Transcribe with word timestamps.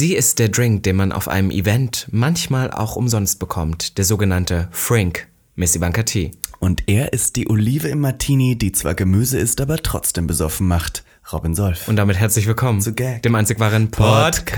Sie 0.00 0.14
ist 0.14 0.38
der 0.38 0.48
Drink, 0.48 0.84
den 0.84 0.96
man 0.96 1.12
auf 1.12 1.28
einem 1.28 1.50
Event 1.50 2.08
manchmal 2.10 2.70
auch 2.70 2.96
umsonst 2.96 3.38
bekommt, 3.38 3.98
der 3.98 4.06
sogenannte 4.06 4.68
Frink, 4.70 5.26
Miss 5.56 5.76
Ivanka 5.76 6.04
T. 6.04 6.30
Und 6.58 6.84
er 6.86 7.12
ist 7.12 7.36
die 7.36 7.50
Olive 7.50 7.88
im 7.88 8.00
Martini, 8.00 8.56
die 8.56 8.72
zwar 8.72 8.94
Gemüse 8.94 9.38
ist, 9.38 9.60
aber 9.60 9.76
trotzdem 9.82 10.26
besoffen 10.26 10.66
macht. 10.66 11.04
Robin 11.30 11.54
Solf. 11.54 11.86
Und 11.86 11.96
damit 11.96 12.16
herzlich 12.16 12.46
willkommen 12.46 12.80
Zu 12.80 12.94
Gag. 12.94 13.22
dem 13.24 13.34
einzig 13.34 13.60
wahren 13.60 13.90
Podcast. 13.90 14.54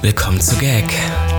Willkommen 0.00 0.40
zu 0.40 0.56
Gag, 0.56 0.86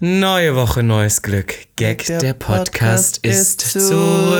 Neue 0.00 0.54
Woche, 0.54 0.84
neues 0.84 1.22
Glück. 1.22 1.54
Gag, 1.74 2.04
der, 2.06 2.20
Der 2.20 2.32
Podcast, 2.32 3.20
Podcast 3.20 3.26
ist 3.26 3.60
zurück. 3.62 4.38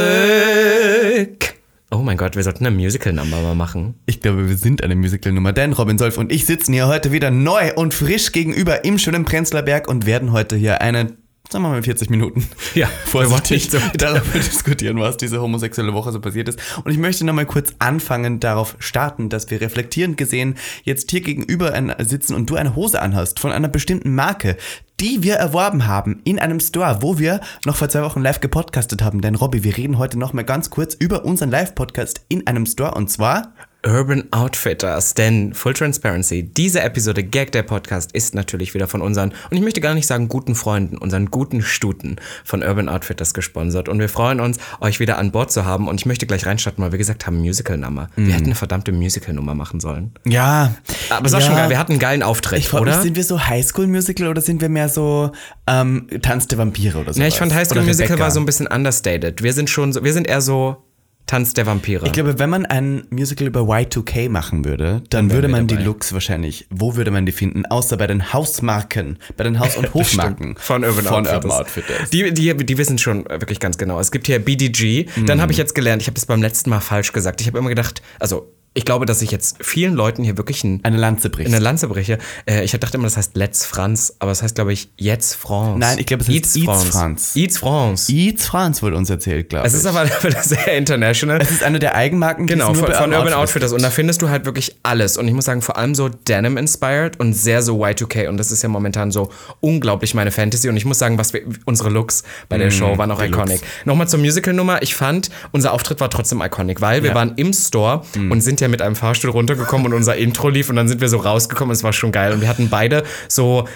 Oh 1.90 1.96
mein 1.96 2.16
Gott, 2.16 2.36
wir 2.36 2.44
sollten 2.44 2.64
eine 2.64 2.76
Musical-Number 2.76 3.40
mal 3.42 3.56
machen. 3.56 3.96
Ich 4.06 4.20
glaube, 4.20 4.48
wir 4.48 4.56
sind 4.56 4.84
eine 4.84 4.94
Musical-Nummer, 4.94 5.52
denn 5.52 5.72
Robin 5.72 5.98
Solf 5.98 6.16
und 6.16 6.30
ich 6.30 6.46
sitzen 6.46 6.74
hier 6.74 6.86
heute 6.86 7.10
wieder 7.10 7.32
neu 7.32 7.72
und 7.74 7.92
frisch 7.92 8.30
gegenüber 8.30 8.84
im 8.84 8.98
schönen 8.98 9.24
Prenzler 9.24 9.62
Berg 9.62 9.88
und 9.88 10.06
werden 10.06 10.30
heute 10.30 10.54
hier 10.54 10.80
eine, 10.80 11.16
sagen 11.50 11.64
wir 11.64 11.70
mal 11.70 11.82
40 11.82 12.10
Minuten, 12.10 12.46
Ja, 12.74 12.88
vorsichtig 13.06 13.70
so 13.70 13.78
darüber 13.96 14.38
diskutieren, 14.38 14.98
was 15.00 15.16
diese 15.16 15.40
homosexuelle 15.40 15.94
Woche 15.94 16.12
so 16.12 16.20
passiert 16.20 16.48
ist. 16.48 16.58
Und 16.84 16.92
ich 16.92 16.98
möchte 16.98 17.24
nochmal 17.24 17.46
kurz 17.46 17.74
anfangen, 17.78 18.40
darauf 18.40 18.76
starten, 18.78 19.28
dass 19.28 19.50
wir 19.50 19.60
reflektierend 19.60 20.16
gesehen 20.16 20.56
jetzt 20.84 21.10
hier 21.10 21.20
gegenüber 21.20 21.74
sitzen 22.00 22.34
und 22.34 22.50
du 22.50 22.56
eine 22.56 22.76
Hose 22.76 23.00
anhast 23.00 23.40
von 23.40 23.52
einer 23.52 23.68
bestimmten 23.68 24.14
Marke, 24.14 24.56
die 25.00 25.22
wir 25.22 25.34
erworben 25.34 25.86
haben 25.86 26.20
in 26.24 26.38
einem 26.38 26.60
Store, 26.60 26.98
wo 27.00 27.18
wir 27.18 27.40
noch 27.64 27.76
vor 27.76 27.88
zwei 27.88 28.02
Wochen 28.02 28.20
live 28.20 28.40
gepodcastet 28.40 29.02
haben. 29.02 29.20
Denn 29.20 29.34
Robby, 29.34 29.64
wir 29.64 29.76
reden 29.76 29.98
heute 29.98 30.18
nochmal 30.18 30.44
ganz 30.44 30.70
kurz 30.70 30.94
über 30.94 31.24
unseren 31.24 31.50
Live-Podcast 31.50 32.22
in 32.28 32.46
einem 32.46 32.66
Store 32.66 32.94
und 32.94 33.08
zwar 33.10 33.52
Urban 33.86 34.24
Outfitters, 34.32 35.14
denn 35.14 35.54
Full 35.54 35.72
Transparency, 35.72 36.42
diese 36.42 36.80
Episode 36.80 37.22
Gag 37.22 37.52
der 37.52 37.62
Podcast 37.62 38.10
ist 38.10 38.34
natürlich 38.34 38.74
wieder 38.74 38.88
von 38.88 39.00
unseren, 39.00 39.32
und 39.50 39.56
ich 39.56 39.60
möchte 39.60 39.80
gar 39.80 39.94
nicht 39.94 40.08
sagen 40.08 40.26
guten 40.26 40.56
Freunden, 40.56 40.98
unseren 40.98 41.30
guten 41.30 41.62
Stuten 41.62 42.16
von 42.44 42.64
Urban 42.64 42.88
Outfitters 42.88 43.34
gesponsert 43.34 43.88
und 43.88 44.00
wir 44.00 44.08
freuen 44.08 44.40
uns, 44.40 44.58
euch 44.80 44.98
wieder 44.98 45.16
an 45.18 45.30
Bord 45.30 45.52
zu 45.52 45.64
haben 45.64 45.86
und 45.86 46.00
ich 46.00 46.06
möchte 46.06 46.26
gleich 46.26 46.44
reinstarten, 46.44 46.82
weil 46.82 46.90
wir 46.90 46.98
gesagt 46.98 47.26
haben 47.28 47.38
Musical-Nummer. 47.38 48.08
Wir 48.16 48.34
hätten 48.34 48.46
eine 48.46 48.56
verdammte 48.56 48.90
Musical-Nummer 48.90 49.54
machen 49.54 49.78
sollen. 49.78 50.12
Ja. 50.26 50.74
Aber 51.10 51.26
es 51.26 51.32
war 51.32 51.40
ja. 51.40 51.46
schon 51.46 51.54
geil, 51.54 51.70
wir 51.70 51.78
hatten 51.78 51.92
einen 51.92 52.00
geilen 52.00 52.24
Auftritt, 52.24 52.58
Ich 52.58 52.68
frage 52.68 52.84
mich, 52.84 52.94
oder? 52.94 53.02
sind 53.02 53.14
wir 53.14 53.24
so 53.24 53.46
Highschool-Musical 53.46 54.26
oder 54.26 54.40
sind 54.40 54.60
wir 54.60 54.70
mehr 54.70 54.88
so 54.88 55.30
ähm, 55.68 56.08
Tanz 56.20 56.48
der 56.48 56.58
Vampire 56.58 56.98
oder 56.98 57.14
so? 57.14 57.20
Ja, 57.20 57.28
ich 57.28 57.36
fand 57.36 57.54
High 57.54 57.68
School 57.68 57.82
Musical 57.82 58.18
war 58.18 58.32
so 58.32 58.40
ein 58.40 58.46
bisschen 58.46 58.66
understated. 58.66 59.42
Wir 59.42 59.52
sind 59.52 59.70
schon 59.70 59.92
so, 59.92 60.02
wir 60.02 60.12
sind 60.12 60.26
eher 60.26 60.40
so 60.40 60.87
Tanz 61.28 61.52
der 61.52 61.66
Vampire. 61.66 62.06
Ich 62.06 62.12
glaube, 62.12 62.38
wenn 62.38 62.48
man 62.48 62.64
ein 62.64 63.06
Musical 63.10 63.46
über 63.46 63.60
Y2K 63.60 64.30
machen 64.30 64.64
würde, 64.64 65.02
dann 65.10 65.28
wären 65.28 65.36
würde 65.36 65.48
man 65.48 65.66
die. 65.66 65.76
Looks 65.76 66.12
wahrscheinlich, 66.14 66.66
wo 66.70 66.96
würde 66.96 67.10
man 67.10 67.26
die 67.26 67.32
finden? 67.32 67.66
Außer 67.66 67.98
bei 67.98 68.06
den 68.06 68.32
Hausmarken, 68.32 69.18
bei 69.36 69.44
den 69.44 69.60
Haus- 69.60 69.76
und 69.76 69.92
Hofmarken 69.94 70.56
Von 70.58 70.84
Urban 70.84 71.04
von 71.04 71.14
Outfitters. 71.14 71.44
Urban 71.44 71.60
Outfitters. 71.60 72.10
Die, 72.10 72.32
die, 72.32 72.56
die 72.56 72.78
wissen 72.78 72.96
schon 72.96 73.26
wirklich 73.28 73.60
ganz 73.60 73.76
genau. 73.76 74.00
Es 74.00 74.10
gibt 74.10 74.26
hier 74.26 74.38
BDG. 74.38 75.06
Dann 75.26 75.42
habe 75.42 75.52
ich 75.52 75.58
jetzt 75.58 75.74
gelernt, 75.74 76.00
ich 76.00 76.08
habe 76.08 76.14
das 76.14 76.24
beim 76.24 76.40
letzten 76.40 76.70
Mal 76.70 76.80
falsch 76.80 77.12
gesagt. 77.12 77.42
Ich 77.42 77.46
habe 77.46 77.58
immer 77.58 77.68
gedacht, 77.68 78.00
also 78.18 78.50
ich 78.74 78.84
glaube, 78.84 79.06
dass 79.06 79.22
ich 79.22 79.30
jetzt 79.30 79.56
vielen 79.60 79.94
Leuten 79.94 80.22
hier 80.22 80.36
wirklich 80.36 80.62
ein, 80.64 80.80
Eine 80.84 80.96
Lanze 80.98 81.30
bricht. 81.30 81.48
eine 81.48 81.58
Lanze 81.58 81.88
breche. 81.88 82.18
Äh, 82.46 82.64
ich 82.64 82.72
dachte 82.72 82.96
immer, 82.96 83.04
das 83.04 83.16
heißt 83.16 83.36
Let's 83.36 83.64
Franz, 83.64 84.14
aber 84.20 84.30
es 84.30 84.42
heißt, 84.42 84.54
glaube 84.54 84.72
ich, 84.72 84.90
Jetzt 84.96 85.34
France. 85.34 85.78
Nein, 85.78 85.98
ich 85.98 86.06
glaube, 86.06 86.22
es 86.22 86.28
heißt 86.28 86.56
Eats 86.56 86.64
France. 86.64 86.86
France. 86.92 87.38
Eats 87.38 87.58
France. 87.58 88.12
Eats 88.12 88.46
France 88.46 88.82
wurde 88.82 88.96
uns 88.96 89.10
erzählt, 89.10 89.48
glaube 89.48 89.66
ich. 89.66 89.72
Es 89.72 89.78
ist 89.78 89.86
aber 89.86 90.06
sehr 90.42 90.76
international. 90.76 91.40
es 91.42 91.50
ist 91.50 91.62
eine 91.62 91.78
der 91.78 91.94
Eigenmarken, 91.96 92.46
die 92.46 92.52
Genau, 92.54 92.70
es 92.72 92.78
nur 92.78 92.86
von, 92.86 92.92
bei 92.92 92.98
von 93.00 93.12
Urban 93.12 93.32
Outfitters. 93.32 93.72
Und 93.72 93.82
da 93.82 93.90
findest 93.90 94.22
du 94.22 94.28
halt 94.28 94.44
wirklich 94.44 94.76
alles. 94.82 95.16
Und 95.16 95.26
ich 95.26 95.34
muss 95.34 95.44
sagen, 95.46 95.62
vor 95.62 95.76
allem 95.76 95.94
so 95.94 96.08
Denim-inspired 96.08 97.18
und 97.20 97.32
sehr 97.34 97.62
so 97.62 97.82
Y2K. 97.84 98.28
Und 98.28 98.36
das 98.36 98.50
ist 98.52 98.62
ja 98.62 98.68
momentan 98.68 99.10
so 99.10 99.30
unglaublich 99.60 100.14
meine 100.14 100.30
Fantasy. 100.30 100.68
Und 100.68 100.76
ich 100.76 100.84
muss 100.84 100.98
sagen, 100.98 101.18
was 101.18 101.32
wir, 101.32 101.42
unsere 101.64 101.88
Looks 101.90 102.22
bei 102.48 102.58
der 102.58 102.70
Show 102.70 102.96
waren 102.98 103.10
auch 103.10 103.22
iconic. 103.22 103.60
Looks. 103.60 103.66
Nochmal 103.84 104.08
zur 104.08 104.20
Musical-Nummer. 104.20 104.82
Ich 104.82 104.94
fand, 104.94 105.30
unser 105.52 105.72
Auftritt 105.72 106.00
war 106.00 106.10
trotzdem 106.10 106.40
iconic, 106.42 106.80
weil 106.80 107.02
wir 107.02 107.10
Ja. 107.10 107.14
waren 107.16 107.32
im 107.36 107.52
Store 107.52 108.02
und 108.14 108.40
sind 108.40 108.57
ja 108.60 108.68
mit 108.68 108.82
einem 108.82 108.96
Fahrstuhl 108.96 109.30
runtergekommen 109.30 109.86
und 109.86 109.94
unser 109.94 110.16
Intro 110.16 110.48
lief. 110.48 110.70
Und 110.70 110.76
dann 110.76 110.88
sind 110.88 111.00
wir 111.00 111.08
so 111.08 111.18
rausgekommen 111.18 111.70
und 111.70 111.76
es 111.76 111.84
war 111.84 111.92
schon 111.92 112.12
geil. 112.12 112.32
Und 112.32 112.40
wir 112.40 112.48
hatten 112.48 112.68
beide 112.68 113.04
so. 113.28 113.66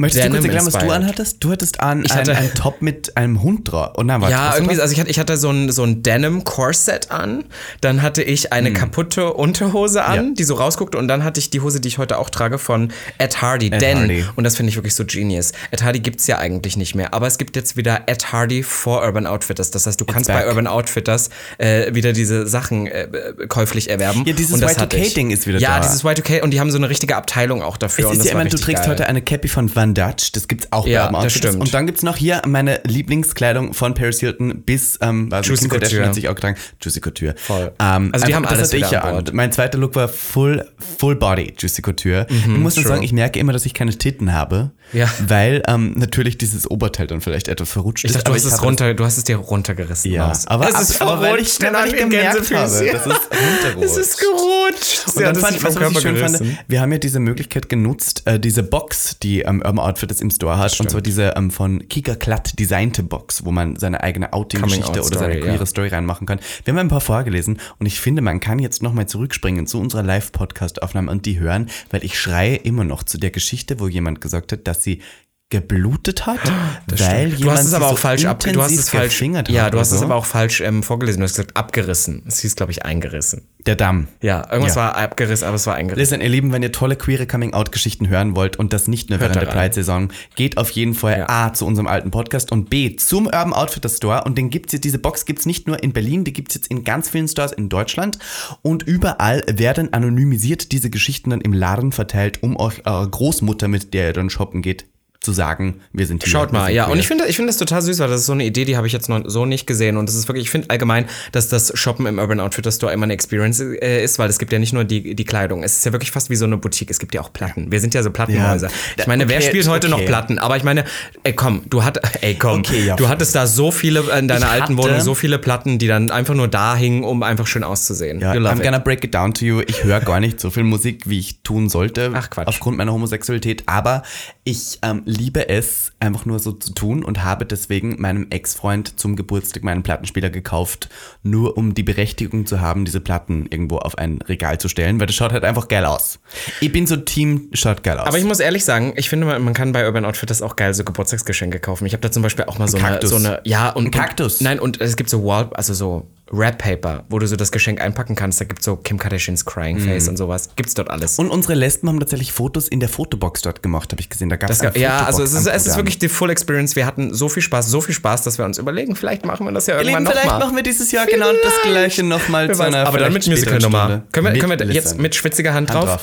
Möchtest 0.00 0.24
du 0.26 0.30
kurz 0.30 0.44
erklären, 0.44 0.66
was 0.66 0.72
du 0.78 0.90
anhattest? 0.90 1.36
Du 1.44 1.50
hattest 1.50 1.80
an 1.80 2.04
Ich 2.04 2.12
hatte- 2.14 2.36
ein 2.36 2.52
Top 2.54 2.82
mit 2.82 3.16
einem 3.16 3.42
Hund 3.42 3.70
drauf. 3.70 3.92
Nein, 4.02 4.20
warte, 4.20 4.32
Ja, 4.32 4.54
irgendwie, 4.54 4.80
also 4.80 4.92
ich 4.92 4.98
hatte, 5.00 5.10
ich 5.10 5.18
hatte 5.18 5.36
so 5.36 5.50
ein, 5.50 5.70
so 5.70 5.84
ein 5.84 6.02
Denim-Corset 6.02 7.10
an, 7.10 7.44
dann 7.80 8.02
hatte 8.02 8.22
ich 8.22 8.52
eine 8.52 8.72
kaputte 8.72 9.32
Unterhose 9.32 10.04
an, 10.04 10.18
Hm. 10.18 10.26
Ja. 10.28 10.34
die 10.34 10.44
so 10.44 10.54
rausguckte 10.54 10.98
und 10.98 11.08
dann 11.08 11.24
hatte 11.24 11.40
ich 11.40 11.50
die 11.50 11.60
Hose, 11.60 11.80
die 11.80 11.88
ich 11.88 11.98
heute 11.98 12.18
auch 12.18 12.30
trage, 12.30 12.58
von 12.58 12.92
Ed 13.18 13.40
Hardy. 13.42 13.70
denn, 13.70 13.98
Hardy. 13.98 14.24
und 14.36 14.44
das 14.44 14.56
finde 14.56 14.70
ich 14.70 14.76
wirklich 14.76 14.94
so 14.94 15.04
genius, 15.04 15.52
Ed 15.70 15.82
Hardy 15.82 16.00
gibt's 16.00 16.26
ja 16.26 16.38
eigentlich 16.38 16.76
nicht 16.76 16.94
mehr, 16.94 17.14
aber 17.14 17.26
es 17.26 17.38
gibt 17.38 17.56
jetzt 17.56 17.76
wieder 17.76 18.02
Ed 18.06 18.32
Hardy 18.32 18.62
for 18.62 19.02
Urban 19.02 19.26
Outfitters. 19.26 19.70
Das 19.70 19.86
heißt, 19.86 20.00
du 20.00 20.04
kannst 20.04 20.28
bei 20.28 20.34
back. 20.40 20.48
Urban 20.48 20.66
Outfitters 20.66 21.30
äh, 21.58 21.94
wieder 21.94 22.12
diese 22.12 22.46
Sachen 22.46 22.86
äh, 22.86 23.08
käuflich 23.48 23.90
erwerben. 23.90 24.24
Ja, 24.26 24.32
dieses 24.32 24.54
und 24.54 24.60
das 24.60 24.78
hatte 24.78 24.96
ich. 24.96 25.12
Y2K-Ding 25.12 25.30
ist 25.30 25.46
wieder 25.46 25.58
ja, 25.58 25.78
da. 25.78 25.80
dieses 25.86 26.04
Y2K 26.04 26.42
und 26.42 26.50
die 26.52 26.60
haben 26.60 26.70
so 26.70 26.78
eine 26.78 26.88
richtige 26.90 27.16
Abteilung 27.16 27.62
auch 27.62 27.76
dafür. 27.76 28.06
Es 28.06 28.10
und 28.12 28.18
ist 28.18 28.26
ja 28.26 28.32
immer, 28.32 28.44
du 28.44 28.56
trägst 28.56 28.82
geil. 28.84 28.92
heute 28.92 29.06
eine 29.06 29.22
Cappy 29.22 29.48
von 29.48 29.74
Van 29.74 29.89
Dutch, 29.94 30.32
das 30.32 30.48
gibt's 30.48 30.68
auch 30.70 30.86
Ja, 30.86 31.02
bei 31.02 31.06
Urban 31.08 31.24
Outfitters. 31.26 31.56
Und 31.56 31.72
dann 31.74 31.86
gibt's 31.86 32.02
noch 32.02 32.16
hier 32.16 32.42
meine 32.46 32.80
Lieblingskleidung 32.84 33.74
von 33.74 33.94
Paris 33.94 34.20
Hilton 34.20 34.62
bis, 34.64 34.98
ähm, 35.00 35.28
also 35.32 35.48
Juicy 35.48 35.62
Kim 35.62 35.70
Kardashian 35.70 35.90
Couture. 35.98 36.06
hat 36.08 36.14
sich 36.14 36.28
auch 36.28 36.34
getragen, 36.34 36.56
Juicy 36.80 37.00
Couture. 37.00 37.34
Voll. 37.36 37.72
Ähm, 37.80 38.10
Also 38.12 38.26
die 38.26 38.34
haben 38.34 38.44
alles 38.46 38.72
ich 38.72 38.90
ja 38.90 39.02
an. 39.02 39.24
Mein 39.32 39.52
zweiter 39.52 39.78
Look 39.78 39.94
war 39.96 40.08
Full, 40.08 40.66
Full 40.98 41.16
Body 41.16 41.54
Juicy 41.58 41.82
Couture. 41.82 42.26
ich 42.30 42.46
muss 42.46 42.76
nur 42.76 42.84
sagen, 42.84 43.02
ich 43.02 43.12
merke 43.12 43.38
immer, 43.38 43.52
dass 43.52 43.66
ich 43.66 43.74
keine 43.74 43.96
Titten 43.96 44.32
habe, 44.32 44.70
Ja. 44.92 45.08
weil 45.26 45.62
ähm, 45.66 45.92
natürlich 45.96 46.38
dieses 46.38 46.70
Oberteil 46.70 47.06
dann 47.06 47.20
vielleicht 47.20 47.48
etwas 47.48 47.70
verrutscht 47.70 48.04
Ich 48.04 48.10
ist. 48.10 48.14
dachte, 48.16 48.24
du 48.24 48.30
aber 48.32 48.36
hast, 48.38 48.44
es 48.52 48.62
runter, 48.62 48.94
du 48.94 49.04
hast 49.04 49.18
es 49.18 49.24
dir 49.24 49.36
runtergerissen. 49.36 50.10
Ja, 50.12 50.28
Maus. 50.28 50.46
aber, 50.46 50.68
es 50.68 50.80
ist 50.90 51.00
aber 51.02 51.20
weil 51.20 51.40
ich, 51.40 51.50
verrutscht 51.54 51.62
weil 51.74 51.86
ich 51.88 52.00
in 52.00 52.10
gemerkt 52.10 52.36
habe, 52.52 52.62
das 52.62 52.80
ist 52.80 52.90
runtergerutscht. 53.06 53.82
Es 53.84 53.96
ist 53.96 54.18
gerutscht. 54.20 55.16
Und 55.16 55.22
dann 55.24 55.36
fand 55.36 55.56
ich, 55.56 55.64
was, 55.64 55.76
was 55.80 55.90
ich 55.92 56.00
schön 56.00 56.16
fand, 56.16 56.40
wir 56.68 56.80
haben 56.80 56.92
ja 56.92 56.98
diese 56.98 57.20
Möglichkeit 57.20 57.68
genutzt, 57.68 58.22
äh, 58.26 58.38
diese 58.38 58.62
Box, 58.62 59.16
die 59.22 59.40
ähm, 59.42 59.62
Urban 59.64 59.78
Outfitters 59.84 60.20
im 60.20 60.30
Store 60.30 60.58
hat, 60.58 60.78
und 60.80 60.90
zwar 60.90 61.00
diese 61.00 61.34
ähm, 61.36 61.50
von 61.50 61.88
Kika 61.88 62.14
Klatt 62.14 62.58
designte 62.58 63.02
Box, 63.02 63.44
wo 63.44 63.50
man 63.50 63.76
seine 63.76 64.02
eigene 64.02 64.32
Outing-Geschichte 64.32 65.02
oder 65.02 65.18
seine 65.18 65.40
queere 65.40 65.56
ja. 65.56 65.66
Story 65.66 65.88
reinmachen 65.88 66.26
kann. 66.26 66.40
Wir 66.64 66.72
haben 66.72 66.78
ein 66.78 66.88
paar 66.88 67.00
vorgelesen 67.00 67.58
und 67.78 67.86
ich 67.86 68.00
finde, 68.00 68.22
man 68.22 68.40
kann 68.40 68.58
jetzt 68.58 68.82
nochmal 68.82 69.06
zurückspringen 69.06 69.66
zu 69.66 69.80
unserer 69.80 70.02
Live-Podcast-Aufnahme 70.02 71.10
und 71.10 71.26
die 71.26 71.38
hören, 71.38 71.70
weil 71.90 72.04
ich 72.04 72.18
schreie 72.18 72.56
immer 72.56 72.84
noch 72.84 73.02
zu 73.02 73.18
der 73.18 73.30
Geschichte, 73.30 73.80
wo 73.80 73.88
jemand 73.88 74.20
gesagt 74.20 74.52
hat, 74.52 74.66
dass 74.66 74.82
sie 74.82 75.00
geblutet 75.50 76.26
hat, 76.26 76.38
weil 76.86 77.28
jemand 77.28 77.40
Du 77.44 77.50
hast 77.50 77.64
es 77.66 77.74
aber 77.74 77.86
auch 77.86 77.90
so 77.90 77.96
falsch 77.96 78.24
ab, 78.24 78.40
du 78.40 78.62
hast 78.62 78.72
es 78.72 78.88
falsch, 78.88 79.20
ja, 79.48 79.68
du 79.70 79.78
hast 79.78 79.90
es 79.90 79.98
so. 79.98 80.04
aber 80.04 80.14
auch 80.14 80.24
falsch 80.24 80.60
ähm, 80.60 80.82
vorgelesen. 80.82 81.20
Du 81.20 81.24
hast 81.24 81.34
gesagt 81.36 81.56
abgerissen. 81.56 82.22
Es 82.26 82.40
hieß, 82.40 82.56
glaube 82.56 82.72
ich, 82.72 82.84
eingerissen. 82.84 83.42
Der 83.66 83.76
Damm. 83.76 84.08
Ja, 84.22 84.50
irgendwas 84.50 84.76
Ja. 84.76 84.82
war 84.82 84.96
abgerissen, 84.96 85.46
aber 85.46 85.56
es 85.56 85.66
war 85.66 85.74
eingerissen. 85.74 86.00
Listen, 86.00 86.20
ihr 86.22 86.28
Lieben, 86.30 86.52
wenn 86.52 86.62
ihr 86.62 86.72
tolle 86.72 86.96
queere 86.96 87.26
Coming-out-Geschichten 87.26 88.08
hören 88.08 88.34
wollt 88.34 88.56
und 88.56 88.72
das 88.72 88.88
nicht 88.88 89.10
nur 89.10 89.18
Hört 89.18 89.34
während 89.34 89.48
der. 89.48 89.52
Pride-Saison, 89.54 90.10
geht 90.36 90.56
auf 90.56 90.70
jeden 90.70 90.94
Fall 90.94 91.18
Ja. 91.18 91.28
A 91.28 91.52
zu 91.52 91.66
unserem 91.66 91.86
alten 91.88 92.10
Podcast 92.10 92.52
und 92.52 92.70
B 92.70 92.96
zum 92.96 93.26
Urban 93.26 93.52
Outfitters 93.52 93.96
Store. 93.98 94.24
Und 94.24 94.38
den 94.38 94.48
gibt's 94.50 94.72
jetzt, 94.72 94.84
diese 94.84 94.98
Box 94.98 95.26
gibt's 95.26 95.44
nicht 95.46 95.66
nur 95.66 95.82
in 95.82 95.92
Berlin, 95.92 96.24
die 96.24 96.32
gibt's 96.32 96.54
jetzt 96.54 96.68
in 96.68 96.84
ganz 96.84 97.10
vielen 97.10 97.28
Stores 97.28 97.52
in 97.52 97.68
Deutschland. 97.68 98.18
Und 98.62 98.84
überall 98.84 99.42
werden 99.48 99.92
anonymisiert 99.92 100.72
diese 100.72 100.88
Geschichten 100.88 101.30
dann 101.30 101.40
im 101.40 101.52
Laden 101.52 101.92
verteilt, 101.92 102.42
um 102.42 102.56
euch 102.56 102.86
eure 102.86 103.10
Großmutter, 103.10 103.68
mit 103.68 103.92
der 103.94 104.06
ihr 104.08 104.12
dann 104.14 104.30
shoppen 104.30 104.62
geht, 104.62 104.86
zu 105.20 105.32
sagen, 105.32 105.82
wir 105.92 106.06
sind 106.06 106.24
hier. 106.24 106.30
Schaut 106.32 106.50
mal, 106.50 106.72
ja. 106.72 106.86
Und 106.86 106.98
ich 106.98 107.06
finde, 107.06 107.26
ich 107.26 107.36
finde 107.36 107.48
das 107.50 107.58
total 107.58 107.82
süß, 107.82 107.98
weil 107.98 108.08
das 108.08 108.20
ist 108.20 108.26
so 108.26 108.32
eine 108.32 108.44
Idee, 108.44 108.64
die 108.64 108.78
habe 108.78 108.86
ich 108.86 108.92
jetzt 108.94 109.10
noch 109.10 109.22
so 109.26 109.44
nicht 109.44 109.66
gesehen. 109.66 109.98
Und 109.98 110.08
das 110.08 110.16
ist 110.16 110.28
wirklich, 110.28 110.44
ich 110.44 110.50
finde 110.50 110.70
allgemein, 110.70 111.04
dass 111.32 111.48
das 111.50 111.72
Shoppen 111.78 112.06
im 112.06 112.18
Urban 112.18 112.40
Outfitter 112.40 112.72
Store 112.72 112.90
immer 112.90 113.04
eine 113.04 113.12
Experience 113.12 113.60
äh, 113.60 114.02
ist, 114.02 114.18
weil 114.18 114.30
es 114.30 114.38
gibt 114.38 114.50
ja 114.50 114.58
nicht 114.58 114.72
nur 114.72 114.84
die, 114.84 115.14
die 115.14 115.24
Kleidung. 115.26 115.62
Es 115.62 115.76
ist 115.76 115.84
ja 115.84 115.92
wirklich 115.92 116.10
fast 116.10 116.30
wie 116.30 116.36
so 116.36 116.46
eine 116.46 116.56
Boutique. 116.56 116.90
Es 116.90 116.98
gibt 116.98 117.14
ja 117.14 117.20
auch 117.20 117.34
Platten. 117.34 117.70
Wir 117.70 117.80
sind 117.80 117.92
ja 117.92 118.02
so 118.02 118.10
Plattenhäuser. 118.10 118.68
Ja. 118.68 118.72
Ich 118.96 119.06
meine, 119.06 119.28
wer 119.28 119.40
Okay, 119.40 119.48
spielt 119.48 119.68
heute 119.68 119.90
noch 119.90 119.98
okay. 119.98 120.06
Platten? 120.06 120.38
Aber 120.38 120.56
ich 120.56 120.62
meine, 120.62 120.84
ey 121.22 121.34
komm, 121.34 121.64
du 121.68 121.84
hattest, 121.84 122.22
ey 122.22 122.34
komm, 122.34 122.60
Okay, 122.60 122.86
ja, 122.86 122.96
du 122.96 123.08
hattest 123.08 123.34
da 123.34 123.46
so 123.46 123.70
viele 123.70 124.00
in 124.18 124.26
deiner 124.26 124.46
Ich 124.46 124.52
alten 124.52 124.78
Wohnung, 124.78 125.00
so 125.00 125.14
viele 125.14 125.38
Platten, 125.38 125.78
die 125.78 125.86
dann 125.86 126.10
einfach 126.10 126.34
nur 126.34 126.48
da 126.48 126.74
hingen, 126.76 127.04
um 127.04 127.22
einfach 127.22 127.46
schön 127.46 127.62
auszusehen. 127.62 128.20
Ja, 128.20 128.32
I'm 128.32 128.56
it. 128.56 128.62
gonna 128.62 128.78
break 128.78 129.04
it 129.04 129.14
down 129.14 129.34
to 129.34 129.44
you. 129.44 129.60
Ich 129.66 129.84
höre 129.84 130.00
gar 130.00 130.18
nicht 130.20 130.40
so 130.40 130.48
viel 130.48 130.62
Musik, 130.62 131.10
wie 131.10 131.18
ich 131.18 131.42
tun 131.42 131.68
sollte. 131.68 132.10
Ach, 132.14 132.30
Quatsch. 132.30 132.48
Aufgrund 132.48 132.78
meiner 132.78 132.92
Homosexualität. 132.92 133.64
Aber 133.66 134.02
ich 134.44 134.78
ähm, 134.82 135.02
liebe 135.10 135.48
es, 135.48 135.92
einfach 136.00 136.24
nur 136.24 136.38
so 136.38 136.52
zu 136.52 136.72
tun 136.72 137.04
und 137.04 137.24
habe 137.24 137.44
deswegen 137.44 138.00
meinem 138.00 138.28
Ex-Freund 138.30 138.98
zum 138.98 139.16
Geburtstag 139.16 139.64
meinen 139.64 139.82
Plattenspieler 139.82 140.30
gekauft, 140.30 140.88
nur 141.22 141.56
um 141.56 141.74
die 141.74 141.82
Berechtigung 141.82 142.46
zu 142.46 142.60
haben, 142.60 142.84
diese 142.84 143.00
Platten 143.00 143.46
irgendwo 143.50 143.78
auf 143.78 143.98
ein 143.98 144.22
Regal 144.22 144.58
zu 144.58 144.68
stellen, 144.68 145.00
weil 145.00 145.06
das 145.06 145.16
schaut 145.16 145.32
halt 145.32 145.44
einfach 145.44 145.68
geil 145.68 145.84
aus. 145.84 146.20
Ich 146.60 146.72
bin 146.72 146.86
so 146.86 146.96
Team, 146.96 147.50
schaut 147.52 147.82
geil 147.82 147.98
aus. 147.98 148.06
Aber 148.06 148.18
ich 148.18 148.24
muss 148.24 148.40
ehrlich 148.40 148.64
sagen, 148.64 148.94
ich 148.96 149.08
finde, 149.08 149.26
man 149.26 149.54
kann 149.54 149.72
bei 149.72 149.84
Urban 149.84 150.04
Outfitters 150.04 150.42
auch 150.42 150.56
geil 150.56 150.72
so 150.74 150.84
Geburtstagsgeschenke 150.84 151.58
kaufen. 151.58 151.86
Ich 151.86 151.92
habe 151.92 152.00
da 152.00 152.10
zum 152.10 152.22
Beispiel 152.22 152.44
auch 152.44 152.58
mal 152.58 152.68
so 152.68 152.78
eine, 152.78 152.88
Kaktus. 152.88 153.10
so 153.10 153.16
eine, 153.16 153.40
ja 153.44 153.70
und 153.70 153.86
Ein 153.86 153.90
Kaktus. 153.90 154.40
Und, 154.40 154.44
nein 154.44 154.60
und 154.60 154.80
es 154.80 154.96
gibt 154.96 155.10
so 155.10 155.24
Wall, 155.24 155.50
also 155.54 155.74
so 155.74 156.06
Wrap 156.32 156.58
Paper, 156.58 157.04
wo 157.08 157.18
du 157.18 157.26
so 157.26 157.36
das 157.36 157.50
Geschenk 157.50 157.80
einpacken 157.80 158.14
kannst. 158.14 158.40
Da 158.40 158.44
gibt's 158.44 158.64
so 158.64 158.76
Kim 158.76 158.98
Kardashians 158.98 159.44
Crying 159.44 159.78
Face 159.80 160.08
und 160.08 160.16
sowas. 160.16 160.50
Gibt's 160.56 160.74
dort 160.74 160.90
alles. 160.90 161.18
und 161.18 161.28
unsere 161.28 161.54
Lesben 161.54 161.88
haben 161.88 161.98
tatsächlich 161.98 162.32
Fotos 162.32 162.68
in 162.68 162.80
der 162.80 162.88
Fotobox 162.88 163.42
dort 163.42 163.62
gemacht, 163.62 163.90
habe 163.92 164.00
ich 164.00 164.08
gesehen. 164.08 164.28
Da 164.28 164.36
gab 164.36 164.50
es 164.50 164.60
ja, 164.76 165.04
also 165.04 165.22
es 165.22 165.32
ist, 165.32 165.46
es 165.46 165.66
ist 165.66 165.76
wirklich 165.76 165.98
die 165.98 166.08
Full 166.08 166.30
Experience. 166.30 166.76
Wir 166.76 166.86
hatten 166.86 167.12
so 167.12 167.28
viel 167.28 167.42
Spaß, 167.42 167.68
so 167.68 167.80
viel 167.80 167.94
Spaß, 167.94 168.22
dass 168.22 168.38
wir 168.38 168.44
uns 168.44 168.58
überlegen, 168.58 168.94
vielleicht 168.96 169.24
machen 169.24 169.46
wir 169.46 169.52
das 169.52 169.66
ja 169.66 169.78
irgendwann 169.78 170.06
vielleicht 170.06 170.26
nochmal. 170.26 170.40
machen 170.40 170.56
wir 170.56 170.62
dieses 170.62 170.92
Jahr 170.92 171.06
genau 171.06 171.30
das 171.42 171.52
gleiche 171.62 172.02
nochmal 172.02 172.52
zu 172.54 172.62
einer 172.62 172.86
aber 172.86 172.98
dann 172.98 173.12
mit 173.12 173.24
vielleicht 173.24 173.44
Musical-Nummer. 173.44 174.02
Können 174.12 174.26
wir, 174.26 174.40
können 174.40 174.58
wir 174.58 174.66
jetzt 174.72 174.98
mit 174.98 175.14
schwitziger 175.14 175.54
Hand, 175.54 175.70
Hand 175.70 175.82
drauf? 175.82 175.88
drauf. 175.88 176.02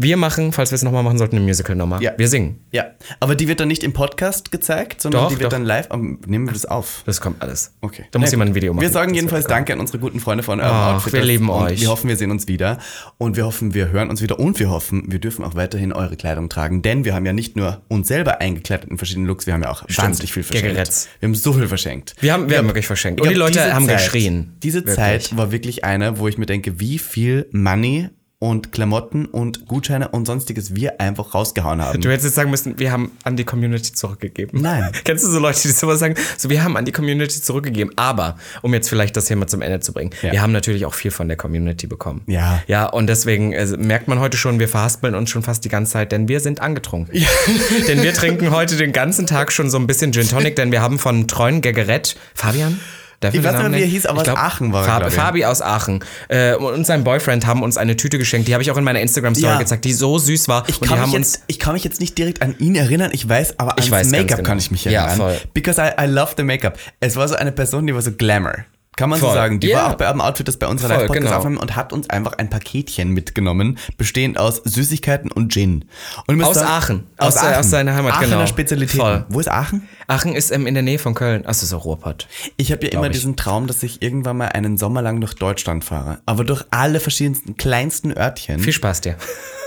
Wir 0.00 0.16
machen, 0.16 0.52
falls 0.52 0.70
wir 0.70 0.76
es 0.76 0.82
nochmal 0.84 1.02
machen 1.02 1.18
sollten, 1.18 1.36
eine 1.36 1.44
Musical-Nummer. 1.44 2.00
Ja. 2.00 2.12
Wir 2.16 2.28
singen. 2.28 2.60
Ja, 2.70 2.84
aber 3.18 3.34
die 3.34 3.48
wird 3.48 3.58
dann 3.58 3.66
nicht 3.68 3.82
im 3.82 3.92
Podcast 3.92 4.52
gezeigt, 4.52 5.00
sondern 5.02 5.22
Doch, 5.22 5.28
die 5.30 5.34
wird 5.40 5.46
doch. 5.46 5.50
dann 5.50 5.64
live. 5.64 5.86
am- 5.90 6.20
Nehmen 6.26 6.46
wir 6.46 6.52
das 6.52 6.66
auf. 6.66 7.02
Das 7.04 7.20
kommt 7.20 7.42
alles. 7.42 7.72
Okay. 7.80 8.04
Da 8.12 8.18
muss 8.20 8.30
jemand 8.30 8.50
ein. 8.52 8.54
Video 8.54 8.72
machen. 8.74 8.82
Wir 8.82 8.90
sagen 8.90 9.12
jedenfalls. 9.14 9.46
Danke 9.46 9.72
an 9.72 9.80
unsere 9.80 9.98
guten 9.98 10.20
Freunde 10.20 10.44
von 10.44 10.60
Urban 10.60 10.72
Ach, 10.72 10.94
Outfitters 10.96 11.20
wir 11.20 11.26
lieben 11.26 11.50
euch. 11.50 11.80
Wir 11.80 11.88
hoffen, 11.88 12.08
wir 12.08 12.16
sehen 12.16 12.30
uns 12.30 12.46
wieder. 12.46 12.78
Und 13.18 13.36
wir 13.36 13.44
hoffen, 13.44 13.74
wir 13.74 13.88
hören 13.90 14.08
uns 14.10 14.22
wieder. 14.22 14.38
Und 14.38 14.60
wir 14.60 14.70
hoffen, 14.70 15.10
wir 15.10 15.18
dürfen 15.18 15.44
auch 15.44 15.54
weiterhin 15.56 15.92
eure 15.92 16.16
Kleidung 16.16 16.48
tragen. 16.48 16.82
Denn 16.82 17.04
wir 17.04 17.14
haben 17.14 17.26
ja 17.26 17.32
nicht 17.32 17.56
nur 17.56 17.82
uns 17.88 18.06
selber 18.08 18.40
eingekleidet 18.40 18.88
in 18.90 18.98
verschiedenen 18.98 19.26
Looks, 19.26 19.46
wir 19.46 19.54
haben 19.54 19.62
ja 19.62 19.70
auch 19.70 19.82
wahnsinnig 19.96 20.32
viel 20.32 20.42
verschenkt. 20.44 20.68
Gaggeretz. 20.76 21.08
Wir 21.20 21.26
haben 21.28 21.34
so 21.34 21.52
viel 21.52 21.66
verschenkt. 21.66 22.14
Wir 22.20 22.32
haben, 22.32 22.44
wir 22.44 22.52
Ich 22.52 22.58
haben 22.58 22.66
wirklich 22.68 22.86
verschenkt. 22.86 23.20
Und 23.20 23.28
die 23.30 23.34
Leute 23.34 23.74
haben 23.74 23.86
Zeit- 23.86 23.98
geschrien. 23.98 24.56
Diese 24.62 24.78
Wirklich. 24.78 24.94
Zeit 24.96 25.36
war 25.36 25.50
wirklich 25.50 25.84
eine, 25.84 26.18
wo 26.18 26.28
ich 26.28 26.38
mir 26.38 26.46
denke, 26.46 26.78
wie 26.78 26.98
viel 26.98 27.48
Money 27.52 28.10
und 28.40 28.70
Klamotten 28.70 29.26
und 29.26 29.66
Gutscheine 29.66 30.08
und 30.08 30.26
sonstiges 30.26 30.76
wir 30.76 31.00
einfach 31.00 31.34
rausgehauen 31.34 31.82
haben. 31.82 32.00
Du 32.00 32.08
hättest 32.08 32.26
jetzt 32.26 32.34
sagen 32.36 32.50
müssen, 32.50 32.78
wir 32.78 32.92
haben 32.92 33.10
an 33.24 33.36
die 33.36 33.42
Community 33.44 33.92
zurückgegeben. 33.92 34.62
Nein. 34.62 34.92
Kennst 35.04 35.24
du 35.24 35.28
so 35.28 35.40
Leute, 35.40 35.60
die 35.62 35.68
sowas 35.68 35.98
sagen? 35.98 36.14
So, 36.36 36.48
wir 36.48 36.62
haben 36.62 36.76
an 36.76 36.84
die 36.84 36.92
Community 36.92 37.42
zurückgegeben. 37.42 37.92
Aber, 37.96 38.36
um 38.62 38.72
jetzt 38.74 38.88
vielleicht 38.88 39.16
das 39.16 39.26
hier 39.26 39.36
mal 39.36 39.48
zum 39.48 39.60
Ende 39.60 39.80
zu 39.80 39.92
bringen, 39.92 40.12
Ja. 40.22 40.30
wir 40.30 40.40
haben 40.40 40.52
natürlich 40.52 40.86
auch 40.86 40.94
viel 40.94 41.10
von 41.10 41.26
der 41.26 41.36
Community 41.36 41.88
bekommen. 41.88 42.22
Ja. 42.26 42.62
Ja, 42.68 42.86
und 42.86 43.08
deswegen 43.08 43.52
äh, 43.52 43.66
merkt 43.76 44.06
man 44.06 44.20
heute 44.20 44.36
schon, 44.36 44.60
wir 44.60 44.68
verhaspeln 44.68 45.16
uns 45.16 45.30
schon 45.30 45.42
fast 45.42 45.64
die 45.64 45.68
ganze 45.68 45.92
Zeit, 45.94 46.12
denn 46.12 46.28
wir 46.28 46.38
sind 46.38 46.60
angetrunken. 46.60 47.20
denn 47.88 48.02
wir 48.04 48.14
trinken 48.14 48.52
heute 48.52 48.76
den 48.76 48.92
ganzen 48.92 49.26
Tag 49.26 49.50
schon 49.50 49.68
so 49.68 49.78
ein 49.78 49.88
bisschen 49.88 50.12
Gin 50.12 50.28
Tonic, 50.28 50.54
denn 50.54 50.70
wir 50.70 50.80
haben 50.80 51.00
von 51.00 51.26
treuen 51.26 51.60
Gagerett, 51.60 52.16
Fabian? 52.34 52.78
Darf 53.20 53.34
Ich 53.34 53.42
weiß 53.42 53.62
nicht 53.64 53.72
wie 53.78 53.80
er 53.80 53.86
hieß, 53.86 54.06
aber 54.06 54.22
Ich 54.22 54.30
aus 54.30 54.36
Aachen 54.36 54.72
war 54.72 54.82
er, 54.82 54.86
Fab, 54.86 54.98
glaub 55.00 55.10
ich. 55.10 55.16
Fabi 55.18 55.44
aus 55.44 55.60
Aachen 55.60 56.04
äh, 56.28 56.54
und 56.54 56.86
sein 56.86 57.02
Boyfriend 57.02 57.46
haben 57.46 57.62
uns 57.64 57.76
eine 57.76 57.96
Tüte 57.96 58.16
geschenkt. 58.18 58.46
Die 58.46 58.54
habe 58.54 58.62
ich 58.62 58.70
auch 58.70 58.76
in 58.76 58.84
meiner 58.84 59.00
Instagram-Story 59.00 59.52
Ja. 59.54 59.58
gezeigt, 59.58 59.84
die 59.84 59.92
so 59.92 60.18
süß 60.18 60.46
war. 60.46 60.64
Ich 60.68 60.80
und 60.80 60.86
kann, 60.86 60.98
die 60.98 61.02
haben 61.02 61.10
mich 61.10 61.18
uns 61.18 61.32
jetzt, 61.34 61.44
ich 61.48 61.58
kann 61.58 61.72
mich 61.72 61.82
jetzt 61.82 62.00
nicht 62.00 62.16
direkt 62.16 62.42
an 62.42 62.54
ihn 62.58 62.76
erinnern, 62.76 63.10
ich 63.12 63.28
weiß, 63.28 63.58
aber 63.58 63.74
Ich 63.78 63.92
ans 63.92 64.10
Make-up 64.10 64.38
genau. 64.38 64.46
kann 64.48 64.58
ich 64.58 64.70
mich 64.70 64.84
Ja, 64.84 65.06
erinnern. 65.06 65.16
voll. 65.16 65.40
Because 65.52 65.80
I, 65.80 66.04
I 66.04 66.06
love 66.06 66.32
the 66.36 66.44
Make-up. 66.44 66.78
Es 67.00 67.16
war 67.16 67.26
so 67.26 67.34
eine 67.34 67.50
Person, 67.50 67.86
die 67.88 67.94
war 67.94 68.02
so 68.02 68.12
Glamour. 68.12 68.54
Kann 68.96 69.10
man 69.10 69.20
so 69.20 69.26
Voll. 69.26 69.34
sagen. 69.36 69.60
Die 69.60 69.68
Ja. 69.68 69.76
war 69.78 69.90
auch 69.90 69.94
bei 69.94 70.06
Urban 70.08 70.20
Outfitters 70.20 70.56
bei 70.56 70.66
unserer 70.66 70.88
Live-Podcast 70.88 71.22
genau. 71.26 71.36
aufnehmen 71.36 71.56
und 71.58 71.76
hat 71.76 71.92
uns 71.92 72.10
einfach 72.10 72.32
ein 72.32 72.50
Paketchen 72.50 73.10
mitgenommen, 73.10 73.78
bestehend 73.96 74.38
aus 74.38 74.60
Süßigkeiten 74.64 75.30
und 75.30 75.52
Gin. 75.52 75.84
Und 76.26 76.42
Aus 76.42 76.56
Aachen. 76.58 77.04
Aus, 77.16 77.36
Aus, 77.36 77.42
äh, 77.42 77.46
Aachen. 77.46 77.54
aus 77.60 77.70
seiner 77.70 77.94
Heimat, 77.94 78.14
Aachener 78.14 78.28
genau. 78.38 78.46
Spezialitäten. 78.46 78.98
Voll. 79.00 79.24
Wo 79.28 79.38
ist 79.38 79.48
Aachen? 79.48 79.88
Aachen 80.10 80.34
ist 80.34 80.50
ähm, 80.50 80.66
in 80.66 80.72
der 80.72 80.82
Nähe 80.82 80.98
von 80.98 81.14
Köln. 81.14 81.44
Achso, 81.46 81.66
so 81.66 81.76
Ruhrpott. 81.76 82.26
Ich 82.56 82.72
habe 82.72 82.86
ja 82.86 82.92
immer 82.92 83.06
ich. 83.08 83.12
diesen 83.12 83.36
Traum, 83.36 83.66
dass 83.66 83.82
ich 83.82 84.00
irgendwann 84.02 84.38
mal 84.38 84.46
einen 84.48 84.78
Sommer 84.78 85.02
lang 85.02 85.20
durch 85.20 85.34
Deutschland 85.34 85.84
fahre. 85.84 86.18
Aber 86.24 86.44
durch 86.44 86.64
alle 86.70 86.98
verschiedensten 86.98 87.56
kleinsten 87.58 88.16
Örtchen. 88.16 88.58
Viel 88.60 88.72
Spaß 88.72 89.02
dir. 89.02 89.16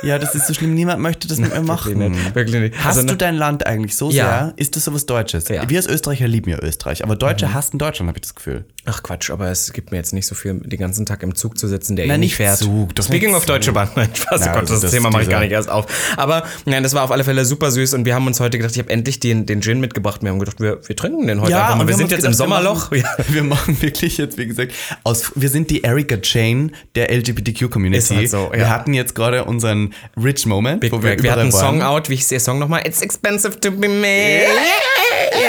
Ja, 0.02 0.18
das 0.18 0.34
ist 0.34 0.48
so 0.48 0.56
schlimm. 0.56 0.74
Niemand 0.74 1.00
möchte 1.00 1.28
das 1.28 1.38
mit 1.38 1.54
mir 1.54 1.62
machen. 1.62 2.00
Wirklich 2.00 2.10
nicht. 2.24 2.36
Wirklich 2.36 2.60
nicht. 2.62 2.76
Hast 2.80 2.98
Also, 2.98 3.02
du 3.04 3.14
ne- 3.14 3.18
dein 3.18 3.36
Land 3.36 3.68
eigentlich 3.68 3.96
so 3.96 4.10
Ja. 4.10 4.46
sehr? 4.46 4.54
Ist 4.56 4.76
das 4.76 4.86
sowas 4.86 5.06
Deutsches? 5.06 5.48
Ja. 5.48 5.64
Mhm. 5.64 5.70
Wir 5.70 5.78
als 5.78 5.86
Österreicher 5.88 6.28
lieben 6.28 6.50
ja 6.50 6.58
Österreich, 6.60 7.04
aber 7.04 7.16
Deutsche 7.16 7.54
hassen 7.54 7.78
Deutschland, 7.78 8.08
habe 8.08 8.18
ich 8.18 8.22
das 8.24 8.34
Gefühl. 8.34 8.66
Ach 8.86 9.04
Quatsch, 9.04 9.30
aber 9.30 9.50
es 9.52 9.72
gibt 9.74 9.92
mir 9.92 9.98
jetzt 9.98 10.12
nicht 10.12 10.26
so 10.26 10.34
viel, 10.34 10.56
den 10.56 10.80
ganzen 10.80 11.06
Tag 11.06 11.22
im 11.22 11.36
Zug 11.36 11.60
zu 11.60 11.68
sitzen, 11.68 11.96
der 11.96 12.08
Nein, 12.08 12.16
eh 12.16 12.26
nicht 12.26 12.36
fährt. 12.36 12.58
Zug, 12.58 12.96
doch 12.96 13.04
Speaking 13.06 13.36
of 13.36 13.46
Deutsche 13.46 13.68
Zug. 13.68 13.76
Bahn, 13.76 13.90
nein, 13.96 14.10
Spaß, 14.12 14.42
Na, 14.42 14.48
oh 14.48 14.54
Gott, 14.54 14.62
also 14.62 14.74
das, 14.74 14.82
das- 14.82 14.92
Thema 14.92 15.12
mache 15.12 15.22
ich 15.22 15.30
gar 15.30 15.42
nicht 15.42 15.52
erst 15.52 15.70
auf. 15.70 15.86
Aber 16.18 16.46
nein, 16.66 16.82
das 16.82 16.96
war 16.96 17.04
auf 17.04 17.12
alle 17.12 17.24
Fälle 17.24 17.46
super 17.46 17.70
süß 17.70 17.94
und 17.94 18.06
wir 18.06 18.16
haben 18.16 18.26
uns 18.26 18.40
heute 18.40 18.58
gedacht, 18.58 18.74
ich 18.74 18.80
habe 18.82 18.90
endlich 18.90 19.20
den, 19.20 19.46
den 19.46 19.62
Gin 19.62 19.80
mitgebracht. 19.82 20.24
Wir 20.32 20.36
haben 20.36 20.40
gedacht, 20.40 20.60
wir, 20.62 20.88
wir 20.88 20.96
trinken 20.96 21.28
den 21.28 21.42
heute 21.42 21.56
einfach 21.58 21.76
mal. 21.76 21.82
und 21.82 21.88
Wir 21.88 21.94
haben 21.94 21.98
sind 22.00 22.12
jetzt 22.12 22.18
gedacht, 22.20 22.32
im 22.32 22.38
Sommerloch. 22.38 22.92
Wir 22.92 23.04
machen, 23.04 23.26
wir 23.28 23.44
machen 23.44 23.82
wirklich 23.82 24.18
jetzt, 24.18 24.38
wie 24.38 24.48
gesagt, 24.48 24.72
aus, 25.04 25.32
wir 25.36 25.50
sind 25.50 25.70
die 25.70 25.82
Erika 25.84 26.18
Jane 26.22 26.72
der 26.96 27.12
LGBTQ-Community. 27.12 28.16
Halt 28.16 28.30
so, 28.30 28.50
Wir 28.52 28.60
ja. 28.60 28.70
hatten 28.70 28.94
jetzt 28.94 29.14
gerade 29.14 29.44
unseren 29.44 29.94
Rich 30.22 30.46
Moment, 30.46 30.82
Big 30.82 30.92
wo 30.92 31.04
wir. 31.04 31.22
Wir 31.22 31.32
hatten 31.32 31.42
einen 31.42 31.52
Song 31.52 31.82
out, 31.82 32.10
wie 32.10 32.16
hieß 32.16 32.30
der 32.30 32.40
Song 32.40 32.60
nochmal? 32.60 32.82
It's 32.86 33.02
expensive 33.02 33.60
to 33.60 33.72
be 33.72 33.90
me. 33.90 34.42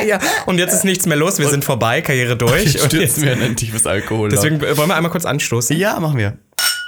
Ja. 0.06 0.18
Und 0.46 0.58
jetzt 0.58 0.72
ist 0.74 0.84
nichts 0.84 1.06
mehr 1.06 1.16
los, 1.16 1.38
wir 1.38 1.48
sind 1.48 1.64
vorbei, 1.64 2.00
Karriere 2.00 2.36
durch. 2.36 2.64
Jetzt 2.72 2.82
Und 2.84 2.92
jetzt, 2.92 3.12
stürzen 3.14 3.22
wir 3.24 3.32
in 3.32 3.42
ein 3.42 3.56
tiefes 3.56 3.86
Alkohol. 3.86 4.30
deswegen 4.30 4.60
äh, 4.62 4.76
wollen 4.76 4.88
wir 4.88 4.96
einmal 4.96 5.10
kurz 5.12 5.24
anstoßen, 5.24 5.76
ja, 5.76 5.98
machen 6.00 6.18
wir. 6.18 6.38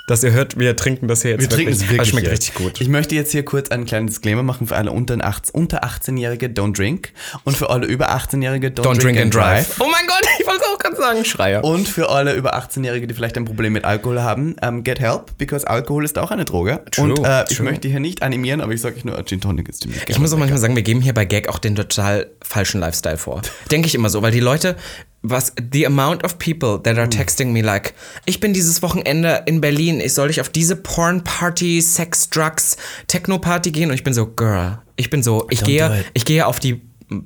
Dass 0.07 0.23
ihr 0.23 0.33
hört, 0.33 0.59
wir 0.59 0.77
trinken 0.77 1.09
das 1.09 1.23
hier 1.23 1.33
jetzt 1.33 1.41
Wir 1.41 1.49
trinken 1.49 1.73
es 1.73 1.81
wirklich. 1.83 1.99
Das 1.99 2.09
schmeckt 2.09 2.27
jetzt. 2.27 2.33
richtig 2.33 2.55
gut. 2.55 2.81
Ich 2.81 2.89
möchte 2.89 3.15
jetzt 3.15 3.33
hier 3.33 3.45
kurz 3.45 3.71
einen 3.71 3.87
kleinen 3.87 4.07
Disclaimer 4.07 4.43
machen 4.43 4.67
für 4.67 4.77
alle 4.77 4.93
unter, 4.93 5.17
18, 5.25 5.55
unter 5.55 5.83
18-Jährige, 5.85 6.49
don't 6.49 6.77
drink. 6.77 7.13
Und 7.45 7.57
für 7.57 7.71
alle 7.71 7.87
über 7.87 8.11
18-Jährige, 8.15 8.69
don't, 8.69 8.83
Don't 8.83 9.01
drink 9.01 9.19
and 9.19 9.35
drive. 9.35 9.81
Oh 9.81 9.87
mein 9.91 10.07
Gott, 10.07 10.23
ich 10.39 10.47
wollte 10.47 10.61
es 10.63 10.69
auch 10.69 10.79
gerade 10.79 10.97
sagen, 10.97 11.25
Schreier. 11.25 11.65
Und 11.65 11.89
für 11.89 12.11
alle 12.11 12.35
über 12.35 12.55
18-Jährige, 12.55 13.07
die 13.07 13.15
vielleicht 13.15 13.39
ein 13.39 13.47
Problem 13.47 13.73
mit 13.73 13.85
Alkohol 13.85 14.21
haben, 14.21 14.57
ähm, 14.61 14.85
get 14.85 15.01
help, 15.01 15.39
because 15.39 15.67
Alkohol 15.67 16.05
ist 16.05 16.19
auch 16.19 16.31
eine 16.31 16.45
Droge. 16.45 16.83
True, 16.91 17.15
und 17.15 17.25
äh, 17.25 17.45
ich 17.49 17.61
möchte 17.61 17.89
hier 17.89 18.01
nicht 18.01 18.23
animieren, 18.23 18.61
aber 18.61 18.73
ich 18.73 18.83
sage 18.83 18.97
euch 18.97 19.05
nur, 19.07 19.23
Gin 19.25 19.41
Tonic 19.41 19.71
ist 19.71 19.83
ziemlich 19.83 20.03
Ich 20.07 20.19
muss 20.19 20.33
auch 20.35 20.39
manchmal 20.39 20.61
sagen, 20.61 20.77
wir 20.77 20.83
geben 20.83 21.01
hier 21.01 21.15
bei 21.15 21.25
Gag 21.25 21.49
auch 21.49 21.59
den 21.59 21.77
total 21.77 22.31
falschen 22.43 22.81
Lifestyle 22.81 23.17
vor. 23.17 23.41
Denke 23.71 23.87
ich 23.87 23.95
immer 23.95 24.11
so, 24.11 24.21
weil 24.21 24.33
die 24.33 24.41
Leute, 24.41 24.77
was, 25.25 25.53
the 25.59 25.85
amount 25.85 26.23
of 26.23 26.39
people 26.39 26.79
that 26.79 26.99
are 26.99 27.09
texting 27.09 27.53
me 27.53 27.63
like, 27.63 27.95
ich 28.27 28.41
bin 28.41 28.53
dieses 28.53 28.83
Wochenende 28.83 29.43
in 29.47 29.61
Berlin, 29.61 30.01
ich 30.01 30.15
soll 30.15 30.31
ich 30.31 30.41
auf 30.41 30.51
diese 30.51 30.77
Porn-Party, 30.77 31.81
Sex, 31.81 32.29
Drugs, 32.31 32.77
Techno-Party 33.09 33.73
gehen? 33.73 33.89
Und 33.89 33.95
ich 33.95 34.05
bin 34.05 34.13
so, 34.13 34.27
girl, 34.27 34.79
ich 34.97 35.11
bin 35.11 35.23
so, 35.23 35.47
ich 35.51 35.61
Don't 35.61 35.63
do 35.63 35.67
gehe, 35.67 36.05
ich 36.13 36.25
gehe 36.25 36.47
auf 36.47 36.61
die 36.61 36.83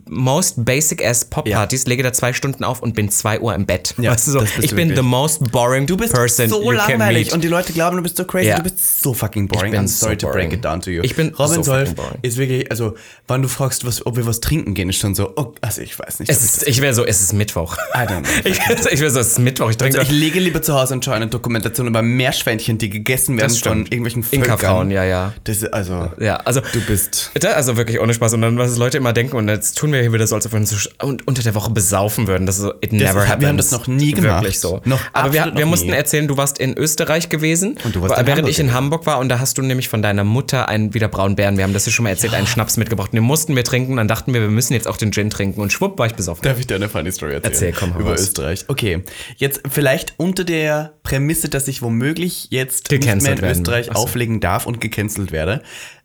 most 0.09 0.64
basic 0.64 1.04
ass 1.04 1.25
Pop-Partys, 1.25 1.87
lege 1.87 2.02
da 2.02 2.12
zwei 2.12 2.33
Stunden 2.33 2.64
auf 2.64 2.80
und 2.83 2.95
bin 2.95 3.11
zwei 3.11 3.40
Uhr 3.40 3.54
im 3.54 3.66
Bett. 3.66 3.95
Ja, 3.99 4.12
weißt 4.12 4.28
du 4.28 4.30
so, 4.33 4.42
ich 4.42 4.71
bin 4.71 4.88
wirklich. 4.88 4.97
the 4.97 5.02
most 5.02 5.50
boring 5.52 5.87
Du 5.87 5.97
bist 5.97 6.12
person 6.12 6.49
so 6.49 6.71
langweilig 6.71 7.33
und 7.33 7.42
die 7.45 7.49
Leute 7.49 7.73
glauben, 7.73 7.97
du 7.97 8.02
bist 8.02 8.16
so 8.16 8.25
crazy, 8.25 8.49
Ja. 8.49 8.57
du 8.57 8.62
bist 8.64 9.00
so 9.02 9.14
fucking 9.14 9.49
boring. 9.49 9.73
Ich 9.73 9.78
bin 9.78 9.87
I'm 9.87 9.88
sorry 9.88 10.16
so 10.21 10.26
to 10.26 10.33
break 10.33 10.52
it 10.52 10.64
down 10.64 10.80
to 10.80 10.90
you. 10.90 11.02
Ich 11.02 11.16
bin 11.16 11.35
Robin 11.35 11.57
so 11.57 11.62
Solf 11.62 11.95
ist 12.23 12.37
wirklich, 12.38 12.71
also, 12.71 12.95
wann 13.26 13.42
du 13.42 13.49
fragst, 13.49 13.85
was, 13.87 14.04
ob 14.07 14.16
wir 14.16 14.26
was 14.26 14.40
trinken 14.40 14.75
gehen, 14.75 14.88
ist 14.88 14.97
schon 14.99 15.14
so, 15.14 15.33
oh, 15.37 15.54
also 15.61 15.80
ich 15.83 15.99
weiß 15.99 16.21
nicht. 16.21 16.30
ob 16.30 16.37
ich 16.37 16.42
ist, 16.42 16.66
ich 16.68 16.80
wäre 16.80 16.95
so, 16.95 17.04
es 17.04 17.21
ist 17.21 17.33
Mittwoch. 17.33 17.76
I 17.95 17.99
don't 17.99 18.21
know. 18.23 18.28
Ich, 18.45 18.59
ich 18.92 19.00
wäre 19.00 19.11
so, 19.11 19.21
es 19.21 19.28
ist 19.33 19.38
Mittwoch, 19.38 19.71
ich 19.71 19.76
trinke 19.76 19.99
Also 19.99 20.11
ich 20.12 20.18
lege 20.18 20.40
lieber 20.40 20.62
zu 20.62 20.75
Hause 20.75 20.95
und 20.95 21.04
schaue 21.04 21.14
eine 21.14 21.26
Dokumentation 21.26 21.87
über 21.87 22.02
Meerschweinchen, 22.02 22.78
die 22.78 22.88
gegessen 22.90 23.37
werden 23.38 23.54
von 23.54 23.83
irgendwelchen 23.85 24.23
Völkern. 24.23 24.50
Inka-Frauen, 24.50 24.90
ja, 24.90 25.04
ja. 25.04 25.33
Das 25.45 25.59
ist 25.59 25.73
also, 25.73 26.11
Ja, 26.18 26.37
also. 26.37 26.61
du 26.73 26.80
bist. 26.83 27.30
Da, 27.35 27.50
also 27.52 27.76
wirklich 27.76 28.00
ohne 28.00 28.14
Spaß. 28.14 28.35
Und 28.35 28.42
dann, 28.42 28.59
was 28.59 28.76
Leute 28.76 28.99
immer 28.99 29.12
denken, 29.12 29.37
und 29.37 29.49
jetzt 29.49 29.78
tun 29.79 29.93
wir 29.93 30.01
hier 30.01 30.13
wieder 30.13 30.27
so, 30.27 30.35
als 30.35 30.45
ob 30.45 30.53
wir 30.53 30.59
uns 30.59 30.89
unter 31.01 31.43
der 31.43 31.55
Woche 31.55 31.71
besaufen 31.71 32.27
würden. 32.27 32.47
Das 32.47 32.57
ist 32.57 32.63
so, 32.63 32.75
it 32.81 32.93
never 32.93 33.15
wir 33.15 33.29
haben 33.29 33.43
happens. 33.45 33.71
das 33.71 33.79
noch 33.79 33.87
nie 33.87 34.11
gemacht. 34.11 34.43
Wirklich 34.43 34.59
so. 34.59 34.81
Noch 34.85 35.01
Aber 35.13 35.33
wir, 35.33 35.53
wir 35.55 35.67
mussten 35.67 35.91
nie. 35.91 35.93
erzählen, 35.97 36.27
du 36.27 36.37
warst 36.37 36.59
in 36.59 36.77
Österreich 36.77 37.29
gewesen. 37.29 37.79
Und 37.85 37.95
du 37.95 38.03
warst 38.03 38.17
während 38.17 38.29
Hamburg 38.31 38.51
ich 38.51 38.59
in. 38.59 38.73
Hamburg 38.73 39.07
war. 39.07 39.21
Und 39.21 39.29
da 39.29 39.39
hast 39.39 39.57
du 39.57 39.63
nämlich 39.63 39.89
von 39.89 40.03
deiner 40.03 40.25
Mutter 40.25 40.69
einen 40.69 40.95
wieder 40.95 41.07
braunen 41.07 41.37
Bären, 41.37 41.57
wir 41.57 41.65
haben 41.65 41.73
das 41.73 41.87
ja 41.87 41.93
schon 41.93 42.03
mal 42.03 42.11
erzählt, 42.11 42.35
einen 42.35 42.49
Schnaps 42.49 42.77
mitgebracht. 42.77 43.13
Den 43.13 43.23
mussten 43.23 43.55
wir 43.55 43.63
trinken. 43.63 43.97
Dann 43.97 44.09
dachten 44.09 44.35
wir, 44.35 44.41
wir 44.41 44.49
müssen 44.49 44.73
jetzt 44.73 44.89
auch 44.89 44.97
den 44.97 45.13
Gin 45.13 45.31
trinken. 45.31 45.61
Und 45.61 45.73
schwupp 45.73 45.97
war 45.99 46.07
ich 46.07 46.15
besoffen. 46.15 46.43
Darf 46.43 46.59
ich 46.59 46.67
dir 46.67 46.75
eine 46.75 46.89
funny 46.89 47.13
Story 47.13 47.35
erzählen? 47.35 47.53
Erzähl, 47.53 47.73
komm, 47.73 47.93
Über 47.99 48.11
raus. 48.11 48.21
Österreich. 48.21 48.65
Okay, 48.67 49.05
jetzt 49.37 49.63
vielleicht 49.71 50.15
unter 50.17 50.43
der 50.43 50.95
Prämisse, 51.05 51.49
dass 51.49 51.69
ich 51.69 51.83
womöglich 51.83 52.49
jetzt 52.51 52.91
nicht 52.91 53.05
mehr 53.05 53.15
Gecancelt 53.15 53.39
in 53.39 53.43
werden. 53.43 53.61
Österreich 53.61 53.91
Ach 53.91 53.97
so. 53.97 54.03
auflegen 54.03 54.41
darf 54.41 54.67
und 54.67 54.81
gecancelt 54.81 55.31
werde. 55.31 55.63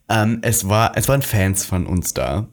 Ähm, 0.10 0.40
es, 0.44 0.70
war, 0.70 0.96
es 0.96 1.08
waren 1.08 1.22
Fans 1.24 1.66
von 1.66 1.88
uns 1.88 2.14
da. 2.14 2.48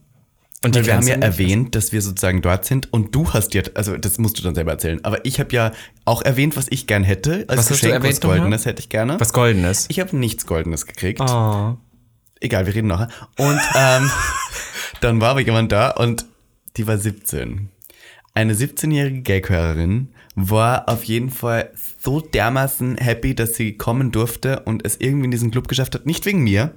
Und 0.63 0.75
Weil 0.75 0.85
wir 0.85 0.97
haben 0.97 1.07
ja 1.07 1.15
erwähnt, 1.15 1.75
dass 1.75 1.93
wir 1.93 2.03
sozusagen 2.03 2.43
dort 2.43 2.67
sind 2.67 2.93
und 2.93 3.15
du 3.15 3.33
hast 3.33 3.55
ja, 3.55 3.63
also 3.75 3.97
das 3.97 4.19
musst 4.19 4.39
du 4.39 4.43
dann 4.43 4.55
selber 4.55 4.73
erzählen, 4.73 5.03
aber 5.05 5.25
ich 5.25 5.41
habe 5.41 5.55
ja 5.55 5.73
auch 6.05 6.21
erwähnt, 6.21 6.55
was 6.57 6.67
ich 6.69 6.87
gern 6.87 7.03
hätte. 7.03 7.47
Als 7.49 7.49
Was 7.49 7.59
hast 7.59 7.69
du 7.69 7.75
Geschenk, 7.75 7.95
erwähnt 7.95 8.13
was 8.13 8.21
Goldenes 8.21 8.67
hätte 8.67 8.81
ich 8.81 8.91
gerne. 8.91 9.19
Was 9.19 9.33
Goldenes. 9.33 9.87
Ich 9.89 10.01
habe 10.01 10.15
nichts 10.17 10.47
Goldenes 10.47 10.85
gekriegt. 10.85 11.21
Oh. 11.23 11.77
Egal, 12.41 12.67
wir 12.67 12.75
reden 12.75 12.89
nachher. 12.89 13.09
Und 13.39 13.61
ähm, 13.75 14.11
dann 15.01 15.21
war 15.23 15.31
aber 15.31 15.41
jemand 15.41 15.73
da 15.73 15.91
und 15.91 16.27
die 16.77 16.87
war 16.87 16.99
17. 16.99 17.71
Eine 18.35 18.55
17-jährige 18.55 19.23
Gaghörerin 19.23 20.11
war 20.35 20.89
auf 20.89 21.05
jeden 21.05 21.31
Fall 21.31 21.71
so 22.03 22.21
dermaßen 22.21 22.97
happy, 22.99 23.35
dass 23.35 23.55
sie 23.55 23.77
kommen 23.77 24.13
durfte 24.13 24.61
und 24.61 24.85
es 24.85 24.97
irgendwie 25.01 25.27
in 25.27 25.31
diesen 25.31 25.51
Club 25.51 25.69
geschafft 25.69 25.95
hat. 25.95 26.07
Nicht 26.07 26.27
wegen 26.27 26.43
mir. 26.45 26.75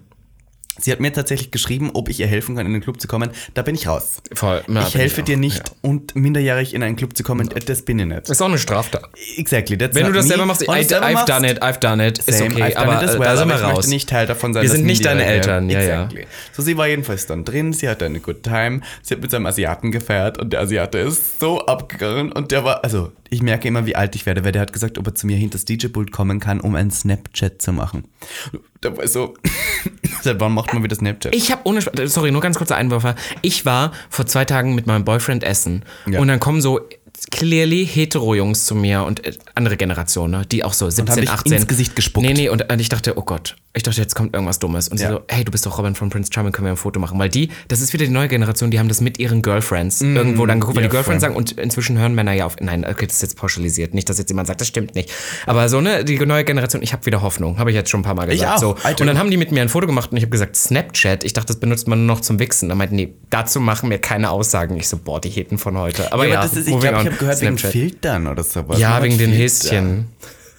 Sie 0.79 0.91
hat 0.91 0.99
mir 0.99 1.13
tatsächlich 1.13 1.51
geschrieben, 1.51 1.91
ob 1.93 2.09
ich 2.09 2.19
ihr 2.19 2.25
helfen 2.25 2.55
kann, 2.55 2.65
in 2.65 2.73
den 2.73 2.81
Club 2.81 2.99
zu 2.99 3.07
kommen. 3.07 3.29
Da 3.53 3.61
bin 3.61 3.75
ich 3.75 3.87
raus. 3.87 4.21
Voll. 4.33 4.63
Ja, 4.67 4.87
ich 4.87 4.95
helfe 4.95 5.21
auch, 5.21 5.25
dir 5.25 5.37
nicht 5.37 5.69
ja. 5.69 5.75
und 5.81 6.15
minderjährig 6.15 6.73
in 6.73 6.81
einen 6.81 6.95
Club 6.95 7.15
zu 7.15 7.23
kommen, 7.23 7.49
das 7.65 7.83
bin 7.83 7.99
ich 7.99 8.05
nicht. 8.07 8.29
Ist 8.29 8.41
auch 8.41 8.47
eine 8.47 8.57
Straftat. 8.57 9.07
Exactly. 9.37 9.77
That's 9.77 9.95
Wenn 9.95 10.07
du 10.07 10.13
das 10.13 10.27
selber 10.27 10.45
machst, 10.47 10.63
I, 10.63 10.65
I've 10.65 11.13
machst, 11.13 11.29
done 11.29 11.49
it, 11.49 11.61
I've 11.61 11.79
done 11.79 12.05
it, 12.05 12.17
ist 12.17 12.39
Same, 12.39 12.51
okay, 12.51 12.63
I've 12.63 12.77
aber 12.77 13.03
äh, 13.03 13.07
well, 13.07 13.19
da 13.19 13.37
sind 13.37 13.49
wir 13.49 13.55
ich 13.55 13.61
raus. 13.61 13.75
möchte 13.75 13.89
nicht 13.89 14.09
Teil 14.09 14.25
davon 14.25 14.53
sein. 14.53 14.63
Wir 14.63 14.69
sind 14.71 14.85
nicht 14.85 15.05
deine 15.05 15.25
Eltern, 15.25 15.69
ja, 15.69 15.81
ja. 15.81 16.03
exactly. 16.03 16.27
So, 16.53 16.63
sie 16.63 16.75
war 16.75 16.87
jedenfalls 16.87 17.27
dann 17.27 17.45
drin, 17.45 17.73
sie 17.73 17.87
hatte 17.87 18.05
eine 18.05 18.19
good 18.19 18.41
time, 18.41 18.81
sie 19.03 19.13
hat 19.13 19.21
mit 19.21 19.29
seinem 19.29 19.45
Asiaten 19.45 19.91
gefeiert 19.91 20.39
und 20.39 20.53
der 20.53 20.61
Asiate 20.61 20.97
ist 20.97 21.39
so 21.39 21.65
abgegangen 21.65 22.31
und 22.31 22.51
der 22.51 22.63
war, 22.63 22.83
also 22.83 23.11
ich 23.29 23.41
merke 23.41 23.67
immer, 23.67 23.85
wie 23.85 23.95
alt 23.95 24.15
ich 24.15 24.25
werde, 24.25 24.43
weil 24.43 24.51
der 24.51 24.61
hat 24.63 24.73
gesagt, 24.73 24.97
ob 24.97 25.07
er 25.07 25.15
zu 25.15 25.27
mir 25.27 25.37
hinter 25.37 25.53
das 25.53 25.65
DJ-Pult 25.65 26.11
kommen 26.11 26.39
kann, 26.39 26.59
um 26.59 26.75
ein 26.75 26.89
Snapchat 26.89 27.61
zu 27.61 27.73
machen. 27.73 28.05
Da 28.83 28.95
war 28.97 29.03
ich 29.03 29.11
so, 29.11 29.33
seit 30.21 30.39
wann 30.39 30.53
macht 30.53 30.73
man 30.73 30.83
wieder 30.83 30.95
Snapchat? 30.95 31.33
Ich 31.35 31.51
habe 31.51 31.61
ohne, 31.65 31.79
Sp- 31.81 31.95
sorry, 32.05 32.31
nur 32.31 32.41
ganz 32.41 32.57
kurzer 32.57 32.75
Einwurf. 32.75 33.05
Ich 33.41 33.65
war 33.65 33.91
vor 34.09 34.25
zwei 34.25 34.45
Tagen 34.45 34.75
mit 34.75 34.87
meinem 34.87 35.05
Boyfriend 35.05 35.43
essen 35.43 35.83
Ja. 36.05 36.19
und 36.19 36.27
dann 36.27 36.39
kommen 36.39 36.61
so 36.61 36.79
clearly 37.31 37.85
hetero-Jungs 37.85 38.65
zu 38.65 38.75
mir 38.75 39.03
und 39.03 39.25
äh, 39.25 39.33
andere 39.55 39.77
Generationen, 39.77 40.31
ne, 40.41 40.45
die 40.45 40.63
auch 40.63 40.73
so 40.73 40.89
17, 40.89 41.21
dich 41.21 41.29
18. 41.29 41.53
ins 41.53 41.67
Gesicht 41.67 41.95
gespuckt. 41.95 42.25
Nee, 42.27 42.33
nee, 42.33 42.49
und, 42.49 42.71
und 42.71 42.79
ich 42.79 42.89
dachte, 42.89 43.17
oh 43.17 43.21
Gott, 43.23 43.55
ich 43.75 43.81
dachte, 43.81 43.99
jetzt 44.01 44.13
kommt 44.13 44.35
irgendwas 44.35 44.59
Dummes. 44.59 44.87
Und 44.87 44.97
sie 44.99 45.05
Ja. 45.05 45.11
so, 45.13 45.21
hey, 45.27 45.43
du 45.43 45.51
bist 45.51 45.65
doch 45.65 45.79
Robin 45.79 45.95
von 45.95 46.11
Prince 46.11 46.31
Charming, 46.31 46.51
können 46.51 46.67
wir 46.67 46.73
ein 46.73 46.77
Foto 46.77 46.99
machen? 46.99 47.17
Weil 47.17 47.29
die, 47.29 47.49
das 47.69 47.81
ist 47.81 47.91
wieder 47.91 48.05
die 48.05 48.11
neue 48.11 48.27
Generation, 48.27 48.69
die 48.69 48.77
haben 48.77 48.87
das 48.87 49.01
mit 49.01 49.17
ihren 49.17 49.41
Girlfriends 49.41 50.01
irgendwo 50.01 50.45
dann 50.45 50.59
geguckt, 50.59 50.75
weil 50.77 50.83
ja, 50.83 50.89
die 50.89 50.91
Girlfriends 50.91 51.23
voll. 51.23 51.29
sagen, 51.31 51.35
und 51.35 51.53
inzwischen 51.53 51.97
hören 51.97 52.13
Männer 52.13 52.33
ja 52.33 52.45
auf, 52.45 52.55
nein, 52.59 52.85
okay, 52.85 53.07
das 53.07 53.15
ist 53.15 53.21
jetzt 53.23 53.37
pauschalisiert, 53.37 53.95
nicht, 53.95 54.07
dass 54.09 54.19
jetzt 54.19 54.29
jemand 54.29 54.47
sagt, 54.47 54.61
das 54.61 54.67
stimmt 54.67 54.93
nicht. 54.93 55.11
Aber 55.47 55.67
so, 55.69 55.81
ne, 55.81 56.05
die 56.05 56.23
neue 56.23 56.43
Generation, 56.43 56.83
ich 56.83 56.93
habe 56.93 57.03
wieder 57.07 57.23
Hoffnung, 57.23 57.57
habe 57.57 57.71
ich 57.71 57.75
jetzt 57.75 57.89
schon 57.89 58.01
ein 58.01 58.03
paar 58.03 58.13
Mal 58.13 58.27
gesagt. 58.27 58.57
auch, 58.57 58.59
so. 58.59 58.89
Und 58.99 59.07
dann 59.07 59.17
haben 59.17 59.31
die 59.31 59.37
mit 59.37 59.51
mir 59.51 59.63
ein 59.63 59.69
Foto 59.69 59.87
gemacht 59.87 60.11
und 60.11 60.17
ich 60.17 60.23
habe 60.23 60.31
gesagt, 60.31 60.55
Snapchat, 60.55 61.23
ich 61.23 61.33
dachte, 61.33 61.47
das 61.47 61.59
benutzt 61.59 61.87
man 61.87 62.05
nur 62.05 62.15
noch 62.15 62.21
zum 62.21 62.37
Wichsen. 62.37 62.69
Dann 62.69 62.77
meinten 62.77 62.97
die, 62.97 63.13
dazu 63.31 63.59
machen 63.59 63.89
wir 63.89 63.97
keine 63.97 64.29
Aussagen. 64.29 64.77
Ich 64.77 64.87
so, 64.87 64.97
boah, 64.97 65.19
die 65.19 65.29
Heten 65.29 65.57
von 65.57 65.77
heute. 65.79 66.13
Aber 66.13 66.27
ja, 66.27 66.35
aber 66.39 66.47
das 66.47 66.55
ist, 66.57 66.67
ich 66.67 66.79
glaube, 66.79 66.99
ich 66.99 67.05
habe 67.07 67.15
gehört 67.17 67.41
wegen 67.41 67.57
Snapchat. 67.57 67.71
Filtern 67.71 68.27
oder 68.27 68.43
sowas. 68.43 68.77
Ja, 68.77 68.93
hat 68.95 69.03
wegen 69.03 69.17
den 69.17 69.31
Filter. 69.33 69.69
Häschen. 69.69 70.07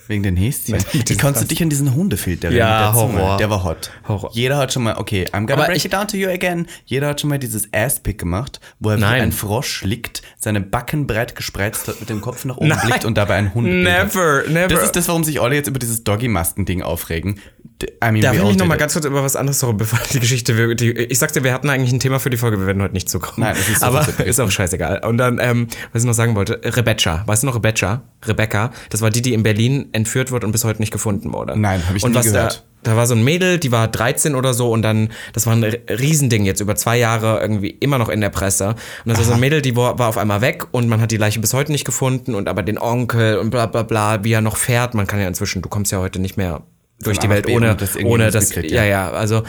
Wegen 0.07 0.23
den 0.23 0.37
Häschen. 0.37 0.73
Mit 0.93 1.09
Wie 1.11 1.17
kannst 1.17 1.41
du 1.43 1.47
dich 1.47 1.63
an 1.63 1.71
diesen 1.71 1.95
Hundefilter 1.95 2.51
Ja, 2.51 2.67
erinnern? 2.91 2.93
Der 2.95 3.01
Zunge, 3.01 3.23
Horror. 3.23 3.37
Der 3.39 3.51
war 3.51 3.65
hot. 3.65 3.91
Horror. 4.07 4.31
Jeder 4.35 4.57
hat 4.59 4.73
schon 4.73 4.83
mal, 4.83 4.97
okay, 4.97 5.25
I'm 5.33 5.47
gonna 5.47 5.55
Aber 5.55 5.65
break 5.67 5.77
ich- 5.77 5.85
it 5.87 5.93
down 5.93 6.09
to 6.09 6.17
you 6.17 6.29
again. 6.29 6.67
Jeder 6.85 7.09
hat 7.09 7.21
schon 7.21 7.31
mal 7.31 7.39
dieses 7.39 7.69
Ass-Pick 7.73 8.19
gemacht, 8.19 8.61
wo 8.81 8.91
er 8.91 8.99
Nein. 8.99 9.17
wie 9.19 9.23
ein 9.23 9.33
Frosch 9.33 9.83
liegt, 9.85 10.23
seine 10.39 10.61
Backen 10.61 11.07
breit 11.07 11.37
gespreizt 11.37 11.89
hat, 11.89 12.01
mit 12.01 12.11
dem 12.11 12.21
Kopf 12.21 12.45
nach 12.45 12.57
oben 12.59 12.69
Nein. 12.69 12.81
blickt 12.87 13.05
und 13.05 13.17
dabei 13.17 13.37
ein 13.37 13.55
Hund 13.55 13.67
Never, 13.67 14.45
never. 14.49 14.69
Das 14.69 14.83
ist 14.83 14.97
das, 14.97 15.09
warum 15.09 15.25
sich 15.25 15.41
alle 15.41 15.55
jetzt 15.55 15.69
über 15.69 15.79
dieses 15.79 16.05
Doggy-Masken-Ding 16.05 16.83
aufregen. 16.83 17.41
I 17.83 18.13
mean, 18.13 18.21
Darf 18.23 18.35
ich 18.35 18.43
mich 18.43 18.53
noch 18.53 18.57
did 18.57 18.69
mal 18.69 18.75
it. 18.75 18.81
ganz 18.81 18.93
kurz 18.93 19.05
über 19.05 19.25
was 19.25 19.35
anderes, 19.35 19.59
sorry, 19.59 19.75
bevor 19.75 19.99
die 20.13 20.21
Geschichte, 20.21 20.77
die, 20.77 20.93
ich 20.93 21.19
sagte, 21.19 21.43
wir 21.43 21.53
hatten 21.53 21.69
eigentlich 21.69 21.93
ein 21.93 21.99
Thema 22.01 22.21
für 22.21 22.31
die 22.31 22.37
Folge, 22.37 22.59
wir 22.59 22.67
werden 22.67 22.81
heute 22.81 22.95
nicht 22.95 23.09
zukommen. 23.09 23.41
Nein, 23.41 23.57
das 23.57 23.69
ist 23.69 23.81
so 23.81 23.87
Aber 23.87 24.07
ist 24.25 24.41
auch 24.41 24.51
scheißegal. 24.51 25.01
Und 25.05 25.19
dann, 25.19 25.39
ähm, 25.41 25.67
was 25.93 26.03
ich 26.03 26.07
noch 26.07 26.15
sagen 26.15 26.37
wollte, 26.37 26.61
Rebecca, 26.65 27.25
weißt 27.27 27.43
du 27.43 27.49
noch 27.49 27.57
Rebecca? 27.57 28.03
Rebecca, 28.25 28.71
das 28.91 29.01
war 29.01 29.11
die, 29.11 29.23
die 29.23 29.35
in 29.35 29.43
Berlin 29.43 29.89
entführt 29.93 30.31
wurde 30.31 30.47
und 30.47 30.53
bis 30.53 30.65
heute 30.65 30.81
nicht 30.81 30.93
gefunden 30.93 31.33
wurde. 31.33 31.59
Nein, 31.59 31.83
hab 31.87 31.97
ich 31.97 32.05
und 32.05 32.13
nie 32.13 32.17
was 32.17 32.27
gehört. 32.27 32.65
Da, 32.83 32.93
da 32.93 32.97
war 32.97 33.07
so 33.07 33.15
ein 33.15 33.25
Mädel, 33.25 33.59
die 33.59 33.73
war 33.73 33.89
13 33.89 34.37
oder 34.37 34.55
so 34.55 34.71
und 34.71 34.83
dann, 34.83 35.11
das 35.33 35.47
war 35.47 35.55
ein 35.55 35.65
Riesending 35.65 36.45
jetzt 36.45 36.61
über 36.61 36.77
zwei 36.77 36.97
Jahre 36.97 37.41
irgendwie 37.41 37.71
immer 37.71 37.99
noch 37.99 38.09
in 38.09 38.21
der 38.21 38.31
Presse. 38.31 38.69
Und 38.69 38.77
das 39.07 39.19
war 39.19 39.25
so 39.25 39.33
ein 39.33 39.41
Mädel, 39.41 39.63
die 39.63 39.75
war, 39.75 39.99
war 39.99 40.09
auf 40.09 40.19
einmal 40.19 40.43
weg 40.43 40.65
und 40.71 40.89
man 40.89 41.01
hat 41.01 41.11
die 41.11 41.17
Leiche 41.17 41.41
bis 41.41 41.53
heute 41.53 41.73
nicht 41.73 41.85
gefunden 41.85 42.37
und 42.37 42.49
aber 42.49 42.63
den 42.63 42.79
Onkel 42.79 43.39
und 43.39 43.51
bla 43.51 43.67
bla 43.67 43.83
bla, 43.83 44.23
wie 44.23 44.33
er 44.33 44.43
noch 44.43 44.57
fährt. 44.57 44.95
Man 44.95 45.07
kann 45.09 45.19
ja 45.19 45.27
inzwischen, 45.27 45.61
du 45.61 45.69
kommst 45.69 45.91
ja 45.91 45.99
heute 45.99 46.21
nicht 46.21 46.37
mehr 46.37 46.63
durch 47.01 47.19
die 47.19 47.29
Welt 47.29 47.49
ohne, 47.49 47.75
das 47.77 47.97
ohne 47.97 48.31
das, 48.31 48.49
mitkriegt, 48.51 48.71
ja, 48.73 48.85
ja. 48.85 49.09
ja, 49.09 49.13
also 49.13 49.43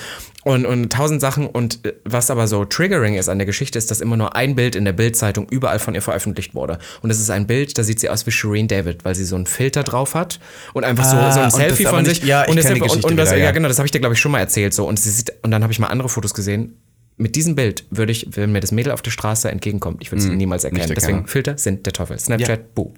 und, 0.43 0.65
und 0.65 0.91
tausend 0.91 1.21
Sachen 1.21 1.47
und 1.47 1.85
äh, 1.85 1.93
was 2.03 2.29
aber 2.29 2.47
so 2.47 2.65
triggering 2.65 3.15
ist 3.15 3.29
an 3.29 3.39
der 3.39 3.45
Geschichte, 3.45 3.77
ist, 3.79 3.89
dass 3.89 3.99
immer 4.01 4.15
nur 4.17 4.35
ein 4.35 4.55
Bild 4.55 4.75
in 4.75 4.85
der 4.85 4.93
Bildzeitung 4.93 5.47
überall 5.49 5.79
von 5.79 5.95
ihr 5.95 6.01
veröffentlicht 6.03 6.53
wurde. 6.53 6.77
Und 7.01 7.09
das 7.09 7.19
ist 7.19 7.29
ein 7.31 7.47
Bild, 7.47 7.77
da 7.77 7.83
sieht 7.83 7.99
sie 7.99 8.09
aus 8.09 8.27
wie 8.27 8.31
Shireen 8.31 8.67
David, 8.67 9.05
weil 9.05 9.15
sie 9.15 9.25
so 9.25 9.35
einen 9.35 9.47
Filter 9.47 9.83
drauf 9.83 10.13
hat 10.13 10.39
und 10.73 10.83
einfach 10.83 11.05
so, 11.05 11.15
Ah, 11.17 11.31
so 11.31 11.39
ein 11.39 11.45
das 11.45 11.55
Selfie 11.55 11.85
von 11.85 12.03
nicht- 12.03 12.21
sich. 12.21 12.23
ja, 12.25 12.41
und, 12.43 12.49
und, 12.59 13.05
und 13.05 13.17
das, 13.17 13.29
wieder, 13.29 13.37
ja. 13.39 13.45
ja. 13.45 13.51
genau, 13.51 13.67
das 13.67 13.79
habe 13.79 13.87
ich 13.87 13.91
dir, 13.91 13.99
glaube 13.99 14.13
ich, 14.13 14.19
schon 14.19 14.31
mal 14.31 14.39
erzählt. 14.39 14.73
So. 14.73 14.87
Und, 14.87 14.99
sie 14.99 15.09
sieht, 15.09 15.33
und 15.41 15.49
dann 15.51 15.63
habe 15.63 15.73
ich 15.73 15.79
mal 15.79 15.87
andere 15.87 16.09
Fotos 16.09 16.33
gesehen. 16.33 16.77
Mit 17.17 17.35
diesem 17.37 17.55
Bild 17.55 17.85
würde 17.89 18.11
ich, 18.11 18.27
wenn 18.31 18.51
mir 18.51 18.59
das 18.59 18.71
Mädel 18.73 18.91
auf 18.91 19.01
der 19.01 19.11
Straße 19.11 19.49
entgegenkommt, 19.49 20.01
ich 20.01 20.11
würde 20.11 20.21
es 20.23 20.29
niemals 20.29 20.63
erkennen. 20.65 20.81
erkennen. 20.81 20.95
Deswegen 20.99 21.27
Filter 21.27 21.57
sind 21.57 21.85
der 21.85 21.93
Teufel. 21.93 22.19
Snapchat, 22.19 22.75
buh. 22.75 22.93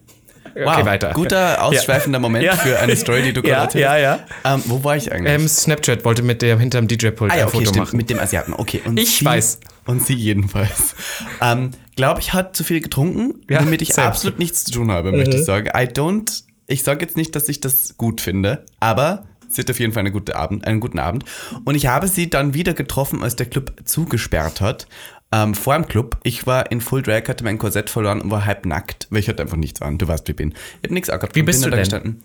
Wow, 0.63 0.75
Okay, 0.77 0.85
weiter. 0.85 1.11
guter, 1.13 1.63
ausschweifender 1.63 2.19
Moment 2.19 2.43
Ja. 2.45 2.55
für 2.55 2.79
eine 2.79 2.95
Story, 2.95 3.21
die 3.23 3.33
du 3.33 3.41
gerade 3.41 3.51
Ja, 3.79 3.95
erzählst. 3.97 4.27
ja, 4.43 4.49
ja. 4.49 4.55
Ähm, 4.55 4.63
wo 4.65 4.83
war 4.83 4.95
ich 4.97 5.11
eigentlich? 5.11 5.33
Ähm, 5.33 5.47
Snapchat 5.47 6.03
wollte 6.05 6.23
mit 6.23 6.41
der 6.41 6.57
hinterm 6.59 6.87
DJ-Pult 6.87 7.31
Ah 7.31 7.35
ja, 7.35 7.41
ein 7.43 7.47
okay, 7.47 7.57
Foto 7.57 7.69
stimmt, 7.69 7.85
machen. 7.85 7.97
mit 7.97 8.09
dem 8.09 8.19
Asiaten. 8.19 8.53
Okay, 8.53 8.81
und 8.85 8.99
Ich 8.99 9.17
sie, 9.19 9.25
weiß. 9.25 9.59
Und 9.85 10.05
sie 10.05 10.13
jedenfalls. 10.15 10.95
Ähm, 11.41 11.71
Glaube 11.95 12.19
ich, 12.19 12.33
hat 12.33 12.55
zu 12.55 12.63
viel 12.63 12.81
getrunken, 12.81 13.41
Ja, 13.49 13.59
damit 13.59 13.81
ich 13.81 13.93
same. 13.93 14.07
absolut 14.07 14.37
nichts 14.39 14.63
zu 14.65 14.71
tun 14.71 14.91
habe, 14.91 15.11
möchte 15.11 15.37
ich 15.37 15.45
sagen. 15.45 15.67
I 15.75 15.85
don't, 15.87 16.43
ich 16.67 16.83
sage 16.83 17.03
jetzt 17.05 17.17
nicht, 17.17 17.35
dass 17.35 17.47
ich 17.49 17.59
das 17.61 17.95
gut 17.97 18.21
finde, 18.21 18.65
aber 18.79 19.25
sie 19.49 19.61
hat 19.61 19.69
auf 19.71 19.79
jeden 19.79 19.93
Fall 19.93 20.01
eine 20.01 20.11
gute 20.11 20.35
Abend, 20.35 20.65
einen 20.67 20.79
guten 20.79 20.99
Abend. 20.99 21.25
Und 21.65 21.73
ich 21.75 21.87
habe 21.87 22.07
sie 22.07 22.29
dann 22.29 22.53
wieder 22.53 22.73
getroffen, 22.73 23.23
als 23.23 23.35
der 23.35 23.45
Club 23.47 23.73
zugesperrt 23.85 24.61
hat. 24.61 24.87
Ähm, 25.31 25.55
vor 25.55 25.75
dem 25.75 25.87
Club, 25.87 26.17
ich 26.23 26.47
war 26.47 26.71
in 26.71 26.79
Full 26.79 27.01
Drag, 27.03 27.27
hatte 27.27 27.43
mein 27.43 27.57
Korsett 27.57 27.89
verloren 27.89 28.21
und 28.21 28.31
war 28.31 28.45
halb 28.45 28.65
nackt, 28.65 29.07
weil 29.09 29.19
ich 29.19 29.27
hatte 29.27 29.43
einfach 29.43 29.57
nichts 29.57 29.81
an. 29.81 29.97
Du 29.97 30.07
weißt, 30.07 30.27
wie 30.27 30.31
ich 30.31 30.37
bin. 30.37 30.51
Ich 30.51 30.83
habe 30.85 30.93
nichts 30.93 31.09
angehabt. 31.09 31.35
Wie 31.35 31.43
bist 31.43 31.61
bin 31.61 31.65
du 31.65 31.69
da 31.71 31.75
denn? 31.75 31.83
gestanden. 31.83 32.23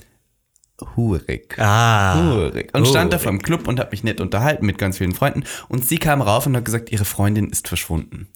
Hurig. 0.96 1.56
Ah. 1.58 2.22
Hurig. 2.22 2.74
Und 2.74 2.86
stand 2.86 3.12
da 3.12 3.16
Hurig. 3.16 3.22
vor 3.22 3.32
dem 3.32 3.42
Club 3.42 3.68
und 3.68 3.78
hat 3.78 3.92
mich 3.92 4.04
nett 4.04 4.20
unterhalten 4.20 4.66
mit 4.66 4.78
ganz 4.78 4.98
vielen 4.98 5.14
Freunden. 5.14 5.44
Und 5.68 5.84
sie 5.84 5.98
kam 5.98 6.20
rauf 6.20 6.46
und 6.46 6.56
hat 6.56 6.64
gesagt, 6.64 6.90
ihre 6.90 7.04
Freundin 7.04 7.50
ist 7.50 7.68
verschwunden. 7.68 8.28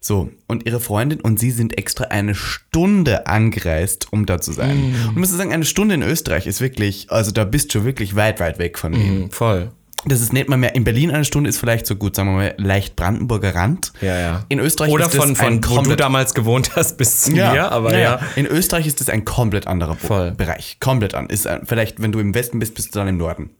So, 0.00 0.30
und 0.46 0.66
ihre 0.66 0.80
Freundin 0.80 1.20
und 1.20 1.40
sie 1.40 1.50
sind 1.50 1.78
extra 1.78 2.04
eine 2.04 2.34
Stunde 2.34 3.26
angereist, 3.26 4.12
um 4.12 4.26
da 4.26 4.40
zu 4.40 4.52
sein. 4.52 4.92
Mm. 4.92 5.08
Und 5.08 5.16
muss 5.16 5.30
sagen, 5.30 5.52
eine 5.52 5.64
Stunde 5.64 5.94
in 5.94 6.02
Österreich 6.02 6.46
ist 6.46 6.60
wirklich, 6.60 7.10
also 7.10 7.32
da 7.32 7.44
bist 7.44 7.74
du 7.74 7.84
wirklich 7.84 8.14
weit, 8.14 8.38
weit 8.38 8.58
weg 8.58 8.78
von 8.78 8.92
mir. 8.92 8.98
Mhm, 8.98 9.30
Voll. 9.30 9.72
Das 10.06 10.20
ist 10.20 10.32
nicht 10.32 10.48
mal 10.48 10.56
mehr, 10.56 10.74
in 10.74 10.84
Berlin 10.84 11.10
eine 11.10 11.24
Stunde 11.24 11.48
ist 11.48 11.58
vielleicht 11.58 11.86
so 11.86 11.96
gut, 11.96 12.16
sagen 12.16 12.28
wir 12.30 12.36
mal, 12.36 12.54
leicht 12.58 12.96
Brandenburger 12.96 13.54
Rand. 13.54 13.92
Ja, 14.00 14.18
ja. 14.18 14.44
In 14.48 14.58
Österreich 14.58 14.90
Oder 14.90 15.06
ist 15.06 15.14
das 15.14 15.24
von, 15.24 15.36
von 15.36 15.64
wo 15.64 15.82
du 15.82 15.96
damals 15.96 16.34
gewohnt 16.34 16.76
hast 16.76 16.96
bis 16.98 17.22
zu 17.22 17.32
mir, 17.32 17.72
aber 17.72 17.98
ja. 17.98 18.20
In 18.36 18.46
Österreich 18.46 18.86
ist 18.86 19.00
das 19.00 19.08
ein 19.08 19.24
komplett 19.24 19.66
anderer 19.66 19.96
Voll. 19.96 20.32
Bereich. 20.32 20.78
Komplett 20.80 21.14
an. 21.14 21.28
Ist 21.28 21.46
ein, 21.46 21.66
vielleicht, 21.66 22.00
wenn 22.02 22.12
du 22.12 22.18
im 22.20 22.34
Westen 22.34 22.58
bist, 22.58 22.74
bist 22.74 22.94
du 22.94 22.98
dann 22.98 23.08
im 23.08 23.16
Norden. 23.16 23.50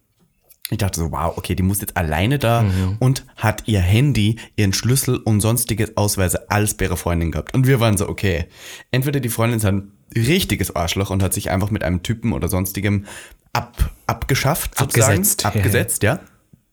Ich 0.71 0.79
dachte 0.79 0.99
so, 0.99 1.11
wow, 1.11 1.37
okay, 1.37 1.53
die 1.53 1.61
muss 1.61 1.79
jetzt 1.81 1.95
alleine 1.95 2.39
da 2.39 2.63
Mhm. 2.63 2.95
und 2.99 3.25
hat 3.35 3.63
ihr 3.67 3.81
Handy, 3.81 4.37
ihren 4.55 4.73
Schlüssel 4.73 5.17
und 5.17 5.39
sonstige 5.41 5.91
Ausweise 5.95 6.49
alles 6.49 6.73
bei 6.73 6.85
ihrer 6.85 6.97
Freundin 6.97 7.31
gehabt. 7.31 7.53
Und 7.53 7.67
wir 7.67 7.79
waren 7.79 7.97
so, 7.97 8.09
okay, 8.09 8.45
entweder 8.89 9.19
die 9.19 9.29
Freundin 9.29 9.57
ist 9.59 9.65
ein 9.65 9.91
richtiges 10.15 10.75
Arschloch 10.75 11.11
und 11.11 11.21
hat 11.21 11.35
sich 11.35 11.51
einfach 11.51 11.69
mit 11.69 11.83
einem 11.83 12.01
Typen 12.01 12.33
oder 12.33 12.47
sonstigem 12.47 13.05
ab, 13.53 13.91
abgeschafft, 14.07 14.75
sozusagen. 14.77 15.13
Abgesetzt, 15.19 15.43
ja, 15.43 15.49
Abgesetzt, 15.49 16.03
ja. 16.03 16.19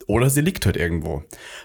Oder 0.07 0.31
sie 0.31 0.41
liegt 0.41 0.67
halt 0.67 0.77
irgendwo. 0.77 1.23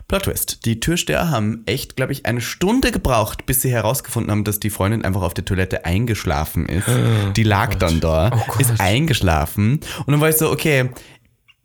Plot 0.07 0.23
Twist. 0.23 0.65
Die 0.65 0.79
Türsteher 0.79 1.29
haben 1.29 1.63
echt, 1.65 1.95
glaube 1.95 2.11
ich, 2.11 2.25
eine 2.25 2.41
Stunde 2.41 2.91
gebraucht, 2.91 3.45
bis 3.45 3.61
sie 3.61 3.71
herausgefunden 3.71 4.31
haben, 4.31 4.43
dass 4.43 4.59
die 4.59 4.69
Freundin 4.69 5.03
einfach 5.05 5.21
auf 5.21 5.33
der 5.33 5.45
Toilette 5.45 5.85
eingeschlafen 5.85 6.67
ist. 6.67 6.87
die 7.35 7.43
lag 7.43 7.75
dann 7.75 7.99
da, 7.99 8.31
Oh 8.33 8.43
Gott. 8.47 8.61
ist 8.61 8.79
eingeschlafen. 8.79 9.79
Und 10.05 10.11
dann 10.11 10.21
war 10.21 10.29
ich 10.29 10.37
so, 10.37 10.51
okay, 10.51 10.89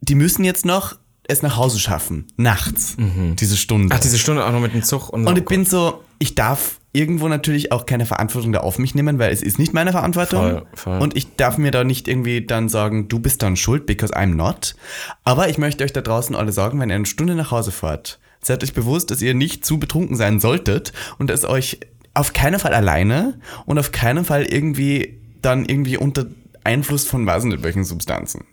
die 0.00 0.14
müssen 0.14 0.44
jetzt 0.44 0.64
noch 0.64 0.96
es 1.28 1.40
nach 1.42 1.56
Hause 1.56 1.78
schaffen. 1.78 2.26
Nachts. 2.36 2.96
Diese 2.98 3.56
Stunde. 3.56 3.94
Ach, 3.94 4.00
diese 4.00 4.18
Stunde 4.18 4.44
auch 4.44 4.50
noch 4.52 4.60
mit 4.60 4.74
dem 4.74 4.82
Zug 4.82 5.08
und, 5.08 5.26
und 5.26 5.34
so. 5.36 5.40
ich 5.40 5.46
bin 5.48 5.64
so, 5.64 6.02
ich 6.18 6.34
darf 6.34 6.80
irgendwo 6.92 7.28
natürlich 7.28 7.72
auch 7.72 7.86
keine 7.86 8.06
Verantwortung 8.06 8.52
da 8.52 8.60
auf 8.60 8.78
mich 8.78 8.94
nehmen, 8.94 9.18
weil 9.18 9.32
es 9.32 9.42
ist 9.42 9.58
nicht 9.58 9.72
meine 9.72 9.92
Verantwortung. 9.92 10.40
Voll, 10.40 10.66
voll. 10.74 10.98
Und 11.00 11.16
ich 11.16 11.36
darf 11.36 11.58
mir 11.58 11.70
da 11.70 11.84
nicht 11.84 12.06
irgendwie 12.06 12.44
dann 12.44 12.68
sagen, 12.68 13.08
du 13.08 13.18
bist 13.18 13.42
dann 13.42 13.56
schuld, 13.56 13.86
because 13.86 14.14
I'm 14.14 14.34
not. 14.34 14.74
Aber 15.24 15.48
ich 15.48 15.58
möchte 15.58 15.84
euch 15.84 15.92
da 15.92 16.02
draußen 16.02 16.36
alle 16.36 16.52
sagen, 16.52 16.78
wenn 16.80 16.90
ihr 16.90 16.96
eine 16.96 17.06
Stunde 17.06 17.34
nach 17.34 17.50
Hause 17.50 17.72
fahrt, 17.72 18.18
seid 18.42 18.62
euch 18.62 18.74
bewusst, 18.74 19.10
dass 19.10 19.22
ihr 19.22 19.34
nicht 19.34 19.64
zu 19.64 19.78
betrunken 19.78 20.16
sein 20.16 20.40
solltet 20.40 20.92
und 21.18 21.30
dass 21.30 21.44
euch 21.44 21.80
auf 22.14 22.34
keinen 22.34 22.58
Fall 22.58 22.74
alleine 22.74 23.38
und 23.64 23.78
auf 23.78 23.92
keinen 23.92 24.24
Fall 24.24 24.44
irgendwie 24.44 25.18
dann 25.40 25.64
irgendwie 25.64 25.96
unter 25.96 26.26
Einfluss 26.64 27.06
von 27.06 27.26
weiß 27.26 27.44
nicht 27.44 27.62
welchen 27.62 27.84
Substanzen. 27.84 28.44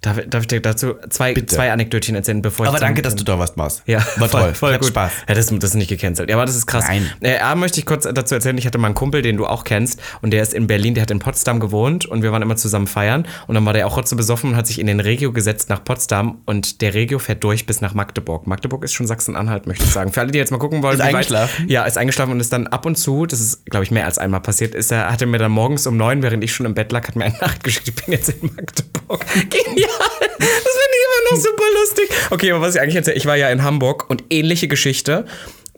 Darf, 0.00 0.18
darf 0.28 0.42
ich 0.42 0.48
dir 0.48 0.60
dazu 0.60 0.94
zwei, 1.10 1.34
zwei 1.34 1.70
Anekdötchen 1.72 2.14
erzählen, 2.14 2.42
bevor 2.42 2.66
Aber 2.66 2.74
ich. 2.76 2.80
zum- 2.80 2.86
danke, 2.88 3.02
dass 3.02 3.14
du 3.14 3.24
da 3.24 3.38
was 3.38 3.56
machst. 3.56 3.82
Ja, 3.86 3.98
war 4.16 4.28
voll, 4.28 4.40
toll. 4.42 4.54
voll 4.54 4.72
Hat 4.74 4.80
gut. 4.80 4.88
Spaß. 4.90 5.12
Ja, 5.28 5.34
das, 5.34 5.46
das 5.46 5.64
ist 5.70 5.74
nicht 5.74 5.88
gecancelt. 5.88 6.28
Ja, 6.28 6.36
aber 6.36 6.46
das 6.46 6.56
ist 6.56 6.66
krass. 6.66 6.84
Nein. 6.88 7.08
Äh, 7.20 7.38
A, 7.38 7.54
möchte 7.54 7.78
ich 7.80 7.86
kurz 7.86 8.06
dazu 8.12 8.34
erzählen, 8.34 8.56
ich 8.58 8.66
hatte 8.66 8.78
mal 8.78 8.86
einen 8.88 8.94
Kumpel, 8.94 9.22
den 9.22 9.36
du 9.36 9.46
auch 9.46 9.64
kennst, 9.64 10.00
und 10.22 10.32
der 10.32 10.42
ist 10.42 10.54
in 10.54 10.66
Berlin, 10.66 10.94
der 10.94 11.02
hat 11.02 11.10
in 11.10 11.18
Potsdam 11.18 11.60
gewohnt 11.60 12.06
und 12.06 12.22
wir 12.22 12.32
waren 12.32 12.42
immer 12.42 12.56
zusammen 12.56 12.86
feiern. 12.86 13.26
Und 13.46 13.54
dann 13.54 13.64
war 13.66 13.72
der 13.72 13.86
auch 13.86 13.96
rotze 13.96 14.16
besoffen 14.16 14.50
und 14.50 14.56
hat 14.56 14.66
sich 14.66 14.78
in 14.80 14.86
den 14.86 15.00
Regio 15.00 15.32
gesetzt 15.32 15.68
nach 15.68 15.84
Potsdam 15.84 16.40
und 16.46 16.80
der 16.80 16.94
Regio 16.94 17.18
fährt 17.18 17.42
durch 17.44 17.66
bis 17.66 17.80
nach 17.80 17.94
Magdeburg. 17.94 18.46
Magdeburg 18.46 18.84
ist 18.84 18.92
schon 18.92 19.06
Sachsen-Anhalt, 19.06 19.66
möchte 19.66 19.84
ich 19.84 19.90
sagen. 19.90 20.12
Für 20.12 20.20
alle, 20.20 20.32
die 20.32 20.38
jetzt 20.38 20.50
mal 20.50 20.58
gucken 20.58 20.82
wollen, 20.82 20.94
Ist 20.94 21.00
wie 21.00 21.04
weit- 21.08 21.14
eingeschlafen? 21.14 21.68
Ja, 21.68 21.84
ist 21.84 21.98
eingeschlafen 21.98 22.32
und 22.32 22.40
ist 22.40 22.52
dann 22.52 22.66
ab 22.66 22.86
und 22.86 22.96
zu, 22.96 23.26
das 23.26 23.40
ist, 23.40 23.66
glaube 23.66 23.84
ich, 23.84 23.90
mehr 23.90 24.04
als 24.06 24.18
einmal 24.18 24.40
passiert, 24.40 24.74
ist 24.74 24.90
er, 24.92 25.10
hat 25.10 25.20
er 25.20 25.26
mir 25.26 25.38
dann 25.38 25.52
morgens 25.52 25.86
um 25.86 25.96
neun, 25.96 26.22
während 26.22 26.42
ich 26.44 26.52
schon 26.52 26.66
im 26.66 26.74
Bett 26.74 26.92
lag, 26.92 27.06
hat 27.06 27.16
mir 27.16 27.24
eine 27.24 27.38
Nacht 27.38 27.62
geschickt, 27.64 27.88
ich 27.88 27.94
bin 27.94 28.12
jetzt 28.12 28.28
in 28.30 28.50
Magdeburg. 28.54 29.24
Genial! 29.52 29.88
Das 30.20 30.48
finde 30.48 30.96
ich 30.96 31.04
immer 31.06 31.30
noch 31.36 31.42
super 31.42 31.64
lustig. 31.80 32.08
Okay, 32.30 32.50
aber 32.52 32.60
was 32.60 32.74
ich 32.74 32.80
eigentlich 32.80 32.96
erzähle, 32.96 33.16
ich 33.16 33.26
war 33.26 33.36
ja 33.36 33.50
in 33.50 33.62
Hamburg 33.62 34.08
und 34.10 34.24
ähnliche 34.30 34.68
Geschichte 34.68 35.26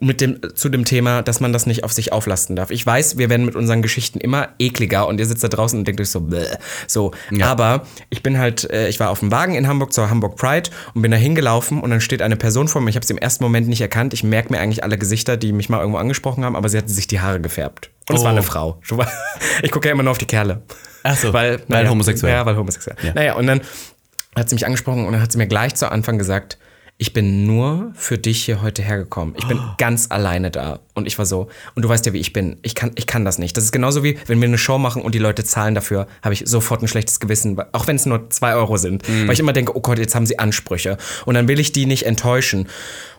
mit 0.01 0.19
dem, 0.19 0.39
zu 0.55 0.67
dem 0.67 0.83
Thema, 0.83 1.21
dass 1.21 1.39
man 1.39 1.53
das 1.53 1.65
nicht 1.65 1.85
auf 1.85 1.93
sich 1.93 2.11
auflasten 2.11 2.57
darf. 2.57 2.69
Ich 2.69 2.85
weiß, 2.85 3.17
wir 3.17 3.29
werden 3.29 3.45
mit 3.45 3.55
unseren 3.55 3.81
Geschichten 3.81 4.19
immer 4.19 4.49
ekliger 4.59 5.07
und 5.07 5.19
ihr 5.21 5.25
sitzt 5.25 5.41
da 5.43 5.47
draußen 5.47 5.79
und 5.79 5.87
denkt 5.87 6.01
euch 6.01 6.09
so, 6.09 6.19
Bäh. 6.19 6.45
so. 6.85 7.11
Aber 7.41 7.83
ich 8.09 8.21
bin 8.21 8.37
halt, 8.37 8.69
äh, 8.71 8.89
ich 8.89 8.99
war 8.99 9.09
auf 9.09 9.19
dem 9.21 9.31
Wagen 9.31 9.55
in 9.55 9.67
Hamburg 9.69 9.93
zur 9.93 10.09
Hamburg 10.09 10.35
Pride 10.35 10.69
und 10.95 11.01
bin 11.01 11.11
da 11.11 11.17
hingelaufen 11.17 11.79
und 11.81 11.91
dann 11.91 12.01
steht 12.01 12.21
eine 12.21 12.35
Person 12.35 12.67
vor 12.67 12.81
mir. 12.81 12.89
Ich 12.89 12.97
habe 12.97 13.05
sie 13.05 13.13
im 13.13 13.19
ersten 13.19 13.43
Moment 13.45 13.69
nicht 13.69 13.79
erkannt. 13.81 14.13
Ich 14.13 14.23
merke 14.23 14.51
mir 14.51 14.59
eigentlich 14.59 14.83
alle 14.83 14.97
Gesichter, 14.97 15.37
die 15.37 15.53
mich 15.53 15.69
mal 15.69 15.79
irgendwo 15.79 15.97
angesprochen 15.99 16.43
haben, 16.43 16.57
aber 16.57 16.67
sie 16.67 16.77
hatte 16.77 16.89
sich 16.89 17.07
die 17.07 17.21
Haare 17.21 17.39
gefärbt. 17.39 17.89
Und 18.09 18.15
es 18.17 18.21
Oh. 18.21 18.25
war 18.25 18.31
eine 18.31 18.43
Frau. 18.43 18.81
Ich 19.63 19.71
gucke 19.71 19.87
ja 19.87 19.93
immer 19.93 20.03
nur 20.03 20.11
auf 20.11 20.17
die 20.17 20.25
Kerle. 20.27 20.61
Ach 21.05 21.17
so, 21.17 21.33
weil, 21.33 21.61
weil 21.67 21.87
homosexuell. 21.87 22.33
Ja, 22.33 22.45
weil 22.45 22.57
homosexuell. 22.57 22.97
Naja, 23.13 23.35
und 23.35 23.45
dann 23.45 23.61
hat 24.35 24.49
sie 24.49 24.55
mich 24.55 24.65
angesprochen 24.65 25.05
und 25.05 25.13
dann 25.13 25.21
hat 25.21 25.31
sie 25.31 25.37
mir 25.37 25.47
gleich 25.47 25.75
zu 25.75 25.91
Anfang 25.91 26.17
gesagt, 26.17 26.57
ich 26.97 27.11
bin 27.11 27.45
nur 27.45 27.91
für 27.93 28.17
dich 28.17 28.45
hier 28.45 28.61
heute 28.61 28.81
hergekommen. 28.81 29.35
Ich 29.37 29.45
bin 29.45 29.59
ganz 29.77 30.07
alleine 30.09 30.49
da. 30.49 30.79
Und 30.93 31.07
ich 31.07 31.17
war 31.17 31.25
so, 31.25 31.49
und 31.75 31.83
du 31.83 31.89
weißt 31.89 32.05
ja, 32.05 32.13
wie 32.13 32.19
ich 32.19 32.31
bin. 32.31 32.57
Ich 32.61 32.73
kann, 32.73 32.93
ich 32.95 33.05
kann 33.05 33.25
das 33.25 33.37
nicht. 33.37 33.57
Das 33.57 33.65
ist 33.65 33.73
genauso 33.73 34.01
wie, 34.01 34.17
wenn 34.27 34.39
wir 34.39 34.47
eine 34.47 34.57
Show 34.57 34.77
machen 34.77 35.01
und 35.01 35.13
die 35.13 35.19
Leute 35.19 35.43
zahlen 35.43 35.75
dafür, 35.75 36.07
habe 36.23 36.33
ich 36.33 36.43
sofort 36.45 36.81
ein 36.81 36.87
schlechtes 36.87 37.19
Gewissen, 37.19 37.59
auch 37.73 37.87
wenn 37.87 37.97
es 37.97 38.05
nur 38.05 38.29
zwei 38.29 38.55
Euro 38.55 38.77
sind. 38.77 39.03
Weil 39.07 39.33
ich 39.33 39.41
immer 39.41 39.51
denke, 39.51 39.75
oh 39.75 39.81
Gott, 39.81 39.99
jetzt 39.99 40.15
haben 40.15 40.25
sie 40.25 40.39
Ansprüche. 40.39 40.97
Und 41.25 41.35
dann 41.35 41.49
will 41.49 41.59
ich 41.59 41.73
die 41.73 41.85
nicht 41.85 42.05
enttäuschen. 42.05 42.69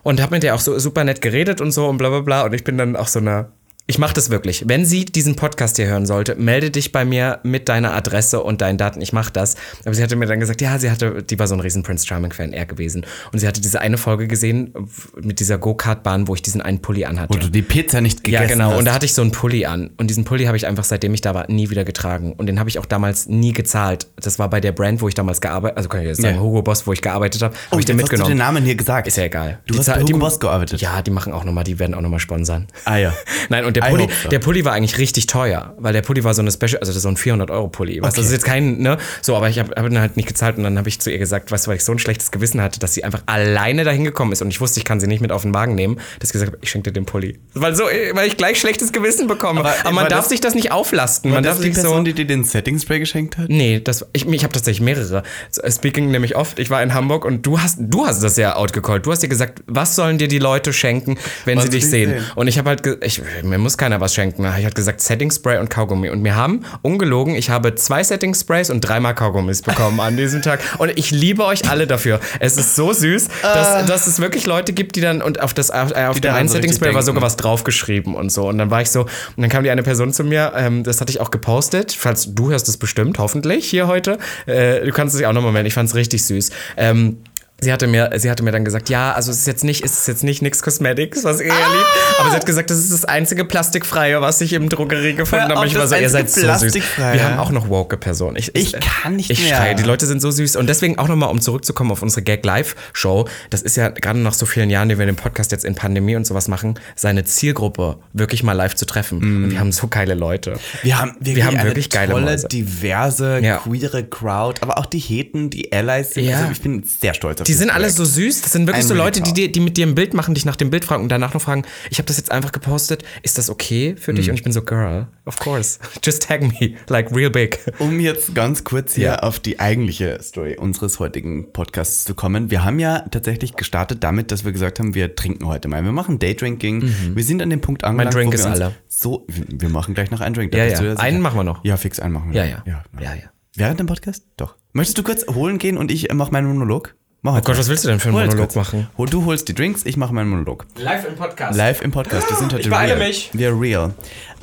Und 0.01 0.21
habe 0.21 0.35
mit 0.35 0.43
der 0.43 0.55
auch 0.55 0.59
so 0.59 0.77
super 0.79 1.03
nett 1.03 1.21
geredet 1.21 1.61
und 1.61 1.71
so 1.71 1.87
und 1.87 1.99
bla 1.99 2.09
bla 2.09 2.21
bla. 2.21 2.41
Und 2.45 2.53
ich 2.53 2.63
bin 2.63 2.79
dann 2.79 2.95
auch 2.95 3.07
so 3.07 3.19
eine, 3.19 3.51
ich 3.89 3.97
mache 3.99 4.13
das 4.13 4.29
wirklich. 4.29 4.65
Wenn 4.67 4.85
sie 4.85 5.05
diesen 5.05 5.35
Podcast 5.37 5.77
hier 5.77 5.87
hören 5.87 6.05
sollte, 6.05 6.35
melde 6.35 6.69
dich 6.71 6.91
bei 6.91 7.05
mir 7.05 7.39
mit 7.43 7.69
deiner 7.69 7.93
Adresse 7.93 8.43
und 8.43 8.59
deinen 8.61 8.77
Daten. 8.77 8.99
Ich 9.01 9.13
mache 9.13 9.31
das. 9.31 9.55
Aber 9.85 9.93
sie 9.95 10.03
hatte 10.03 10.17
mir 10.17 10.25
dann 10.25 10.41
gesagt, 10.41 10.61
ja, 10.61 10.77
sie 10.77 10.91
hatte, 10.91 11.23
die 11.23 11.39
war 11.39 11.47
so 11.47 11.53
ein 11.55 11.61
riesen 11.61 11.83
Prince 11.83 12.05
Charming 12.05 12.33
Fan, 12.33 12.51
er 12.51 12.65
gewesen. 12.65 13.05
Und 13.31 13.39
sie 13.39 13.47
hatte 13.47 13.61
diese 13.61 13.79
eine 13.79 13.97
Folge 13.97 14.27
gesehen 14.27 14.73
mit 15.21 15.39
dieser 15.39 15.57
Go-Kart-Bahn, 15.57 16.27
wo 16.27 16.35
ich 16.35 16.41
diesen 16.41 16.61
einen 16.61 16.81
Pulli 16.81 17.05
anhatte. 17.05 17.33
Wo 17.33 17.37
du 17.39 17.49
die 17.49 17.61
Pizza 17.61 18.01
nicht 18.01 18.25
gegessen 18.25 18.43
Ja, 18.43 18.49
genau. 18.49 18.71
hast. 18.71 18.79
Und 18.79 18.85
da 18.85 18.93
hatte 18.93 19.05
ich 19.05 19.13
so 19.13 19.21
einen 19.21 19.31
Pulli 19.31 19.65
an. 19.65 19.91
Und 19.95 20.07
diesen 20.09 20.25
Pulli 20.25 20.45
habe 20.45 20.57
ich 20.57 20.67
einfach, 20.67 20.83
seitdem 20.83 21.13
ich 21.13 21.21
da 21.21 21.33
war, 21.33 21.49
nie 21.49 21.69
wieder 21.69 21.85
getragen. 21.85 22.33
Und 22.33 22.47
den 22.47 22.59
habe 22.59 22.69
ich 22.69 22.79
auch 22.79 22.85
damals 22.85 23.27
nie 23.27 23.53
gezahlt. 23.53 24.07
Das 24.17 24.37
war 24.37 24.49
bei 24.49 24.59
der 24.59 24.73
Brand, 24.73 25.01
wo 25.01 25.07
ich 25.07 25.13
damals 25.15 25.39
gearbeitet 25.39 25.77
also 25.77 25.87
kann 25.87 26.01
ich 26.01 26.07
jetzt 26.07 26.21
sagen, 26.21 26.35
Ja. 26.35 26.41
Hugo 26.41 26.61
Boss, 26.61 26.87
wo 26.87 26.91
ich 26.91 27.01
gearbeitet 27.01 27.41
habe, 27.41 27.53
habe 27.55 27.75
oh, 27.75 27.79
ich 27.79 27.85
den 27.85 27.97
jetzt 27.97 28.03
hast 28.03 28.11
du 28.11 28.15
mitgenommen. 28.17 28.31
den 28.31 28.37
Namen 28.37 28.65
hier 28.65 28.75
gesagt. 28.75 29.07
Ist 29.07 29.15
ja 29.15 29.23
egal. 29.23 29.59
Du 29.65 29.77
hast 29.77 29.85
Zahl- 29.85 29.99
bei 29.99 30.03
Hugo 30.03 30.17
Boss 30.19 30.39
gearbeitet. 30.41 30.81
Ja, 30.81 31.01
die 31.01 31.11
machen 31.11 31.31
auch 31.31 31.45
nochmal, 31.45 31.63
die 31.63 31.79
werden 31.79 31.93
auch 31.93 32.01
nochmal 32.01 32.19
sponsern. 32.19 32.67
Ah 32.83 32.97
ja. 32.97 33.13
Nein, 33.49 33.63
und 33.63 33.76
der 33.81 33.89
Pulli, 33.89 34.07
so. 34.23 34.29
der 34.29 34.39
Pulli 34.39 34.65
war 34.65 34.73
eigentlich 34.73 34.97
richtig 34.97 35.27
teuer, 35.27 35.73
weil 35.77 35.93
der 35.93 36.01
Pulli 36.01 36.23
war 36.23 36.33
so 36.33 36.41
eine 36.41 36.51
Special, 36.51 36.77
also 36.79 36.91
so 36.97 37.07
ein 37.07 37.17
400-Euro-Pulli. 37.17 38.01
Weißt 38.01 38.17
du, 38.17 38.21
Das 38.21 38.27
ist 38.27 38.33
jetzt 38.33 38.45
kein, 38.45 38.77
ne? 38.79 38.97
So, 39.21 39.35
aber 39.35 39.49
ich 39.49 39.59
habe 39.59 39.73
hab 39.75 39.85
ihn 39.89 39.99
halt 39.99 40.17
nicht 40.17 40.27
gezahlt 40.27 40.57
und 40.57 40.63
dann 40.63 40.77
habe 40.77 40.89
ich 40.89 40.99
zu 40.99 41.11
ihr 41.11 41.17
gesagt, 41.17 41.51
weißt 41.51 41.65
du, 41.67 41.69
weil 41.69 41.77
ich 41.77 41.83
so 41.83 41.91
ein 41.91 41.99
schlechtes 41.99 42.31
Gewissen 42.31 42.61
hatte, 42.61 42.79
dass 42.79 42.93
sie 42.93 43.03
einfach 43.03 43.21
alleine 43.25 43.83
dahin 43.83 44.03
gekommen 44.03 44.31
ist 44.31 44.41
und 44.41 44.49
ich 44.49 44.61
wusste, 44.61 44.79
ich 44.79 44.85
kann 44.85 44.99
sie 44.99 45.07
nicht 45.07 45.21
mit 45.21 45.31
auf 45.31 45.41
den 45.43 45.53
Wagen 45.53 45.75
nehmen, 45.75 45.99
dass 46.19 46.29
ich 46.29 46.33
gesagt 46.33 46.51
habe, 46.51 46.57
ich 46.61 46.69
schenke 46.69 46.89
dir 46.91 46.93
den 46.93 47.05
Pulli. 47.05 47.39
Weil 47.53 47.75
so, 47.75 47.83
weil 47.85 48.27
ich 48.27 48.37
gleich 48.37 48.59
schlechtes 48.59 48.91
Gewissen 48.91 49.27
bekomme. 49.27 49.59
Aber, 49.61 49.73
Aber, 49.81 49.91
man 49.91 50.07
darf 50.09 50.19
das- 50.21 50.29
sich 50.29 50.41
das 50.41 50.55
nicht 50.55 50.71
auflasten. 50.71 51.31
Man 51.31 51.43
darf 51.43 51.59
die 51.59 51.67
nicht 51.69 51.75
so. 51.75 51.81
Person, 51.83 52.05
die 52.05 52.13
dir 52.13 52.25
den 52.25 52.43
Setting 52.43 52.79
Spray 52.79 52.99
geschenkt 52.99 53.37
hat? 53.37 53.49
Nee, 53.49 53.79
das, 53.79 54.05
ich, 54.13 54.25
ich 54.27 54.43
habe 54.43 54.53
tatsächlich 54.53 54.81
mehrere. 54.81 55.23
Speaking 55.69 56.11
nämlich 56.11 56.35
oft, 56.35 56.59
ich 56.59 56.69
war 56.69 56.81
in 56.83 56.93
Hamburg 56.93 57.25
und 57.25 57.45
du 57.45 57.59
hast, 57.61 57.77
du 57.79 58.05
hast 58.07 58.21
das 58.23 58.37
ja 58.37 58.55
outgecallt. 58.55 59.05
Du 59.05 59.11
hast 59.11 59.23
dir 59.23 59.27
gesagt, 59.29 59.61
was 59.67 59.95
sollen 59.95 60.17
dir 60.17 60.27
die 60.27 60.39
Leute 60.39 60.73
schenken, 60.73 61.17
wenn 61.45 61.57
Was 61.57 61.65
sie 61.65 61.69
dich 61.71 61.87
sehen? 61.89 62.11
sehen? 62.11 62.23
Und 62.35 62.47
ich 62.47 62.57
habe 62.57 62.69
halt, 62.69 62.81
ich, 63.03 63.21
mir 63.43 63.57
muss 63.67 63.77
keiner 63.77 63.99
was 63.99 64.15
schenken. 64.15 64.45
Ich 64.57 64.63
habe 64.63 64.73
gesagt, 64.73 65.01
Setting 65.01 65.29
Spray 65.29 65.57
und 65.57 65.69
Kaugummi. 65.69 66.09
Und 66.09 66.21
mir 66.21 66.37
haben, 66.37 66.63
ungelogen, 66.83 67.35
ich 67.35 67.49
habe 67.49 67.75
zwei 67.75 68.01
Setting 68.01 68.33
Sprays 68.33 68.69
und 68.69 68.79
dreimal 68.79 69.13
Kaugummis 69.13 69.61
bekommen 69.61 69.99
an 69.99 70.15
diesem 70.15 70.41
Tag. 70.41 70.61
Und 70.77 70.97
ich 70.97 71.11
liebe 71.11 71.43
euch 71.43 71.69
alle 71.69 71.85
dafür. 71.85 72.21
Es 72.39 72.55
ist 72.55 72.77
so 72.77 72.93
süß, 72.93 73.27
dass, 73.41 73.85
dass 73.85 74.07
es 74.07 74.21
wirklich 74.21 74.45
Leute 74.45 74.71
gibt, 74.71 74.95
die 74.95 75.01
dann, 75.01 75.21
und 75.21 75.41
auf, 75.41 75.53
das, 75.53 75.69
auf, 75.69 75.91
auf 75.91 76.15
dem 76.15 76.21
daran 76.21 76.39
einen 76.39 76.47
so 76.47 76.53
Setting 76.53 76.71
Spray 76.71 76.93
war 76.93 77.01
sogar 77.01 77.21
was 77.21 77.35
draufgeschrieben 77.35 78.15
und 78.15 78.31
so. 78.31 78.47
Und 78.47 78.57
dann 78.57 78.71
war 78.71 78.81
ich 78.81 78.89
so, 78.89 79.01
und 79.01 79.09
dann 79.35 79.49
kam 79.49 79.65
die 79.65 79.69
eine 79.69 79.83
Person 79.83 80.13
zu 80.13 80.23
mir, 80.23 80.53
ähm, 80.55 80.85
das 80.85 81.01
hatte 81.01 81.11
ich 81.11 81.19
auch 81.19 81.29
gepostet, 81.29 81.91
falls 81.91 82.33
du 82.33 82.51
hörst 82.51 82.69
es 82.69 82.77
bestimmt, 82.77 83.19
hoffentlich 83.19 83.69
hier 83.69 83.87
heute. 83.87 84.17
Äh, 84.45 84.85
du 84.85 84.93
kannst 84.93 85.13
es 85.13 85.19
dich 85.19 85.27
auch 85.27 85.33
nochmal 85.33 85.51
melden, 85.51 85.67
ich 85.67 85.73
fand 85.73 85.89
es 85.89 85.95
richtig 85.95 86.23
süß. 86.23 86.51
Ähm, 86.77 87.17
Sie 87.59 87.73
hatte, 87.73 87.87
mir, 87.87 88.11
sie 88.17 88.29
hatte 88.29 88.43
mir 88.43 88.51
dann 88.51 88.63
gesagt, 88.65 88.87
ja, 88.89 89.13
also 89.13 89.31
es 89.31 89.39
ist 89.39 89.47
jetzt 89.47 89.63
nicht, 89.63 89.83
es 89.83 89.93
ist 90.01 90.07
jetzt 90.07 90.23
nicht 90.23 90.43
nix 90.43 90.61
Cosmetics, 90.61 91.23
was 91.23 91.41
ihr 91.41 91.51
Ah! 91.51 91.55
liebt, 91.73 92.19
aber 92.19 92.29
sie 92.29 92.35
hat 92.35 92.45
gesagt, 92.45 92.69
das 92.69 92.77
ist 92.77 92.93
das 92.93 93.03
einzige 93.05 93.45
Plastikfreie, 93.45 94.21
was 94.21 94.39
ich 94.41 94.53
im 94.53 94.69
Drogerie 94.69 95.15
gefunden 95.15 95.49
habe. 95.55 95.65
Ich 95.65 95.73
war 95.73 95.87
so, 95.87 95.95
ihr 95.95 96.07
seid 96.11 96.29
so 96.29 96.41
süß. 96.41 96.75
Wir 96.97 97.23
haben 97.23 97.39
auch 97.39 97.49
noch 97.49 97.67
woke 97.67 97.97
Personen. 97.97 98.35
Ich, 98.37 98.53
Ich 98.55 98.73
kann 98.79 99.15
nicht 99.15 99.31
ich 99.31 99.43
mehr. 99.43 99.57
schreie, 99.57 99.73
die 99.73 99.81
Leute 99.81 100.05
sind 100.05 100.21
so 100.21 100.29
süß. 100.29 100.55
Und 100.55 100.67
deswegen 100.67 100.99
auch 100.99 101.07
nochmal, 101.07 101.29
um 101.31 101.41
zurückzukommen 101.41 101.89
auf 101.91 102.03
unsere 102.03 102.21
Gag 102.21 102.45
Live 102.45 102.75
Show. 102.93 103.27
Das 103.49 103.63
ist 103.63 103.75
ja 103.75 103.89
gerade 103.89 104.19
nach 104.19 104.35
so 104.35 104.45
vielen 104.45 104.69
Jahren, 104.69 104.89
die 104.89 104.99
wir 104.99 105.07
den 105.07 105.15
Podcast 105.15 105.51
jetzt 105.51 105.65
in 105.65 105.73
Pandemie 105.73 106.15
und 106.15 106.25
sowas 106.27 106.47
machen, 106.47 106.79
seine 106.95 107.23
Zielgruppe 107.25 107.97
wirklich 108.13 108.43
mal 108.43 108.53
live 108.53 108.75
zu 108.75 108.85
treffen. 108.85 109.17
Mhm. 109.19 109.43
Und 109.45 109.51
wir 109.51 109.59
haben 109.59 109.71
so 109.71 109.87
geile 109.87 110.13
Leute. 110.13 110.59
Wir 110.83 110.99
haben 110.99 111.13
wirklich, 111.15 111.35
Wir 111.37 111.45
haben 111.47 111.57
eine 111.57 111.69
wirklich 111.69 111.89
geile 111.89 112.11
tolle, 112.11 112.25
Mäuse. 112.25 112.47
diverse, 112.49 113.39
Ja. 113.39 113.57
queere 113.57 114.03
Crowd, 114.03 114.61
aber 114.61 114.77
auch 114.77 114.85
die 114.85 114.99
Heten, 114.99 115.49
die 115.49 115.71
Allies 115.73 116.13
sind. 116.13 116.25
Ja. 116.25 116.37
Also 116.37 116.51
ich 116.51 116.61
bin 116.61 116.83
sehr 116.83 117.15
stolz 117.15 117.41
auf 117.41 117.46
Die 117.47 117.53
sind 117.53 117.69
alle 117.69 117.89
so 117.89 118.03
süß. 118.05 118.41
Das 118.41 118.51
sind 118.51 118.67
wirklich 118.67 118.83
I'm 118.85 118.87
so 118.89 118.93
Leute, 118.93 119.21
die, 119.21 119.51
die 119.51 119.59
mit 119.59 119.77
dir 119.77 119.87
ein 119.87 119.95
Bild 119.95 120.13
machen, 120.13 120.33
dich 120.35 120.45
nach 120.45 120.55
dem 120.57 120.69
Bild 120.69 120.83
fragen 120.85 121.03
und 121.03 121.09
danach 121.09 121.33
noch 121.33 121.41
fragen, 121.41 121.63
ich 121.89 121.97
habe 121.97 122.05
das 122.05 122.17
jetzt 122.17 122.31
einfach 122.31 122.51
gepostet. 122.51 123.03
Ist 123.23 123.37
das 123.37 123.49
okay 123.49 123.95
für 123.97 124.11
Mhm. 124.11 124.15
dich? 124.17 124.29
Und 124.29 124.35
ich 124.35 124.43
bin 124.43 124.51
so, 124.51 124.61
Girl, 124.61 125.07
of 125.25 125.39
course. 125.39 125.79
Just 126.03 126.23
tag 126.27 126.41
me. 126.41 126.73
Like 126.87 127.15
real 127.15 127.29
big. 127.29 127.59
Um 127.79 127.99
jetzt 127.99 128.35
ganz 128.35 128.63
kurz 128.63 128.95
hier 128.95 129.03
Ja. 129.05 129.19
auf 129.19 129.39
die 129.39 129.59
eigentliche 129.59 130.19
Story 130.21 130.57
unseres 130.59 130.99
heutigen 130.99 131.51
Podcasts 131.53 132.05
zu 132.05 132.15
kommen. 132.15 132.51
Wir 132.51 132.63
haben 132.65 132.79
ja 132.79 132.99
tatsächlich 133.11 133.53
gestartet 133.53 134.03
damit, 134.03 134.31
dass 134.31 134.43
wir 134.45 134.51
gesagt 134.51 134.79
haben, 134.79 134.93
wir 134.93 135.15
trinken 135.15 135.45
heute 135.47 135.67
mal. 135.67 135.83
Wir 135.83 135.91
machen 135.91 136.19
Daydrinking. 136.19 136.83
Wir 137.15 137.23
sind 137.23 137.41
an 137.41 137.49
dem 137.49 137.61
Punkt 137.61 137.83
angelangt, 137.83 138.13
Mhm. 138.15 138.19
Drink 138.19 138.33
ist 138.33 138.45
alle. 138.45 138.75
so, 138.87 139.25
wir 139.27 139.69
machen 139.69 139.93
gleich 139.93 140.11
noch 140.11 140.21
einen 140.21 140.35
Drink. 140.35 140.51
da 140.51 140.57
Ja, 140.57 140.65
ja. 140.81 140.93
Einen 140.95 141.21
machen 141.21 141.37
wir 141.39 141.43
noch. 141.43 141.63
Ja, 141.63 141.77
fix 141.77 141.99
einen 141.99 142.13
machen 142.13 142.33
wir. 142.33 142.43
Ja, 142.45 142.61
ja. 142.65 142.83
Ja, 142.99 143.13
ja. 143.13 143.21
Während 143.55 143.79
dem 143.79 143.87
Podcast? 143.87 144.23
Doch. 144.37 144.55
Möchtest 144.73 144.97
du 144.97 145.03
kurz 145.03 145.25
holen 145.27 145.57
gehen 145.57 145.77
und 145.77 145.91
ich 145.91 146.11
mache 146.13 146.31
meinen 146.31 146.47
Monolog? 146.47 146.95
Mach 147.27 147.39
Oh 147.39 147.41
Gott, 147.41 147.57
was 147.57 147.67
willst 147.67 147.83
du 147.83 147.89
denn 147.89 147.99
für 147.99 148.07
einen 148.07 148.15
Hol 148.19 148.25
Monolog 148.25 148.45
kurz. 148.45 148.55
machen? 148.55 148.87
Du 148.97 149.25
holst 149.25 149.49
die 149.49 149.53
Drinks, 149.53 149.85
ich 149.85 149.97
mache 149.97 150.13
meinen 150.13 150.29
Monolog. 150.29 150.65
Live 150.77 151.05
im 151.05 151.15
Podcast. 151.15 151.57
Live 151.57 151.81
im 151.81 151.91
Podcast. 151.91 152.29
Wir 152.29 152.37
sind 152.37 152.53
heute 152.53 152.61
Ich 152.61 152.69
beeile 152.69 152.95
real. 152.95 153.05
mich. 153.05 153.31
Wir 153.33 153.49
are 153.49 153.59
real. 153.59 153.93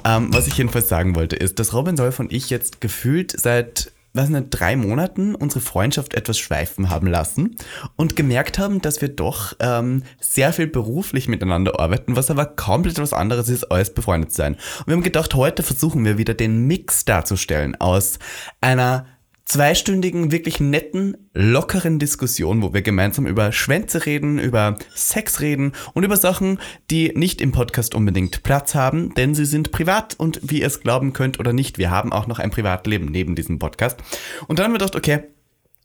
Ähm, 0.04 0.28
was 0.34 0.46
ich 0.46 0.58
jedenfalls 0.58 0.86
sagen 0.90 1.16
wollte, 1.16 1.34
ist, 1.34 1.58
dass 1.58 1.72
Robin 1.72 1.96
Solf 1.96 2.20
und 2.20 2.30
ich 2.30 2.50
jetzt 2.50 2.82
gefühlt 2.82 3.40
seit 3.40 3.90
was 4.12 4.28
nicht, 4.28 4.48
drei 4.50 4.76
Monaten 4.76 5.34
unsere 5.34 5.60
Freundschaft 5.60 6.12
etwas 6.12 6.38
schweifen 6.38 6.90
haben 6.90 7.06
lassen 7.06 7.56
und 7.96 8.16
gemerkt 8.16 8.58
haben, 8.58 8.82
dass 8.82 9.00
wir 9.00 9.08
doch 9.08 9.54
ähm, 9.60 10.04
sehr 10.20 10.52
viel 10.52 10.66
beruflich 10.66 11.26
miteinander 11.26 11.80
arbeiten, 11.80 12.16
was 12.16 12.30
aber 12.30 12.44
komplett 12.44 12.98
was 12.98 13.14
anderes 13.14 13.48
ist 13.48 13.64
als 13.64 13.94
befreundet 13.94 14.30
sein. 14.32 14.54
Und 14.80 14.86
wir 14.88 14.94
haben 14.94 15.02
gedacht, 15.02 15.34
heute 15.34 15.62
versuchen 15.62 16.04
wir 16.04 16.18
wieder 16.18 16.34
den 16.34 16.66
Mix 16.66 17.06
darzustellen 17.06 17.80
aus 17.80 18.18
einer 18.60 19.06
zweistündigen, 19.44 20.32
wirklich 20.32 20.58
netten, 20.60 21.16
lockeren 21.34 21.98
Diskussion, 21.98 22.62
wo 22.62 22.72
wir 22.72 22.82
gemeinsam 22.82 23.26
über 23.26 23.52
Schwänze 23.52 24.06
reden, 24.06 24.38
über 24.38 24.78
Sex 24.94 25.40
reden 25.40 25.72
und 25.92 26.04
über 26.04 26.16
Sachen, 26.16 26.58
die 26.90 27.12
nicht 27.14 27.40
im 27.40 27.52
Podcast 27.52 27.94
unbedingt 27.94 28.42
Platz 28.42 28.74
haben, 28.74 29.14
denn 29.14 29.34
sie 29.34 29.44
sind 29.44 29.70
privat 29.70 30.14
und 30.18 30.40
wie 30.42 30.60
ihr 30.60 30.66
es 30.66 30.80
glauben 30.80 31.12
könnt 31.12 31.38
oder 31.40 31.52
nicht, 31.52 31.78
wir 31.78 31.90
haben 31.90 32.12
auch 32.12 32.26
noch 32.26 32.38
ein 32.38 32.50
Privatleben 32.50 33.06
neben 33.06 33.34
diesem 33.34 33.58
Podcast. 33.58 33.98
Und 34.46 34.58
dann 34.58 34.64
haben 34.64 34.72
wir 34.72 34.78
gedacht, 34.78 34.96
okay, 34.96 35.24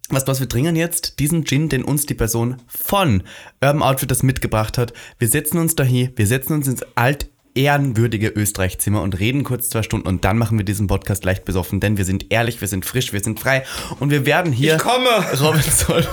was, 0.09 0.25
was 0.25 0.39
wir 0.39 0.49
trinken 0.49 0.75
jetzt? 0.75 1.19
Diesen 1.19 1.45
Gin, 1.45 1.69
den 1.69 1.83
uns 1.83 2.05
die 2.05 2.15
Person 2.15 2.57
von 2.67 3.23
Urban 3.61 3.83
Outfitters 3.83 4.23
mitgebracht 4.23 4.77
hat. 4.77 4.93
Wir 5.19 5.27
setzen 5.27 5.59
uns 5.59 5.75
da 5.75 5.83
hier, 5.83 6.11
wir 6.15 6.25
setzen 6.25 6.53
uns 6.53 6.67
ins 6.67 6.83
alt 6.95 7.29
ehrenwürdige 7.55 8.27
Österreich-Zimmer 8.29 9.01
und 9.01 9.19
reden 9.19 9.43
kurz 9.43 9.69
zwei 9.69 9.83
Stunden 9.83 10.07
und 10.07 10.23
dann 10.25 10.37
machen 10.37 10.57
wir 10.57 10.65
diesen 10.65 10.87
Podcast 10.87 11.25
leicht 11.25 11.45
besoffen, 11.45 11.79
denn 11.79 11.97
wir 11.97 12.05
sind 12.05 12.31
ehrlich, 12.31 12.61
wir 12.61 12.67
sind 12.67 12.85
frisch, 12.85 13.13
wir 13.13 13.21
sind 13.21 13.39
frei 13.39 13.63
und 13.99 14.11
wir 14.11 14.25
werden 14.25 14.53
hier. 14.53 14.75
Ich 14.75 14.81
komme! 14.81 15.09
Robin 15.41 15.61
Zoll, 15.61 16.07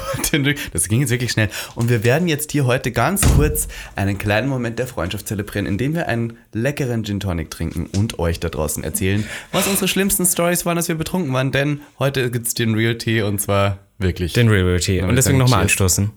das 0.73 0.89
ging 0.89 1.01
jetzt 1.01 1.11
wirklich 1.11 1.33
schnell. 1.33 1.49
Und 1.75 1.89
wir 1.89 2.05
werden 2.05 2.29
jetzt 2.29 2.53
hier 2.53 2.67
heute 2.67 2.93
ganz 2.93 3.23
kurz 3.35 3.69
einen 3.95 4.19
kleinen 4.19 4.49
Moment 4.49 4.79
der 4.79 4.87
Freundschaft 4.87 5.29
zelebrieren, 5.29 5.67
indem 5.67 5.95
wir 5.95 6.09
einen 6.09 6.39
leckeren 6.53 7.05
Gin 7.05 7.21
Tonic 7.21 7.51
trinken 7.51 7.87
und 7.97 8.19
euch 8.19 8.41
da 8.41 8.49
draußen 8.49 8.83
erzählen, 8.85 9.25
was 9.53 9.67
unsere 9.67 9.89
schlimmsten 9.89 10.27
Stories 10.27 10.67
waren, 10.67 10.77
als 10.77 10.89
wir 10.89 10.95
betrunken 10.95 11.33
waren, 11.33 11.53
denn 11.53 11.81
heute 11.99 12.31
gibt's 12.31 12.55
den 12.55 12.75
Real 12.75 12.97
Tea 12.97 13.23
und 13.23 13.41
zwar 13.41 13.79
wirklich. 13.99 14.33
Den 14.33 14.49
Real 14.49 14.65
Real 14.65 14.81
Tea. 14.81 14.99
Ja, 14.99 15.07
Und 15.07 15.17
deswegen 15.17 15.39
nochmal 15.39 15.63
anstoßen. 15.63 16.11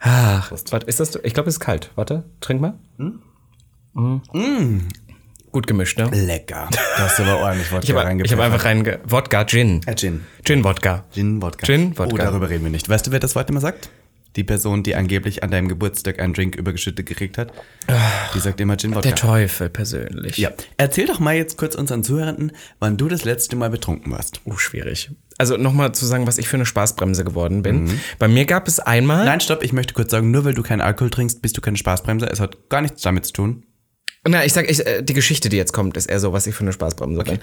Ach, 0.00 0.50
warte, 0.70 0.86
ist 0.86 0.98
das, 0.98 1.18
ich 1.22 1.34
glaube, 1.34 1.48
es 1.50 1.56
ist 1.56 1.60
kalt. 1.60 1.90
Warte, 1.94 2.24
trink 2.40 2.60
mal. 2.60 2.74
Mhm. 3.94 4.88
Gut 5.52 5.66
gemischt, 5.66 5.98
ne? 5.98 6.08
Lecker. 6.12 6.68
Da 6.70 7.02
hast 7.04 7.18
du 7.18 7.24
aber 7.24 7.40
ordentlich 7.40 7.72
Wodka 7.72 7.82
Ich 7.82 7.92
habe 7.92 8.22
ich 8.22 8.32
hab 8.32 8.38
einfach 8.38 8.64
rein 8.64 8.98
Wodka, 9.04 9.44
Gin. 9.44 9.80
Äh, 9.86 9.96
Gin. 9.96 10.24
Gin, 10.44 10.62
Wodka. 10.62 11.04
Gin, 11.12 11.42
Wodka. 11.42 11.66
Gin, 11.66 11.98
Wodka. 11.98 12.14
Oh, 12.14 12.16
darüber 12.16 12.48
reden 12.48 12.64
wir 12.64 12.70
nicht. 12.70 12.88
Weißt 12.88 13.06
du, 13.06 13.10
wer 13.10 13.18
das 13.18 13.34
heute 13.34 13.50
immer 13.50 13.60
sagt? 13.60 13.90
Die 14.36 14.44
Person, 14.44 14.84
die 14.84 14.94
angeblich 14.94 15.42
an 15.42 15.50
deinem 15.50 15.66
Geburtstag 15.66 16.20
einen 16.20 16.34
Drink 16.34 16.54
übergeschüttet 16.54 17.04
gekriegt 17.04 17.36
hat. 17.36 17.52
Die 18.32 18.38
sagt 18.38 18.60
immer 18.60 18.76
Gin, 18.76 18.94
Wodka. 18.94 19.08
Der 19.08 19.16
Teufel 19.16 19.70
persönlich. 19.70 20.38
Ja. 20.38 20.52
Erzähl 20.76 21.06
doch 21.06 21.18
mal 21.18 21.34
jetzt 21.34 21.58
kurz 21.58 21.74
unseren 21.74 22.04
Zuhörenden, 22.04 22.52
wann 22.78 22.96
du 22.96 23.08
das 23.08 23.24
letzte 23.24 23.56
Mal 23.56 23.70
betrunken 23.70 24.12
warst. 24.12 24.40
Uh, 24.44 24.56
schwierig. 24.56 25.10
Also 25.36 25.56
nochmal 25.56 25.90
zu 25.92 26.06
sagen, 26.06 26.28
was 26.28 26.38
ich 26.38 26.46
für 26.46 26.58
eine 26.58 26.66
Spaßbremse 26.66 27.24
geworden 27.24 27.62
bin. 27.62 27.98
Bei 28.20 28.28
mir 28.28 28.44
gab 28.44 28.68
es 28.68 28.78
einmal. 28.78 29.24
Nein, 29.24 29.40
stopp, 29.40 29.64
ich 29.64 29.72
möchte 29.72 29.94
kurz 29.94 30.12
sagen, 30.12 30.30
nur 30.30 30.44
weil 30.44 30.54
du 30.54 30.62
keinen 30.62 30.80
Alkohol 30.82 31.10
trinkst, 31.10 31.42
bist 31.42 31.56
du 31.56 31.60
keine 31.60 31.78
Spaßbremse. 31.78 32.26
Es 32.26 32.38
hat 32.38 32.68
gar 32.68 32.82
nichts 32.82 33.02
damit 33.02 33.26
zu 33.26 33.32
tun. 33.32 33.64
Na, 34.28 34.44
ich 34.44 34.52
sag, 34.52 34.68
ich, 34.70 34.86
äh, 34.86 35.02
die 35.02 35.14
Geschichte, 35.14 35.48
die 35.48 35.56
jetzt 35.56 35.72
kommt, 35.72 35.96
ist 35.96 36.06
eher 36.06 36.20
so, 36.20 36.32
was 36.32 36.46
ich 36.46 36.54
für 36.54 36.62
eine 36.62 36.72
Spaßbremse 36.72 37.22
bin. 37.24 37.38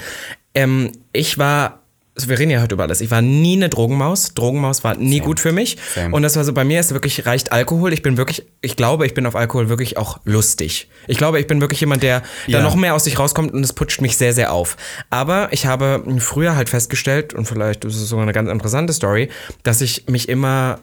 Ähm, 0.53 0.91
ich 1.11 1.39
war, 1.39 1.81
also 2.15 2.29
wir 2.29 2.37
reden 2.37 2.51
ja 2.51 2.61
heute 2.61 2.75
über 2.75 2.83
alles. 2.83 3.01
Ich 3.01 3.09
war 3.09 3.23
nie 3.23 3.55
eine 3.55 3.69
Drogenmaus. 3.69 4.35
Drogenmaus 4.35 4.83
war 4.83 4.95
nie 4.95 5.19
gut 5.19 5.39
für 5.39 5.51
mich. 5.51 5.77
Same. 5.95 6.15
Und 6.15 6.21
das 6.21 6.35
war 6.35 6.43
so, 6.43 6.53
bei 6.53 6.63
mir 6.63 6.79
ist 6.79 6.93
wirklich, 6.93 7.25
reicht 7.25 7.51
Alkohol. 7.51 7.93
Ich 7.93 8.03
bin 8.03 8.17
wirklich, 8.17 8.45
ich 8.61 8.75
glaube, 8.75 9.07
ich 9.07 9.15
bin 9.15 9.25
auf 9.25 9.35
Alkohol 9.35 9.69
wirklich 9.69 9.97
auch 9.97 10.19
lustig. 10.23 10.87
Ich 11.07 11.17
glaube, 11.17 11.39
ich 11.39 11.47
bin 11.47 11.61
wirklich 11.61 11.79
jemand, 11.79 12.03
der 12.03 12.21
Ja. 12.45 12.59
da 12.59 12.63
noch 12.63 12.75
mehr 12.75 12.93
aus 12.93 13.05
sich 13.05 13.17
rauskommt 13.17 13.53
und 13.53 13.63
es 13.63 13.73
putscht 13.73 14.01
mich 14.01 14.15
sehr, 14.15 14.33
sehr 14.33 14.53
auf. 14.53 14.77
Aber 15.09 15.49
ich 15.51 15.65
habe 15.65 16.03
früher 16.19 16.55
halt 16.55 16.69
festgestellt, 16.69 17.33
und 17.33 17.45
vielleicht 17.45 17.85
ist 17.85 17.95
es 17.95 18.07
sogar 18.07 18.23
eine 18.23 18.33
ganz 18.33 18.51
interessante 18.51 18.93
Story, 18.93 19.29
dass 19.63 19.81
ich 19.81 20.05
mich 20.07 20.29
immer 20.29 20.79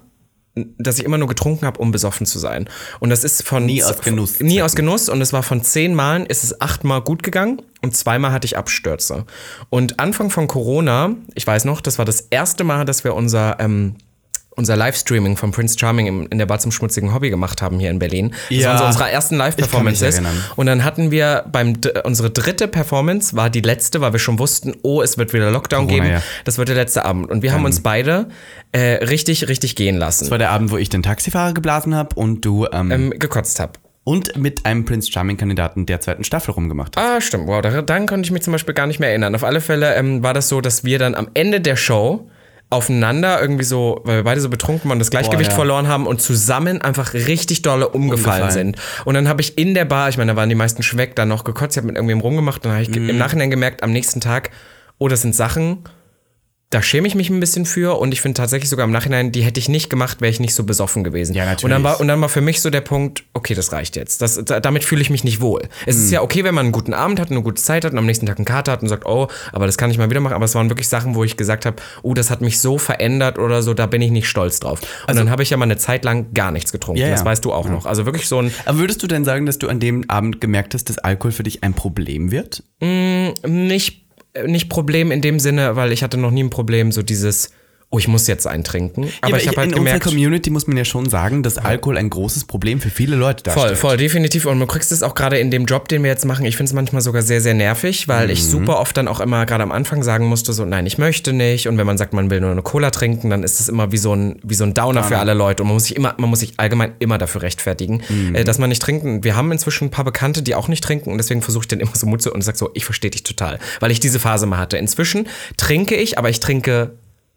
dass 0.78 0.98
ich 0.98 1.04
immer 1.04 1.18
nur 1.18 1.28
getrunken 1.28 1.66
habe, 1.66 1.80
um 1.80 1.90
besoffen 1.90 2.26
zu 2.26 2.38
sein. 2.38 2.68
Und 3.00 3.10
das 3.10 3.24
ist 3.24 3.42
von 3.42 3.66
Nie 3.66 3.82
aus 3.82 4.00
Genuss. 4.00 4.40
Nie 4.40 4.62
aus 4.62 4.76
Genuss. 4.76 5.08
Und 5.08 5.20
es 5.20 5.32
war 5.32 5.42
von 5.42 5.62
zehn 5.62 5.94
Malen 5.94 6.26
ist 6.26 6.44
es 6.44 6.60
achtmal 6.60 7.00
gut 7.00 7.22
gegangen 7.22 7.60
und 7.82 7.96
zweimal 7.96 8.30
hatte 8.30 8.46
ich 8.46 8.56
Abstürze. 8.56 9.24
Und 9.68 9.98
Anfang 9.98 10.30
von 10.30 10.46
Corona, 10.46 11.16
ich 11.34 11.46
weiß 11.46 11.64
noch, 11.64 11.80
das 11.80 11.98
war 11.98 12.04
das 12.04 12.20
erste 12.20 12.62
Mal, 12.62 12.84
dass 12.84 13.02
wir 13.02 13.14
unser 13.14 13.58
ähm, 13.58 13.96
unser 14.56 14.76
Livestreaming 14.76 15.36
von 15.36 15.50
Prince 15.50 15.78
Charming 15.78 16.26
in 16.28 16.38
der 16.38 16.46
Bar 16.46 16.58
zum 16.60 16.70
schmutzigen 16.72 17.12
Hobby 17.12 17.30
gemacht 17.30 17.60
haben 17.62 17.78
hier 17.80 17.90
in 17.90 17.98
Berlin. 17.98 18.30
Das 18.50 18.58
Ja. 18.58 18.66
war 18.68 18.72
unsere, 18.74 18.88
unsere 18.88 19.10
ersten 19.10 19.36
Live-Performances. 19.36 20.22
Und 20.56 20.66
dann 20.66 20.84
hatten 20.84 21.10
wir 21.10 21.44
beim 21.50 21.74
unsere 22.04 22.30
dritte 22.30 22.68
Performance 22.68 23.34
war 23.36 23.50
die 23.50 23.60
letzte, 23.60 24.00
weil 24.00 24.12
wir 24.12 24.18
schon 24.20 24.38
wussten, 24.38 24.74
oh, 24.82 25.02
es 25.02 25.18
wird 25.18 25.32
wieder 25.32 25.50
Lockdown 25.50 25.86
Corona, 25.86 26.04
geben. 26.04 26.14
ja. 26.16 26.22
Das 26.44 26.58
wird 26.58 26.68
der 26.68 26.76
letzte 26.76 27.04
Abend. 27.04 27.30
Und 27.30 27.42
wir 27.42 27.52
haben 27.52 27.64
uns 27.64 27.80
beide 27.80 28.28
äh, 28.72 29.04
richtig, 29.04 29.48
richtig 29.48 29.76
gehen 29.76 29.96
lassen. 29.96 30.24
Das 30.24 30.30
war 30.30 30.38
der 30.38 30.50
Abend, 30.50 30.70
wo 30.70 30.76
ich 30.76 30.88
den 30.88 31.02
Taxifahrer 31.02 31.52
geblasen 31.54 31.94
habe 31.94 32.14
und 32.16 32.44
du 32.44 32.66
ähm, 32.72 32.90
ähm, 32.90 33.10
gekotzt 33.18 33.60
habe. 33.60 33.72
und 34.04 34.36
mit 34.36 34.66
einem 34.66 34.84
Prince 34.84 35.10
Charming-Kandidaten 35.10 35.86
der 35.86 36.00
zweiten 36.00 36.24
Staffel 36.24 36.52
rumgemacht 36.52 36.96
hast. 36.96 37.02
Ah, 37.04 37.20
stimmt. 37.20 37.46
Wow, 37.48 37.62
daran 37.62 38.06
konnte 38.06 38.26
ich 38.26 38.30
mich 38.30 38.42
zum 38.42 38.52
Beispiel 38.52 38.74
gar 38.74 38.86
nicht 38.86 39.00
mehr 39.00 39.08
erinnern. 39.08 39.34
Auf 39.34 39.44
alle 39.44 39.60
Fälle 39.60 39.94
ähm, 39.94 40.22
war 40.22 40.34
das 40.34 40.48
so, 40.48 40.60
dass 40.60 40.84
wir 40.84 40.98
dann 40.98 41.14
am 41.14 41.28
Ende 41.34 41.60
der 41.60 41.76
Show 41.76 42.28
aufeinander 42.70 43.40
irgendwie 43.40 43.64
so, 43.64 44.00
weil 44.04 44.16
wir 44.16 44.24
beide 44.24 44.40
so 44.40 44.48
betrunken 44.48 44.88
waren, 44.88 44.98
das 44.98 45.10
Gleichgewicht 45.10 45.50
ja. 45.50 45.54
verloren 45.56 45.86
haben 45.86 46.06
und 46.06 46.20
zusammen 46.20 46.82
einfach 46.82 47.14
richtig 47.14 47.62
dolle 47.62 47.88
umgefallen, 47.88 48.42
Umgefallen. 48.42 48.74
sind. 48.74 48.78
Und 49.04 49.14
dann 49.14 49.28
habe 49.28 49.40
ich 49.42 49.56
in 49.58 49.74
der 49.74 49.84
Bar, 49.84 50.08
ich 50.08 50.16
meine, 50.18 50.32
da 50.32 50.36
waren 50.36 50.48
die 50.48 50.54
meisten 50.56 50.82
schon 50.82 50.98
weg, 50.98 51.14
dann 51.14 51.28
noch 51.28 51.44
gekotzt, 51.44 51.76
ich 51.76 51.78
habe 51.78 51.86
mit 51.86 51.96
irgendwem 51.96 52.20
rumgemacht 52.20 52.64
und 52.64 52.70
dann 52.70 52.72
habe 52.72 52.82
ich 52.82 52.88
Mhm. 52.88 53.10
im 53.10 53.18
Nachhinein 53.18 53.50
gemerkt, 53.50 53.82
am 53.82 53.92
nächsten 53.92 54.20
Tag, 54.20 54.50
oh, 54.98 55.08
das 55.08 55.22
sind 55.22 55.34
Sachen, 55.36 55.84
da 56.74 56.82
schäme 56.82 57.06
ich 57.06 57.14
mich 57.14 57.30
ein 57.30 57.38
bisschen 57.38 57.66
für 57.66 58.00
und 58.00 58.12
ich 58.12 58.20
finde 58.20 58.36
tatsächlich 58.36 58.68
sogar 58.68 58.84
im 58.84 58.90
Nachhinein, 58.90 59.30
die 59.30 59.42
hätte 59.42 59.60
ich 59.60 59.68
nicht 59.68 59.90
gemacht, 59.90 60.20
wäre 60.20 60.30
ich 60.30 60.40
nicht 60.40 60.56
so 60.56 60.64
besoffen 60.64 61.04
gewesen. 61.04 61.32
Ja, 61.32 61.44
natürlich. 61.44 61.64
Und 61.64 61.70
dann 61.70 61.84
war, 61.84 62.00
und 62.00 62.08
dann 62.08 62.20
war 62.20 62.28
für 62.28 62.40
mich 62.40 62.60
so 62.60 62.68
der 62.68 62.80
Punkt, 62.80 63.22
okay, 63.32 63.54
das 63.54 63.70
reicht 63.70 63.94
jetzt. 63.94 64.20
Das, 64.20 64.44
da, 64.44 64.58
damit 64.58 64.82
fühle 64.82 65.00
ich 65.00 65.08
mich 65.08 65.22
nicht 65.22 65.40
wohl. 65.40 65.62
Es 65.86 65.94
ist 65.94 66.10
ja 66.10 66.20
okay, 66.20 66.42
wenn 66.42 66.52
man 66.52 66.66
einen 66.66 66.72
guten 66.72 66.92
Abend 66.92 67.20
hat, 67.20 67.30
eine 67.30 67.42
gute 67.42 67.62
Zeit 67.62 67.84
hat 67.84 67.92
und 67.92 67.98
am 67.98 68.06
nächsten 68.06 68.26
Tag 68.26 68.38
einen 68.38 68.44
Kater 68.44 68.72
hat 68.72 68.82
und 68.82 68.88
sagt, 68.88 69.06
oh, 69.06 69.28
aber 69.52 69.66
das 69.66 69.78
kann 69.78 69.92
ich 69.92 69.98
mal 69.98 70.10
wieder 70.10 70.18
machen. 70.18 70.32
Aber 70.32 70.46
es 70.46 70.56
waren 70.56 70.68
wirklich 70.68 70.88
Sachen, 70.88 71.14
wo 71.14 71.22
ich 71.22 71.36
gesagt 71.36 71.64
habe, 71.64 71.76
oh, 72.02 72.12
das 72.12 72.30
hat 72.30 72.40
mich 72.40 72.58
so 72.58 72.76
verändert 72.76 73.38
oder 73.38 73.62
so, 73.62 73.72
da 73.72 73.86
bin 73.86 74.02
ich 74.02 74.10
nicht 74.10 74.28
stolz 74.28 74.58
drauf. 74.58 74.80
Und 75.06 75.16
dann 75.16 75.30
habe 75.30 75.44
ich 75.44 75.50
ja 75.50 75.56
mal 75.56 75.66
eine 75.66 75.76
Zeit 75.76 76.04
lang 76.04 76.34
gar 76.34 76.50
nichts 76.50 76.72
getrunken. 76.72 77.00
Ja, 77.00 77.06
ja. 77.06 77.12
Das 77.12 77.24
weißt 77.24 77.44
du 77.44 77.52
auch 77.52 77.68
noch. 77.68 77.86
Also 77.86 78.04
wirklich 78.04 78.26
so 78.26 78.40
ein, 78.40 78.52
Aber 78.64 78.78
würdest 78.78 79.00
du 79.00 79.06
denn 79.06 79.24
sagen, 79.24 79.46
dass 79.46 79.58
du 79.58 79.68
an 79.68 79.78
dem 79.78 80.10
Abend 80.10 80.40
gemerkt 80.40 80.74
hast, 80.74 80.88
dass 80.88 80.98
Alkohol 80.98 81.30
für 81.30 81.44
dich 81.44 81.62
ein 81.62 81.74
Problem 81.74 82.32
wird? 82.32 82.64
nicht, 83.46 84.03
nicht 84.46 84.68
Problem 84.68 85.10
in 85.10 85.20
dem 85.20 85.38
Sinne, 85.38 85.76
weil 85.76 85.92
ich 85.92 86.02
hatte 86.02 86.16
noch 86.16 86.30
nie 86.30 86.44
ein 86.44 86.50
Problem, 86.50 86.92
so 86.92 87.02
dieses, 87.02 87.50
oh, 87.94 87.98
ich 87.98 88.08
muss 88.08 88.26
jetzt 88.26 88.46
einen 88.46 88.64
trinken. 88.64 89.08
Aber 89.20 89.36
ich 89.38 89.46
habe 89.48 89.56
halt 89.58 89.68
in 89.70 89.74
gemerkt. 89.76 89.96
unserer 90.04 90.10
Community 90.10 90.50
muss 90.50 90.66
man 90.66 90.76
ja 90.76 90.84
schon 90.84 91.08
sagen, 91.08 91.42
dass 91.42 91.58
Alkohol 91.58 91.96
ein 91.98 92.10
großes 92.10 92.44
Problem 92.44 92.80
für 92.80 92.90
viele 92.90 93.16
Leute 93.16 93.44
Voll, 93.50 93.54
darstellt. 93.54 93.78
voll, 93.78 93.96
definitiv. 93.96 94.46
Und 94.46 94.58
du 94.60 94.66
kriegst 94.66 94.90
es 94.92 95.02
auch 95.02 95.14
gerade 95.14 95.38
in 95.38 95.50
dem 95.50 95.64
Job, 95.66 95.88
den 95.88 96.02
wir 96.02 96.10
jetzt 96.10 96.24
machen. 96.24 96.44
Ich 96.44 96.56
finde 96.56 96.68
es 96.70 96.72
manchmal 96.74 97.02
sogar 97.02 97.22
sehr, 97.22 97.40
sehr 97.40 97.54
nervig, 97.54 98.08
weil 98.08 98.26
Mhm. 98.26 98.32
ich 98.32 98.44
super 98.44 98.78
oft 98.80 98.96
dann 98.96 99.08
auch 99.08 99.20
immer 99.20 99.46
gerade 99.46 99.62
am 99.62 99.72
Anfang 99.72 100.02
sagen 100.02 100.26
musste, 100.26 100.52
so, 100.52 100.64
nein, 100.64 100.86
ich 100.86 100.98
möchte 100.98 101.32
nicht. 101.32 101.68
Und 101.68 101.78
wenn 101.78 101.86
man 101.86 101.98
sagt, 101.98 102.12
man 102.12 102.30
will 102.30 102.40
nur 102.40 102.50
eine 102.50 102.62
Cola 102.62 102.90
trinken, 102.90 103.30
dann 103.30 103.42
ist 103.42 103.60
es 103.60 103.68
immer 103.68 103.92
wie 103.92 103.98
so 103.98 104.14
ein, 104.14 104.40
wie 104.42 104.54
so 104.54 104.64
ein 104.64 104.74
Downer 104.74 105.04
für 105.04 105.18
alle 105.18 105.34
Leute. 105.34 105.62
Und 105.62 105.68
man 105.68 105.74
muss 105.76 105.84
sich 105.84 105.96
immer, 105.96 106.14
man 106.18 106.30
muss 106.30 106.40
sich 106.40 106.54
allgemein 106.56 106.92
immer 106.98 107.18
dafür 107.18 107.42
rechtfertigen, 107.42 108.02
Mhm. 108.08 108.34
äh, 108.34 108.44
dass 108.44 108.58
man 108.58 108.68
nicht 108.70 108.82
trinken. 108.82 109.22
Wir 109.24 109.36
haben 109.36 109.52
inzwischen 109.52 109.84
ein 109.86 109.90
paar 109.90 110.04
Bekannte, 110.04 110.42
die 110.42 110.54
auch 110.54 110.68
nicht 110.68 110.82
trinken. 110.82 111.10
Und 111.12 111.18
deswegen 111.18 111.42
versuche 111.42 111.62
ich 111.64 111.68
dann 111.68 111.80
immer 111.80 111.94
so 111.94 112.06
Mut 112.06 112.22
zu 112.22 112.32
und 112.32 112.42
sage 112.42 112.58
so, 112.58 112.70
ich 112.74 112.84
verstehe 112.84 113.10
dich 113.10 113.22
total. 113.22 113.58
Weil 113.80 113.90
ich 113.90 114.00
diese 114.00 114.18
Phase 114.18 114.46
mal 114.46 114.58
hatte. 114.58 114.76
Inzwischen 114.78 115.26
trinke 115.56 115.94
ich, 115.94 116.18
aber 116.18 116.30
ich 116.30 116.40
trinke 116.40 116.92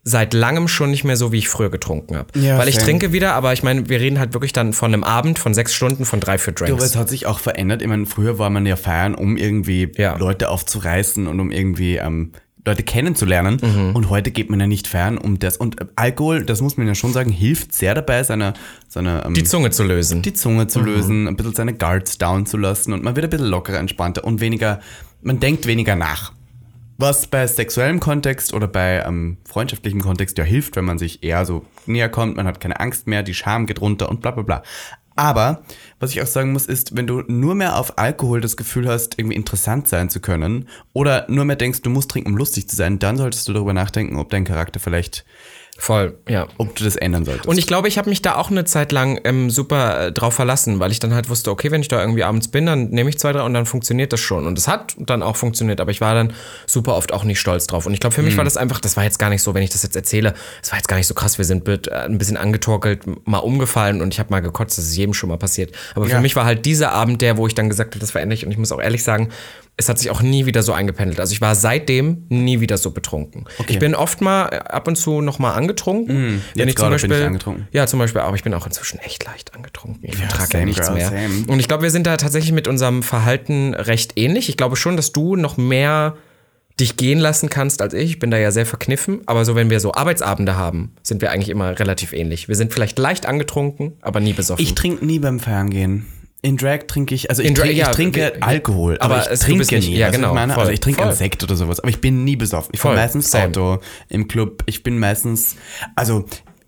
seit 0.09 0.33
langem 0.33 0.67
schon 0.69 0.89
nicht 0.91 1.03
mehr 1.03 1.17
so, 1.17 1.31
wie 1.33 1.37
ich 1.39 1.49
früher 1.49 1.69
getrunken 1.69 2.15
habe. 2.15 2.27
Ja, 2.39 2.57
Weil 2.57 2.69
ich 2.69 2.75
same. 2.75 2.85
trinke 2.85 3.11
wieder, 3.11 3.33
aber 3.33 3.51
ich 3.51 3.61
meine, 3.61 3.89
wir 3.89 3.99
reden 3.99 4.19
halt 4.19 4.33
wirklich 4.33 4.53
dann 4.53 4.71
von 4.71 4.93
einem 4.93 5.03
Abend, 5.03 5.37
von 5.37 5.53
sechs 5.53 5.73
Stunden, 5.73 6.05
von 6.05 6.19
drei, 6.21 6.37
vier 6.37 6.53
Du, 6.53 6.63
Drinks. 6.63 6.73
aber 6.81 6.85
es 6.85 6.95
hat 6.95 7.09
sich 7.09 7.25
auch 7.25 7.39
verändert. 7.39 7.81
Ich 7.81 7.87
meine, 7.89 8.05
früher 8.05 8.39
war 8.39 8.49
man 8.49 8.65
ja 8.65 8.77
feiern, 8.77 9.15
um 9.15 9.35
irgendwie 9.35 9.91
Ja. 9.97 10.15
Leute 10.15 10.49
aufzureißen 10.49 11.27
und 11.27 11.39
um 11.41 11.51
irgendwie 11.51 11.97
ähm, 11.97 12.31
Leute 12.65 12.83
kennenzulernen. 12.83 13.57
Mhm. 13.61 13.95
Und 13.95 14.09
heute 14.09 14.31
geht 14.31 14.49
man 14.49 14.59
ja 14.59 14.67
nicht 14.67 14.87
feiern, 14.87 15.17
um 15.17 15.39
das. 15.39 15.57
Und 15.57 15.81
äh, 15.81 15.85
Alkohol, 15.97 16.43
das 16.45 16.61
muss 16.61 16.77
man 16.77 16.87
ja 16.87 16.95
schon 16.95 17.11
sagen, 17.13 17.29
hilft 17.31 17.73
sehr 17.73 17.93
dabei, 17.93 18.23
seine, 18.23 18.53
seine 18.87 19.23
ähm, 19.25 19.33
die 19.33 19.43
Zunge 19.43 19.71
zu 19.71 19.83
lösen. 19.83 20.21
die 20.21 20.33
Zunge 20.33 20.67
zu 20.67 20.79
lösen, 20.81 21.27
ein 21.27 21.35
bisschen 21.35 21.53
seine 21.55 21.73
Guards 21.73 22.17
down 22.17 22.45
zu 22.45 22.55
lassen 22.57 22.93
und 22.93 23.03
man 23.03 23.15
wird 23.15 23.25
ein 23.25 23.29
bisschen 23.29 23.47
lockerer, 23.47 23.79
entspannter 23.79 24.23
und 24.23 24.39
weniger, 24.41 24.79
man 25.21 25.39
denkt 25.39 25.65
weniger 25.65 25.95
nach. 25.95 26.31
Was 26.99 27.27
bei 27.27 27.45
sexuellem 27.45 27.99
Kontext 27.99 28.53
oder 28.53 28.67
bei 28.67 29.03
ähm, 29.05 29.37
freundschaftlichem 29.45 30.01
Kontext 30.01 30.37
ja 30.39 30.43
hilft, 30.43 30.75
wenn 30.75 30.85
man 30.85 30.97
sich 30.97 31.23
eher 31.23 31.45
so 31.45 31.63
näher 31.85 32.09
kommt, 32.09 32.37
man 32.37 32.47
hat 32.47 32.59
keine 32.59 32.79
Angst 32.79 33.05
mehr, 33.05 33.21
die 33.21 33.35
Scham 33.35 33.67
geht 33.67 33.81
runter 33.81 34.09
und 34.09 34.21
bla 34.21 34.31
bla 34.31 34.43
bla. 34.43 34.63
Aber 35.15 35.63
was 35.99 36.11
ich 36.11 36.21
auch 36.21 36.27
sagen 36.27 36.53
muss, 36.53 36.67
ist, 36.67 36.95
wenn 36.95 37.07
du 37.07 37.23
nur 37.27 37.55
mehr 37.55 37.77
auf 37.77 37.97
Alkohol 37.97 38.41
das 38.41 38.55
Gefühl 38.55 38.87
hast, 38.87 39.17
irgendwie 39.17 39.35
interessant 39.35 39.87
sein 39.87 40.09
zu 40.09 40.19
können 40.19 40.67
oder 40.93 41.25
nur 41.27 41.45
mehr 41.45 41.55
denkst, 41.55 41.81
du 41.81 41.89
musst 41.89 42.09
trinken, 42.11 42.31
um 42.31 42.37
lustig 42.37 42.69
zu 42.69 42.75
sein, 42.75 42.99
dann 42.99 43.17
solltest 43.17 43.47
du 43.47 43.53
darüber 43.53 43.73
nachdenken, 43.73 44.17
ob 44.17 44.29
dein 44.29 44.43
Charakter 44.43 44.79
vielleicht, 44.79 45.25
Voll, 45.79 46.17
ja. 46.27 46.47
ob 46.57 46.75
du 46.75 46.83
das 46.83 46.95
ändern 46.95 47.23
solltest. 47.23 47.45
Und 47.47 47.57
ich 47.59 47.67
glaube, 47.67 47.87
ich 47.87 47.97
habe 47.99 48.09
mich 48.09 48.21
da 48.23 48.35
auch 48.35 48.49
eine 48.49 48.65
Zeit 48.65 48.91
lang 48.91 49.19
ähm, 49.25 49.49
super 49.51 50.07
äh, 50.07 50.11
drauf 50.11 50.33
verlassen, 50.33 50.79
weil 50.79 50.91
ich 50.91 50.99
dann 50.99 51.13
halt 51.13 51.29
wusste, 51.29 51.51
okay, 51.51 51.69
wenn 51.71 51.81
ich 51.81 51.87
da 51.87 51.99
irgendwie 52.01 52.23
abends 52.23 52.47
bin, 52.47 52.65
dann 52.65 52.89
nehme 52.89 53.09
ich 53.09 53.19
zwei, 53.19 53.31
drei 53.31 53.43
und 53.43 53.53
dann 53.53 53.65
funktioniert 53.67 54.11
das 54.11 54.19
schon. 54.19 54.47
Und 54.47 54.57
es 54.57 54.67
hat 54.67 54.95
dann 54.97 55.21
auch 55.21 55.35
funktioniert, 55.35 55.79
aber 55.79 55.91
ich 55.91 56.01
war 56.01 56.15
dann 56.15 56.33
super 56.65 56.95
oft 56.95 57.13
auch 57.13 57.23
nicht 57.23 57.39
stolz 57.39 57.67
drauf. 57.67 57.85
Und 57.85 57.93
ich 57.93 57.99
glaube, 57.99 58.15
für 58.15 58.23
mich 58.23 58.33
Mhm. 58.33 58.37
war 58.39 58.43
das 58.45 58.57
einfach, 58.57 58.79
das 58.79 58.97
war 58.97 59.03
jetzt 59.03 59.19
gar 59.19 59.29
nicht 59.29 59.43
so, 59.43 59.53
wenn 59.53 59.61
ich 59.63 59.69
das 59.69 59.83
jetzt 59.83 59.95
erzähle, 59.95 60.33
es 60.63 60.71
war 60.71 60.79
jetzt 60.79 60.87
gar 60.87 60.97
nicht 60.97 61.07
so 61.07 61.13
krass. 61.13 61.37
Wir 61.37 61.45
sind 61.45 61.67
äh, 61.67 61.79
ein 61.91 62.17
bisschen 62.17 62.37
angetorkelt, 62.37 63.03
mal 63.27 63.37
umgefallen 63.37 64.01
und 64.01 64.13
ich 64.13 64.19
habe 64.19 64.31
mal 64.31 64.39
gekotzt, 64.41 64.77
das 64.79 64.85
ist 64.85 64.95
jedem 64.97 65.13
schon 65.13 65.29
mal 65.29 65.37
passiert. 65.37 65.73
Aber 65.95 66.07
Ja. 66.07 66.15
für 66.15 66.21
mich 66.21 66.35
war 66.35 66.45
halt 66.45 66.65
dieser 66.65 66.91
Abend 66.91 67.21
der, 67.21 67.37
wo 67.37 67.45
ich 67.45 67.53
dann 67.53 67.69
gesagt 67.69 67.93
habe, 67.93 67.99
das 67.99 68.11
verändere 68.11 68.35
ich. 68.35 68.45
Und 68.45 68.51
ich 68.51 68.57
muss 68.57 68.71
auch 68.71 68.81
ehrlich 68.81 69.03
sagen, 69.03 69.29
es 69.79 69.89
hat 69.89 69.99
sich 69.99 70.09
auch 70.09 70.23
nie 70.23 70.47
wieder 70.47 70.63
so 70.63 70.73
eingependelt. 70.73 71.19
Also 71.19 71.33
ich 71.33 71.39
war 71.39 71.53
seitdem 71.53 72.25
nie 72.29 72.59
wieder 72.59 72.77
so 72.79 72.89
betrunken. 72.89 73.45
Ich 73.67 73.77
bin 73.77 73.93
oft 73.93 74.21
mal 74.21 74.47
äh, 74.47 74.55
ab 74.57 74.87
und 74.87 74.95
zu 74.95 75.21
noch 75.21 75.37
mal 75.37 75.53
angetrunken. 75.53 76.41
wenn 76.55 76.67
jetzt 76.67 76.69
ich 76.69 76.75
zum 76.75 76.89
gerade 76.89 76.95
bin 76.95 77.09
Beispiel, 77.09 77.19
ich 77.19 77.25
angetrunken. 77.27 77.67
Ja, 77.71 77.85
zum 77.85 77.99
Beispiel, 77.99 78.21
aber 78.21 78.35
ich 78.35 78.43
bin 78.43 78.55
auch 78.55 78.65
inzwischen 78.65 78.97
echt 78.99 79.23
leicht 79.25 79.53
angetrunken. 79.53 79.99
Ich 80.01 80.17
vertrage 80.17 80.57
ja 80.57 80.65
nichts 80.65 80.87
girl, 80.87 80.97
mehr. 80.97 81.09
same. 81.09 81.45
Und 81.47 81.59
ich 81.59 81.67
glaube, 81.67 81.83
wir 81.83 81.91
sind 81.91 82.07
da 82.07 82.17
tatsächlich 82.17 82.53
mit 82.53 82.67
unserem 82.67 83.03
Verhalten 83.03 83.75
recht 83.75 84.13
ähnlich. 84.15 84.49
Ich 84.49 84.57
glaube 84.57 84.77
schon, 84.77 84.97
dass 84.97 85.11
du 85.11 85.35
noch 85.35 85.57
mehr 85.57 86.17
dich 86.79 86.97
gehen 86.97 87.19
lassen 87.19 87.49
kannst 87.49 87.81
als 87.81 87.93
ich. 87.93 88.11
Ich 88.11 88.19
bin 88.19 88.31
da 88.31 88.37
ja 88.37 88.49
sehr 88.49 88.65
verkniffen. 88.65 89.21
Aber 89.27 89.45
so, 89.45 89.55
wenn 89.55 89.69
wir 89.69 89.79
so 89.79 89.93
Arbeitsabende 89.93 90.55
haben, 90.57 90.95
sind 91.03 91.21
wir 91.21 91.31
eigentlich 91.31 91.49
immer 91.49 91.79
relativ 91.79 92.13
ähnlich. 92.13 92.47
Wir 92.47 92.55
sind 92.55 92.73
vielleicht 92.73 92.97
leicht 92.97 93.27
angetrunken, 93.27 93.93
aber 94.01 94.19
nie 94.19 94.33
besoffen. 94.33 94.63
Ich 94.63 94.73
trinke 94.73 95.05
nie 95.05 95.19
beim 95.19 95.39
Feiern 95.39 95.69
gehen. 95.69 96.07
In 96.43 96.55
Drag 96.55 96.87
trinke 96.87 97.15
ich, 97.15 97.29
also 97.31 97.41
ich, 97.41 97.51
Drag- 97.53 97.63
trinke, 97.63 97.75
ja, 97.77 97.89
ich 97.89 97.95
trinke 97.95 98.33
Alkohol, 98.41 98.97
aber 98.99 99.15
aber, 99.23 99.33
ich 99.33 99.39
trinke 99.39 99.75
nicht- 99.75 99.89
nie. 99.89 99.97
ja, 99.97 100.09
genau, 100.11 100.29
ich 100.29 100.33
meine? 100.35 100.53
voll, 100.53 100.61
also 100.61 100.71
ich 100.71 100.79
trinke 100.79 101.01
einen 101.01 101.09
voll. 101.11 101.17
Sekt 101.17 101.43
oder 101.43 101.55
sowas, 101.55 101.79
aber 101.79 101.89
ich 101.89 101.99
bin 101.99 102.23
nie 102.23 102.35
besoffen. 102.35 102.69
Ich 102.73 102.79
fahre 102.79 102.95
meistens 102.95 103.31
same. 103.31 103.45
Auto 103.47 103.79
im 104.09 104.27
Club. 104.27 104.61
Ich 104.67 104.83
bin 104.83 104.99
meistens, 104.99 105.55
also 105.95 106.25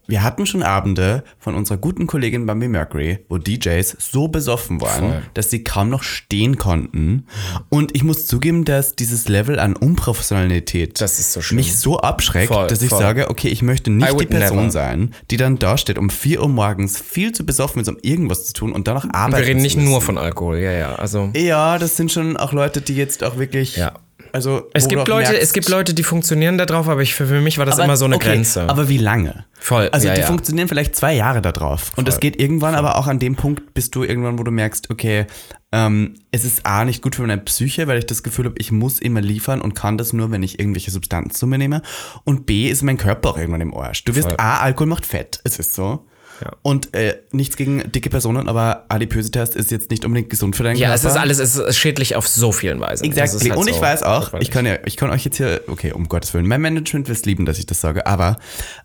wir 0.09 0.23
hatten 0.23 0.45
schon 0.45 0.63
Abende 0.63 1.23
von 1.37 1.55
unserer 1.55 1.77
guten 1.77 2.07
Kollegin 2.07 2.45
Bambi 2.45 2.67
Mercury, 2.67 3.19
wo 3.29 3.37
DJs 3.37 3.95
so 3.99 4.27
besoffen 4.27 4.81
waren, 4.81 5.11
Voll. 5.11 5.21
dass 5.35 5.49
sie 5.49 5.63
kaum 5.63 5.89
noch 5.89 6.03
stehen 6.03 6.57
konnten. 6.57 7.25
Und 7.69 7.95
ich 7.95 8.03
muss 8.03 8.25
zugeben, 8.27 8.65
dass 8.65 8.95
dieses 8.95 9.27
Level 9.29 9.59
an 9.59 9.75
Unprofessionalität 9.75 10.99
Das 10.99 11.19
ist 11.19 11.33
so 11.33 11.55
mich 11.55 11.77
so 11.77 11.99
abschreckt, 11.99 12.51
Voll, 12.53 12.67
dass 12.67 12.81
ich 12.81 12.89
voll. 12.89 12.99
sage, 12.99 13.29
okay, 13.29 13.49
ich 13.49 13.61
möchte 13.61 13.91
nicht 13.91 14.19
die 14.19 14.25
Person 14.25 14.57
never. 14.57 14.71
sein, 14.71 15.13
die 15.31 15.37
dann 15.37 15.59
da 15.59 15.77
steht 15.77 15.97
um 15.97 16.09
4 16.09 16.41
Uhr 16.41 16.49
morgens 16.49 16.99
viel 16.99 17.31
zu 17.31 17.45
besoffen 17.45 17.81
ist, 17.81 17.87
um 17.87 17.97
irgendwas 18.01 18.45
zu 18.47 18.53
tun 18.53 18.71
und 18.73 18.87
danach 18.87 19.05
arbeiten 19.13 19.37
Wir 19.43 19.47
reden 19.47 19.61
nicht 19.61 19.77
nur 19.77 20.01
von 20.01 20.17
Alkohol, 20.17 20.57
ja, 20.57 20.71
ja. 20.71 20.95
Also 20.95 21.29
Ja, 21.35 21.77
das 21.77 21.95
sind 21.95 22.11
schon 22.11 22.35
auch 22.37 22.51
Leute, 22.51 22.81
die 22.81 22.95
jetzt 22.95 23.23
auch 23.23 23.37
wirklich. 23.37 23.77
Ja. 23.77 23.93
Also 24.31 24.69
es 24.73 24.87
gibt 24.87 25.07
Leute, 25.07 25.31
merkst- 25.31 25.37
es 25.39 25.53
gibt 25.53 25.69
Leute, 25.69 25.93
die 25.93 26.03
funktionieren 26.03 26.57
da 26.57 26.65
drauf, 26.65 26.87
aber 26.87 27.01
ich, 27.01 27.13
für 27.15 27.25
mich 27.41 27.57
war 27.57 27.65
das 27.65 27.75
aber, 27.75 27.85
immer 27.85 27.97
so 27.97 28.05
eine 28.05 28.15
okay, 28.15 28.29
Grenze. 28.29 28.69
Aber 28.69 28.89
wie 28.89 28.97
lange? 28.97 29.45
Voll, 29.59 29.89
Also 29.89 30.07
ja, 30.07 30.13
die 30.13 30.21
ja. 30.21 30.27
funktionieren 30.27 30.67
vielleicht 30.67 30.95
zwei 30.95 31.13
Jahre 31.13 31.41
da 31.41 31.51
drauf. 31.51 31.91
Und 31.95 32.07
das 32.07 32.19
geht 32.19 32.39
irgendwann 32.39 32.75
aber 32.75 32.97
auch 32.97 33.07
an 33.07 33.19
dem 33.19 33.35
Punkt, 33.35 33.73
bist 33.73 33.95
du 33.95 34.03
irgendwann, 34.03 34.39
wo 34.39 34.43
du 34.43 34.51
merkst, 34.51 34.89
okay, 34.89 35.25
ähm, 35.71 36.15
es 36.31 36.45
ist 36.45 36.65
A, 36.65 36.85
nicht 36.85 37.01
gut 37.01 37.15
für 37.15 37.21
meine 37.21 37.37
Psyche, 37.37 37.87
weil 37.87 37.99
ich 37.99 38.05
das 38.05 38.23
Gefühl 38.23 38.45
habe, 38.45 38.55
ich 38.57 38.71
muss 38.71 38.99
immer 38.99 39.21
liefern 39.21 39.61
und 39.61 39.75
kann 39.75 39.97
das 39.97 40.13
nur, 40.13 40.31
wenn 40.31 40.41
ich 40.41 40.59
irgendwelche 40.59 40.91
Substanzen 40.91 41.31
zu 41.35 41.45
mir 41.45 41.57
nehme. 41.57 41.81
Und 42.23 42.45
B, 42.45 42.69
ist 42.69 42.81
mein 42.81 42.97
Körper 42.97 43.29
auch 43.29 43.37
irgendwann 43.37 43.61
im 43.61 43.73
Arsch. 43.75 44.03
Du 44.03 44.15
wirst 44.15 44.29
Voll. 44.29 44.37
A, 44.39 44.59
Alkohol 44.61 44.87
macht 44.87 45.05
Fett. 45.05 45.39
Es 45.43 45.59
ist 45.59 45.75
so. 45.75 46.05
Ja. 46.41 46.53
Und 46.61 46.93
äh, 46.93 47.17
nichts 47.31 47.57
gegen 47.57 47.91
dicke 47.91 48.09
Personen, 48.09 48.47
aber 48.47 48.85
Adipositas 48.89 49.55
ist 49.55 49.71
jetzt 49.71 49.91
nicht 49.91 50.05
unbedingt 50.05 50.29
gesund 50.29 50.55
für 50.55 50.63
deinen 50.63 50.77
ja, 50.77 50.89
Körper. 50.89 51.07
es 51.07 51.13
ist 51.13 51.19
alles, 51.19 51.39
es 51.39 51.55
ist 51.55 51.77
schädlich 51.77 52.15
auf 52.15 52.27
so 52.27 52.51
vielen 52.51 52.79
Weisen. 52.79 53.05
Exactly. 53.05 53.37
ist 53.37 53.49
halt 53.49 53.59
und 53.59 53.67
ich 53.67 53.75
so 53.75 53.81
weiß 53.81 54.03
auch, 54.03 54.33
ich 54.35 54.51
kann 54.51 54.65
ja, 54.65 54.77
ich 54.85 54.97
kann 54.97 55.09
euch 55.09 55.25
jetzt 55.25 55.37
hier, 55.37 55.61
okay, 55.67 55.91
um 55.91 56.07
Gottes 56.07 56.33
Willen, 56.33 56.47
mein 56.47 56.61
Management 56.61 57.07
will 57.07 57.15
es 57.15 57.25
lieben, 57.25 57.45
dass 57.45 57.59
ich 57.59 57.65
das 57.65 57.81
sage, 57.81 58.05
aber 58.05 58.37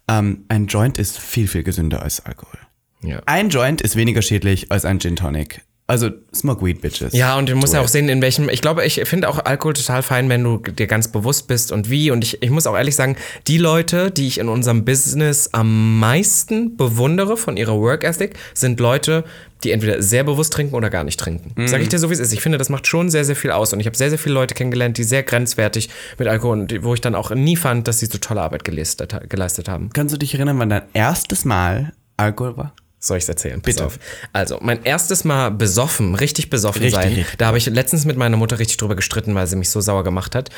ähm, 0.08 0.44
ein 0.48 0.66
Joint 0.66 0.98
ist 0.98 1.18
viel, 1.18 1.48
viel 1.48 1.62
gesünder 1.62 2.02
als 2.02 2.24
Alkohol. 2.24 2.58
Ja. 3.02 3.22
Ein 3.26 3.50
Joint 3.50 3.82
ist 3.82 3.96
weniger 3.96 4.22
schädlich 4.22 4.72
als 4.72 4.84
ein 4.84 4.98
Gin 4.98 5.16
Tonic. 5.16 5.60
Also, 5.86 6.08
smoke 6.34 6.64
weed, 6.64 6.80
bitches. 6.80 7.12
Ja, 7.12 7.36
und 7.36 7.46
du 7.46 7.56
musst 7.56 7.74
Do 7.74 7.76
ja 7.76 7.84
auch 7.84 7.88
sehen, 7.88 8.08
in 8.08 8.22
welchem. 8.22 8.48
Ich 8.48 8.62
glaube, 8.62 8.86
ich 8.86 9.02
finde 9.04 9.28
auch 9.28 9.44
Alkohol 9.44 9.74
total 9.74 10.02
fein, 10.02 10.30
wenn 10.30 10.42
du 10.42 10.56
dir 10.56 10.86
ganz 10.86 11.08
bewusst 11.08 11.46
bist 11.46 11.72
und 11.72 11.90
wie. 11.90 12.10
Und 12.10 12.24
ich, 12.24 12.42
ich 12.42 12.48
muss 12.48 12.66
auch 12.66 12.74
ehrlich 12.74 12.96
sagen, 12.96 13.16
die 13.48 13.58
Leute, 13.58 14.10
die 14.10 14.26
ich 14.26 14.38
in 14.38 14.48
unserem 14.48 14.86
Business 14.86 15.50
am 15.52 15.98
meisten 15.98 16.78
bewundere 16.78 17.36
von 17.36 17.58
ihrer 17.58 17.78
Work 17.78 18.02
Ethic, 18.02 18.34
sind 18.54 18.80
Leute, 18.80 19.24
die 19.62 19.72
entweder 19.72 20.00
sehr 20.00 20.24
bewusst 20.24 20.54
trinken 20.54 20.74
oder 20.74 20.88
gar 20.88 21.04
nicht 21.04 21.20
trinken. 21.20 21.52
Mhm. 21.54 21.68
Sag 21.68 21.82
ich 21.82 21.90
dir 21.90 21.98
so, 21.98 22.08
wie 22.08 22.14
es 22.14 22.20
ist. 22.20 22.32
Ich 22.32 22.40
finde, 22.40 22.56
das 22.56 22.70
macht 22.70 22.86
schon 22.86 23.10
sehr, 23.10 23.26
sehr 23.26 23.36
viel 23.36 23.50
aus. 23.50 23.74
Und 23.74 23.80
ich 23.80 23.86
habe 23.86 23.96
sehr, 23.96 24.08
sehr 24.08 24.18
viele 24.18 24.34
Leute 24.34 24.54
kennengelernt, 24.54 24.96
die 24.96 25.04
sehr 25.04 25.22
grenzwertig 25.22 25.90
mit 26.18 26.28
Alkohol 26.28 26.60
und 26.60 26.82
wo 26.82 26.94
ich 26.94 27.02
dann 27.02 27.14
auch 27.14 27.30
nie 27.30 27.56
fand, 27.56 27.88
dass 27.88 27.98
sie 27.98 28.06
so 28.06 28.16
tolle 28.16 28.40
Arbeit 28.40 28.64
geleistet, 28.64 29.14
geleistet 29.28 29.68
haben. 29.68 29.90
Kannst 29.92 30.14
du 30.14 30.18
dich 30.18 30.34
erinnern, 30.34 30.58
wann 30.58 30.70
dein 30.70 30.82
erstes 30.94 31.44
Mal 31.44 31.92
Alkohol 32.16 32.56
war? 32.56 32.74
Soll 33.04 33.18
ich 33.18 33.24
es 33.24 33.28
erzählen? 33.28 33.60
Pass 33.60 33.74
Bitte. 33.74 33.84
auf. 33.86 33.98
Also, 34.32 34.58
mein 34.62 34.82
erstes 34.82 35.24
Mal 35.24 35.50
besoffen, 35.50 36.14
richtig 36.14 36.48
besoffen 36.48 36.80
Richtig, 36.82 37.02
sein. 37.02 37.12
richtig. 37.12 37.36
Da 37.36 37.46
habe 37.48 37.58
ich 37.58 37.66
letztens 37.66 38.06
mit 38.06 38.16
meiner 38.16 38.38
Mutter 38.38 38.58
richtig 38.58 38.78
drüber 38.78 38.96
gestritten, 38.96 39.34
weil 39.34 39.46
sie 39.46 39.56
mich 39.56 39.68
so 39.68 39.82
sauer 39.82 40.04
gemacht 40.04 40.34
hat. 40.34 40.48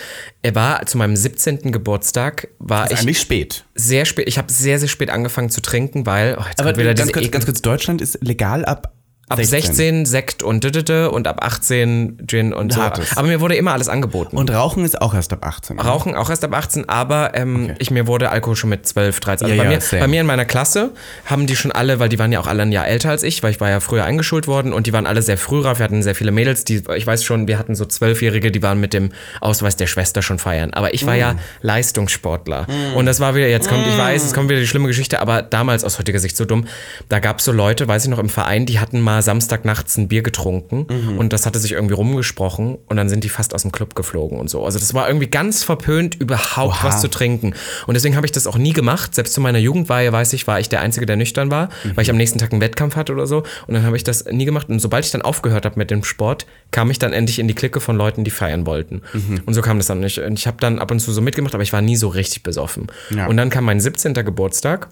Er 0.43 0.55
war 0.55 0.87
zu 0.87 0.97
meinem 0.97 1.17
17. 1.17 1.73
Geburtstag, 1.73 2.47
war 2.61 2.85
Das 2.85 2.93
ist 2.93 2.99
ich 3.01 3.03
eigentlich 3.03 3.21
spät. 3.21 3.65
sehr 3.75 4.05
spät, 4.05 4.29
ich 4.29 4.39
habe 4.39 4.53
sehr, 4.53 4.79
sehr 4.79 4.89
spät 4.89 5.11
angefangen 5.11 5.51
zu 5.51 5.61
trinken, 5.61 6.07
weil, 6.07 6.37
oh, 6.39 6.45
jetzt 6.49 6.61
Aber 6.61 6.69
kommt 6.71 6.79
wieder 6.79 6.95
ganz 6.95 7.11
kurz, 7.13 7.31
ganz 7.33 7.45
kurz, 7.47 7.63
Deutschland 7.63 8.01
ist 8.01 8.19
legal 8.23 8.65
ab 8.65 8.93
Ab 9.29 9.43
16 9.43 10.07
Sekt 10.07 10.45
und 10.45 10.63
dödödö 10.63 11.09
und 11.09 11.27
ab 11.27 11.43
18 11.45 12.19
Gin 12.29 12.53
und 12.53 12.73
so. 12.73 12.81
Hartes. 12.81 13.17
Aber 13.17 13.27
mir 13.27 13.41
wurde 13.41 13.57
immer 13.57 13.73
alles 13.73 13.89
angeboten. 13.89 14.37
Und 14.37 14.51
Rauchen 14.53 14.85
ist 14.85 15.03
auch 15.03 15.15
erst 15.15 15.33
ab 15.33 15.45
18. 15.45 15.81
Rauchen 15.81 16.15
auch 16.15 16.31
erst 16.31 16.45
ab 16.45 16.55
18, 16.55 16.89
aber 16.89 17.33
ähm, 17.35 17.75
ich, 17.81 17.91
mir 17.91 18.07
wurde 18.07 18.31
Alkohol 18.31 18.55
schon 18.55 18.71
mit 18.71 18.87
12, 18.87 19.19
13. 19.19 19.45
Also 19.47 19.57
Ja, 19.57 19.65
bei, 19.65 19.73
ja, 19.73 19.79
mir, 19.79 20.01
bei 20.01 20.07
mir 20.07 20.21
in 20.21 20.27
meiner 20.29 20.45
Klasse 20.45 20.93
haben 21.25 21.49
die 21.49 21.57
schon 21.57 21.73
alle, 21.73 21.99
weil 21.99 22.09
die 22.09 22.21
waren 22.21 22.31
ja 22.31 22.39
auch 22.39 22.47
alle 22.47 22.63
ein 22.63 22.71
Jahr 22.71 22.87
älter 22.87 23.11
als 23.11 23.25
ich, 23.25 23.43
weil 23.43 23.51
ich 23.51 23.61
war 23.61 23.69
ja 23.69 23.81
früher 23.81 24.05
eingeschult 24.05 24.47
worden 24.47 24.73
und 24.73 24.87
die 24.87 24.93
waren 24.93 25.07
alle 25.07 25.23
sehr 25.23 25.39
früh 25.39 25.61
reif. 25.61 25.79
Wir 25.81 25.85
hatten 25.85 26.05
sehr 26.05 26.15
viele 26.15 26.31
Mädels, 26.31 26.63
die, 26.65 26.85
ich 26.95 27.07
weiß 27.07 27.25
schon, 27.25 27.49
wir 27.49 27.59
hatten 27.59 27.75
so 27.75 27.85
Zwölfjährige, 27.85 28.53
die 28.53 28.63
waren 28.63 28.79
mit 28.79 28.93
dem 28.95 29.11
Ausweis 29.41 29.75
der 29.75 29.89
Schwester 29.89 30.23
schon 30.23 30.39
feiern. 30.39 30.73
Aber 30.73 30.95
ich 30.95 31.05
war 31.05 31.15
Mm. 31.15 31.19
ja 31.19 31.35
Leistungssportler. 31.63 32.67
Und 32.95 33.07
das 33.07 33.21
war 33.21 33.35
wieder, 33.35 33.49
jetzt 33.49 33.69
kommt, 33.69 33.87
ich 33.87 33.97
weiß, 33.99 34.25
es 34.25 34.35
kommt 34.35 34.49
wieder 34.51 34.61
die 34.61 34.67
schlimme 34.67 34.87
Geschichte, 34.87 35.21
aber 35.21 35.43
damals 35.43 35.83
aus 35.85 35.99
heutiger 35.99 36.19
Sicht 36.19 36.37
so 36.37 36.45
dumm. 36.45 36.67
Da 37.09 37.19
gab 37.19 37.39
es 37.39 37.45
so 37.45 37.53
Leute, 37.53 37.89
weiß 37.89 38.05
ich 38.05 38.11
noch, 38.11 38.19
im 38.19 38.29
Verein, 38.29 38.67
die 38.67 38.79
hatten 38.81 39.01
mal 39.01 39.16
Samstagnachts 39.23 39.97
ein 39.97 40.09
Bier 40.09 40.23
getrunken 40.23 40.87
Mhm. 40.91 41.19
und 41.19 41.33
das 41.33 41.47
hatte 41.47 41.59
sich 41.59 41.73
irgendwie 41.73 41.95
rumgesprochen 41.95 42.79
und 42.87 42.97
dann 42.97 43.09
sind 43.09 43.25
die 43.25 43.29
fast 43.29 43.55
aus 43.55 43.63
dem 43.63 43.73
Club 43.73 43.95
geflogen 43.95 44.39
und 44.39 44.49
so. 44.51 44.65
Also 44.65 44.79
das 44.79 44.95
war 44.95 45.09
irgendwie 45.09 45.27
ganz 45.29 45.63
verpönt, 45.63 46.15
überhaupt 46.15 46.79
Oha. 46.79 46.89
was 46.89 47.01
zu 47.01 47.09
trinken. 47.09 47.55
Und 47.87 47.95
deswegen 47.95 48.17
habe 48.17 48.27
ich 48.27 48.33
das 48.33 48.47
auch 48.47 48.59
nie 48.59 48.73
gemacht. 48.73 49.15
Selbst 49.15 49.33
zu 49.35 49.41
meiner 49.41 49.59
Jugendweihe, 49.59 50.13
weiß 50.13 50.33
ich, 50.33 50.47
war 50.47 50.61
ich 50.61 50.69
der 50.69 50.81
Einzige, 50.81 51.07
der 51.07 51.17
nüchtern 51.17 51.51
war, 51.51 51.69
weil 51.95 52.03
ich 52.03 52.11
am 52.11 52.17
nächsten 52.17 52.39
Tag 52.39 52.53
einen 52.53 52.61
Wettkampf 52.61 52.97
hatte 52.97 53.13
oder 53.13 53.27
so. 53.27 53.39
Und 53.67 53.75
dann 53.75 53.85
habe 53.85 53.97
ich 53.97 54.05
das 54.05 54.25
nie 54.27 54.45
gemacht. 54.45 54.69
Und 54.69 54.79
sobald 54.81 55.05
ich 55.05 55.11
dann 55.11 55.23
aufgehört 55.23 55.65
habe 55.65 55.79
mit 55.79 55.91
dem 55.91 56.05
Sport, 56.05 56.47
kam 56.71 56.91
ich 56.91 56.99
dann 56.99 57.13
endlich 57.13 57.39
in 57.39 57.49
die 57.49 57.55
Clique 57.55 57.81
von 57.81 57.97
Leuten, 57.97 58.25
die 58.25 58.31
feiern 58.31 58.67
wollten. 58.67 59.03
Und 59.47 59.55
so 59.55 59.63
kam 59.63 59.79
das 59.79 59.87
dann 59.87 60.01
nicht. 60.01 60.19
Und 60.19 60.39
ich 60.39 60.47
habe 60.47 60.57
dann 60.61 60.79
ab 60.79 60.91
und 60.91 61.01
zu 61.01 61.13
so 61.13 61.21
mitgemacht, 61.21 61.55
aber 61.55 61.63
ich 61.63 61.73
war 61.73 61.83
nie 61.83 61.97
so 61.97 62.09
richtig 62.09 62.43
besoffen. 62.43 62.87
Ja. 63.11 63.27
Und 63.27 63.37
dann 63.37 63.51
kam 63.51 63.65
mein 63.65 63.81
17. 63.81 64.13
Geburtstag. 64.15 64.89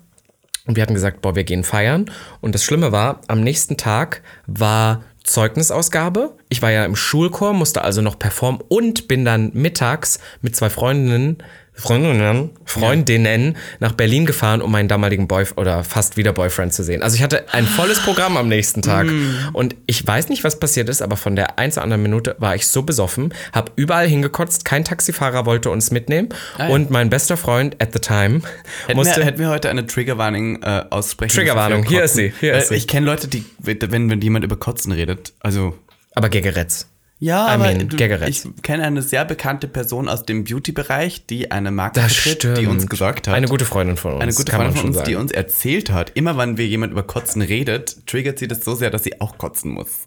Und 0.66 0.76
wir 0.76 0.82
hatten 0.82 0.94
gesagt, 0.94 1.20
boah, 1.20 1.36
wir 1.36 1.44
gehen 1.44 1.64
feiern. 1.64 2.10
Und 2.40 2.54
das 2.54 2.64
Schlimme 2.64 2.90
war, 2.90 3.20
am 3.28 3.42
nächsten 3.42 3.76
Tag 3.76 4.22
war 4.46 5.04
Zeugnisausgabe. 5.24 6.36
Ich 6.48 6.62
war 6.62 6.70
ja 6.70 6.84
im 6.84 6.96
Schulchor, 6.96 7.52
musste 7.52 7.82
also 7.82 8.02
noch 8.02 8.18
performen 8.18 8.60
und 8.68 9.08
bin 9.08 9.24
dann 9.24 9.50
mittags 9.54 10.20
mit 10.42 10.54
zwei 10.54 10.70
Freundinnen, 10.70 11.38
Freundinnen, 11.76 12.50
Freundinnen 12.64 13.56
nach 13.80 13.92
Berlin 13.92 14.26
gefahren, 14.26 14.62
um 14.62 14.70
meinen 14.70 14.88
damaligen 14.88 15.26
Boyfriend 15.26 15.58
oder 15.58 15.82
fast 15.82 16.16
wieder 16.16 16.32
Boyfriend 16.32 16.72
zu 16.72 16.84
sehen. 16.84 17.02
Also 17.02 17.16
ich 17.16 17.22
hatte 17.22 17.52
ein 17.52 17.66
volles 17.66 17.98
Programm 17.98 18.36
am 18.36 18.48
nächsten 18.48 18.80
Tag. 18.80 19.06
Und 19.52 19.74
ich 19.86 20.06
weiß 20.06 20.28
nicht, 20.28 20.44
was 20.44 20.60
passiert 20.60 20.88
ist, 20.88 21.02
aber 21.02 21.16
von 21.16 21.34
der 21.34 21.58
einen 21.58 21.72
zur 21.72 21.82
anderen 21.82 22.02
Minute 22.02 22.36
war 22.38 22.54
ich 22.54 22.68
so 22.68 22.82
besoffen, 22.82 23.34
habe 23.52 23.72
überall 23.76 24.06
hingekotzt, 24.06 24.64
kein 24.64 24.84
Taxifahrer 24.84 25.46
wollte 25.46 25.70
uns 25.70 25.90
mitnehmen. 25.90 26.28
ja. 26.58 26.68
Und 26.68 26.90
mein 26.90 27.10
bester 27.10 27.36
Freund 27.36 27.80
at 27.82 27.92
the 27.92 27.98
time 27.98 28.42
Hätten 28.86 28.96
musste. 28.96 29.16
wir, 29.16 29.24
hätten 29.24 29.38
wir 29.40 29.48
heute 29.48 29.68
eine 29.68 29.86
Triggerwarnung 29.86 30.62
äh, 30.62 30.84
aussprechen? 30.90 31.34
Triggerwarnung, 31.34 31.84
hier 31.84 32.04
ist 32.04 32.14
sie, 32.14 32.32
hier 32.40 32.54
ist 32.54 32.68
sie. 32.68 32.76
Ich 32.76 32.86
kenne 32.86 33.04
Leute, 33.06 33.26
die, 33.28 33.44
wenn, 33.58 34.10
wenn 34.10 34.20
jemand 34.20 34.44
über 34.44 34.56
Kotzen 34.56 34.92
redet, 34.92 35.32
also 35.40 35.76
aber 36.14 36.28
Gegeretz. 36.28 36.86
Ja, 37.24 37.46
I 37.48 37.50
aber 37.52 37.64
mean, 37.72 37.88
du, 37.88 37.96
ich 38.26 38.42
kenne 38.60 38.82
eine 38.84 39.00
sehr 39.00 39.24
bekannte 39.24 39.66
Person 39.66 40.10
aus 40.10 40.24
dem 40.24 40.44
Beauty-Bereich, 40.44 41.24
die 41.24 41.50
eine 41.50 41.70
Marke 41.70 41.98
Das 41.98 42.12
vertritt, 42.12 42.42
stimmt. 42.42 42.58
die 42.58 42.66
uns 42.66 42.86
gesagt 42.86 43.28
hat. 43.28 43.34
Eine 43.34 43.48
gute 43.48 43.64
Freundin 43.64 43.96
von 43.96 44.12
uns. 44.12 44.22
eine 44.22 44.34
gute 44.34 44.52
Freundin 44.52 44.76
von 44.76 44.86
uns, 44.88 44.98
die 45.04 45.12
sagen. 45.12 45.22
uns 45.22 45.32
erzählt 45.32 45.90
hat, 45.90 46.12
immer 46.16 46.36
wenn 46.36 46.58
wir 46.58 46.66
jemand 46.66 46.92
über 46.92 47.02
Kotzen 47.02 47.40
redet, 47.40 48.06
triggert 48.06 48.38
sie 48.38 48.46
das 48.46 48.62
so 48.62 48.74
sehr, 48.74 48.90
dass 48.90 49.04
sie 49.04 49.22
auch 49.22 49.38
kotzen 49.38 49.70
muss. 49.70 50.06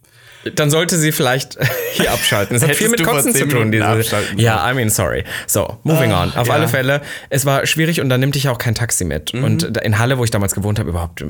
Dann 0.55 0.69
sollte 0.69 0.97
sie 0.97 1.11
vielleicht 1.11 1.57
hier 1.93 2.11
abschalten. 2.11 2.55
Es 2.55 2.63
hat 2.63 2.75
viel 2.75 2.89
mit 2.89 3.03
Kotzen 3.03 3.33
zu 3.33 3.47
tun. 3.47 3.71
Diese, 3.71 3.83
ja, 4.37 4.69
I 4.71 4.73
mean, 4.75 4.89
sorry. 4.89 5.23
So, 5.47 5.77
moving 5.83 6.11
Ah, 6.11 6.23
on. 6.23 6.33
Auf 6.35 6.47
ja. 6.47 6.53
alle 6.53 6.67
Fälle, 6.67 7.01
es 7.29 7.45
war 7.45 7.65
schwierig 7.65 8.01
und 8.01 8.09
dann 8.09 8.19
nimmte 8.19 8.37
ich 8.37 8.49
auch 8.49 8.57
kein 8.57 8.75
Taxi 8.75 9.05
mit. 9.05 9.33
Mhm. 9.33 9.43
Und 9.43 9.77
in 9.77 9.99
Halle, 9.99 10.17
wo 10.17 10.23
ich 10.23 10.31
damals 10.31 10.53
gewohnt 10.55 10.79
habe, 10.79 10.89
überhaupt, 10.89 11.23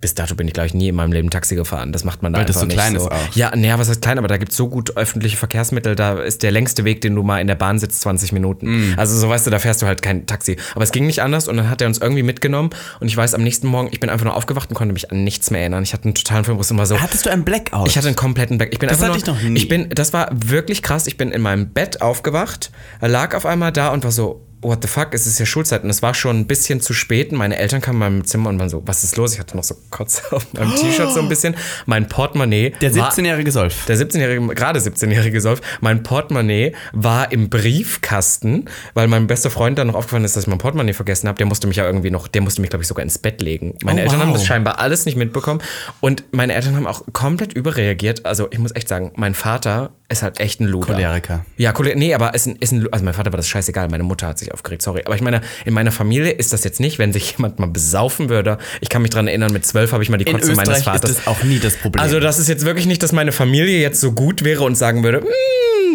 bis 0.00 0.14
dato 0.14 0.34
bin 0.34 0.46
ich, 0.46 0.52
glaube 0.52 0.66
ich, 0.66 0.74
nie 0.74 0.88
in 0.88 0.94
meinem 0.94 1.12
Leben 1.12 1.30
Taxi 1.30 1.56
gefahren. 1.56 1.92
Das 1.92 2.04
macht 2.04 2.22
man 2.22 2.32
da 2.32 2.40
Weil 2.40 2.46
das 2.46 2.56
einfach 2.58 2.60
so 2.62 2.66
nicht 2.66 2.76
klein 2.76 2.98
so. 3.00 3.06
ist 3.06 3.12
auch. 3.12 3.34
Ja, 3.36 3.54
naja, 3.56 3.78
was 3.78 3.88
heißt 3.88 4.02
klein, 4.02 4.18
aber 4.18 4.28
da 4.28 4.36
gibt 4.36 4.52
es 4.52 4.56
so 4.58 4.68
gut 4.68 4.96
öffentliche 4.96 5.36
Verkehrsmittel, 5.36 5.94
da 5.96 6.20
ist 6.20 6.42
der 6.42 6.50
längste 6.50 6.84
Weg, 6.84 7.00
den 7.00 7.14
du 7.14 7.22
mal 7.22 7.40
in 7.40 7.46
der 7.46 7.54
Bahn 7.54 7.78
sitzt, 7.78 8.02
20 8.02 8.32
Minuten. 8.32 8.90
Mhm. 8.90 8.94
Also 8.98 9.16
so 9.18 9.28
weißt 9.28 9.46
du, 9.46 9.50
da 9.50 9.58
fährst 9.58 9.80
du 9.82 9.86
halt 9.86 10.02
kein 10.02 10.26
Taxi. 10.26 10.56
Aber 10.74 10.84
es 10.84 10.92
ging 10.92 11.06
nicht 11.06 11.22
anders 11.22 11.48
und 11.48 11.56
dann 11.56 11.70
hat 11.70 11.80
er 11.80 11.86
uns 11.88 11.98
irgendwie 11.98 12.22
mitgenommen 12.22 12.70
und 13.00 13.08
ich 13.08 13.16
weiß, 13.16 13.34
am 13.34 13.42
nächsten 13.42 13.66
Morgen, 13.68 13.88
ich 13.90 14.00
bin 14.00 14.10
einfach 14.10 14.24
nur 14.26 14.36
aufgewacht 14.36 14.68
und 14.68 14.74
konnte 14.74 14.92
mich 14.92 15.10
an 15.10 15.24
nichts 15.24 15.50
mehr 15.50 15.60
erinnern. 15.62 15.82
Ich 15.82 15.92
hatte 15.94 16.04
einen 16.04 16.14
totalen 16.14 16.44
Filmriss 16.44 16.70
und 16.70 16.78
war 16.78 16.86
so, 16.86 17.00
Hattest 17.00 17.24
du 17.26 17.30
einen 17.30 17.44
Blackout? 17.44 17.88
ich 17.88 17.96
hatte 17.96 18.06
einen 18.08 18.16
kompletten 18.16 18.55
Back. 18.58 18.70
Ich 18.72 18.78
bin 18.78 18.88
Das 18.88 19.02
einfach 19.02 19.14
hatte 19.14 19.30
nur, 19.30 19.36
ich 19.36 19.44
noch 19.44 19.50
nie. 19.50 19.56
Ich 19.58 19.68
bin, 19.68 19.88
das 19.90 20.12
war 20.12 20.30
wirklich 20.32 20.82
krass. 20.82 21.06
Ich 21.06 21.16
bin 21.16 21.32
in 21.32 21.42
meinem 21.42 21.70
Bett 21.70 22.00
aufgewacht, 22.00 22.70
lag 23.00 23.34
auf 23.34 23.46
einmal 23.46 23.72
da 23.72 23.88
und 23.88 24.04
war 24.04 24.12
so, 24.12 24.45
what 24.62 24.82
the 24.82 24.88
fuck, 24.88 25.08
es 25.12 25.26
ist 25.26 25.38
ja 25.38 25.46
Schulzeit. 25.46 25.84
Und 25.84 25.90
es 25.90 26.02
war 26.02 26.12
schon 26.14 26.38
ein 26.40 26.46
bisschen 26.46 26.80
zu 26.80 26.92
spät. 26.92 27.30
Meine 27.32 27.56
Eltern 27.56 27.80
kamen 27.80 27.96
in 27.96 27.98
meinem 28.00 28.24
Zimmer 28.24 28.48
und 28.50 28.58
waren 28.58 28.68
so, 28.68 28.82
was 28.86 29.04
ist 29.04 29.16
los? 29.16 29.32
Ich 29.34 29.38
hatte 29.38 29.56
noch 29.56 29.64
so 29.64 29.76
Kotze 29.90 30.22
auf 30.32 30.52
meinem 30.54 30.74
T-Shirt 30.76 31.12
so 31.12 31.20
ein 31.20 31.28
bisschen. 31.28 31.54
Mein 31.86 32.08
Portemonnaie. 32.08 32.70
der 32.80 32.94
war- 32.96 33.10
17-jährige 33.12 33.52
Solf. 33.52 33.84
der 33.86 33.96
17-jährige, 33.96 34.46
gerade 34.54 34.80
17-jährige 34.80 35.40
Solf, 35.40 35.60
mein 35.80 36.02
Portemonnaie 36.02 36.72
war 36.92 37.30
im 37.32 37.48
Briefkasten, 37.48 38.64
weil 38.94 39.08
mein 39.08 39.26
bester 39.26 39.50
Freund 39.50 39.78
dann 39.78 39.86
noch 39.88 39.94
aufgefallen 39.94 40.24
ist, 40.24 40.36
dass 40.36 40.44
ich 40.44 40.48
mein 40.48 40.58
Portemonnaie 40.58 40.92
vergessen 40.92 41.28
habe. 41.28 41.38
Der 41.38 41.46
musste 41.46 41.66
mich 41.66 41.76
ja 41.76 41.86
irgendwie 41.86 42.10
noch, 42.10 42.28
der 42.28 42.42
musste 42.42 42.60
mich, 42.60 42.70
glaube 42.70 42.82
ich, 42.82 42.88
sogar 42.88 43.02
ins 43.02 43.18
Bett 43.18 43.40
legen. 43.42 43.74
Meine 43.84 44.00
Oh, 44.00 44.04
Eltern 44.04 44.20
haben 44.20 44.28
wow. 44.30 44.36
das 44.36 44.46
scheinbar 44.46 44.78
alles 44.78 45.06
nicht 45.06 45.16
mitbekommen. 45.16 45.60
Und 46.00 46.24
meine 46.32 46.54
Eltern 46.54 46.76
haben 46.76 46.86
auch 46.86 47.02
komplett 47.12 47.52
überreagiert. 47.52 48.26
Also 48.26 48.48
ich 48.50 48.58
muss 48.58 48.74
echt 48.74 48.88
sagen, 48.88 49.12
mein 49.16 49.34
Vater 49.34 49.90
ist 50.08 50.22
halt 50.22 50.38
echt 50.40 50.60
ein 50.60 50.66
Luder. 50.66 50.94
Choleriker. 50.94 51.44
Ja, 51.56 51.72
Choleriker. 51.72 51.98
Nee, 51.98 52.14
aber 52.14 52.34
ist 52.34 52.46
ein, 52.46 52.56
ist 52.56 52.72
ein, 52.72 52.86
also 52.92 53.04
mein 53.04 53.14
Vater 53.14 53.32
war 53.32 53.36
das 53.38 53.48
scheißegal, 53.48 53.88
meine 53.88 54.04
Mutter 54.04 54.28
hat 54.28 54.38
sich 54.38 54.45
aufgeregt, 54.52 54.82
sorry. 54.82 55.02
Aber 55.04 55.14
ich 55.14 55.22
meine, 55.22 55.40
in 55.64 55.74
meiner 55.74 55.92
Familie 55.92 56.30
ist 56.30 56.52
das 56.52 56.64
jetzt 56.64 56.80
nicht, 56.80 56.98
wenn 56.98 57.12
sich 57.12 57.32
jemand 57.36 57.58
mal 57.58 57.66
besaufen 57.68 58.28
würde. 58.28 58.58
Ich 58.80 58.88
kann 58.88 59.02
mich 59.02 59.10
dran 59.10 59.28
erinnern, 59.28 59.52
mit 59.52 59.64
zwölf 59.66 59.92
habe 59.92 60.02
ich 60.02 60.08
mal 60.08 60.16
die 60.18 60.24
Kotze 60.24 60.54
meines 60.54 60.82
Vaters. 60.82 61.10
ist 61.10 61.18
das 61.20 61.26
auch 61.26 61.42
nie 61.42 61.58
das 61.58 61.76
Problem. 61.76 62.02
Also 62.02 62.20
das 62.20 62.38
ist 62.38 62.48
jetzt 62.48 62.64
wirklich 62.64 62.86
nicht, 62.86 63.02
dass 63.02 63.12
meine 63.12 63.32
Familie 63.32 63.80
jetzt 63.80 64.00
so 64.00 64.12
gut 64.12 64.44
wäre 64.44 64.64
und 64.64 64.76
sagen 64.76 65.02
würde, 65.04 65.20
"Mm, 65.20 65.24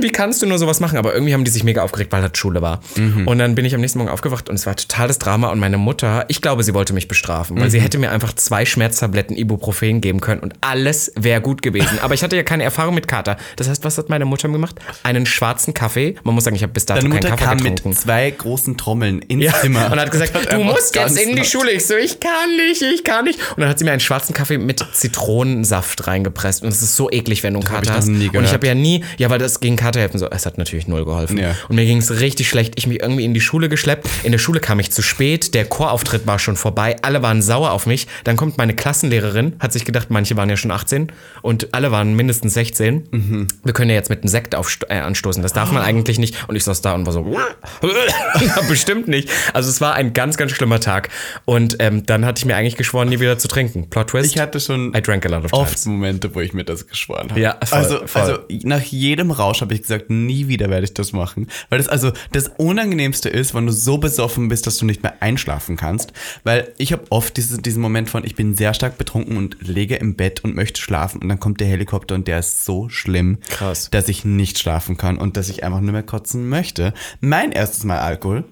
wie 0.01 0.09
kannst 0.09 0.41
du 0.41 0.45
nur 0.45 0.57
sowas 0.57 0.79
machen? 0.79 0.97
Aber 0.97 1.13
irgendwie 1.13 1.33
haben 1.33 1.43
die 1.43 1.51
sich 1.51 1.63
mega 1.63 1.81
aufgeregt, 1.83 2.11
weil 2.11 2.21
das 2.21 2.31
Schule 2.37 2.61
war. 2.61 2.81
Mhm. 2.95 3.27
Und 3.27 3.37
dann 3.39 3.55
bin 3.55 3.65
ich 3.65 3.75
am 3.75 3.81
nächsten 3.81 3.99
Morgen 3.99 4.09
aufgewacht 4.11 4.49
und 4.49 4.55
es 4.55 4.65
war 4.65 4.75
totales 4.75 5.19
Drama 5.19 5.49
und 5.49 5.59
meine 5.59 5.77
Mutter, 5.77 6.25
ich 6.27 6.41
glaube, 6.41 6.63
sie 6.63 6.73
wollte 6.73 6.93
mich 6.93 7.07
bestrafen, 7.07 7.59
weil 7.59 7.69
sie 7.69 7.79
Mhm. 7.79 7.83
hätte 7.83 7.97
mir 7.97 8.11
einfach 8.11 8.33
zwei 8.33 8.65
Schmerztabletten 8.65 9.35
Ibuprofen 9.35 10.01
geben 10.01 10.19
können 10.21 10.41
und 10.41 10.53
alles 10.61 11.11
wäre 11.15 11.41
gut 11.41 11.61
gewesen. 11.61 11.99
Aber 12.01 12.13
ich 12.13 12.23
hatte 12.23 12.35
ja 12.35 12.43
keine 12.43 12.63
Erfahrung 12.63 12.95
mit 12.95 13.07
Kater. 13.07 13.37
Das 13.55 13.67
heißt, 13.69 13.83
was 13.83 13.97
hat 13.97 14.09
meine 14.09 14.25
Mutter 14.25 14.47
gemacht? 14.49 14.75
Einen 15.03 15.25
schwarzen 15.25 15.73
Kaffee. 15.73 16.15
Man 16.23 16.35
muss 16.35 16.43
sagen, 16.43 16.55
ich 16.55 16.63
habe 16.63 16.73
bis 16.73 16.85
dato 16.85 17.01
Deine 17.01 17.09
keinen 17.15 17.23
Mutter 17.23 17.29
Kaffee 17.35 17.45
kam 17.45 17.57
getrunken. 17.57 17.89
mit 17.89 17.97
zwei 17.99 18.31
großen 18.31 18.77
Trommeln 18.77 19.19
ins 19.23 19.43
Ja, 19.43 19.53
Zimmer. 19.53 19.91
und 19.91 19.99
hat 19.99 20.11
gesagt, 20.11 20.33
du 20.51 20.57
musst 20.59 20.95
jetzt 20.95 21.17
in 21.19 21.35
die 21.35 21.43
Schule. 21.45 21.71
Ich 21.71 21.85
so, 21.85 21.95
ich 21.95 22.19
kann 22.19 22.55
nicht, 22.57 22.81
ich 22.81 23.03
kann 23.03 23.25
nicht. 23.25 23.39
Und 23.55 23.61
dann 23.61 23.69
hat 23.69 23.79
sie 23.79 23.85
mir 23.85 23.91
einen 23.91 23.99
schwarzen 23.99 24.33
Kaffee 24.33 24.57
mit 24.57 24.83
Zitronensaft 24.93 26.07
reingepresst. 26.07 26.63
Und 26.63 26.69
es 26.69 26.81
ist 26.81 26.95
so 26.95 27.09
eklig, 27.11 27.43
wenn 27.43 27.53
du 27.53 27.59
einen 27.59 27.67
Kater 27.67 27.93
hast. 27.93 28.07
Und 28.07 28.21
ich 28.21 28.53
habe 28.53 28.67
ja 28.67 28.73
nie, 28.75 29.03
ja, 29.17 29.29
weil 29.29 29.39
das 29.39 29.59
gegen 29.59 29.75
Kater 29.75 29.90
helfen 29.99 30.17
so. 30.17 30.29
Es 30.29 30.45
hat 30.45 30.57
natürlich 30.57 30.87
null 30.87 31.05
geholfen. 31.05 31.37
Ja. 31.37 31.55
Und 31.69 31.75
mir 31.75 31.85
ging 31.85 31.97
es 31.97 32.19
richtig 32.19 32.49
schlecht. 32.49 32.73
Ich 32.77 32.87
mich 32.87 33.01
irgendwie 33.01 33.25
in 33.25 33.33
die 33.33 33.41
Schule 33.41 33.69
geschleppt. 33.69 34.07
In 34.23 34.31
der 34.31 34.39
Schule 34.39 34.59
kam 34.59 34.79
ich 34.79 34.91
zu 34.91 35.01
spät. 35.01 35.53
Der 35.53 35.65
Chorauftritt 35.65 36.27
war 36.27 36.39
schon 36.39 36.55
vorbei. 36.55 36.95
Alle 37.01 37.21
waren 37.21 37.41
sauer 37.41 37.71
auf 37.71 37.85
mich. 37.85 38.07
Dann 38.23 38.37
kommt 38.37 38.57
meine 38.57 38.75
Klassenlehrerin, 38.75 39.53
hat 39.59 39.73
sich 39.73 39.85
gedacht, 39.85 40.07
manche 40.09 40.37
waren 40.37 40.49
ja 40.49 40.57
schon 40.57 40.71
18 40.71 41.11
und 41.41 41.73
alle 41.73 41.91
waren 41.91 42.15
mindestens 42.15 42.53
16. 42.53 43.07
Mhm. 43.11 43.47
Wir 43.63 43.73
können 43.73 43.89
ja 43.89 43.95
jetzt 43.95 44.09
mit 44.09 44.21
einem 44.21 44.29
Sekt 44.29 44.53
äh, 44.53 44.93
anstoßen. 44.93 45.41
Das 45.41 45.53
darf 45.53 45.71
man 45.71 45.83
eigentlich 45.83 46.19
nicht. 46.19 46.47
Und 46.47 46.55
ich 46.55 46.63
saß 46.63 46.81
da 46.81 46.93
und 46.93 47.05
war 47.05 47.13
so, 47.13 47.25
bestimmt 48.69 49.07
nicht. 49.07 49.29
Also 49.53 49.69
es 49.69 49.81
war 49.81 49.93
ein 49.95 50.13
ganz, 50.13 50.37
ganz 50.37 50.51
schlimmer 50.51 50.79
Tag. 50.79 51.09
Und 51.45 51.77
ähm, 51.79 52.05
dann 52.05 52.25
hatte 52.25 52.39
ich 52.39 52.45
mir 52.45 52.55
eigentlich 52.55 52.77
geschworen, 52.77 53.09
nie 53.09 53.19
wieder 53.19 53.37
zu 53.37 53.47
trinken. 53.47 53.89
Plot 53.89 54.09
Twist. 54.09 54.33
Ich 54.33 54.39
hatte 54.39 54.59
schon 54.59 54.93
I 54.95 55.01
drank 55.01 55.25
a 55.25 55.29
lot 55.29 55.45
of 55.45 55.53
oft 55.53 55.69
times. 55.69 55.85
Momente, 55.85 56.33
wo 56.35 56.41
ich 56.41 56.53
mir 56.53 56.63
das 56.63 56.87
geschworen 56.87 57.29
habe. 57.29 57.39
Ja, 57.39 57.57
voll, 57.63 57.79
also, 57.79 58.07
voll. 58.07 58.21
also 58.21 58.39
nach 58.63 58.81
jedem 58.81 59.31
Rausch 59.31 59.61
habe 59.61 59.70
ich 59.75 59.81
gesagt, 59.81 60.09
nie 60.09 60.47
wieder 60.47 60.69
werde 60.69 60.85
ich 60.85 60.93
das 60.93 61.13
machen. 61.13 61.47
Weil 61.69 61.79
das 61.79 61.87
also 61.87 62.11
das 62.31 62.49
Unangenehmste 62.57 63.29
ist, 63.29 63.53
wenn 63.53 63.65
du 63.65 63.71
so 63.71 63.97
besoffen 63.97 64.47
bist, 64.47 64.67
dass 64.67 64.77
du 64.77 64.85
nicht 64.85 65.03
mehr 65.03 65.21
einschlafen 65.21 65.77
kannst. 65.77 66.13
Weil 66.43 66.73
ich 66.77 66.93
habe 66.93 67.03
oft 67.09 67.37
diese, 67.37 67.61
diesen 67.61 67.81
Moment 67.81 68.09
von, 68.09 68.25
ich 68.25 68.35
bin 68.35 68.55
sehr 68.55 68.73
stark 68.73 68.97
betrunken 68.97 69.37
und 69.37 69.57
lege 69.61 69.95
im 69.95 70.15
Bett 70.15 70.43
und 70.43 70.55
möchte 70.55 70.81
schlafen 70.81 71.21
und 71.21 71.29
dann 71.29 71.39
kommt 71.39 71.59
der 71.59 71.67
Helikopter 71.67 72.15
und 72.15 72.27
der 72.27 72.39
ist 72.39 72.65
so 72.65 72.89
schlimm, 72.89 73.39
Krass. 73.49 73.89
dass 73.91 74.07
ich 74.07 74.25
nicht 74.25 74.59
schlafen 74.59 74.97
kann 74.97 75.17
und 75.17 75.37
dass 75.37 75.49
ich 75.49 75.63
einfach 75.63 75.81
nur 75.81 75.91
mehr 75.91 76.03
kotzen 76.03 76.49
möchte. 76.49 76.93
Mein 77.19 77.51
erstes 77.51 77.83
Mal 77.83 77.99
Alkohol. 77.99 78.45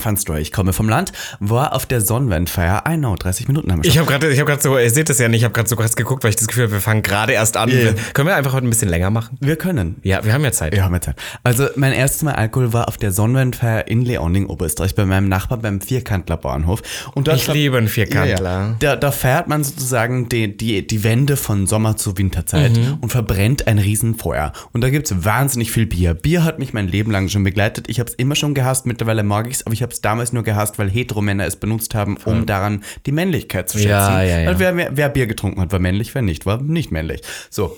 Fun 0.00 0.16
Story, 0.16 0.40
ich 0.40 0.52
komme 0.52 0.72
vom 0.72 0.88
Land, 0.88 1.12
war 1.40 1.74
auf 1.74 1.86
der 1.86 2.00
Sonnenwendfeier. 2.00 2.82
Know, 2.98 3.16
30 3.16 3.48
Minuten 3.48 3.70
haben 3.70 3.78
wir 3.82 3.84
schon. 3.84 3.92
Ich 3.92 3.98
habe 3.98 4.08
gerade, 4.08 4.30
ich 4.30 4.38
habe 4.40 4.48
gerade 4.50 4.62
so, 4.62 4.78
ihr 4.78 4.90
seht 4.90 5.08
das 5.08 5.18
ja 5.18 5.28
nicht, 5.28 5.40
ich 5.40 5.44
habe 5.44 5.54
gerade 5.54 5.68
so 5.68 5.76
krass 5.76 5.94
geguckt, 5.96 6.24
weil 6.24 6.30
ich 6.30 6.36
das 6.36 6.46
Gefühl 6.48 6.64
habe, 6.64 6.72
wir 6.74 6.80
fangen 6.80 7.02
gerade 7.02 7.32
erst 7.32 7.56
an. 7.56 7.68
Ja. 7.68 7.92
Können 8.12 8.28
wir 8.28 8.36
einfach 8.36 8.52
heute 8.52 8.66
ein 8.66 8.70
bisschen 8.70 8.88
länger 8.88 9.10
machen? 9.10 9.36
Wir 9.40 9.56
können. 9.56 9.96
Ja, 10.02 10.24
wir 10.24 10.32
haben 10.32 10.42
ja 10.44 10.52
Zeit. 10.52 10.72
Wir 10.72 10.84
haben 10.84 10.94
ja 10.94 11.00
Zeit. 11.00 11.16
Also 11.44 11.66
mein 11.76 11.92
erstes 11.92 12.22
Mal 12.22 12.34
Alkohol 12.34 12.72
war 12.72 12.88
auf 12.88 12.96
der 12.96 13.12
Sonnenwendfeier 13.12 13.86
in 13.88 14.02
Leoning, 14.02 14.46
Oberösterreich, 14.46 14.94
bei 14.94 15.04
meinem 15.04 15.28
Nachbar 15.28 15.58
beim 15.58 15.80
Vierkantler 15.80 16.36
Bahnhof. 16.36 16.82
Und 17.14 17.28
dort 17.28 17.36
Ich 17.38 17.48
liebe 17.52 17.76
einen 17.78 17.88
Vierkantler. 17.88 18.50
Ja, 18.50 18.66
ja. 18.68 18.76
Da, 18.78 18.96
da 18.96 19.10
feiert 19.12 19.48
man 19.48 19.62
sozusagen 19.64 20.28
die, 20.28 20.56
die, 20.56 20.86
die 20.86 21.04
Wende 21.04 21.36
von 21.36 21.66
Sommer 21.66 21.96
zu 21.96 22.16
Winterzeit 22.18 22.72
Mhm. 22.72 22.98
und 23.00 23.10
verbrennt 23.10 23.66
ein 23.66 23.78
Riesenfeuer. 23.78 24.52
Und 24.72 24.82
da 24.82 24.90
gibt's 24.90 25.14
wahnsinnig 25.24 25.70
viel 25.70 25.86
Bier. 25.86 26.14
Bier 26.14 26.44
hat 26.44 26.58
mich 26.58 26.72
mein 26.72 26.88
Leben 26.88 27.10
lang 27.10 27.28
schon 27.28 27.44
begleitet. 27.44 27.86
Ich 27.88 28.00
habe 28.00 28.08
es 28.10 28.14
immer 28.14 28.34
schon 28.34 28.54
gehasst, 28.54 28.86
mittlerweile 28.86 29.22
mag 29.22 29.48
ich's, 29.48 29.64
aber 29.64 29.72
ich 29.72 29.82
habe 29.82 29.87
es 29.92 30.00
damals 30.00 30.32
nur 30.32 30.42
gehasst, 30.42 30.78
weil 30.78 30.88
Heteromänner 30.90 31.46
es 31.46 31.56
benutzt 31.56 31.94
haben, 31.94 32.16
um 32.24 32.46
daran 32.46 32.82
die 33.06 33.12
Männlichkeit 33.12 33.68
zu 33.68 33.78
schätzen. 33.78 33.90
Ja, 33.90 34.22
ja, 34.22 34.40
ja. 34.40 34.46
Weil 34.48 34.58
wer, 34.58 34.76
wer, 34.76 34.96
wer 34.96 35.08
Bier 35.08 35.26
getrunken 35.26 35.60
hat, 35.60 35.72
war 35.72 35.78
männlich, 35.78 36.14
wer 36.14 36.22
nicht, 36.22 36.46
war 36.46 36.60
nicht 36.60 36.90
männlich. 36.92 37.22
So. 37.50 37.76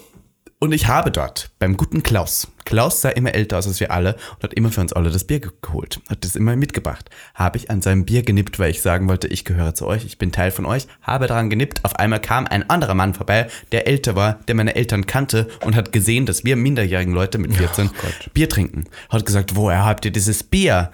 Und 0.63 0.73
ich 0.73 0.89
habe 0.89 1.11
dort 1.11 1.53
beim 1.59 1.79
guten 1.79 2.03
Klaus, 2.03 2.47
Klaus 2.67 3.01
sah 3.01 3.09
immer 3.09 3.35
älter 3.35 3.57
aus 3.57 3.67
als 3.67 3.81
wir 3.81 3.91
alle 3.91 4.17
und 4.35 4.43
hat 4.43 4.53
immer 4.53 4.71
für 4.71 4.83
uns 4.83 4.93
alle 4.93 5.09
das 5.11 5.25
Bier 5.25 5.41
ge- 5.41 5.51
geholt, 5.63 6.01
hat 6.11 6.23
das 6.23 6.37
immer 6.37 6.55
mitgebracht. 6.55 7.09
Habe 7.35 7.57
ich 7.57 7.71
an 7.71 7.81
seinem 7.81 8.05
Bier 8.05 8.21
genippt, 8.23 8.59
weil 8.59 8.71
ich 8.71 8.83
sagen 8.83 9.09
wollte, 9.09 9.27
ich 9.27 9.47
gehöre 9.47 9.75
zu 9.75 9.87
euch, 9.87 10.05
ich 10.05 10.19
bin 10.19 10.33
Teil 10.33 10.51
von 10.51 10.67
euch, 10.67 10.87
habe 11.01 11.29
daran 11.29 11.49
genippt. 11.49 11.83
Auf 11.87 11.97
einmal 11.97 12.21
kam 12.21 12.47
ein 12.47 12.69
anderer 12.69 12.93
Mann 12.93 13.15
vorbei, 13.15 13.47
der 13.73 13.87
älter 13.89 14.17
war, 14.17 14.35
der 14.49 14.55
meine 14.55 14.75
Eltern 14.75 15.07
kannte 15.07 15.49
und 15.65 15.75
hat 15.77 15.93
gesehen, 15.93 16.27
dass 16.27 16.45
wir 16.45 16.57
minderjährigen 16.57 17.15
Leute 17.15 17.39
mit 17.39 17.55
14 17.57 17.89
Bier 18.35 18.51
trinken. 18.51 18.85
Hat 19.09 19.25
gesagt, 19.25 19.57
woher 19.57 19.87
habt 19.87 20.05
ihr 20.05 20.11
dieses 20.13 20.43
Bier? 20.43 20.91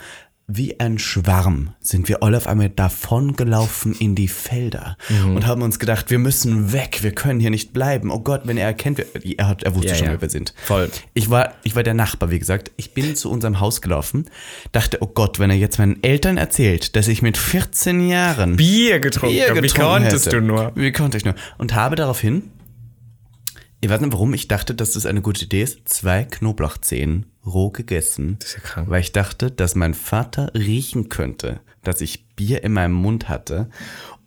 Wie 0.49 0.79
ein 0.79 1.01
Schwarm 1.01 1.75
sind 1.81 2.09
wir 2.09 2.23
alle 2.23 2.37
auf 2.37 2.47
einmal 2.47 2.69
davongelaufen 2.69 3.97
in 3.97 4.15
die 4.15 4.29
Felder 4.29 4.97
Mhm. 5.09 5.35
und 5.35 5.47
haben 5.47 5.61
uns 5.63 5.81
gedacht, 5.81 6.09
wir 6.11 6.21
müssen 6.21 6.73
weg, 6.73 6.99
wir 7.03 7.11
können 7.11 7.41
hier 7.41 7.51
nicht 7.51 7.73
bleiben. 7.73 8.13
Oh 8.13 8.21
Gott, 8.21 8.43
wenn 8.45 8.57
er 8.57 8.67
erkennt, 8.67 9.01
er, 9.01 9.49
hat, 9.49 9.65
er 9.65 9.75
wusste 9.75 9.89
Ja, 9.89 9.95
schon, 9.97 10.07
ja. 10.07 10.13
wer 10.13 10.21
wir 10.23 10.31
sind. 10.31 10.55
Voll. 10.63 10.89
Ich 11.15 11.31
war, 11.31 11.55
ich 11.65 11.75
war 11.75 11.83
der 11.83 11.95
Nachbar, 11.95 12.31
wie 12.31 12.39
gesagt. 12.39 12.71
Ich 12.77 12.95
bin 12.95 13.17
zu 13.17 13.29
unserem 13.29 13.59
Haus 13.59 13.83
gelaufen, 13.83 14.27
dachte, 14.71 14.99
oh 15.01 15.09
Gott, 15.09 15.41
wenn 15.41 15.51
er 15.51 15.57
jetzt 15.57 15.79
meinen 15.81 16.01
Eltern 16.05 16.37
erzählt, 16.37 16.95
dass 16.95 17.09
ich 17.09 17.23
mit 17.23 17.37
14 17.37 18.07
Jahren 18.09 18.55
Bier 18.55 19.01
getrunken. 19.01 19.35
Bier 19.35 19.49
habe. 19.49 19.59
Wie 19.59 19.63
getrunken 19.63 19.91
konntest 20.03 20.27
hätte. 20.27 20.37
du 20.37 20.43
nur? 20.47 20.71
Wie 20.77 20.93
konnte 20.93 21.17
ich 21.17 21.25
nur? 21.25 21.35
Und 21.59 21.75
habe 21.75 21.97
daraufhin, 21.97 22.45
ich 23.81 23.91
weiß 23.91 24.01
nicht 24.01 24.13
warum, 24.13 24.33
ich 24.33 24.47
dachte, 24.47 24.77
dass 24.77 24.93
das 24.93 25.07
eine 25.07 25.23
gute 25.23 25.45
Idee 25.45 25.63
ist, 25.63 25.89
zwei 25.89 26.23
Knoblauchzehen 26.25 27.27
roh 27.47 27.71
gegessen. 27.71 28.37
Das 28.41 28.49
ist 28.51 28.55
ja 28.57 28.61
krank. 28.61 28.91
Weil 28.91 29.01
ich 29.01 29.13
dachte, 29.13 29.51
dass 29.51 29.75
mein 29.75 29.95
Vater 29.95 30.53
riechen 30.55 31.09
könnte, 31.09 31.61
dass 31.83 32.01
ich 32.01 32.27
Bier 32.37 32.63
in 32.65 32.73
meinem 32.73 32.95
Mund 32.95 33.29
hatte. 33.29 33.69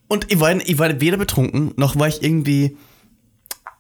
Und 0.08 0.32
ich 0.32 0.40
war, 0.40 0.56
ich 0.56 0.80
war 0.80 1.00
weder 1.02 1.18
betrunken, 1.18 1.74
noch 1.76 1.98
war 2.00 2.08
ich 2.08 2.24
irgendwie 2.24 2.78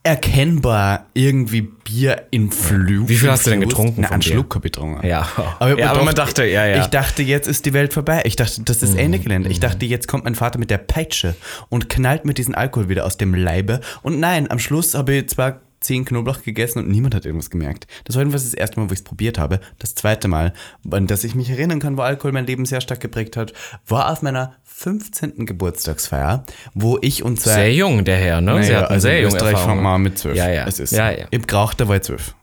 erkennbar 0.03 1.07
irgendwie 1.13 1.61
Bier 1.61 2.27
in 2.31 2.51
Flug. 2.51 3.09
Wie 3.09 3.15
viel 3.17 3.29
hast 3.29 3.45
du 3.45 3.49
denn 3.49 3.59
getrunken 3.59 4.01
Na, 4.01 4.11
einen? 4.11 4.21
Schluck 4.21 4.55
habe 4.55 4.67
ich 4.67 4.71
getrunken. 4.71 5.05
Ja. 5.05 5.27
Aber, 5.59 5.77
Ja, 5.77 5.91
aber 5.91 6.03
man 6.03 6.15
dachte, 6.15 6.45
ja, 6.45 6.65
ja. 6.65 6.81
Ich 6.81 6.87
dachte, 6.87 7.21
jetzt 7.21 7.47
ist 7.47 7.65
die 7.65 7.73
Welt 7.73 7.93
vorbei. 7.93 8.21
Ich 8.25 8.35
dachte, 8.37 8.61
das 8.63 8.81
ist 8.81 8.93
Mhm. 8.93 8.99
Ende 8.99 9.19
Gelände. 9.19 9.49
Ich 9.49 9.59
dachte, 9.59 9.85
jetzt 9.85 10.07
kommt 10.07 10.23
mein 10.23 10.35
Vater 10.35 10.57
mit 10.57 10.69
der 10.69 10.77
Peitsche 10.77 11.35
und 11.67 11.89
knallt 11.89 12.23
mit 12.23 12.37
diesem 12.37 12.55
Alkohol 12.55 12.87
wieder 12.87 13.05
aus 13.05 13.17
dem 13.17 13.33
Leibe. 13.33 13.81
Und 14.01 14.19
nein, 14.19 14.49
am 14.49 14.59
Schluss 14.59 14.93
habe 14.95 15.15
ich 15.15 15.27
zwar 15.29 15.59
zehn 15.81 16.05
Knoblauch 16.05 16.41
gegessen 16.43 16.79
und 16.79 16.89
niemand 16.89 17.15
hat 17.15 17.25
irgendwas 17.25 17.49
gemerkt. 17.49 17.87
Das 18.05 18.15
war 18.15 18.21
jedenfalls 18.21 18.43
das 18.43 18.53
erste 18.53 18.79
Mal, 18.79 18.89
wo 18.89 18.93
ich 18.93 18.99
es 18.99 19.03
probiert 19.03 19.37
habe. 19.37 19.59
Das 19.79 19.95
zweite 19.95 20.27
Mal, 20.27 20.53
an 20.91 21.07
das 21.07 21.23
ich 21.23 21.35
mich 21.35 21.49
erinnern 21.49 21.79
kann, 21.79 21.97
wo 21.97 22.01
Alkohol 22.01 22.31
mein 22.31 22.45
Leben 22.45 22.65
sehr 22.65 22.81
stark 22.81 22.99
geprägt 22.99 23.37
hat, 23.37 23.53
war 23.87 24.11
auf 24.11 24.21
meiner 24.21 24.55
15. 24.63 25.45
Geburtstagsfeier, 25.45 26.45
wo 26.73 26.97
ich 27.01 27.23
und 27.23 27.39
zwei 27.39 27.53
Sehr 27.53 27.73
jung, 27.73 28.05
der 28.05 28.17
Herr, 28.17 28.39
ne? 28.39 28.63
Sie 28.63 28.69
naja, 28.69 28.83
hatten 28.83 28.93
also 28.93 29.07
sehr 29.07 29.17
in 29.17 29.23
junge 29.23 29.35
Österreich 29.35 29.57
fangen 29.57 29.85
an 29.85 30.01
mit 30.01 30.17
zwölf. 30.17 30.37
Ja, 30.37 30.49
ja. 30.49 30.65
Es 30.67 30.79
ist. 30.79 30.91
Ja, 30.91 31.11
ja. 31.11 31.25
Im 31.31 31.45
Gerauch, 31.45 31.73
da 31.73 31.87
war 31.87 31.97
ich 31.97 32.03
zwölf. 32.03 32.33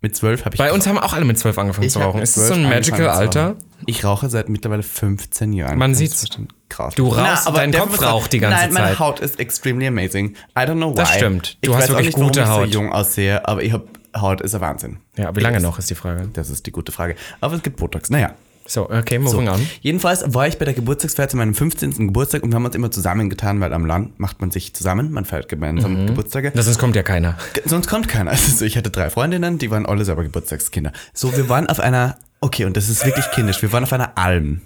Mit 0.00 0.14
zwölf 0.14 0.44
habe 0.44 0.54
ich 0.54 0.58
Bei 0.58 0.72
uns 0.72 0.86
haben 0.86 0.98
auch 0.98 1.14
alle 1.14 1.24
mit 1.24 1.38
zwölf 1.38 1.56
angefangen 1.58 1.88
zu 1.88 2.00
hab 2.00 2.08
rauchen. 2.08 2.22
Ist 2.22 2.36
das 2.36 2.48
so 2.48 2.54
12 2.54 2.64
ein 2.66 2.70
magical 2.70 3.06
zu 3.06 3.12
Alter? 3.12 3.56
Ich 3.86 4.04
rauche 4.04 4.28
seit 4.28 4.48
mittlerweile 4.48 4.82
15 4.82 5.52
Jahren. 5.52 5.78
Man 5.78 5.94
sieht's. 5.94 6.26
Krass. 6.68 6.94
Du 6.94 7.08
rauchst, 7.08 7.48
dein 7.54 7.72
der 7.72 7.82
Kopf 7.82 8.02
raucht 8.02 8.32
die 8.32 8.38
ganze 8.38 8.58
Nein, 8.58 8.72
meine 8.72 8.86
Zeit. 8.88 8.98
Haut 8.98 9.20
ist 9.20 9.38
extremely 9.38 9.86
amazing. 9.86 10.36
I 10.56 10.60
don't 10.60 10.74
know 10.74 10.92
why. 10.92 10.96
Das 10.96 11.14
stimmt. 11.14 11.58
Du 11.62 11.70
ich 11.70 11.76
hast 11.76 11.84
weiß 11.84 11.90
auch 11.90 11.98
wirklich 11.98 12.16
nicht, 12.16 12.18
warum 12.18 12.28
gute 12.28 12.40
ich 12.40 12.46
Haut. 12.46 12.72
so 12.72 12.78
jung 12.78 12.92
aussehe, 12.92 13.46
aber 13.48 13.62
ich 13.62 13.72
habe 13.72 13.86
Haut 14.16 14.40
ist 14.40 14.54
ein 14.54 14.60
Wahnsinn. 14.60 14.98
Ja, 15.16 15.34
wie 15.36 15.40
lange 15.40 15.60
noch 15.60 15.78
ist 15.78 15.90
die 15.90 15.94
Frage. 15.94 16.28
Das 16.32 16.50
ist 16.50 16.66
die 16.66 16.72
gute 16.72 16.92
Frage. 16.92 17.16
Aber 17.40 17.54
es 17.54 17.62
gibt 17.62 17.76
Botox. 17.76 18.10
Naja. 18.10 18.34
So, 18.66 18.90
okay, 18.90 19.18
moving 19.18 19.48
on. 19.48 19.60
Jedenfalls 19.80 20.24
war 20.34 20.46
ich 20.48 20.58
bei 20.58 20.64
der 20.64 20.74
Geburtstagsfeier 20.74 21.28
zu 21.28 21.36
meinem 21.36 21.54
15. 21.54 21.92
Geburtstag 22.08 22.42
und 22.42 22.50
wir 22.50 22.56
haben 22.56 22.64
uns 22.64 22.74
immer 22.74 22.90
zusammengetan, 22.90 23.60
weil 23.60 23.72
am 23.72 23.86
Land 23.86 24.18
macht 24.18 24.40
man 24.40 24.50
sich 24.50 24.74
zusammen, 24.74 25.12
man 25.12 25.24
feiert 25.24 25.48
gemeinsam 25.48 26.02
Mhm. 26.02 26.06
Geburtstage. 26.08 26.50
Das 26.54 26.64
sonst 26.66 26.78
kommt 26.78 26.96
ja 26.96 27.02
keiner. 27.02 27.36
Sonst 27.64 27.88
kommt 27.88 28.08
keiner. 28.08 28.30
Also 28.56 28.64
ich 28.64 28.76
hatte 28.76 28.90
drei 28.90 29.10
Freundinnen, 29.10 29.58
die 29.58 29.70
waren 29.70 29.86
alle 29.86 30.04
selber 30.04 30.22
Geburtstagskinder. 30.22 30.92
So, 31.14 31.36
wir 31.36 31.48
waren 31.48 31.68
auf 31.68 31.78
einer, 31.80 32.16
okay, 32.40 32.64
und 32.64 32.76
das 32.76 32.88
ist 32.88 33.04
wirklich 33.04 33.30
kindisch, 33.32 33.60
wir 33.62 33.72
waren 33.72 33.84
auf 33.84 33.92
einer 33.92 34.16
Alm 34.18 34.60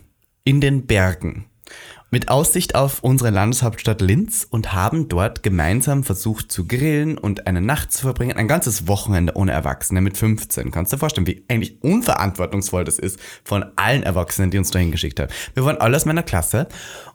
in 0.44 0.60
den 0.60 0.86
Bergen 0.86 1.44
mit 2.10 2.28
Aussicht 2.28 2.74
auf 2.74 3.02
unsere 3.02 3.30
Landeshauptstadt 3.30 4.00
Linz 4.00 4.46
und 4.48 4.72
haben 4.72 5.08
dort 5.08 5.42
gemeinsam 5.42 6.02
versucht 6.02 6.50
zu 6.50 6.66
grillen 6.66 7.16
und 7.16 7.46
eine 7.46 7.60
Nacht 7.60 7.92
zu 7.92 8.02
verbringen. 8.02 8.36
Ein 8.36 8.48
ganzes 8.48 8.88
Wochenende 8.88 9.34
ohne 9.36 9.52
Erwachsene 9.52 10.00
mit 10.00 10.16
15. 10.16 10.70
Kannst 10.72 10.92
du 10.92 10.96
dir 10.96 11.00
vorstellen, 11.00 11.26
wie 11.26 11.44
eigentlich 11.48 11.82
unverantwortungsvoll 11.82 12.84
das 12.84 12.98
ist 12.98 13.18
von 13.44 13.64
allen 13.76 14.02
Erwachsenen, 14.02 14.50
die 14.50 14.58
uns 14.58 14.70
dahin 14.70 14.90
geschickt 14.90 15.20
haben. 15.20 15.30
Wir 15.54 15.64
waren 15.64 15.78
alle 15.78 15.96
aus 15.96 16.04
meiner 16.04 16.22
Klasse 16.24 16.66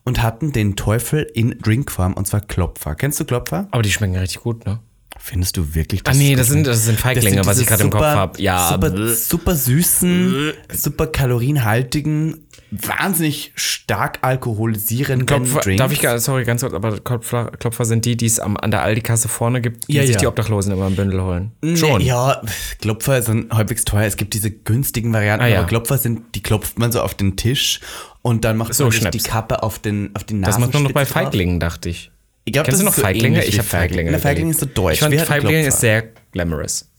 und 0.03 0.21
hatten 0.23 0.51
den 0.53 0.75
Teufel 0.75 1.23
in 1.33 1.57
Drinkform 1.59 2.13
und 2.13 2.25
zwar 2.27 2.41
Klopfer. 2.41 2.95
Kennst 2.95 3.19
du 3.19 3.25
Klopfer? 3.25 3.67
Aber 3.71 3.81
die 3.83 3.91
schmecken 3.91 4.15
richtig 4.15 4.41
gut, 4.41 4.65
ne? 4.65 4.79
Findest 5.17 5.55
du 5.57 5.73
wirklich 5.75 6.01
Ah, 6.05 6.13
nee, 6.13 6.33
ist 6.33 6.39
das 6.39 6.47
gut? 6.47 6.53
sind, 6.55 6.67
das 6.67 6.85
sind 6.85 6.99
Feiglinge, 6.99 7.37
Das 7.37 7.47
was 7.47 7.55
sind 7.55 7.63
ich 7.63 7.69
gerade 7.69 7.83
im 7.83 7.89
Kopf 7.89 8.03
habe. 8.03 8.41
Ja, 8.41 8.69
Super, 8.71 9.07
super 9.15 9.55
süßen, 9.55 10.53
super 10.73 11.07
kalorienhaltigen 11.07 12.45
wahnsinnig 12.81 13.51
stark 13.55 14.19
alkoholisierenden 14.21 15.25
Klopfer, 15.25 15.59
Drinks. 15.61 15.79
darf 15.79 15.91
ich, 15.91 16.01
gar- 16.01 16.19
sorry, 16.19 16.43
ganz 16.43 16.61
kurz, 16.61 16.73
aber 16.73 16.99
Klopfer, 16.99 17.51
Klopfer 17.59 17.85
sind 17.85 18.05
die, 18.05 18.17
die 18.17 18.25
es 18.25 18.39
am- 18.39 18.57
an 18.57 18.71
der 18.71 18.81
Aldi-Kasse 18.83 19.27
vorne 19.27 19.61
gibt, 19.61 19.87
die 19.87 19.93
Ja, 19.93 20.01
sich 20.03 20.15
ja. 20.15 20.19
die 20.21 20.27
Obdachlosen 20.27 20.71
immer 20.73 20.87
im 20.87 20.95
Bündel 20.95 21.21
holen. 21.21 21.51
Schon. 21.75 22.01
Ja, 22.01 22.41
Klopfer 22.81 23.21
sind 23.21 23.51
halbwegs 23.51 23.85
teuer. 23.85 24.05
Es 24.05 24.17
gibt 24.17 24.33
diese 24.33 24.51
günstigen 24.51 25.13
Varianten, 25.13 25.45
Ah, 25.45 25.47
ja. 25.47 25.59
aber 25.59 25.67
Klopfer 25.67 25.97
sind, 25.97 26.35
die 26.35 26.41
klopft 26.43 26.79
man 26.79 26.91
so 26.91 27.01
auf 27.01 27.13
den 27.13 27.35
Tisch 27.37 27.79
und 28.21 28.43
dann 28.45 28.57
macht 28.57 28.73
So, 28.73 28.89
man 28.89 29.11
die 29.11 29.19
Kappe 29.19 29.63
auf 29.63 29.79
den 29.79 30.11
auf 30.15 30.23
die 30.23 30.39
Das 30.41 30.57
macht 30.59 30.73
man 30.73 30.83
noch 30.83 30.91
bei 30.91 31.01
Nasenspitze 31.01 31.13
drauf. 31.13 31.23
Feiglingen, 31.31 31.59
dachte 31.59 31.89
ich. 31.89 32.11
Ich 32.47 32.53
glaub, 32.53 32.65
Kennst 32.65 32.81
du 32.81 32.85
noch 32.85 32.91
ist 32.91 32.97
so 32.97 33.01
Feiglinge? 33.01 33.37
ähnlich 33.37 33.49
ich 33.49 33.57
habe 33.59 33.67
Feiglinge. 33.67 34.11
Na, 34.11 34.19
Feigling 34.19 34.49
überlegt. 34.51 34.61
ist 34.63 34.75
so 34.75 34.81
deutsch. 34.81 34.93
Ich 34.95 34.99
fand, 34.99 35.19
Feiglinge 35.21 35.65
ist 35.67 35.79
sehr 35.79 36.03
glamorous. 36.31 36.89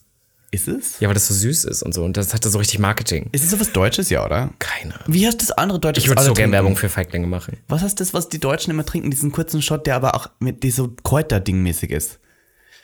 Ist 0.57 0.69
es? 0.69 1.01
Ja, 1.01 1.09
weil 1.09 1.15
das 1.15 1.29
so 1.29 1.35
süß 1.35 1.65
ist 1.65 1.83
und 1.83 1.93
so. 1.93 2.03
Und 2.03 2.17
das 2.17 2.33
hatte 2.33 2.49
so 2.49 2.57
richtig 2.57 2.79
Marketing. 2.79 3.29
Ist 3.33 3.45
es 3.45 3.51
sowas 3.51 3.73
Deutsches, 3.73 4.09
ja, 4.09 4.25
oder? 4.25 4.55
Keine. 4.59 4.95
Wie 5.07 5.27
heißt 5.27 5.43
das 5.43 5.51
andere 5.51 5.79
Deutsche? 5.79 6.01
Ich 6.01 6.09
würde 6.09 6.23
so 6.23 6.33
gerne? 6.33 6.51
Werbung 6.51 6.77
für 6.77 6.89
Feiglinge 6.89 7.27
machen. 7.27 7.59
Was 7.69 7.83
heißt 7.83 8.01
das, 8.01 8.15
was 8.15 8.31
die 8.31 8.41
Deutschen 8.41 8.71
immer 8.71 8.87
trinken? 8.87 9.11
Diesen 9.11 9.33
kurzen 9.33 9.61
Shot, 9.61 9.87
der 9.87 9.97
aber 9.97 10.15
auch 10.15 10.31
mit 10.39 10.63
dieser 10.63 10.85
Kräuterding-mäßig 11.05 11.91
ist. 11.91 12.21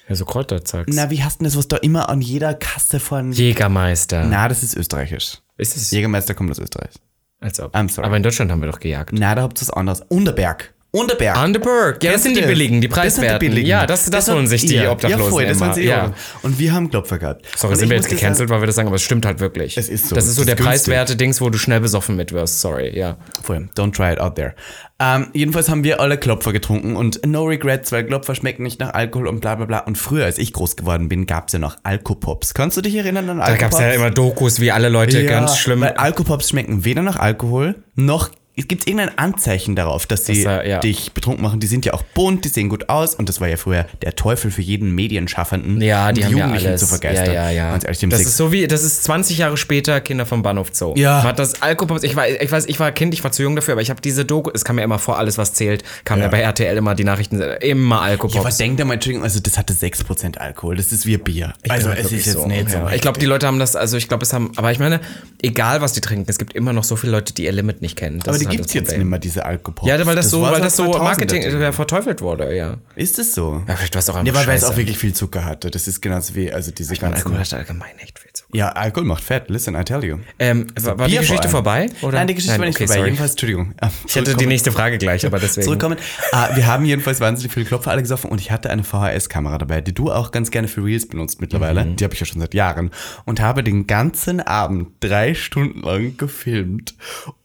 Ja, 0.07 0.17
so 0.17 0.27
Kräuterzeugs. 0.27 0.95
Na, 0.95 1.09
wie 1.09 1.23
heißt 1.23 1.41
denn 1.41 1.47
das, 1.47 1.57
was 1.57 1.67
da 1.67 1.79
immer 1.79 2.11
an 2.11 2.21
jeder 2.21 2.53
Kasse 2.53 3.01
von... 3.01 3.33
Jägermeister. 3.33 4.27
Na, 4.27 4.49
das 4.49 4.63
ist 4.63 4.77
österreichisch. 4.77 5.39
Ist 5.57 5.75
es? 5.75 5.91
Jägermeister 5.93 6.35
kommt 6.35 6.51
aus 6.51 6.59
Österreich. 6.59 6.93
Als 7.41 7.59
ob. 7.59 7.75
I'm 7.75 7.89
sorry. 7.89 8.07
Aber 8.07 8.19
in 8.19 8.23
Deutschland 8.23 8.51
haben 8.51 8.61
wir 8.61 8.71
doch 8.71 8.81
gejagt. 8.81 9.15
Na, 9.15 9.35
da 9.35 9.41
habt 9.41 9.57
ihr 9.57 9.63
was 9.63 9.71
anderes. 9.71 10.03
Unterberg. 10.11 10.75
Unterberg. 10.95 11.43
Underberg. 11.43 12.05
Ja, 12.05 12.13
das 12.13 12.23
sind 12.23 12.37
die 12.37 12.43
billigen, 12.43 12.83
die 12.83 12.89
Das 12.89 13.15
sind 13.15 13.25
preiswerten. 13.27 13.57
Ja, 13.65 13.87
das, 13.87 14.11
das 14.11 14.31
holen 14.31 14.47
sich 14.47 14.67
die 14.67 14.75
ja, 14.75 14.93
Obdachlosen 14.93 15.25
Ja, 15.25 15.31
voll, 15.31 15.47
das 15.47 15.57
immer. 15.57 15.73
sie 15.75 15.85
ja. 15.85 16.13
Und 16.43 16.59
wir 16.59 16.75
haben 16.75 16.91
Klopfer 16.91 17.19
gehabt. 17.19 17.47
Sorry, 17.57 17.73
Und 17.73 17.79
sind 17.79 17.89
wir 17.89 17.97
jetzt 17.97 18.11
gecancelt, 18.11 18.51
weil 18.51 18.61
wir 18.61 18.67
das 18.67 18.77
sagen, 18.77 18.89
aber 18.89 18.97
es 18.97 19.03
stimmt 19.03 19.25
halt 19.25 19.41
wirklich. 19.41 19.79
Es 19.79 19.89
ist 19.89 20.09
so. 20.09 20.15
Das 20.15 20.27
ist 20.27 20.35
so 20.35 20.43
Es 20.43 20.47
der 20.47 20.55
günstig. 20.57 20.71
preiswerte 20.71 21.17
Dings, 21.17 21.41
wo 21.41 21.49
du 21.49 21.57
schnell 21.57 21.81
besoffen 21.81 22.15
mit 22.17 22.33
wirst. 22.33 22.61
Sorry, 22.61 22.95
ja. 22.95 23.17
Voll, 23.43 23.71
don't 23.75 23.93
try 23.97 24.13
it 24.13 24.21
out 24.21 24.35
there. 24.37 24.55
Ähm, 25.01 25.29
jedenfalls 25.33 25.71
haben 25.71 25.83
wir 25.83 25.99
alle 25.99 26.19
Klopfer 26.19 26.53
getrunken 26.53 26.95
und 26.95 27.27
no 27.27 27.45
regrets, 27.45 27.91
weil 27.91 28.05
Klopfer 28.05 28.35
schmecken 28.35 28.63
nicht 28.63 28.79
nach 28.79 28.93
Alkohol 28.93 29.29
und 29.29 29.41
bla 29.41 29.55
bla 29.55 29.65
bla. 29.65 29.79
Und 29.79 29.97
früher, 29.97 30.27
als 30.27 30.37
ich 30.37 30.53
groß 30.53 30.77
geworden 30.77 31.09
bin, 31.09 31.27
gab 31.27 31.47
es 31.47 31.55
ja 31.55 31.59
noch 31.59 31.79
Alkopops. 31.85 32.53
Kannst 32.53 32.77
du 32.77 32.83
dich 32.83 32.95
erinnern 32.97 33.31
an 33.31 33.39
Da 33.39 33.45
Alkopops? 33.45 33.61
gab 33.79 33.81
es 33.81 33.87
ja 33.87 33.93
immer 33.95 34.11
Dokus, 34.11 34.61
wie 34.61 34.71
alle 34.71 34.91
Leute 34.91 35.23
Ja, 35.23 35.31
ganz 35.31 35.57
schlimm. 35.57 35.81
Weil 35.81 35.95
Alkopops 35.95 36.51
schmecken 36.51 36.85
weder 36.85 37.01
nach 37.03 37.17
Alkohol 37.17 37.77
noch. 37.95 38.29
Es 38.55 38.69
gibt 38.69 38.87
irgendein 38.87 39.17
Anzeichen 39.17 39.77
darauf, 39.77 40.05
dass 40.07 40.27
sie 40.27 40.43
Das, 40.45 40.65
äh, 40.65 40.69
ja. 40.71 40.79
dich 40.81 41.13
betrunken 41.13 41.43
machen. 41.43 41.59
Die 41.61 41.67
sind 41.67 41.87
ja 41.87 41.95
auch 41.95 42.03
bunt, 42.03 42.45
die 42.45 42.49
sehen 42.51 42.69
gut 42.69 42.91
aus 42.91 43.15
und 43.15 43.29
das 43.31 43.41
war 43.41 43.49
ja 43.49 43.57
früher 43.57 43.87
der 44.03 44.15
Teufel 44.15 44.51
für 44.51 44.61
jeden 44.61 44.95
Medienschaffenden. 44.95 45.81
Ja, 45.81 46.09
um 46.11 46.15
die 46.15 46.25
haben 46.25 46.33
ja 46.33 46.39
Jugendlichen 46.39 46.69
alles. 46.69 46.81
zu 46.83 46.87
vergeistern. 46.87 47.27
Ja, 47.29 47.45
ja, 47.45 47.51
ja. 47.51 47.71
Ganz 47.71 47.85
ehrlich, 47.85 47.99
die 48.01 48.09
das 48.11 48.19
Sex- 48.19 48.31
ist 48.33 48.37
so 48.37 48.53
wie, 48.53 48.67
das 48.67 48.83
ist 48.83 49.05
20 49.05 49.39
Jahre 49.39 49.57
später 49.57 50.03
Kinder 50.03 50.27
vom 50.27 50.43
Bahnhof 50.43 50.69
Zoo. 50.73 50.93
Ja. 50.97 51.19
Man 51.19 51.29
hat 51.29 51.39
das 51.39 51.63
Alkopops, 51.63 52.03
ich 52.03 52.15
war, 52.15 52.29
ich 52.29 52.53
weiß, 52.53 52.67
ich 52.67 52.79
war 52.79 52.93
Kind, 52.93 53.15
ich 53.15 53.25
war 53.25 53.33
zu 53.33 53.43
jung 53.43 53.57
dafür, 53.57 53.73
aber 53.73 53.81
ich 53.83 53.89
habe 53.89 54.03
diese 54.03 54.27
Doku, 54.27 54.51
es 54.53 54.65
kam 54.67 54.77
ja 54.79 54.85
immer 54.85 54.99
vor, 54.99 55.17
alles 55.19 55.39
was 55.39 55.55
zählt, 55.55 55.83
kam 56.05 56.21
ja, 56.21 56.29
bei 56.29 56.41
RTL 56.41 56.77
immer 56.77 56.95
die 56.95 57.05
Nachrichten, 57.05 57.41
immer 57.41 58.03
Alkopops. 58.03 58.35
Ja, 58.35 58.41
aber 58.43 58.51
denk 58.51 58.77
da 58.77 58.85
mal, 58.85 58.95
Entschuldigung, 58.95 59.25
also 59.25 59.41
das 59.41 59.57
hatte 59.57 59.73
6% 59.73 60.37
Alkohol. 60.37 60.77
Das 60.77 60.93
ist 60.93 61.07
wie 61.07 61.17
Bier. 61.17 61.55
also 61.71 61.87
glaub 61.89 61.99
es 61.99 62.13
ist 62.13 62.27
jetzt 62.27 62.33
so. 62.33 62.47
nicht 62.47 62.69
so. 62.71 62.77
Ja. 62.77 62.93
Ich 62.93 63.01
glaube, 63.01 63.19
die 63.19 63.25
Leute 63.27 63.47
haben 63.47 63.59
das, 63.59 63.77
also 63.77 63.97
ich 63.97 64.09
glaube, 64.09 64.25
es 64.25 64.35
haben, 64.35 64.53
aber 64.57 64.71
ich 64.73 64.79
meine, 64.79 65.01
egal 65.41 65.81
was 65.81 65.95
die 65.95 66.03
trinken, 66.03 66.27
es 66.29 66.37
gibt 66.39 66.53
immer 66.53 66.75
noch 66.75 66.85
so 66.85 66.97
viele 66.97 67.13
Leute, 67.13 67.33
die 67.33 67.45
ihr 67.45 67.53
Limit 67.53 67.81
nicht 67.81 67.97
kennen. 67.97 68.21
Das 68.23 68.42
die 68.51 68.57
gibt's 68.57 68.69
das 68.69 68.75
jetzt 68.75 68.85
Problem. 68.89 69.01
nicht 69.01 69.11
mehr, 69.11 69.19
diese 69.19 69.45
Alkopops. 69.45 69.89
Ja, 69.89 70.07
weil 70.07 70.17
das, 70.17 70.31
so, 70.31 70.43
war 70.43 70.53
weil 70.53 70.61
das 70.61 70.77
so 70.77 70.85
2000er 70.85 71.03
Marketing 71.03 71.61
ja, 71.61 71.73
verteufelt 71.73 72.21
wurde, 72.21 72.55
ja. 72.55 72.77
Ist 72.97 73.19
es 73.19 73.35
so? 73.35 73.63
Ja, 73.67 73.77
vielleicht 73.77 73.95
war 73.95 74.01
es 74.01 74.11
auch 74.11 74.15
Ja, 74.15 74.21
einfach 74.21 74.41
weil 74.41 74.47
weil 74.49 74.57
es 74.57 74.65
auch 74.65 74.77
wirklich 74.77 74.99
viel 74.99 75.15
Zucker 75.15 75.45
hatte. 75.45 75.71
Das 75.71 75.89
ist 75.89 76.01
genauso 76.01 76.35
wie, 76.35 76.53
also 76.53 76.71
diese 76.71 76.95
ganzen... 76.97 77.17
Alkohol 77.17 77.39
hat 77.39 77.55
allgemein 77.55 77.99
echt 77.99 78.19
viel 78.19 78.33
zu. 78.33 78.45
Ja, 78.53 78.69
Alkohol 78.71 79.07
macht 79.07 79.25
fett. 79.25 79.49
Listen, 79.49 79.75
I 79.75 79.85
tell 79.85 80.05
you. 80.05 80.19
Ähm, 80.39 80.67
war, 80.81 80.99
war 80.99 81.09
die 81.09 81.15
vor 81.15 81.21
Geschichte 81.23 81.43
allem. 81.45 81.51
vorbei? 81.51 81.87
Oder? 82.03 82.19
Nein, 82.19 82.27
die 82.27 82.35
Geschichte 82.35 82.59
war 82.59 82.67
nicht 82.67 82.77
okay, 82.77 82.87
vorbei. 82.87 82.95
sorry. 82.95 83.09
Jedenfalls, 83.09 83.31
Entschuldigung. 83.33 83.75
Ich 84.07 84.17
hätte 84.17 84.35
die 84.35 84.47
nächste 84.47 84.73
Frage 84.73 84.99
gleich, 84.99 85.25
aber 85.25 85.39
deswegen. 85.39 85.65
Zurückkommen. 85.65 85.97
Ah, 86.33 86.51
wir 86.55 86.67
haben 86.67 86.85
jedenfalls 86.85 87.21
wahnsinnig 87.21 87.53
viele 87.53 87.65
Klopfer 87.65 87.91
alle 87.91 88.03
gesoffen 88.03 88.31
und 88.31 88.41
ich 88.41 88.51
hatte 88.51 88.69
eine 88.69 88.85
VHS-Kamera 88.85 89.59
dabei, 89.59 89.81
die 89.81 89.95
du 89.95 90.13
auch 90.13 90.33
ganz 90.33 90.51
gerne 90.51 90.69
für 90.69 90.85
Reels 90.85 91.07
benutzt 91.07 91.41
mittlerweile. 91.41 91.85
Mhm. 91.85 91.97
Die 91.97 92.05
habe 92.05 92.15
ich 92.15 92.21
ja 92.21 92.27
schon 92.27 92.41
seit 92.41 92.53
Jahren. 92.53 92.91
Und 93.25 93.41
habe 93.41 93.63
den 93.65 93.87
ganzen 93.87 94.41
Abend 94.41 94.89
drei 95.01 95.35
Stunden 95.35 95.81
lang 95.81 96.17
gefilmt. 96.17 96.95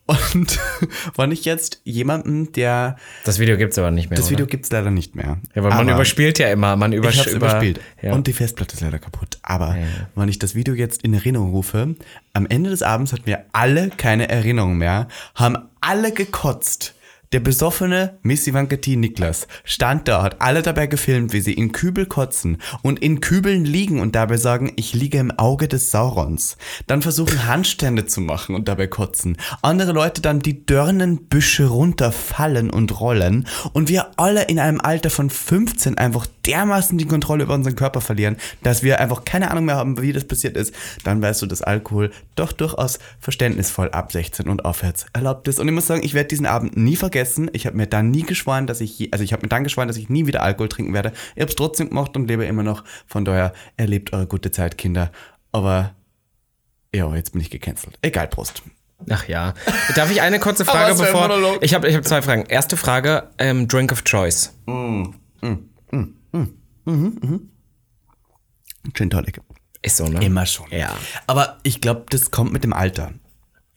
Und 0.08 0.60
war 1.16 1.28
nicht 1.28 1.45
jetzt 1.45 1.82
jemanden, 1.84 2.51
der. 2.53 2.95
Das 3.26 3.39
Video 3.39 3.58
gibt's 3.58 3.78
aber 3.78 3.91
nicht 3.91 4.10
mehr. 4.10 4.16
Das 4.18 4.28
oder? 4.28 4.32
Video 4.32 4.45
gibt's 4.47 4.72
leider 4.72 4.89
nicht 4.89 5.16
mehr. 5.16 5.38
Ja, 5.53 5.64
weil 5.64 5.70
man 5.70 5.74
Aber- 5.82 5.93
überspielt 5.93 6.39
ja 6.39 6.49
immer. 6.49 6.76
Man 6.78 6.93
Ich 6.93 7.03
hab's 7.03 7.26
über, 7.28 7.36
überspielt. 7.47 7.82
Ja. 8.01 8.14
Und 8.14 8.26
die 8.28 8.34
Festplatte 8.34 8.76
ist 8.76 8.82
leider 8.82 8.99
kaputt. 8.99 9.38
Aber 9.43 9.76
wenn 10.16 10.30
ich 10.30 10.39
das 10.39 10.55
Video 10.55 10.74
jetzt 10.74 11.03
in 11.03 11.14
Erinnerung 11.14 11.51
rufe, 11.51 11.95
am 12.34 12.45
Ende 12.47 12.70
des 12.70 12.84
Abends 12.84 13.12
hatten 13.14 13.26
wir 13.26 13.43
alle 13.51 13.89
keine 13.89 14.30
Erinnerung 14.30 14.78
mehr, 14.78 15.08
haben 15.36 15.58
alle 15.82 16.12
gekotzt. 16.14 16.93
Der 17.34 17.41
besoffene 17.41 18.19
Miss 18.21 18.47
Ivanka 18.47 18.78
T. 18.78 18.95
Niklas 18.95 19.49
stand 19.65 20.07
da, 20.07 20.23
hat 20.23 20.41
alle 20.41 20.61
dabei 20.61 20.88
gefilmt, 20.88 21.34
wie 21.34 21.41
sie 21.41 21.51
in 21.51 21.73
Kübel 21.73 22.05
kotzen 22.05 22.57
und 22.84 22.99
in 22.99 23.19
Kübeln 23.19 23.65
liegen 23.65 23.99
und 23.99 24.15
dabei 24.15 24.38
sagen, 24.38 24.71
ich 24.78 24.93
liege 24.93 25.17
im 25.17 25.32
Auge 25.32 25.67
des 25.67 25.91
Saurons. 25.91 26.55
Dann 26.88 27.01
versuchen 27.01 27.45
Handstände 27.45 28.05
zu 28.05 28.21
machen 28.21 28.55
und 28.55 28.69
dabei 28.69 28.88
kotzen. 28.88 29.36
Andere 29.61 29.91
Leute 29.91 30.21
dann 30.21 30.39
die 30.39 30.65
Dörnenbüsche 30.65 31.65
runterfallen 31.65 32.69
und 32.69 32.97
rollen 33.01 33.45
und 33.73 33.89
wir 33.89 34.11
alle 34.15 34.43
in 34.43 34.57
einem 34.57 34.80
Alter 34.80 35.09
von 35.09 35.30
15 35.30 35.97
einfach 35.97 36.28
dermaßen 36.45 36.97
die 36.97 37.07
Kontrolle 37.07 37.43
über 37.43 37.55
unseren 37.55 37.75
Körper 37.75 37.99
verlieren, 37.99 38.38
dass 38.63 38.84
wir 38.84 39.01
einfach 39.01 39.25
keine 39.25 39.51
Ahnung 39.51 39.65
mehr 39.65 39.75
haben, 39.75 40.01
wie 40.01 40.13
das 40.13 40.23
passiert 40.23 40.55
ist. 40.55 40.73
Dann 41.03 41.21
weißt 41.21 41.41
du, 41.41 41.45
dass 41.45 41.61
Alkohol 41.61 42.11
doch 42.36 42.53
durchaus 42.53 42.99
verständnisvoll 43.19 43.89
ab 43.89 44.13
16 44.13 44.47
und 44.47 44.63
aufwärts 44.63 45.07
erlaubt 45.11 45.49
ist. 45.49 45.59
Und 45.59 45.67
ich 45.67 45.73
muss 45.73 45.88
sagen, 45.88 46.03
ich 46.05 46.13
werde 46.13 46.30
diesen 46.30 46.45
Abend 46.45 46.78
nie 46.78 46.95
vergessen. 46.95 47.16
Ich 47.53 47.65
habe 47.65 47.78
mir 47.78 47.88
dann 47.88 48.11
nie 48.11 48.24
geschworen, 48.24 48.68
dass 48.68 48.82
ich, 48.82 48.99
je, 48.99 49.09
also 49.11 49.24
ich 49.24 49.34
habe 49.34 49.43
mir 49.43 49.49
dann 49.49 49.63
geschworen, 49.63 49.88
dass 49.88 49.97
ich 49.97 50.09
nie 50.09 50.26
wieder 50.28 50.43
Alkohol 50.43 50.70
trinken 50.70 50.93
werde. 50.93 51.13
Ich 51.36 51.41
habe 51.41 51.49
es 51.49 51.55
trotzdem 51.55 51.89
gemacht 51.89 52.15
und 52.15 52.28
lebe 52.28 52.45
immer 52.45 52.63
noch. 52.63 52.84
Von 53.05 53.26
daher, 53.26 53.53
erlebt 53.78 54.13
eure 54.13 54.28
gute 54.28 54.51
Zeit, 54.51 54.78
Kinder. 54.78 55.11
Aber 55.51 55.95
ja, 56.93 57.13
jetzt 57.15 57.32
bin 57.32 57.41
ich 57.41 57.49
gecancelt. 57.49 57.97
Egal, 58.01 58.28
Prost. 58.28 58.63
Ach 59.09 59.28
ja. 59.28 59.53
Darf 59.95 60.11
ich 60.11 60.22
eine 60.22 60.39
kurze 60.39 60.65
Frage, 60.65 60.95
bevor. 60.95 61.61
Ich 61.61 61.74
habe 61.74 61.88
ich 61.88 61.95
hab 61.95 62.05
zwei 62.05 62.22
Fragen. 62.22 62.45
Erste 62.47 62.78
Frage: 62.78 63.30
ähm, 63.38 63.68
Drink 63.68 63.91
of 63.91 64.03
Choice. 64.03 64.53
Gin 68.93 69.09
Tonic. 69.09 69.41
Ist 69.82 69.97
so, 69.97 70.07
ne? 70.07 70.24
Immer 70.24 70.45
schon. 70.45 70.65
Ja. 70.72 70.95
Aber 71.28 71.59
ich 71.63 71.82
glaube, 71.82 72.05
das 72.09 72.32
kommt 72.32 72.51
mit 72.51 72.63
dem 72.63 72.74
Alter. 72.74 73.13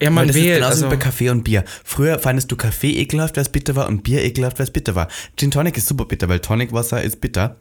Ja, 0.00 0.06
Weil 0.08 0.14
man 0.14 0.26
das 0.28 0.36
ist 0.36 0.42
genauso 0.42 0.66
Also, 0.66 0.86
wie 0.86 0.90
bei 0.90 0.96
Kaffee 0.96 1.28
und 1.30 1.44
Bier. 1.44 1.64
Früher 1.84 2.18
fandest 2.18 2.50
du 2.50 2.56
Kaffee 2.56 2.98
ekelhaft, 2.98 3.36
weil 3.36 3.42
es 3.42 3.50
bitter 3.50 3.76
war 3.76 3.86
und 3.88 4.02
Bier 4.02 4.24
ekelhaft, 4.24 4.58
weil 4.58 4.64
es 4.64 4.70
bitter 4.70 4.94
war. 4.94 5.08
Gin 5.36 5.50
Tonic 5.50 5.76
ist 5.76 5.88
super 5.88 6.06
bitter, 6.06 6.28
weil 6.28 6.40
Tonicwasser 6.40 7.02
ist 7.02 7.20
bitter. 7.20 7.56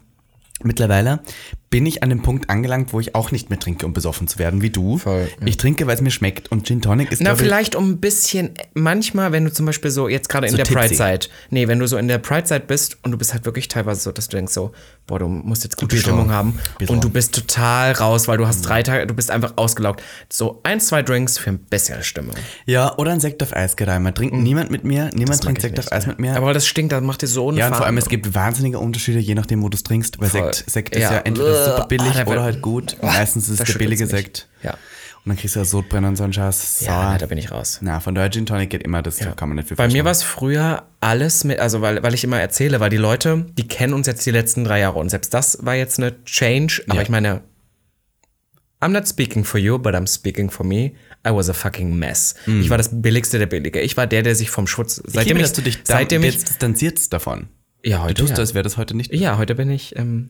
Mittlerweile 0.64 1.20
bin 1.70 1.86
ich 1.86 2.02
an 2.02 2.10
dem 2.10 2.22
Punkt 2.24 2.50
angelangt, 2.50 2.94
wo 2.94 3.00
ich 3.00 3.14
auch 3.14 3.32
nicht 3.32 3.50
mehr 3.52 3.60
trinke, 3.60 3.86
um 3.86 3.94
besoffen 3.94 4.28
zu 4.28 4.40
werden, 4.40 4.62
wie 4.64 4.72
du. 4.72 4.98
Voll, 4.98 5.28
ja. 5.40 5.48
Ich 5.48 5.58
trinke, 5.58 5.86
weil 5.86 5.96
es 5.96 6.02
mir 6.02 6.10
schmeckt 6.12 6.52
und 6.52 6.66
Gin 6.66 6.82
Tonic 6.82 7.12
ist 7.12 7.22
na, 7.22 7.36
vielleicht 7.36 7.76
um 7.76 7.92
ein 7.92 7.98
bisschen, 8.00 8.52
manchmal, 8.74 9.32
wenn 9.32 9.46
du 9.46 9.54
zum 9.54 9.66
Beispiel 9.68 9.92
so, 9.92 10.08
jetzt 10.08 10.30
gerade 10.30 10.48
in 10.48 10.52
So 10.52 10.58
der. 10.58 10.66
Pride-Zeit, 10.66 11.30
nee, 11.52 11.68
wenn 11.68 11.78
du 11.80 11.88
so 11.88 11.98
in 11.98 12.08
der 12.08 12.18
Pride-Zeit 12.18 12.66
bist 12.68 12.98
und 13.04 13.12
du 13.12 13.18
bist 13.18 13.34
halt 13.34 13.46
wirklich 13.46 13.68
teilweise 13.68 14.02
so, 14.02 14.12
dass 14.12 14.28
du 14.30 14.38
denkst 14.38 14.54
so, 14.54 14.72
boah, 15.06 15.20
du 15.20 15.28
musst 15.28 15.64
jetzt 15.64 15.78
gute 15.78 15.98
Stimmung 15.98 16.32
haben 16.32 16.58
Bist 16.80 16.90
und 16.92 17.04
du 17.04 17.10
bist 17.10 17.36
total 17.36 17.92
raus, 17.94 18.28
weil 18.28 18.38
du 18.38 18.48
hast 18.48 18.62
drei 18.62 18.82
Tage, 18.84 19.06
du 19.06 19.14
bist 19.14 19.30
einfach 19.30 19.54
ausgelaugt. 19.56 20.02
So 20.32 20.62
ein, 20.64 20.80
zwei 20.80 21.04
Drinks 21.04 21.38
für 21.38 21.52
ein 21.52 21.60
bisschen 21.60 22.02
Stimmung. 22.04 22.36
Ja, 22.66 22.98
oder 22.98 23.12
ein 23.12 23.20
Sekt 23.20 23.44
auf 23.44 23.56
Eis 23.56 23.76
gereimer. 23.76 24.14
Trinkt 24.14 24.34
niemand 24.36 24.72
mit 24.72 24.84
mir, 24.84 25.10
niemand 25.14 25.40
Mhm. 25.40 25.46
trinkt 25.46 25.62
Sekt 25.62 25.78
nicht, 25.78 25.88
auf 25.88 25.92
Eis 25.94 26.08
mit 26.08 26.20
mir. 26.20 26.36
Aber 26.36 26.54
das 26.54 26.66
stinkt, 26.68 26.92
das 26.92 27.02
macht 27.04 27.22
dir 27.22 27.28
so 27.28 27.50
eine 27.50 27.60
ja, 27.60 27.68
und 27.68 27.76
vor 27.76 27.86
allem, 27.86 27.98
es 27.98 28.10
gibt 28.10 28.34
wahnsinnige 28.34 28.80
Unterschiede, 28.80 29.20
je 29.20 29.36
nachdem, 29.36 29.62
wo 29.62 29.70
du 29.70 29.76
es 29.76 29.84
trinkst. 29.84 30.20
Weil 30.20 30.30
Voll. 30.30 30.54
Sekt, 30.54 30.70
Sekt 30.72 30.96
ist 30.96 31.04
Ja. 31.04 31.14
ja 31.14 31.20
entweder 31.60 31.76
super 31.78 31.88
billig 31.88 32.16
Ah, 32.18 32.28
oder 32.28 32.44
halt 32.44 32.62
gut. 32.62 32.98
Meistens 33.02 33.50
ist 33.50 33.60
es 33.60 33.68
der 33.68 33.80
billige. 33.80 34.08
Sekt. 34.08 34.48
Ja. 34.64 34.72
Und 34.72 35.32
dann 35.32 35.38
kriegst 35.38 35.56
du 35.56 35.60
ja 35.60 35.66
Sodbrenner 35.66 36.08
und 36.08 36.16
so 36.16 36.24
einen 36.24 36.32
Scheiß. 36.34 36.82
Ja, 36.82 37.18
da 37.18 37.26
bin 37.26 37.38
ich 37.38 37.52
raus. 37.52 37.80
Na, 37.82 38.00
von 38.00 38.16
daher 38.16 38.32
Gin 38.32 38.46
Tonic 38.46 38.70
geht 38.70 38.84
immer, 38.84 39.02
das 39.02 39.18
kann 39.18 39.50
man 39.50 39.58
nicht 39.58 39.68
viel 39.68 39.76
Bei 39.76 39.90
mir 39.90 40.06
war 40.06 40.12
es 40.14 40.24
früher 40.24 40.84
alles 41.02 41.44
mit, 41.44 41.60
also 41.60 41.82
weil, 41.82 42.02
weil 42.04 42.14
ich 42.14 42.24
immer 42.24 42.40
erzähle, 42.40 42.80
weil 42.80 42.90
die 42.90 42.98
Leute, 42.98 43.46
die 43.58 43.68
kennen 43.68 43.94
uns 43.94 44.08
jetzt 44.08 44.26
die 44.26 44.32
letzten 44.32 44.64
drei 44.64 44.80
Jahre 44.80 44.98
und 44.98 45.10
selbst 45.10 45.34
das 45.34 45.58
war 45.66 45.76
jetzt 45.76 46.00
eine 46.00 46.24
Change, 46.24 46.84
aber 46.88 46.96
Ja. 46.96 47.02
ich 47.02 47.10
meine, 47.10 47.42
I'm 48.82 48.90
not 48.94 49.08
speaking 49.10 49.44
for 49.44 49.60
you, 49.60 49.78
but 49.78 49.94
I'm 49.94 50.08
speaking 50.08 50.50
for 50.50 50.66
me. 50.66 50.94
I 51.28 51.32
was 51.34 51.50
a 51.50 51.54
fucking 51.54 51.98
mess. 52.00 52.36
Ich 52.48 52.70
war 52.70 52.78
das 52.78 52.90
billigste 53.02 53.38
der 53.40 53.48
Billige. 53.48 53.82
Ich 53.82 53.98
war 53.98 54.08
der, 54.08 54.24
der 54.24 54.36
sich 54.36 54.50
vom 54.50 54.68
Schutz, 54.68 55.02
Ich 55.06 55.14
seitdem 55.14 55.36
ich, 55.36 55.44
dass 55.44 55.52
du 55.54 55.62
dich 55.62 55.80
seitdem 55.84 56.24
ich, 56.24 56.36
jetzt 56.36 56.48
distanzierst 56.48 57.12
davon. 57.12 57.50
ja, 57.84 57.98
Du 57.98 58.04
heute, 58.04 58.14
tust 58.22 58.32
ja. 58.32 58.38
als 58.38 58.54
wäre 58.54 58.64
das 58.64 58.78
heute 58.78 58.96
nicht. 58.96 59.14
Ja, 59.14 59.38
heute 59.38 59.56
bin 59.56 59.70
ich, 59.70 59.98
ähm, 59.98 60.30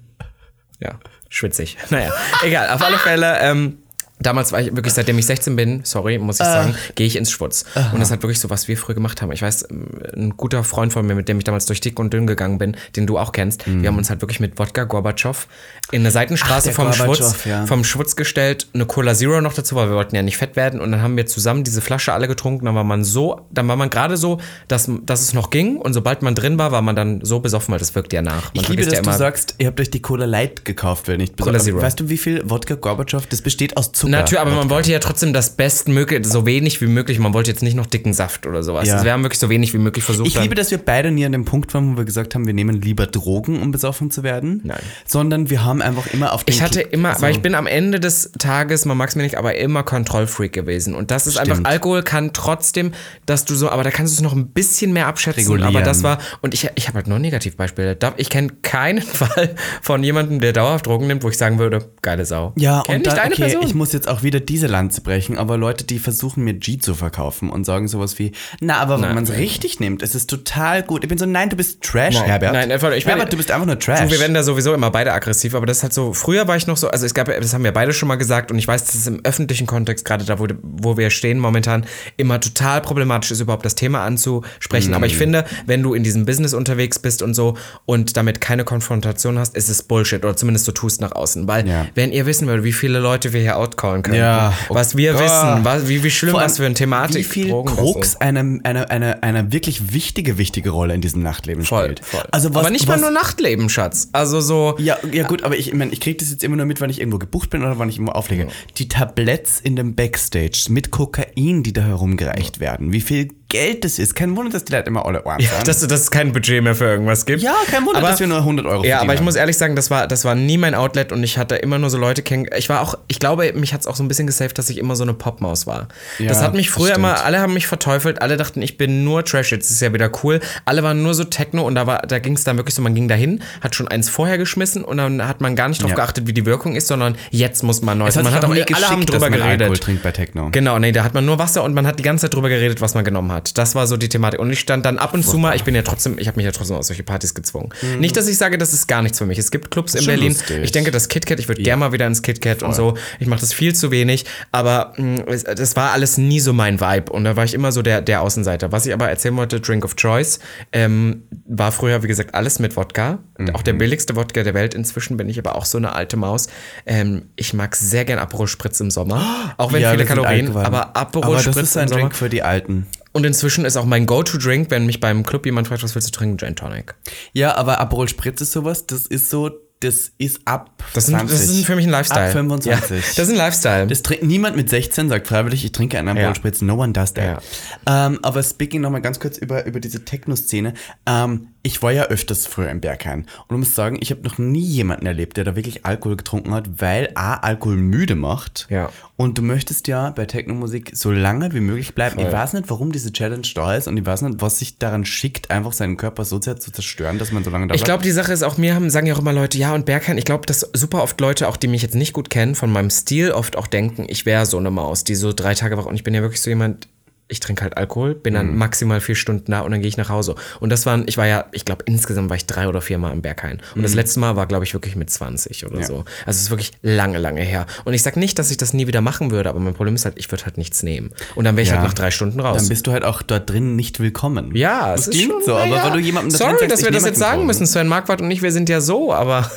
ja, 0.79 0.99
schwitzig. 1.29 1.77
Naja, 1.89 2.11
egal. 2.43 2.69
Auf 2.69 2.81
alle 2.81 2.97
Fälle, 2.97 3.39
ähm, 3.39 3.79
Damals 4.19 4.51
war 4.51 4.61
ich 4.61 4.75
wirklich, 4.75 4.93
seitdem 4.93 5.17
ich 5.17 5.25
16 5.25 5.55
bin, 5.55 5.81
sorry, 5.83 6.17
muss 6.17 6.39
ich 6.39 6.45
sagen, 6.45 6.75
gehe 6.95 7.07
ich 7.07 7.15
ins 7.15 7.31
Schwutz. 7.31 7.65
Und 7.93 7.99
das 7.99 8.11
hat 8.11 8.21
wirklich 8.21 8.39
so, 8.39 8.49
was 8.49 8.67
wir 8.67 8.77
früher 8.77 8.95
gemacht 8.95 9.21
haben. 9.21 9.31
Ich 9.31 9.41
weiß, 9.41 9.67
ein 10.15 10.33
guter 10.35 10.63
Freund 10.63 10.93
von 10.93 11.05
mir, 11.05 11.15
mit 11.15 11.29
dem 11.29 11.37
ich 11.37 11.43
damals 11.43 11.65
durch 11.65 11.81
dick 11.81 11.99
und 11.99 12.13
dünn 12.13 12.27
gegangen 12.27 12.57
bin, 12.57 12.75
den 12.95 13.07
du 13.07 13.17
auch 13.17 13.31
kennst, 13.31 13.65
wir 13.65 13.87
haben 13.87 13.97
uns 13.97 14.09
halt 14.09 14.21
wirklich 14.21 14.39
mit 14.39 14.59
Wodka 14.59 14.83
Gorbatschow 14.83 15.47
in 15.91 16.01
eine 16.01 16.11
Seitenstraße 16.11 16.67
der 16.67 16.75
vom 16.75 16.93
Schwutz, 16.93 17.45
ja. 17.45 17.65
vom 17.65 17.83
Schwutz 17.83 18.15
gestellt, 18.15 18.67
eine 18.73 18.85
Cola 18.85 19.15
Zero 19.15 19.41
noch 19.41 19.53
dazu, 19.53 19.75
weil 19.75 19.89
wir 19.89 19.95
wollten 19.95 20.15
ja 20.15 20.21
nicht 20.21 20.37
fett 20.37 20.55
werden. 20.55 20.79
Und 20.79 20.91
dann 20.91 21.01
haben 21.01 21.17
wir 21.17 21.25
zusammen 21.25 21.63
diese 21.63 21.81
Flasche 21.81 22.13
alle 22.13 22.27
getrunken. 22.27 22.65
Dann 22.65 22.75
war 22.75 22.83
man 22.83 23.03
so, 23.03 23.41
dann 23.51 23.67
war 23.67 23.75
man 23.75 23.89
gerade 23.89 24.17
so, 24.17 24.39
dass, 24.67 24.89
dass 25.05 25.21
es 25.21 25.33
noch 25.33 25.49
ging. 25.49 25.77
Und 25.77 25.93
sobald 25.93 26.21
man 26.21 26.35
drin 26.35 26.57
war, 26.57 26.71
war 26.71 26.81
man 26.81 26.95
dann 26.95 27.21
so 27.23 27.39
besoffen, 27.39 27.71
weil 27.71 27.79
das 27.79 27.95
wirkt 27.95 28.13
ja 28.13 28.21
nach. 28.21 28.53
Man 28.53 28.63
Ich 28.63 28.69
liebe, 28.69 28.83
dass 28.83 28.93
ja 28.93 29.01
du 29.01 29.11
sagst, 29.11 29.55
ihr 29.57 29.67
habt 29.67 29.79
euch 29.79 29.89
die 29.89 30.01
Cola 30.01 30.25
Light 30.25 30.65
gekauft, 30.65 31.07
wenn 31.07 31.17
nicht 31.17 31.37
Cola 31.37 31.53
besonders. 31.53 31.63
Zero. 31.63 31.81
Weißt 31.81 31.99
du, 31.99 32.09
wie 32.09 32.17
viel 32.17 32.47
Wodka 32.49 32.75
Gorbatschow? 32.75 33.25
Das 33.27 33.41
besteht 33.41 33.77
aus 33.77 33.91
Zucker. 33.91 34.08
Natürlich, 34.09 34.39
aber 34.41 34.51
man 34.51 34.69
wollte 34.69 34.91
ja 34.91 34.99
trotzdem 34.99 35.33
das 35.33 35.51
Bestmögliche, 35.51 36.23
so 36.27 36.45
wenig 36.45 36.81
wie 36.81 36.87
möglich. 36.87 37.19
Man 37.19 37.33
wollte 37.33 37.49
jetzt 37.51 37.61
nicht 37.63 37.75
noch 37.75 37.85
dicken 37.85 38.13
Saft 38.13 38.45
oder 38.45 38.63
sowas. 38.63 38.87
Ja. 38.87 38.93
Also 38.95 39.05
wir 39.05 39.13
haben 39.13 39.23
wirklich 39.23 39.39
so 39.39 39.49
wenig 39.49 39.73
wie 39.73 39.77
möglich 39.77 40.03
versucht. 40.03 40.27
Ich 40.27 40.39
liebe, 40.39 40.55
dass 40.55 40.71
wir 40.71 40.77
beide 40.79 41.11
nie 41.11 41.25
an 41.25 41.31
dem 41.31 41.45
Punkt 41.45 41.73
waren, 41.73 41.93
wo 41.93 41.97
wir 41.97 42.05
gesagt 42.05 42.35
haben, 42.35 42.45
wir 42.45 42.53
nehmen 42.53 42.81
lieber 42.81 43.05
Drogen, 43.07 43.61
um 43.61 43.71
besoffen 43.71 44.11
zu 44.11 44.23
werden. 44.23 44.61
Nein. 44.63 44.79
Sondern 45.05 45.49
wir 45.49 45.63
haben 45.63 45.81
einfach 45.81 46.07
immer 46.13 46.33
auf 46.33 46.43
den 46.43 46.53
Ich 46.55 46.61
hatte 46.61 46.81
immer, 46.81 47.15
so- 47.15 47.21
weil 47.21 47.31
ich 47.31 47.41
bin 47.41 47.55
am 47.55 47.67
Ende 47.67 47.99
des 47.99 48.31
Tages, 48.39 48.85
man 48.85 48.97
mag 48.97 49.09
es 49.09 49.15
mir 49.15 49.23
nicht, 49.23 49.37
aber 49.37 49.55
immer 49.55 49.83
Kontrollfreak 49.83 50.53
gewesen. 50.53 50.95
Und 50.95 51.11
das 51.11 51.27
ist 51.27 51.37
einfach, 51.37 51.55
Stimmt. 51.55 51.67
Alkohol 51.67 52.03
kann 52.03 52.33
trotzdem, 52.33 52.91
dass 53.25 53.45
du 53.45 53.55
so, 53.55 53.69
aber 53.69 53.83
da 53.83 53.91
kannst 53.91 54.13
du 54.13 54.17
es 54.17 54.21
noch 54.23 54.33
ein 54.35 54.47
bisschen 54.47 54.93
mehr 54.93 55.07
abschätzen. 55.07 55.43
Regulieren. 55.43 55.75
Aber 55.75 55.83
das 55.85 56.03
war, 56.03 56.17
und 56.41 56.53
ich, 56.53 56.69
ich 56.75 56.87
habe 56.87 56.95
halt 56.95 57.07
nur 57.07 57.19
Negativbeispiele. 57.19 57.95
Da- 57.95 58.13
Ich 58.17 58.29
kenne 58.29 58.49
keinen 58.61 59.01
Fall 59.03 59.55
von 59.81 60.03
jemandem, 60.03 60.39
der 60.39 60.53
dauerhaft 60.53 60.85
Drogen 60.87 61.07
nimmt, 61.07 61.23
wo 61.23 61.29
ich 61.29 61.37
sagen 61.37 61.59
würde, 61.59 61.89
geile 62.01 62.25
Sau. 62.25 62.53
Ja, 62.55 62.83
Kenn 62.85 62.97
und 63.01 63.07
eine 63.07 63.31
okay, 63.33 63.41
Person. 63.43 63.63
ich 63.65 63.73
muss 63.75 63.93
jetzt 63.93 63.98
auch 64.07 64.23
wieder 64.23 64.39
diese 64.39 64.67
Lanze 64.67 65.01
brechen, 65.01 65.37
aber 65.37 65.57
Leute, 65.57 65.83
die 65.83 65.99
versuchen 65.99 66.43
mir 66.43 66.53
G 66.53 66.77
zu 66.77 66.93
verkaufen 66.95 67.49
und 67.49 67.65
sagen 67.65 67.87
sowas 67.87 68.17
wie, 68.19 68.31
na, 68.61 68.77
aber 68.77 69.01
wenn 69.01 69.13
man 69.15 69.23
es 69.23 69.31
richtig 69.33 69.79
nimmt, 69.79 70.01
ist 70.01 70.15
es 70.15 70.27
total 70.27 70.83
gut. 70.83 71.03
Ich 71.03 71.09
bin 71.09 71.17
so, 71.17 71.25
nein, 71.25 71.49
du 71.49 71.55
bist 71.55 71.81
Trash, 71.81 72.15
Nein, 72.15 72.25
Herbert. 72.25 72.53
nein, 72.53 72.71
einfach- 72.71 72.91
ich 72.91 73.05
Herbert, 73.05 73.31
du 73.33 73.37
bist 73.37 73.51
einfach 73.51 73.65
nur 73.65 73.77
Trash. 73.79 73.99
So, 73.99 74.11
wir 74.11 74.19
werden 74.19 74.33
da 74.33 74.43
sowieso 74.43 74.73
immer 74.73 74.91
beide 74.91 75.11
aggressiv, 75.13 75.55
aber 75.55 75.65
das 75.65 75.77
ist 75.77 75.83
halt 75.83 75.93
so, 75.93 76.13
früher 76.13 76.47
war 76.47 76.55
ich 76.55 76.67
noch 76.67 76.77
so, 76.77 76.87
also 76.89 77.05
es 77.05 77.13
gab, 77.13 77.27
das 77.27 77.53
haben 77.53 77.63
wir 77.63 77.71
beide 77.71 77.93
schon 77.93 78.07
mal 78.07 78.15
gesagt 78.15 78.51
und 78.51 78.57
ich 78.59 78.67
weiß, 78.67 78.85
dass 78.85 78.95
es 78.95 79.07
im 79.07 79.21
öffentlichen 79.23 79.67
Kontext, 79.67 80.05
gerade 80.05 80.23
da, 80.25 80.39
wo, 80.39 80.47
wo 80.61 80.97
wir 80.97 81.09
stehen 81.09 81.39
momentan, 81.39 81.85
immer 82.17 82.39
total 82.39 82.81
problematisch 82.81 83.31
ist, 83.31 83.39
überhaupt 83.41 83.65
das 83.65 83.75
Thema 83.75 84.03
anzusprechen. 84.05 84.93
Aber 84.93 85.05
ich 85.05 85.13
Mhm. 85.13 85.17
finde, 85.17 85.45
wenn 85.65 85.81
du 85.83 85.93
in 85.93 86.03
diesem 86.03 86.25
Business 86.25 86.53
unterwegs 86.53 86.99
bist 86.99 87.21
und 87.21 87.33
so 87.33 87.57
und 87.85 88.17
damit 88.17 88.41
keine 88.41 88.63
Konfrontation 88.63 89.39
hast, 89.39 89.55
ist 89.55 89.69
es 89.69 89.83
Bullshit 89.83 90.23
oder 90.23 90.35
zumindest 90.35 90.65
so 90.65 90.71
tust 90.71 91.01
nach 91.01 91.11
außen. 91.11 91.47
Weil, 91.47 91.67
Ja. 91.67 91.85
wenn 91.95 92.11
ihr 92.11 92.25
wissen 92.25 92.47
würdet, 92.47 92.63
wie 92.63 92.73
viele 92.73 92.99
Leute 92.99 93.33
wir 93.33 93.41
hier 93.41 93.57
outcallen 93.57 93.79
können, 94.03 94.15
Ja, 94.15 94.53
oh 94.69 94.75
was 94.75 94.95
wir 94.95 95.13
Gott. 95.13 95.21
wissen, 95.23 95.65
was, 95.65 95.87
wie, 95.87 96.03
wie 96.03 96.11
schlimm, 96.11 96.33
was 96.33 96.57
für 96.57 96.65
eine 96.65 96.73
Thematik 96.75 97.17
Wie 97.17 97.23
viel 97.23 97.49
Drogen 97.49 98.03
sind. 98.03 98.21
eine, 98.21 98.59
eine, 98.63 98.89
eine, 98.89 99.23
eine 99.23 99.51
wirklich 99.51 99.93
wichtige, 99.93 100.37
wichtige 100.37 100.69
Rolle 100.69 100.93
in 100.93 101.01
diesem 101.01 101.21
Nachtleben 101.23 101.63
Voll, 101.63 101.85
spielt. 101.85 102.05
voll. 102.05 102.23
Also 102.31 102.49
was, 102.53 102.61
aber 102.61 102.69
nicht 102.69 102.87
was, 102.87 102.99
mal 103.01 103.11
nur 103.11 103.19
Nachtleben, 103.19 103.69
Schatz. 103.69 104.09
Also 104.13 104.41
so. 104.41 104.75
Ja, 104.79 104.97
ja 105.11 105.25
gut, 105.27 105.43
aber 105.43 105.57
ich, 105.57 105.67
ich, 105.69 105.73
mein, 105.73 105.91
ich 105.91 105.99
kriege 105.99 106.17
das 106.17 106.29
jetzt 106.29 106.43
immer 106.43 106.55
nur 106.55 106.65
mit, 106.65 106.79
wenn 106.81 106.89
ich 106.89 106.99
irgendwo 106.99 107.17
gebucht 107.19 107.49
bin 107.49 107.61
oder 107.63 107.77
wann 107.79 107.89
ich 107.89 107.95
irgendwo 107.95 108.13
auflege. 108.13 108.47
Die 108.77 108.87
Tabletts 108.87 109.59
in 109.59 109.75
dem 109.75 109.95
Backstage 109.95 110.65
mit 110.69 110.91
Kokain, 110.91 111.63
die 111.63 111.73
da 111.73 111.81
herumgereicht 111.81 112.59
werden. 112.59 112.91
Wie 112.91 113.01
viel 113.01 113.29
Geld 113.49 113.83
das 113.83 113.97
ist. 113.99 114.15
Kein 114.15 114.35
Wunder, 114.37 114.51
dass 114.51 114.63
die 114.65 114.73
Leute 114.73 114.87
immer 114.87 115.05
alle 115.05 115.23
Ohren 115.25 115.39
Ja, 115.39 115.49
dass, 115.65 115.79
dass 115.85 115.99
es 116.01 116.11
kein 116.11 116.31
Budget 116.31 116.63
mehr 116.63 116.75
für 116.75 116.85
irgendwas 116.85 117.25
gibt. 117.25 117.41
ja, 117.41 117.55
kein 117.69 117.83
Wunder, 117.85 117.97
Aber- 117.99 118.09
dass 118.09 118.19
wir 118.19 118.27
nur 118.27 118.43
100 118.43 118.65
Euro 118.67 118.85
Ja, 118.85 119.01
aber 119.01 119.13
ich 119.15 119.21
muss 119.21 119.35
ehrlich 119.35 119.57
sagen, 119.57 119.75
das 119.75 119.89
war, 119.89 120.07
das 120.07 120.23
war 120.23 120.35
nie 120.35 120.57
mein 120.57 120.75
Outlet 120.75 121.11
und 121.11 121.23
ich 121.23 121.37
hatte 121.37 121.55
immer 121.55 121.79
nur 121.79 121.89
so 121.89 121.97
Leute 121.97 122.21
kennen. 122.21 122.45
Ich 122.57 122.69
war 122.69 122.81
auch, 122.81 122.95
ich 123.07 123.19
glaube, 123.19 123.51
mich 123.53 123.73
hat 123.73 123.81
es 123.81 123.87
auch 123.87 123.95
so 123.95 124.03
ein 124.03 124.07
bisschen 124.07 124.27
gesaved, 124.27 124.57
dass 124.57 124.69
ich 124.69 124.77
immer 124.77 124.95
so 124.95 125.03
eine 125.03 125.13
Popmaus 125.13 125.65
war. 125.67 125.87
Ja, 126.19 126.27
das 126.29 126.41
hat 126.41 126.53
mich 126.53 126.69
früher 126.69 126.95
immer, 126.95 127.25
alle 127.25 127.39
haben 127.39 127.53
mich 127.53 127.65
verteufelt, 127.67 128.21
alle 128.21 128.37
dachten, 128.37 128.61
ich 128.61 128.77
bin 128.77 129.03
nur 129.03 129.25
Trash, 129.25 129.51
jetzt 129.51 129.71
ist 129.71 129.81
ja 129.81 129.91
wieder 129.93 130.11
cool. 130.23 130.39
Alle 130.65 130.83
waren 130.83 131.01
nur 131.01 131.13
so 131.15 131.23
Techno 131.23 131.63
und 131.65 131.75
da 131.75 131.87
war, 131.87 132.03
da 132.03 132.19
ging 132.19 132.33
es 132.35 132.43
dann 132.43 132.57
wirklich 132.57 132.75
so, 132.75 132.81
man 132.83 132.93
ging 132.93 133.07
dahin, 133.07 133.41
hat 133.61 133.73
schon 133.75 133.87
eins 133.87 134.09
vorher 134.09 134.37
geschmissen 134.37 134.83
und 134.83 134.97
dann 134.97 135.27
hat 135.27 135.41
man 135.41 135.55
gar 135.55 135.69
nicht 135.69 135.81
drauf 135.81 135.89
Ja. 135.89 135.95
geachtet, 135.95 136.27
wie 136.27 136.33
die 136.33 136.45
Wirkung 136.45 136.75
ist, 136.75 136.87
sondern 136.87 137.15
jetzt 137.31 137.63
muss 137.63 137.81
man 137.81 137.97
neu. 137.97 138.09
Man 138.13 138.31
hat 138.31 138.45
auch 138.45 138.49
auch, 138.49 138.53
nie 138.53 138.63
alle 138.73 138.89
haben 138.89 139.05
drüber 139.05 139.19
dass 139.19 139.21
man 139.21 139.31
geredet. 139.39 139.61
Alkohol 139.61 139.77
trinkt 139.79 140.03
bei 140.03 140.11
Techno. 140.11 140.49
Genau, 140.51 140.77
nee, 140.77 140.91
da 140.91 141.03
hat 141.03 141.13
man 141.15 141.25
nur 141.25 141.39
Wasser 141.39 141.63
und 141.63 141.73
man 141.73 141.87
hat 141.87 141.97
die 141.97 142.03
ganze 142.03 142.25
Zeit 142.27 142.35
drüber 142.35 142.49
geredet, 142.49 142.79
was 142.81 142.93
man 142.93 143.03
genommen 143.03 143.31
hat. 143.31 143.38
Das 143.57 143.75
war 143.75 143.87
so 143.87 143.97
die 143.97 144.09
Thematik. 144.09 144.39
Und 144.39 144.51
ich 144.51 144.59
stand 144.59 144.85
dann 144.85 144.97
ab 144.97 145.13
und 145.13 145.23
zu 145.25 145.37
mal, 145.37 145.55
ich 145.55 145.63
bin 145.63 145.75
ja 145.75 145.81
trotzdem, 145.81 146.17
ich 146.19 146.27
habe 146.27 146.37
mich 146.37 146.45
ja 146.45 146.51
trotzdem 146.51 146.75
auf 146.77 146.83
solche 146.83 147.03
Partys 147.03 147.33
gezwungen. 147.33 147.69
Nicht, 147.99 148.15
dass 148.17 148.27
ich 148.27 148.37
sage, 148.37 148.57
das 148.57 148.73
ist 148.73 148.87
gar 148.87 149.01
nichts 149.01 149.17
für 149.17 149.25
mich. 149.25 149.37
Es 149.37 149.51
gibt 149.51 149.71
Clubs 149.71 149.93
in 149.95 150.01
Mhm. 150.01 150.05
Schon 150.05 150.13
Berlin. 150.15 150.33
lustig. 150.33 150.59
Ich 150.63 150.71
denke, 150.71 150.91
das 150.91 151.07
KitKat, 151.09 151.39
ich 151.39 151.47
würde 151.47 151.61
gerne 151.61 151.79
mal 151.79 151.91
wieder 151.91 152.07
ins 152.07 152.21
KitKat 152.21 152.63
und 152.63 152.75
so. 152.75 152.95
Ich 153.19 153.27
mache 153.27 153.39
das 153.41 153.53
viel 153.53 153.73
zu 153.75 153.91
wenig, 153.91 154.25
aber 154.51 154.93
mh, 154.97 155.23
es- 155.27 155.43
das 155.43 155.75
war 155.75 155.91
alles 155.91 156.17
nie 156.17 156.39
so 156.39 156.53
mein 156.53 156.79
Vibe. 156.79 157.11
Und 157.11 157.23
da 157.23 157.35
war 157.35 157.43
ich 157.45 157.53
immer 157.53 157.71
so 157.71 157.81
der, 157.81 158.01
der 158.01 158.21
Außenseiter. 158.21 158.71
Was 158.71 158.85
ich 158.85 158.93
aber 158.93 159.09
erzählen 159.09 159.35
wollte, 159.37 159.59
Drink 159.59 159.85
of 159.85 159.95
Choice, 159.95 160.39
ähm, 160.71 161.23
war 161.47 161.71
früher, 161.71 162.03
wie 162.03 162.07
gesagt, 162.07 162.35
alles 162.35 162.59
mit 162.59 162.75
Wodka. 162.75 163.19
Auch 163.53 163.59
Mhm. 163.59 163.63
der 163.63 163.73
billigste 163.73 164.15
Wodka 164.15 164.43
der 164.43 164.53
Welt. 164.53 164.73
Inzwischen 164.73 165.17
bin 165.17 165.29
ich 165.29 165.39
aber 165.39 165.55
auch 165.55 165.65
so 165.65 165.77
eine 165.77 165.93
alte 165.93 166.17
Maus. 166.17 166.47
Ähm, 166.85 167.23
ich 167.35 167.53
mag 167.53 167.75
sehr 167.75 168.05
gern 168.05 168.19
Aperol 168.19 168.47
Spritz 168.47 168.79
im 168.79 168.91
Sommer. 168.91 169.53
Auch 169.57 169.71
wenn 169.73 169.81
Ja, 169.81 169.91
viele 169.91 170.05
Kalorien, 170.05 170.55
aber 170.55 170.95
Aperol 170.95 171.39
Spritz 171.39 171.57
ist 171.57 171.77
ein 171.77 171.83
im 171.83 171.87
Sommer. 171.89 172.01
Drink 172.01 172.15
für 172.15 172.29
die 172.29 172.43
Alten. 172.43 172.87
Und 173.11 173.25
inzwischen 173.25 173.65
ist 173.65 173.75
auch 173.77 173.85
mein 173.85 174.05
Go-To-Drink, 174.05 174.69
wenn 174.69 174.85
mich 174.85 174.99
beim 174.99 175.25
Club 175.25 175.45
jemand 175.45 175.67
fragt, 175.67 175.83
was 175.83 175.95
willst 175.95 176.07
du 176.09 176.11
trinken, 176.11 176.37
Gin 176.37 176.55
Tonic. 176.55 176.95
Ja, 177.33 177.55
aber 177.55 177.79
Aperol 177.79 178.07
Spritz 178.07 178.39
ist 178.41 178.51
sowas, 178.51 178.85
das 178.85 179.07
ist 179.07 179.29
so, 179.29 179.49
das 179.79 180.11
ist 180.17 180.41
ab 180.45 180.83
Das, 180.93 181.05
sind, 181.07 181.17
20. 181.17 181.39
das 181.39 181.49
ist 181.49 181.65
für 181.65 181.75
mich 181.75 181.85
ein 181.85 181.91
Lifestyle. 181.91 182.25
Ab 182.27 182.31
25. 182.33 182.71
Ja, 182.91 182.97
das 182.97 183.17
ist 183.17 183.29
ein 183.29 183.35
Lifestyle. 183.37 183.87
Das 183.87 184.03
trinkt 184.03 184.23
niemand 184.25 184.55
mit 184.57 184.69
16 184.69 185.09
sagt 185.09 185.27
freiwillig, 185.27 185.63
ich 185.65 185.71
trinke 185.71 185.97
einen 185.97 186.09
Aperol 186.09 186.23
Ja. 186.29 186.35
Spritz. 186.35 186.61
No 186.61 186.75
one 186.75 186.91
does 186.93 187.13
that. 187.13 187.41
Ja. 187.87 188.07
Ähm, 188.07 188.19
aber 188.21 188.43
speaking 188.43 188.81
nochmal 188.81 189.01
ganz 189.01 189.19
kurz 189.19 189.37
über, 189.37 189.65
über 189.65 189.79
diese 189.79 190.03
Techno-Szene. 190.05 190.73
Ähm, 191.05 191.47
ich 191.61 191.81
war 191.83 191.91
ja 191.91 192.03
öfters 192.03 192.47
früher 192.47 192.69
im 192.69 192.79
Berghain. 192.79 193.25
Und 193.47 193.55
ich 193.55 193.59
muss 193.59 193.75
sagen, 193.75 193.97
ich 193.99 194.11
habe 194.11 194.21
noch 194.23 194.37
nie 194.37 194.61
jemanden 194.61 195.05
erlebt, 195.05 195.35
der 195.37 195.43
da 195.43 195.55
wirklich 195.55 195.85
Alkohol 195.85 196.15
getrunken 196.15 196.53
hat, 196.53 196.81
weil 196.81 197.09
A, 197.15 197.33
Alkohol 197.35 197.75
müde 197.75 198.15
macht. 198.15 198.67
Ja. 198.69 198.89
Und 199.17 199.37
du 199.37 199.41
möchtest 199.41 199.87
ja 199.89 200.11
bei 200.11 200.25
Techno-Musik 200.25 200.91
so 200.93 201.11
lange 201.11 201.53
wie 201.53 201.59
möglich 201.59 201.93
bleiben. 201.95 202.15
Voll. 202.15 202.25
Ich 202.27 202.31
weiß 202.31 202.53
nicht, 202.53 202.69
warum 202.69 202.93
diese 202.93 203.11
Challenge 203.11 203.45
da 203.53 203.75
ist 203.75 203.89
und 203.89 203.97
ich 203.97 204.05
weiß 204.05 204.21
nicht, 204.21 204.41
was 204.41 204.59
sich 204.59 204.77
daran 204.77 205.03
schickt, 205.03 205.51
einfach 205.51 205.73
seinen 205.73 205.97
Körper 205.97 206.23
so 206.23 206.41
sehr 206.41 206.57
zu 206.57 206.71
zerstören, 206.71 207.19
dass 207.19 207.33
man 207.33 207.43
so 207.43 207.49
lange 207.49 207.67
da 207.67 207.73
Ich 207.75 207.81
bleibt. 207.81 207.85
glaube, 207.87 208.03
die 208.03 208.11
Sache 208.11 208.31
ist 208.31 208.43
auch, 208.43 208.57
mir 208.57 208.75
haben, 208.75 208.89
sagen 208.89 209.07
ja 209.07 209.13
auch 209.15 209.19
immer 209.19 209.33
Leute, 209.33 209.57
ja, 209.57 209.73
und 209.75 209.85
Berghain, 209.85 210.17
ich 210.17 210.25
glaube, 210.25 210.45
dass 210.45 210.61
super 210.73 211.03
oft 211.03 211.19
Leute, 211.19 211.49
auch 211.49 211.57
die 211.57 211.67
mich 211.67 211.81
jetzt 211.81 211.95
nicht 211.95 212.13
gut 212.13 212.29
kennen, 212.29 212.55
von 212.55 212.71
meinem 212.71 212.89
Stil 212.89 213.31
oft 213.31 213.57
auch 213.57 213.67
denken, 213.67 214.05
ich 214.07 214.25
wäre 214.25 214.45
so 214.45 214.57
eine 214.57 214.71
Maus, 214.71 215.03
die 215.03 215.15
so 215.15 215.33
drei 215.33 215.53
Tage 215.55 215.77
wach 215.77 215.85
und 215.85 215.95
ich 215.95 216.03
bin 216.05 216.13
ja 216.13 216.21
wirklich 216.21 216.39
so 216.41 216.49
jemand, 216.49 216.87
ich 217.29 217.39
trinke 217.39 217.61
halt 217.63 217.77
Alkohol, 217.77 218.15
bin 218.15 218.33
Mhm. 218.33 218.37
dann 218.37 218.57
maximal 218.57 218.99
vier 219.01 219.15
Stunden 219.15 219.51
da 219.51 219.61
und 219.61 219.71
dann 219.71 219.79
gehe 219.81 219.87
ich 219.87 219.97
nach 219.97 220.09
Hause. 220.09 220.35
Und 220.59 220.69
das 220.71 220.85
waren, 220.85 221.03
ich 221.07 221.17
war 221.17 221.27
ja, 221.27 221.45
ich 221.51 221.63
glaube, 221.63 221.83
insgesamt 221.85 222.29
war 222.29 222.35
ich 222.37 222.45
drei 222.45 222.67
oder 222.67 222.81
vier 222.81 222.97
Mal 222.97 223.11
im 223.13 223.21
Berghain. 223.21 223.61
Und 223.75 223.83
das 223.83 223.93
letzte 223.93 224.19
Mal 224.19 224.35
war, 224.35 224.47
glaube 224.47 224.65
ich, 224.65 224.73
wirklich 224.73 224.95
mit 224.95 225.09
20 225.09 225.65
oder 225.65 225.75
Mhm. 225.75 225.81
Ja. 225.81 225.87
so. 225.87 225.95
Also 226.25 226.37
es 226.37 226.41
ist 226.41 226.49
wirklich 226.49 226.71
lange, 226.81 227.17
lange 227.19 227.41
her. 227.41 227.65
Und 227.85 227.93
ich 227.93 228.03
sag 228.03 228.17
nicht, 228.17 228.37
dass 228.39 228.51
ich 228.51 228.57
das 228.57 228.73
nie 228.73 228.87
wieder 228.87 229.01
machen 229.01 229.31
würde, 229.31 229.49
aber 229.49 229.59
mein 229.59 229.73
Problem 229.75 229.95
ist 229.95 230.05
halt, 230.05 230.15
ich 230.17 230.29
würde 230.31 230.45
halt 230.45 230.57
nichts 230.57 230.83
nehmen. 230.83 231.11
Und 231.35 231.45
dann 231.45 231.55
wäre 231.55 231.63
ich 231.63 231.69
Ja. 231.69 231.75
halt 231.75 231.85
nach 231.85 231.93
drei 231.93 232.11
Stunden 232.11 232.39
raus. 232.39 232.57
Dann 232.57 232.69
bist 232.69 232.85
du 232.87 232.91
halt 232.91 233.03
auch 233.05 233.21
dort 233.21 233.49
drin 233.49 233.75
nicht 233.75 233.99
willkommen. 233.99 234.55
Ja, 234.55 234.91
das 234.91 235.01
es 235.01 235.07
ist 235.09 235.13
klingt 235.13 235.31
schon, 235.31 235.43
so, 235.45 235.55
aber 235.55 235.67
naja. 235.67 235.83
weil 235.85 235.91
du 235.91 235.99
jemandem 235.99 236.31
da 236.31 236.37
drin 236.39 236.47
Sorry, 236.57 236.59
sagst, 236.59 236.71
dass 236.73 236.83
wir 236.83 236.91
das 236.91 237.05
jetzt 237.05 237.19
sagen 237.19 237.45
müssen. 237.45 237.65
Sven 237.67 237.87
Marquardt 237.87 238.21
und 238.21 238.31
ich, 238.31 238.41
wir 238.41 238.51
sind 238.51 238.69
ja 238.69 238.81
so, 238.81 239.13
aber, 239.13 239.49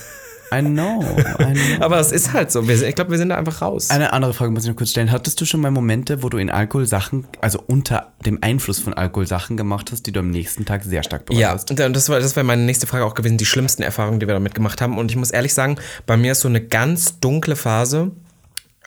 I 0.53 0.61
know, 0.63 1.03
I 1.41 1.55
know. 1.77 1.85
aber 1.85 1.99
es 1.99 2.13
ist 2.13 2.33
halt 2.33 2.51
so. 2.53 2.63
Ich 2.69 2.95
glaube, 2.95 3.11
wir 3.11 3.19
sind 3.19 3.31
da 3.31 3.37
einfach 3.37 3.63
raus. 3.63 3.91
Eine 3.91 4.13
andere 4.13 4.35
Frage 4.35 4.51
muss 4.51 4.65
ich 4.65 4.69
noch 4.69 4.77
kurz 4.77 4.91
stellen. 4.91 5.11
Hattest 5.11 5.41
du 5.41 5.45
schon 5.45 5.61
mal 5.61 5.71
Momente, 5.71 6.23
wo 6.23 6.29
du 6.29 6.39
in 6.39 6.51
Alkohol 6.51 6.87
Sachen, 6.87 7.27
also 7.41 7.63
unter 7.67 8.13
dem 8.27 8.39
Einfluss 8.43 8.79
von 8.79 8.93
Alkohol 8.95 9.27
Sachen 9.27 9.57
gemacht 9.57 9.91
hast, 9.93 10.07
die 10.07 10.13
du 10.13 10.21
am 10.21 10.31
nächsten 10.31 10.65
Tag 10.65 10.85
sehr 10.85 11.03
stark 11.03 11.27
bereut 11.27 11.41
Ja, 11.41 11.51
hast? 11.53 11.71
und 11.71 11.79
das 11.79 12.09
war, 12.09 12.21
das 12.21 12.37
wäre 12.37 12.45
meine 12.45 12.63
nächste 12.63 12.87
Frage 12.87 13.05
auch 13.05 13.15
gewesen, 13.15 13.39
die 13.39 13.47
schlimmsten 13.47 13.83
Erfahrungen, 13.83 14.21
die 14.21 14.27
wir 14.27 14.35
damit 14.35 14.55
gemacht 14.55 14.81
haben. 14.81 14.99
Und 14.99 15.11
ich 15.11 15.17
muss 15.17 15.31
ehrlich 15.31 15.55
sagen, 15.55 15.77
bei 16.07 16.17
mir 16.17 16.33
ist 16.33 16.41
so 16.41 16.49
eine 16.49 16.61
ganz 16.61 17.19
dunkle 17.21 17.57
Phase 17.57 18.11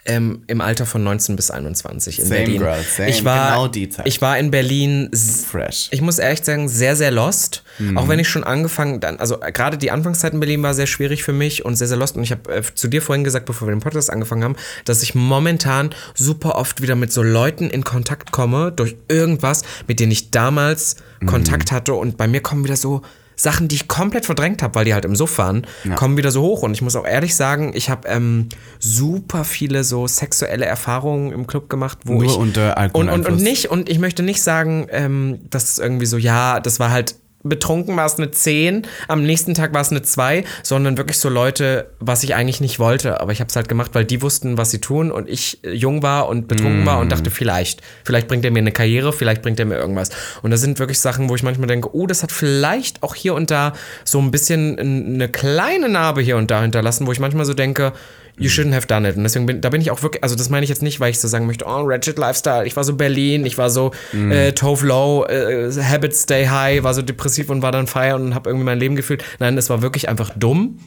ähm, 0.07 0.43
im 0.47 0.61
Alter 0.61 0.85
von 0.85 1.03
19 1.03 1.35
bis 1.35 1.49
21 1.51 2.19
in 2.19 2.25
Same, 2.27 2.39
Berlin. 2.41 2.59
girl, 2.61 2.83
same. 2.83 3.09
Ich 3.09 3.25
war, 3.25 3.49
Genau 3.51 3.67
die 3.67 3.89
Zeit. 3.89 4.07
ich 4.07 4.21
war 4.21 4.37
in 4.37 4.51
Berlin 4.51 5.09
Fresh. 5.13 5.87
Ich 5.91 6.01
muss 6.01 6.19
ehrlich 6.19 6.43
sagen, 6.43 6.67
sehr, 6.69 6.95
sehr 6.95 7.11
lost. 7.11 7.63
Mhm. 7.79 7.97
Auch 7.97 8.07
wenn 8.07 8.19
ich 8.19 8.29
schon 8.29 8.43
angefangen, 8.43 8.99
dann, 8.99 9.19
also 9.19 9.41
äh, 9.41 9.51
gerade 9.51 9.77
die 9.77 9.91
Anfangszeit 9.91 10.33
in 10.33 10.39
Berlin 10.39 10.61
war 10.63 10.73
sehr 10.73 10.85
schwierig 10.87 11.23
für 11.23 11.33
mich 11.33 11.65
und 11.65 11.75
sehr, 11.75 11.87
sehr 11.87 11.97
lost. 11.97 12.15
Und 12.17 12.23
ich 12.23 12.31
habe 12.31 12.53
äh, 12.55 12.61
zu 12.75 12.87
dir 12.87 13.01
vorhin 13.01 13.23
gesagt, 13.23 13.45
bevor 13.47 13.67
wir 13.67 13.73
den 13.75 13.81
Podcast 13.81 14.09
angefangen 14.11 14.43
haben, 14.43 14.55
dass 14.85 15.01
ich 15.01 15.15
momentan 15.15 15.89
super 16.13 16.55
oft 16.55 16.81
wieder 16.81 16.95
mit 16.95 17.11
so 17.11 17.23
Leuten 17.23 17.69
in 17.69 17.83
Kontakt 17.83 18.31
komme, 18.31 18.71
durch 18.71 18.95
irgendwas, 19.07 19.63
mit 19.87 19.99
denen 19.99 20.11
ich 20.11 20.31
damals 20.31 20.97
Mhm. 21.21 21.27
Kontakt 21.27 21.71
hatte. 21.71 21.93
Und 21.93 22.17
bei 22.17 22.27
mir 22.27 22.41
kommen 22.41 22.63
wieder 22.65 22.75
so 22.75 23.01
Sachen, 23.35 23.67
die 23.67 23.75
ich 23.75 23.87
komplett 23.87 24.25
verdrängt 24.25 24.63
habe, 24.63 24.75
weil 24.75 24.85
die 24.85 24.93
halt 24.93 25.05
im 25.05 25.15
Suff 25.15 25.37
waren, 25.37 25.67
kommen 25.95 26.17
wieder 26.17 26.31
so 26.31 26.41
hoch. 26.41 26.63
Und 26.63 26.73
ich 26.73 26.81
muss 26.81 26.95
auch 26.95 27.05
ehrlich 27.05 27.35
sagen, 27.35 27.71
ich 27.75 27.89
habe 27.89 28.07
ähm, 28.07 28.49
super 28.79 29.43
viele 29.43 29.83
so 29.83 30.07
sexuelle 30.07 30.65
Erfahrungen 30.65 31.31
im 31.31 31.47
Club 31.47 31.69
gemacht, 31.69 31.99
wo 32.05 32.13
Nur 32.13 32.23
ich 32.23 32.35
unter 32.35 32.77
und, 32.77 32.95
und, 32.95 33.09
und 33.09 33.09
Alkoholeinfluss. 33.09 33.41
nicht, 33.41 33.69
und 33.69 33.89
ich 33.89 33.99
möchte 33.99 34.23
nicht 34.23 34.41
sagen, 34.41 34.87
ähm, 34.89 35.39
dass 35.49 35.71
es 35.71 35.79
irgendwie 35.79 36.05
so, 36.05 36.17
ja, 36.17 36.59
das 36.59 36.79
war 36.79 36.91
halt 36.91 37.15
betrunken 37.45 37.95
war 37.95 38.05
es 38.05 38.17
eine 38.17 38.31
10, 38.31 38.87
am 39.07 39.23
nächsten 39.23 39.53
Tag 39.53 39.73
war 39.73 39.81
es 39.81 39.91
eine 39.91 40.01
2, 40.01 40.43
sondern 40.63 40.97
wirklich 40.97 41.19
so 41.19 41.29
Leute, 41.29 41.91
was 41.99 42.23
ich 42.23 42.35
eigentlich 42.35 42.59
nicht 42.59 42.79
wollte. 42.79 43.21
Aber 43.21 43.31
ich 43.31 43.39
habe 43.39 43.49
es 43.49 43.55
halt 43.55 43.69
gemacht, 43.69 43.91
weil 43.93 44.03
die 44.03 44.21
wussten, 44.21 44.57
was 44.57 44.71
sie 44.71 44.79
tun 44.79 45.11
und 45.11 45.29
ich 45.29 45.63
äh, 45.63 45.71
jung 45.71 46.03
war 46.03 46.27
und 46.27 46.47
betrunken 46.47 46.83
mm. 46.83 46.87
war 46.87 46.99
und 46.99 47.11
dachte, 47.11 47.31
vielleicht, 47.31 47.81
vielleicht 48.03 48.27
bringt 48.27 48.43
er 48.43 48.51
mir 48.51 48.59
eine 48.59 48.71
Karriere, 48.71 49.13
vielleicht 49.13 49.41
bringt 49.43 49.59
er 49.59 49.65
mir 49.65 49.75
irgendwas. 49.75 50.09
Und 50.41 50.51
das 50.51 50.61
sind 50.61 50.79
wirklich 50.79 50.99
Sachen, 50.99 51.29
wo 51.29 51.35
ich 51.35 51.43
manchmal 51.43 51.67
denke, 51.67 51.95
oh, 51.95 52.07
das 52.07 52.23
hat 52.23 52.31
vielleicht 52.31 53.03
auch 53.03 53.15
hier 53.15 53.35
und 53.35 53.51
da 53.51 53.73
so 54.03 54.19
ein 54.19 54.31
bisschen 54.31 54.79
eine 54.79 55.29
kleine 55.29 55.87
Narbe 55.87 56.21
hier 56.21 56.37
und 56.37 56.49
da 56.49 56.61
hinterlassen, 56.61 57.05
wo 57.07 57.11
ich 57.11 57.19
manchmal 57.19 57.45
so 57.45 57.53
denke, 57.53 57.93
you 58.37 58.49
shouldn't 58.49 58.73
have 58.73 58.87
done 58.87 59.07
it. 59.07 59.15
Und 59.15 59.23
deswegen 59.23 59.45
bin, 59.45 59.61
da 59.61 59.69
bin 59.69 59.81
ich 59.81 59.91
auch 59.91 60.01
wirklich, 60.03 60.23
also 60.23 60.35
das 60.35 60.49
meine 60.49 60.63
ich 60.63 60.69
jetzt 60.69 60.81
nicht, 60.81 60.99
weil 60.99 61.11
ich 61.11 61.19
so 61.19 61.27
sagen 61.27 61.45
möchte, 61.45 61.65
oh, 61.65 61.81
Ratchet 61.83 62.17
Lifestyle, 62.17 62.65
ich 62.65 62.75
war 62.75 62.83
so 62.83 62.95
Berlin, 62.95 63.45
ich 63.45 63.57
war 63.57 63.69
so 63.69 63.91
mm. 64.13 64.31
äh, 64.31 64.51
Tove 64.53 64.85
Low, 64.85 65.25
äh, 65.25 65.71
Habits 65.71 66.23
Stay 66.23 66.47
High, 66.47 66.83
war 66.83 66.93
so 66.93 67.01
depressiv 67.01 67.49
und 67.49 67.61
war 67.61 67.71
dann 67.71 67.87
feiern 67.87 68.21
und 68.21 68.35
habe 68.35 68.49
irgendwie 68.49 68.65
mein 68.65 68.79
Leben 68.79 68.95
gefühlt. 68.95 69.23
Nein, 69.39 69.57
es 69.57 69.69
war 69.69 69.81
wirklich 69.81 70.09
einfach 70.09 70.31
dumm. 70.35 70.79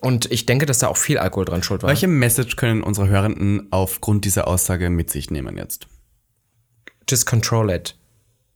Und 0.00 0.30
ich 0.30 0.46
denke, 0.46 0.64
dass 0.66 0.78
da 0.78 0.88
auch 0.88 0.96
viel 0.96 1.18
Alkohol 1.18 1.44
dran 1.44 1.62
schuld 1.62 1.82
war. 1.82 1.90
Welche 1.90 2.06
Message 2.06 2.54
können 2.54 2.82
unsere 2.82 3.08
Hörenden 3.08 3.66
aufgrund 3.72 4.24
dieser 4.24 4.46
Aussage 4.46 4.90
mit 4.90 5.10
sich 5.10 5.30
nehmen 5.30 5.56
jetzt? 5.56 5.88
Just 7.08 7.26
control 7.26 7.70
it. 7.70 7.96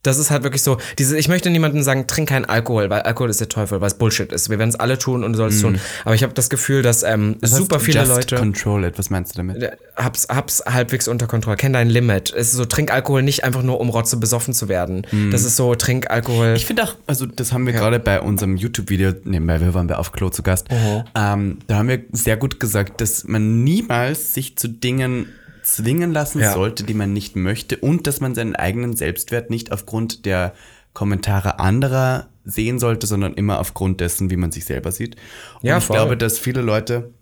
Das 0.03 0.19
ist 0.19 0.31
halt 0.31 0.43
wirklich 0.43 0.63
so, 0.63 0.79
diese, 0.99 1.17
ich 1.17 1.29
möchte 1.29 1.49
niemandem 1.51 1.83
sagen, 1.83 2.07
trink 2.07 2.29
keinen 2.29 2.45
Alkohol, 2.45 2.91
weil 2.91 3.03
Alkohol 3.03 3.31
ist 3.31 3.41
der 3.41 3.49
Teufel, 3.49 3.81
weil 3.81 3.87
es 3.87 3.95
Bullshit 3.95 4.33
ist. 4.33 4.51
Wir 4.51 4.59
werden 4.59 4.71
es 4.71 4.77
alle 4.77 4.99
tun 4.99 5.23
und 5.23 5.33
du 5.33 5.37
sollst 5.37 5.61
mm. 5.61 5.63
tun. 5.63 5.81
Aber 6.05 6.15
ich 6.15 6.23
habe 6.23 6.33
das 6.35 6.51
Gefühl, 6.51 6.83
dass 6.83 7.03
ähm, 7.03 7.37
das 7.41 7.53
super 7.53 7.79
viele 7.79 8.01
just 8.01 8.11
Leute. 8.11 8.37
Control 8.37 8.85
it, 8.85 8.99
was 8.99 9.11
meinst 9.11 9.35
du 9.35 9.37
damit? 9.39 9.79
Hab's, 9.97 10.27
hab's 10.29 10.63
halbwegs 10.67 11.07
unter 11.07 11.27
Kontrolle. 11.27 11.57
Kenn 11.57 11.73
dein 11.73 11.89
Limit. 11.89 12.33
Es 12.33 12.49
ist 12.49 12.55
so, 12.55 12.65
trink 12.65 12.93
Alkohol 12.93 13.23
nicht 13.23 13.45
einfach 13.45 13.63
nur, 13.63 13.81
um 13.81 13.91
Rotze 13.91 14.17
besoffen 14.17 14.55
zu 14.55 14.69
werden. 14.69 15.07
Mm. 15.13 15.31
Das 15.31 15.45
ist 15.45 15.57
so, 15.57 15.75
trink 15.75 16.11
Alkohol. 16.11 16.55
Ich 16.57 16.67
finde 16.67 16.83
auch, 16.83 16.97
also 17.07 17.27
das 17.27 17.53
haben 17.53 17.67
wir 17.67 17.73
ja. 17.73 17.81
gerade 17.81 18.01
bei 18.01 18.21
unserem 18.21 18.57
YouTube-Video, 18.57 19.13
nebenbei, 19.25 19.61
wir 19.61 19.73
waren 19.75 19.87
bei 19.87 19.97
Auf 19.97 20.11
Klo 20.13 20.31
zu 20.31 20.43
Gast, 20.43 20.67
uh 20.71 20.75
-huh. 20.75 21.05
ähm, 21.15 21.59
da 21.69 21.77
haben 21.77 21.89
wir 21.89 22.01
sehr 22.13 22.37
gut 22.37 22.59
gesagt, 22.59 23.01
dass 23.01 23.25
man 23.25 23.63
niemals 23.63 24.35
sich 24.35 24.57
zu 24.57 24.69
Dingen 24.69 25.27
zwingen 25.63 26.13
lassen 26.13 26.41
ja. 26.41 26.53
sollte, 26.53 26.85
die 26.85 26.95
man 26.95 27.13
nicht 27.13 27.37
möchte 27.37 27.77
und 27.77 28.07
dass 28.07 28.21
man 28.21 28.35
seinen 28.35 28.57
eigenen 28.57 28.97
Selbstwert 28.97 29.51
nicht 29.51 29.73
aufgrund 29.73 30.27
der 30.27 30.55
Kommentare 30.93 31.59
anderer 31.59 32.29
sehen 32.45 32.79
sollte, 32.79 33.07
sondern 33.07 33.35
immer 33.35 33.61
aufgrund 33.61 34.01
dessen, 34.01 34.31
wie 34.31 34.37
man 34.37 34.53
sich 34.53 34.65
selber 34.65 34.93
sieht. 34.93 35.17
Und 35.61 35.69
ja, 35.69 35.79
ich 35.79 35.85
voll. 35.85 35.97
glaube, 35.97 36.17
dass 36.17 36.39
viele 36.39 36.61
Leute 36.61 37.13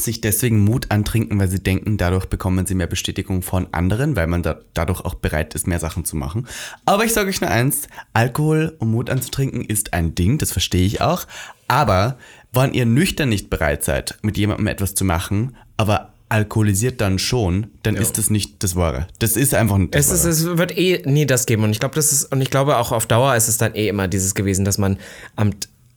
sich 0.00 0.20
deswegen 0.20 0.60
Mut 0.60 0.90
antrinken, 0.90 1.38
weil 1.38 1.48
sie 1.48 1.62
denken, 1.62 1.96
dadurch 1.96 2.26
bekommen 2.26 2.66
sie 2.66 2.74
mehr 2.74 2.86
Bestätigung 2.86 3.42
von 3.42 3.68
anderen, 3.72 4.16
weil 4.16 4.26
man 4.26 4.42
da, 4.42 4.60
dadurch 4.74 5.00
auch 5.00 5.14
bereit 5.14 5.54
ist, 5.54 5.66
mehr 5.66 5.80
Sachen 5.80 6.04
zu 6.04 6.16
machen. 6.16 6.46
Aber 6.84 7.04
ich 7.04 7.12
sage 7.12 7.28
euch 7.28 7.40
nur 7.40 7.50
eins, 7.50 7.88
Alkohol, 8.12 8.76
um 8.78 8.92
Mut 8.92 9.10
anzutrinken, 9.10 9.64
ist 9.64 9.94
ein 9.94 10.14
Ding, 10.14 10.38
das 10.38 10.52
verstehe 10.52 10.86
ich 10.86 11.00
auch. 11.00 11.26
Aber 11.66 12.18
wann 12.52 12.74
ihr 12.74 12.86
nüchtern 12.86 13.28
nicht 13.28 13.50
bereit 13.50 13.82
seid, 13.84 14.18
mit 14.22 14.36
jemandem 14.36 14.68
etwas 14.68 14.94
zu 14.94 15.04
machen, 15.04 15.56
aber 15.76 16.12
alkoholisiert 16.28 17.00
dann 17.00 17.18
schon, 17.18 17.68
dann 17.82 17.94
ja. 17.94 18.02
ist 18.02 18.18
das 18.18 18.30
nicht 18.30 18.62
das 18.62 18.76
Wahre. 18.76 19.06
Das 19.18 19.36
ist 19.36 19.54
einfach 19.54 19.78
nicht 19.78 19.94
das 19.94 20.10
es, 20.10 20.24
ist, 20.24 20.40
es 20.40 20.58
wird 20.58 20.76
eh 20.76 21.02
nie 21.06 21.26
das 21.26 21.46
geben. 21.46 21.64
Und 21.64 21.70
ich 21.70 21.80
glaube, 21.80 21.94
das 21.94 22.12
ist, 22.12 22.32
und 22.32 22.40
ich 22.40 22.50
glaube 22.50 22.76
auch 22.76 22.92
auf 22.92 23.06
Dauer 23.06 23.34
ist 23.36 23.48
es 23.48 23.56
dann 23.56 23.74
eh 23.74 23.88
immer 23.88 24.08
dieses 24.08 24.34
gewesen, 24.34 24.64
dass 24.64 24.78
man 24.78 24.98
am, 25.36 25.52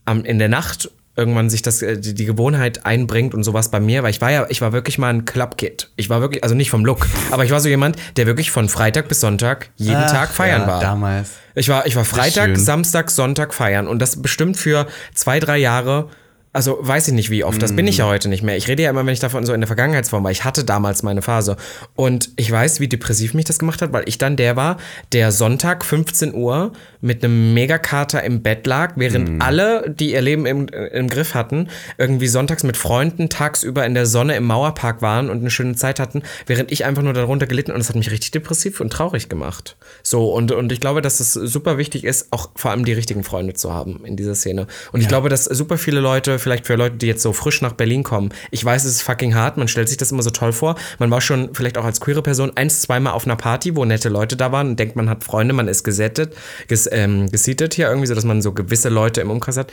am, 0.06 0.24
in 0.24 0.40
der 0.40 0.50
Nacht 0.50 0.90
irgendwann 1.16 1.50
sich 1.50 1.62
das 1.62 1.82
äh, 1.82 2.00
die, 2.00 2.14
die 2.14 2.26
Gewohnheit 2.26 2.86
einbringt 2.86 3.34
und 3.34 3.44
sowas 3.44 3.70
bei 3.70 3.80
mir, 3.80 4.04
weil 4.04 4.12
ich 4.12 4.22
war 4.22 4.32
ja, 4.32 4.46
ich 4.50 4.62
war 4.62 4.72
wirklich 4.72 4.98
mal 4.98 5.10
ein 5.10 5.26
Clubkid. 5.26 5.90
Ich 5.98 6.10
war 6.10 6.22
wirklich, 6.22 6.44
also 6.44 6.56
nicht 6.56 6.70
vom 6.70 6.86
Look, 6.86 7.08
aber 7.32 7.44
ich 7.44 7.52
war 7.52 7.60
so 7.60 7.68
jemand, 7.68 7.98
der 8.16 8.28
wirklich 8.28 8.52
von 8.52 8.70
Freitag 8.70 9.10
bis 9.10 9.20
Sonntag 9.20 9.70
jeden 9.76 9.96
Ach, 9.96 10.12
Tag 10.12 10.30
feiern 10.30 10.62
ja, 10.62 10.68
war. 10.68 10.82
Damals. 10.82 11.32
Ich 11.56 11.68
war, 11.68 11.86
ich 11.86 11.98
war 11.98 12.06
Freitag, 12.06 12.58
Samstag, 12.58 13.12
Sonntag 13.12 13.54
feiern 13.54 13.88
und 13.88 14.00
das 14.00 14.22
bestimmt 14.22 14.56
für 14.56 14.88
zwei, 15.14 15.42
drei 15.42 15.58
Jahre 15.58 16.10
also 16.54 16.78
weiß 16.82 17.08
ich 17.08 17.14
nicht 17.14 17.30
wie 17.30 17.46
oft, 17.46 17.62
das 17.62 17.76
bin 17.76 17.88
ich 17.88 17.98
ja 17.98 18.06
mm. 18.06 18.10
heute 18.10 18.30
nicht 18.30 18.44
mehr. 18.44 18.58
Ich 18.58 18.68
rede 18.68 18.84
ja 18.84 18.90
immer, 18.90 19.06
wenn 19.06 19.14
ich 19.14 19.22
davon 19.22 19.46
so 19.46 19.54
in 19.54 19.62
der 19.62 19.68
Vergangenheitsform 19.68 20.24
war. 20.24 20.32
Ich 20.32 20.44
hatte 20.44 20.66
damals 20.66 21.02
meine 21.02 21.22
Phase. 21.22 21.56
Und 21.96 22.30
ich 22.36 22.52
weiß, 22.52 22.82
wie 22.82 22.90
depressiv 22.90 23.34
mich 23.34 23.46
das 23.46 23.58
gemacht 23.58 23.82
hat, 23.82 23.94
weil 23.94 24.04
ich 24.06 24.18
dann 24.18 24.36
der 24.36 24.58
war, 24.58 24.78
der 25.14 25.32
Sonntag 25.32 25.86
15 25.86 26.34
Uhr 26.34 26.74
mit 27.00 27.24
einem 27.24 27.54
Megakater 27.54 28.24
im 28.24 28.42
Bett 28.42 28.68
lag, 28.68 28.94
während 28.98 29.38
mm. 29.38 29.42
alle, 29.42 29.90
die 29.90 30.12
ihr 30.12 30.22
Leben 30.22 30.46
im, 30.46 30.68
im 30.68 31.08
Griff 31.08 31.36
hatten, 31.36 31.70
irgendwie 31.98 32.28
sonntags 32.28 32.64
mit 32.64 32.76
Freunden 32.76 33.30
tagsüber 33.30 33.86
in 33.86 33.94
der 33.94 34.06
Sonne 34.06 34.36
im 34.36 34.44
Mauerpark 34.44 35.02
waren 35.02 35.30
und 35.30 35.40
eine 35.40 35.52
schöne 35.52 35.76
Zeit 35.76 36.02
hatten, 36.02 36.22
während 36.48 36.72
ich 36.72 36.84
einfach 36.84 37.02
nur 37.02 37.14
darunter 37.14 37.48
gelitten 37.48 37.72
und 37.72 37.80
das 37.80 37.88
hat 37.88 37.96
mich 37.96 38.12
richtig 38.12 38.32
depressiv 38.32 38.82
und 38.82 38.92
traurig 38.92 39.30
gemacht. 39.30 39.78
So, 40.04 40.34
und, 40.34 40.52
und 40.52 40.74
ich 40.74 40.82
glaube, 40.82 41.02
dass 41.02 41.22
es 41.22 41.32
super 41.32 41.78
wichtig 41.78 42.04
ist, 42.04 42.28
auch 42.32 42.50
vor 42.56 42.72
allem 42.72 42.84
die 42.84 42.94
richtigen 42.94 43.24
Freunde 43.24 43.54
zu 43.54 43.74
haben 43.74 44.06
in 44.06 44.18
dieser 44.18 44.36
Szene. 44.36 44.68
Und 44.92 45.00
ja. 45.00 45.04
ich 45.04 45.08
glaube, 45.08 45.30
dass 45.30 45.46
super 45.46 45.78
viele 45.78 46.02
Leute 46.02 46.41
vielleicht 46.42 46.68
für 46.68 46.76
Leute, 46.76 46.98
die 46.98 47.08
jetzt 47.08 47.22
so 47.22 47.34
frisch 47.34 47.62
nach 47.62 47.74
Berlin 47.74 48.04
kommen. 48.04 48.30
Ich 48.52 48.64
weiß, 48.64 48.84
es 48.84 48.96
ist 48.96 49.02
fucking 49.02 49.36
hart, 49.36 49.58
man 49.58 49.68
stellt 49.68 49.90
sich 49.90 49.98
das 49.98 50.12
immer 50.12 50.24
so 50.24 50.30
toll 50.30 50.54
vor. 50.54 50.76
Man 51.00 51.12
war 51.12 51.22
schon 51.22 51.54
vielleicht 51.54 51.78
auch 51.78 51.86
als 51.86 52.02
queere 52.02 52.22
Person 52.22 52.52
eins, 52.56 52.82
zweimal 52.82 53.14
auf 53.14 53.26
einer 53.26 53.36
Party, 53.36 53.76
wo 53.76 53.86
nette 53.86 54.10
Leute 54.10 54.36
da 54.36 54.52
waren 54.52 54.70
und 54.70 54.80
denkt, 54.80 54.96
man 54.96 55.10
hat 55.10 55.24
Freunde, 55.24 55.54
man 55.54 55.68
ist 55.68 55.84
gesettet, 55.84 56.36
ges, 56.68 56.90
ähm, 56.92 57.30
gesietet 57.32 57.74
hier 57.74 57.88
irgendwie, 57.88 58.08
so 58.08 58.16
dass 58.16 58.26
man 58.26 58.42
so 58.42 58.54
gewisse 58.54 58.90
Leute 58.90 59.22
im 59.22 59.32
Umkreis 59.32 59.58
hat. 59.58 59.72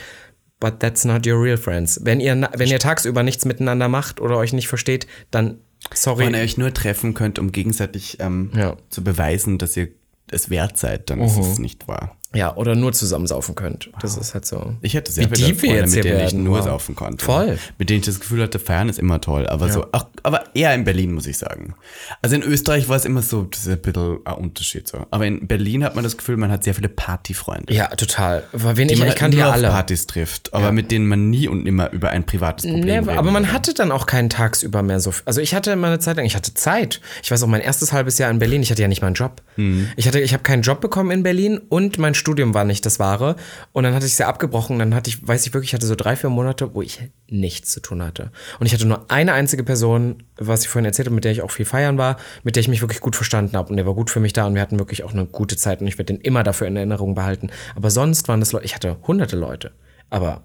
But 0.59 0.79
that's 0.79 1.05
not 1.05 1.25
your 1.25 1.41
real 1.41 1.57
friends. 1.57 2.01
Wenn 2.03 2.19
ihr, 2.19 2.49
wenn 2.55 2.67
ihr 2.67 2.79
tagsüber 2.79 3.23
nichts 3.23 3.45
miteinander 3.45 3.87
macht 3.87 4.19
oder 4.19 4.37
euch 4.37 4.51
nicht 4.51 4.67
versteht, 4.67 5.07
dann 5.31 5.59
sorry. 5.93 6.25
Wenn 6.25 6.33
ihr 6.33 6.41
euch 6.41 6.57
nur 6.57 6.73
treffen 6.73 7.13
könnt, 7.13 7.39
um 7.39 7.51
gegenseitig 7.51 8.17
ähm, 8.19 8.51
ja. 8.53 8.75
zu 8.89 9.03
beweisen, 9.03 9.57
dass 9.57 9.77
ihr 9.77 9.89
es 10.29 10.49
wert 10.49 10.77
seid, 10.77 11.09
dann 11.09 11.21
uh 11.21 11.25
-huh. 11.25 11.39
ist 11.39 11.47
es 11.53 11.59
nicht 11.59 11.87
wahr. 11.87 12.18
Ja, 12.33 12.55
oder 12.55 12.75
nur 12.75 12.93
zusammen 12.93 13.25
saufen 13.25 13.55
könnt. 13.55 13.89
Das 14.01 14.15
ist 14.15 14.35
halt 14.35 14.45
so. 14.45 14.75
Ich 14.81 14.93
hätte 14.93 15.11
sehr 15.11 15.27
viele 15.29 15.55
Freunde, 15.55 15.87
mit 15.89 16.03
denen 16.03 16.19
ich 16.27 16.33
nur 16.33 16.59
wow. 16.59 16.65
saufen 16.65 16.95
konnte. 16.95 17.25
Voll. 17.25 17.57
Mit 17.79 17.89
denen 17.89 18.01
ich 18.01 18.05
das 18.05 18.19
Gefühl 18.19 18.43
hatte, 18.43 18.59
feiern 18.59 18.87
ist 18.87 18.99
immer 18.99 19.19
toll. 19.19 19.47
Aber 19.47 19.65
ja. 19.65 19.73
so, 19.73 19.87
ach, 19.91 20.05
aber 20.21 20.43
eher 20.53 20.75
in 20.75 20.83
Berlin, 20.83 21.13
muss 21.13 21.25
ich 21.25 21.39
sagen. 21.39 21.73
Also 22.21 22.35
in 22.35 22.43
Österreich 22.43 22.87
war 22.87 22.97
es 22.97 23.05
immer 23.05 23.23
so, 23.23 23.43
das 23.43 23.61
ist 23.61 23.69
ein 23.69 23.81
bisschen 23.81 24.19
ein 24.25 24.33
Unterschied 24.35 24.87
so. 24.87 25.07
Aber 25.09 25.25
in 25.25 25.47
Berlin 25.47 25.83
hat 25.83 25.95
man 25.95 26.03
das 26.03 26.17
Gefühl, 26.17 26.37
man 26.37 26.51
hat 26.51 26.63
sehr 26.63 26.75
viele 26.75 26.89
Partyfreunde. 26.89 27.73
Ja, 27.73 27.87
total. 27.87 28.43
Wen 28.53 28.89
ich, 28.89 29.03
ich 29.03 29.15
kann 29.15 29.31
die 29.31 29.41
alle. 29.41 29.69
auf 29.69 29.73
Partys 29.73 30.05
trifft, 30.05 30.53
aber 30.53 30.65
ja. 30.65 30.71
mit 30.71 30.91
denen 30.91 31.07
man 31.07 31.31
nie 31.31 31.47
und 31.47 31.63
nimmer 31.63 31.91
über 31.91 32.09
ein 32.11 32.25
privates 32.25 32.65
Problem 32.65 32.85
nee, 32.85 32.97
reden 32.97 33.09
Aber 33.17 33.31
man 33.31 33.45
kann. 33.45 33.53
hatte 33.53 33.73
dann 33.73 33.91
auch 33.91 34.05
keinen 34.05 34.29
tagsüber 34.29 34.83
mehr 34.83 34.99
so. 34.99 35.13
Also 35.25 35.41
ich 35.41 35.55
hatte 35.55 35.71
immer 35.71 35.87
eine 35.87 35.99
Zeit 35.99 36.17
lang, 36.17 36.25
ich 36.25 36.35
hatte 36.35 36.53
Zeit. 36.53 37.01
Ich 37.23 37.31
weiß 37.31 37.41
auch, 37.41 37.47
mein 37.47 37.61
erstes 37.61 37.91
halbes 37.91 38.19
Jahr 38.19 38.29
in 38.29 38.37
Berlin, 38.37 38.61
ich 38.61 38.69
hatte 38.69 38.83
ja 38.83 38.87
nicht 38.87 39.01
mal 39.01 39.07
einen 39.07 39.15
Job. 39.15 39.41
Mhm. 39.55 39.89
Ich 39.95 40.07
hatte, 40.07 40.19
ich 40.19 40.33
habe 40.33 40.43
keinen 40.43 40.61
Job 40.61 40.79
bekommen 40.79 41.09
in 41.09 41.23
Berlin 41.23 41.59
und 41.69 41.97
mein 41.97 42.13
Studium 42.19 42.53
war 42.53 42.65
nicht 42.65 42.85
das 42.85 42.99
Ware. 42.99 43.35
Und 43.71 43.83
dann 43.83 43.93
hatte 43.93 44.05
ich 44.05 44.13
es 44.13 44.17
ja 44.17 44.27
abgebrochen. 44.27 44.77
Dann 44.79 44.93
hatte 44.93 45.09
ich, 45.09 45.27
weiß 45.27 45.45
ich 45.47 45.53
wirklich, 45.53 45.71
ich 45.71 45.73
hatte 45.73 45.87
so 45.87 45.95
drei, 45.95 46.15
vier 46.15 46.29
Monate, 46.29 46.73
wo 46.73 46.81
ich 46.81 47.09
nichts 47.27 47.71
zu 47.71 47.79
tun 47.79 48.03
hatte. 48.03 48.31
Und 48.59 48.65
ich 48.65 48.73
hatte 48.73 48.85
nur 48.85 49.05
eine 49.09 49.33
einzige 49.33 49.63
Person, 49.63 50.23
was 50.37 50.61
ich 50.61 50.69
vorhin 50.69 50.85
erzählt 50.85 51.07
habe, 51.07 51.15
mit 51.15 51.25
der 51.25 51.31
ich 51.31 51.41
auch 51.41 51.51
viel 51.51 51.65
feiern 51.65 51.97
war, 51.97 52.17
mit 52.43 52.55
der 52.55 52.61
ich 52.61 52.67
mich 52.67 52.81
wirklich 52.81 53.01
gut 53.01 53.15
verstanden 53.15 53.57
habe. 53.57 53.69
Und 53.69 53.77
der 53.77 53.85
war 53.85 53.95
gut 53.95 54.09
für 54.09 54.19
mich 54.19 54.33
da 54.33 54.45
und 54.45 54.55
wir 54.55 54.61
hatten 54.61 54.79
wirklich 54.79 55.03
auch 55.03 55.13
eine 55.13 55.25
gute 55.25 55.57
Zeit. 55.57 55.81
Und 55.81 55.87
ich 55.87 55.97
werde 55.97 56.13
den 56.13 56.21
immer 56.21 56.43
dafür 56.43 56.67
in 56.67 56.75
Erinnerung 56.75 57.15
behalten. 57.15 57.49
Aber 57.75 57.89
sonst 57.89 58.27
waren 58.27 58.39
das 58.39 58.51
Leute, 58.51 58.65
ich 58.65 58.75
hatte 58.75 58.97
hunderte 59.07 59.35
Leute. 59.35 59.71
Aber 60.09 60.43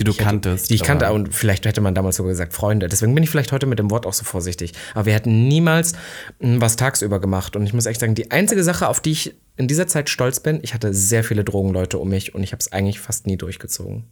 die 0.00 0.04
du 0.04 0.14
kanntest. 0.14 0.70
die 0.70 0.74
ich 0.74 0.82
kannte 0.82 1.12
und 1.12 1.34
vielleicht 1.34 1.66
hätte 1.66 1.80
man 1.80 1.94
damals 1.94 2.16
sogar 2.16 2.30
gesagt 2.30 2.54
Freunde. 2.54 2.88
Deswegen 2.88 3.14
bin 3.14 3.22
ich 3.22 3.30
vielleicht 3.30 3.52
heute 3.52 3.66
mit 3.66 3.78
dem 3.78 3.90
Wort 3.90 4.06
auch 4.06 4.12
so 4.12 4.24
vorsichtig. 4.24 4.72
Aber 4.94 5.06
wir 5.06 5.12
hätten 5.12 5.46
niemals 5.46 5.92
hm, 6.40 6.60
was 6.60 6.76
tagsüber 6.76 7.20
gemacht. 7.20 7.54
Und 7.54 7.64
ich 7.66 7.72
muss 7.72 7.86
echt 7.86 8.00
sagen, 8.00 8.14
die 8.14 8.30
einzige 8.30 8.64
Sache, 8.64 8.88
auf 8.88 9.00
die 9.00 9.12
ich 9.12 9.34
in 9.56 9.68
dieser 9.68 9.86
Zeit 9.86 10.08
stolz 10.08 10.40
bin, 10.40 10.60
ich 10.62 10.74
hatte 10.74 10.94
sehr 10.94 11.22
viele 11.22 11.44
Drogenleute 11.44 11.98
um 11.98 12.08
mich 12.08 12.34
und 12.34 12.42
ich 12.42 12.52
habe 12.52 12.60
es 12.60 12.72
eigentlich 12.72 12.98
fast 12.98 13.26
nie 13.26 13.36
durchgezogen. 13.36 14.04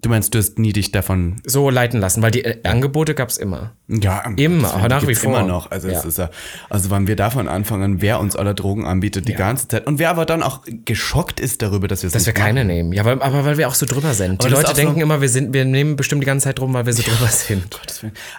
Du 0.00 0.10
meinst, 0.10 0.34
du 0.34 0.38
hast 0.38 0.58
nie 0.58 0.72
dich 0.72 0.92
davon 0.92 1.40
so 1.44 1.70
leiten 1.70 1.98
lassen, 1.98 2.22
weil 2.22 2.30
die 2.30 2.44
äh, 2.44 2.62
Angebote 2.62 3.14
gab 3.14 3.30
es 3.30 3.38
immer. 3.38 3.72
Ja, 3.88 4.20
immer, 4.36 4.74
aber 4.74 4.88
nach 4.88 5.06
wie 5.08 5.14
vor. 5.14 5.32
immer 5.32 5.42
noch. 5.42 5.70
Also, 5.70 5.88
ja. 5.88 5.98
es 5.98 6.04
ist 6.04 6.18
ja, 6.18 6.30
also 6.68 6.90
wenn 6.90 7.06
wir 7.06 7.16
davon 7.16 7.48
anfangen, 7.48 8.00
wer 8.00 8.20
uns 8.20 8.36
alle 8.36 8.54
Drogen 8.54 8.84
anbietet 8.84 9.26
die 9.26 9.32
ja. 9.32 9.38
ganze 9.38 9.66
Zeit 9.66 9.86
und 9.86 9.98
wer 9.98 10.10
aber 10.10 10.26
dann 10.26 10.42
auch 10.42 10.60
geschockt 10.84 11.40
ist 11.40 11.62
darüber, 11.62 11.88
dass 11.88 12.02
wir 12.02 12.10
Dass 12.10 12.26
wir 12.26 12.32
keine 12.34 12.60
machen. 12.60 12.66
nehmen. 12.68 12.92
Ja, 12.92 13.06
weil, 13.06 13.20
aber 13.20 13.44
weil 13.44 13.58
wir 13.58 13.66
auch 13.66 13.74
so 13.74 13.86
drüber 13.86 14.12
sind. 14.14 14.40
Aber 14.40 14.48
die 14.48 14.54
Leute 14.54 14.74
denken 14.74 14.96
so 14.96 15.00
immer, 15.00 15.20
wir 15.20 15.28
sind, 15.30 15.52
wir 15.54 15.64
nehmen 15.64 15.96
bestimmt 15.96 16.22
die 16.22 16.26
ganze 16.26 16.44
Zeit 16.44 16.58
drum, 16.58 16.74
weil 16.74 16.86
wir 16.86 16.92
so 16.92 17.02
drüber 17.02 17.28
sind. 17.28 17.80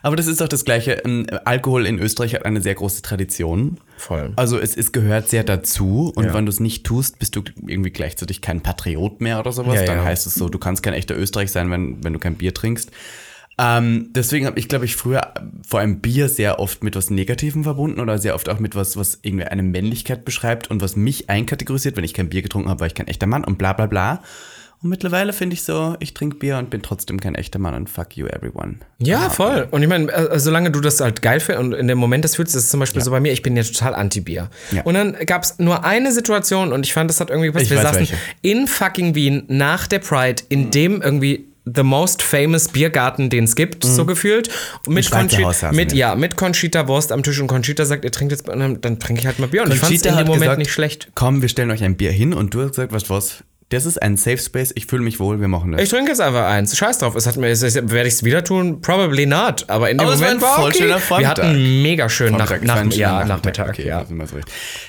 Aber 0.03 0.15
das 0.15 0.27
ist 0.27 0.39
doch 0.39 0.47
das 0.47 0.63
Gleiche. 0.63 1.01
Ähm, 1.03 1.25
Alkohol 1.45 1.87
in 1.87 1.99
Österreich 1.99 2.35
hat 2.35 2.45
eine 2.45 2.61
sehr 2.61 2.75
große 2.75 3.01
Tradition. 3.01 3.79
Voll. 3.99 4.31
Also 4.37 4.57
es, 4.57 4.77
es 4.77 4.93
gehört 4.93 5.27
sehr 5.27 5.43
dazu 5.43 6.11
und 6.15 6.33
wenn 6.33 6.45
du 6.45 6.49
es 6.49 6.59
nicht 6.59 6.85
tust, 6.85 7.19
bist 7.19 7.35
du 7.35 7.43
irgendwie 7.67 7.89
gleichzeitig 7.89 8.41
kein 8.41 8.61
Patriot 8.61 9.19
mehr 9.19 9.39
oder 9.39 9.51
sowas. 9.51 9.83
dann 9.85 10.03
heißt 10.03 10.25
es 10.25 10.35
so, 10.35 10.47
du 10.47 10.57
kannst 10.57 10.83
kein 10.83 10.93
echter 10.93 11.17
Österreich 11.17 11.51
sein, 11.51 11.69
wenn, 11.69 12.03
wenn 12.03 12.13
du 12.13 12.19
kein 12.19 12.35
Bier 12.35 12.53
trinkst. 12.53 12.91
Ähm, 13.59 14.11
deswegen 14.13 14.45
habe 14.45 14.57
ich, 14.57 14.69
glaube 14.69 14.85
ich, 14.85 14.95
früher 14.95 15.33
vor 15.67 15.81
allem 15.81 15.99
Bier 15.99 16.29
sehr 16.29 16.59
oft 16.59 16.81
mit 16.81 16.95
was 16.95 17.09
Negativem 17.09 17.63
verbunden 17.63 17.99
oder 17.99 18.17
sehr 18.17 18.35
oft 18.35 18.47
auch 18.47 18.59
mit 18.59 18.73
was, 18.73 18.95
was 18.95 19.19
irgendwie 19.21 19.43
eine 19.43 19.63
Männlichkeit 19.63 20.23
beschreibt 20.23 20.71
und 20.71 20.81
was 20.81 20.95
mich 20.95 21.29
einkategorisiert. 21.29 21.97
Wenn 21.97 22.05
ich 22.05 22.13
kein 22.13 22.29
Bier 22.29 22.41
getrunken 22.41 22.69
habe, 22.69 22.79
war 22.79 22.87
ich 22.87 22.95
kein 22.95 23.07
echter 23.07 23.27
Mann 23.27 23.43
und 23.43 23.57
bla 23.57 23.73
bla 23.73 23.87
bla. 23.87 24.23
Und 24.81 24.89
mittlerweile 24.89 25.33
finde 25.33 25.55
ich 25.55 25.63
so, 25.63 25.97
ich 25.99 26.13
trinke 26.13 26.37
Bier 26.37 26.57
und 26.57 26.69
bin 26.69 26.81
trotzdem 26.81 27.19
kein 27.19 27.35
echter 27.35 27.59
Mann 27.59 27.73
und 27.73 27.89
fuck 27.89 28.15
you 28.15 28.27
everyone. 28.27 28.75
Ja, 28.99 29.29
voll. 29.29 29.67
Und 29.71 29.83
ich 29.83 29.89
meine, 29.89 30.09
äh, 30.09 30.39
solange 30.39 30.71
du 30.71 30.79
das 30.79 31.01
halt 31.01 31.21
geil 31.21 31.41
findest 31.41 31.65
und 31.65 31.73
in 31.73 31.89
dem 31.89 31.97
Moment 31.97 32.23
das 32.23 32.37
fühlst, 32.37 32.55
das 32.55 32.63
ist 32.63 32.71
zum 32.71 32.79
Beispiel 32.79 33.01
so 33.01 33.11
bei 33.11 33.19
mir, 33.19 33.33
ich 33.33 33.41
bin 33.41 33.57
ja 33.57 33.63
total 33.63 33.93
anti-Bier. 33.93 34.49
Ja. 34.71 34.83
Und 34.83 34.93
dann 34.93 35.17
gab 35.25 35.43
es 35.43 35.59
nur 35.59 35.83
eine 35.83 36.13
Situation 36.13 36.71
und 36.71 36.85
ich 36.85 36.93
fand, 36.93 37.09
das 37.09 37.19
hat 37.19 37.29
irgendwie 37.29 37.47
gepasst. 37.47 37.65
Ich 37.65 37.71
Wir 37.71 37.77
weiß 37.77 37.83
saßen 37.83 37.99
welche. 37.99 38.15
in 38.41 38.67
fucking 38.67 39.15
Wien 39.15 39.43
nach 39.49 39.85
der 39.85 39.99
Pride, 39.99 40.43
in 40.47 40.71
dem 40.71 41.01
irgendwie 41.01 41.49
the 41.65 41.83
most 41.83 42.21
famous 42.21 42.69
Biergarten, 42.69 43.29
den 43.29 43.43
es 43.43 43.55
gibt, 43.55 43.83
so 43.83 44.05
gefühlt. 44.05 44.49
Mit, 44.87 45.05
Schweizer 45.05 45.19
Conchi 45.19 45.43
Haus 45.43 45.59
saßen 45.59 45.75
mit, 45.75 45.93
ja, 45.93 46.15
mit 46.15 46.37
Conchita 46.37 46.87
Wurst 46.87 47.11
am 47.11 47.21
Tisch 47.21 47.39
und 47.41 47.47
Conchita 47.47 47.85
sagt, 47.85 48.05
ihr 48.05 48.11
trinkt 48.11 48.31
jetzt, 48.31 48.47
dann, 48.47 48.79
dann 48.79 48.99
trinke 48.99 49.19
ich 49.19 49.27
halt 49.27 49.39
mal 49.39 49.47
Bier. 49.47 49.63
Und 49.63 49.73
ich 49.73 49.79
fand 49.79 49.93
es 49.93 50.01
in 50.01 50.09
Conchita 50.09 50.23
dem 50.23 50.27
Moment 50.27 50.43
gesagt, 50.43 50.57
nicht 50.59 50.71
schlecht. 50.71 51.09
Komm, 51.15 51.41
wir 51.41 51.49
stellen 51.49 51.69
euch 51.69 51.83
ein 51.83 51.97
Bier 51.97 52.11
hin 52.11 52.33
und 52.33 52.53
du 52.53 52.61
hast 52.61 52.69
gesagt, 52.69 52.93
was 52.93 53.09
was? 53.09 53.43
Das 53.69 53.85
ist 53.85 54.01
ein 54.01 54.17
Safe 54.17 54.39
Space, 54.39 54.71
ich 54.73 54.87
fühle 54.87 55.03
mich 55.03 55.19
wohl, 55.19 55.39
wir 55.39 55.47
machen 55.47 55.71
das. 55.71 55.81
Ich 55.83 55.89
trinke 55.89 56.09
jetzt 56.09 56.21
einfach 56.21 56.47
eins. 56.47 56.75
Scheiß 56.75 56.97
drauf. 56.97 57.15
Es 57.15 57.27
hat 57.27 57.37
mir, 57.37 57.49
werde 57.49 58.07
ich 58.07 58.15
es 58.15 58.23
wieder 58.23 58.43
tun? 58.43 58.81
Probably 58.81 59.27
not. 59.27 59.65
Aber 59.69 59.91
in 59.91 59.99
dem 59.99 60.07
Aber 60.07 60.15
Moment 60.15 60.41
war 60.41 60.55
voll 60.55 60.69
okay. 60.69 60.79
schöner 60.79 60.99
Wir 61.19 61.27
hatten 61.27 61.81
mega 61.83 62.09
schön 62.09 62.33
nach, 62.33 62.47
Vormittag, 62.47 62.67
nach, 62.67 62.77
schöner 62.77 62.95
ja, 62.95 63.25
Nachmittag. 63.25 63.69
Okay, 63.69 63.87
ja. 63.87 64.03
so. 64.05 64.37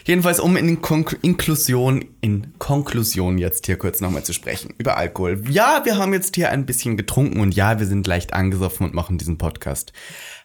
Jedenfalls, 0.06 0.40
um 0.40 0.56
in 0.56 0.80
Kon 0.80 1.04
Inklusion, 1.20 2.06
in 2.22 2.54
Konklusion 2.58 3.36
jetzt 3.36 3.66
hier 3.66 3.76
kurz 3.76 4.00
nochmal 4.00 4.22
zu 4.22 4.32
sprechen 4.32 4.72
über 4.78 4.96
Alkohol. 4.96 5.42
Ja, 5.50 5.82
wir 5.84 5.98
haben 5.98 6.14
jetzt 6.14 6.34
hier 6.34 6.50
ein 6.50 6.64
bisschen 6.64 6.96
getrunken 6.96 7.40
und 7.40 7.54
ja, 7.54 7.78
wir 7.78 7.86
sind 7.86 8.06
leicht 8.06 8.32
angesoffen 8.32 8.86
und 8.86 8.94
machen 8.94 9.18
diesen 9.18 9.36
Podcast. 9.36 9.92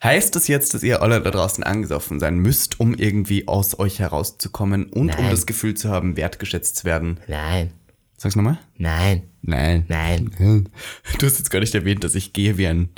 Heißt 0.03 0.35
das 0.35 0.49
jetzt, 0.49 0.73
dass 0.73 0.83
ihr 0.83 1.01
alle 1.01 1.21
da 1.21 1.31
draußen 1.31 1.63
angesoffen 1.63 2.19
sein 2.19 2.37
müsst, 2.39 2.81
um 2.81 2.95
irgendwie 2.95 3.47
aus 3.47 3.79
euch 3.79 3.99
herauszukommen 3.99 4.87
und 4.87 5.15
um 5.17 5.23
Nein. 5.23 5.31
das 5.31 5.45
Gefühl 5.45 5.75
zu 5.75 5.89
haben, 5.89 6.17
wertgeschätzt 6.17 6.75
zu 6.75 6.83
werden? 6.83 7.21
Nein, 7.27 7.71
Sag's 8.17 8.35
nochmal. 8.35 8.59
nein, 8.77 9.23
Nein. 9.41 9.85
nein. 9.87 10.31
Du 11.19 11.25
hast 11.25 11.37
jetzt 11.37 11.51
gar 11.51 11.59
nicht 11.59 11.75
erwähnt, 11.75 12.03
dass 12.03 12.15
ich 12.15 12.33
gehe 12.33 12.57
wie 12.57 12.67
ein. 12.67 12.89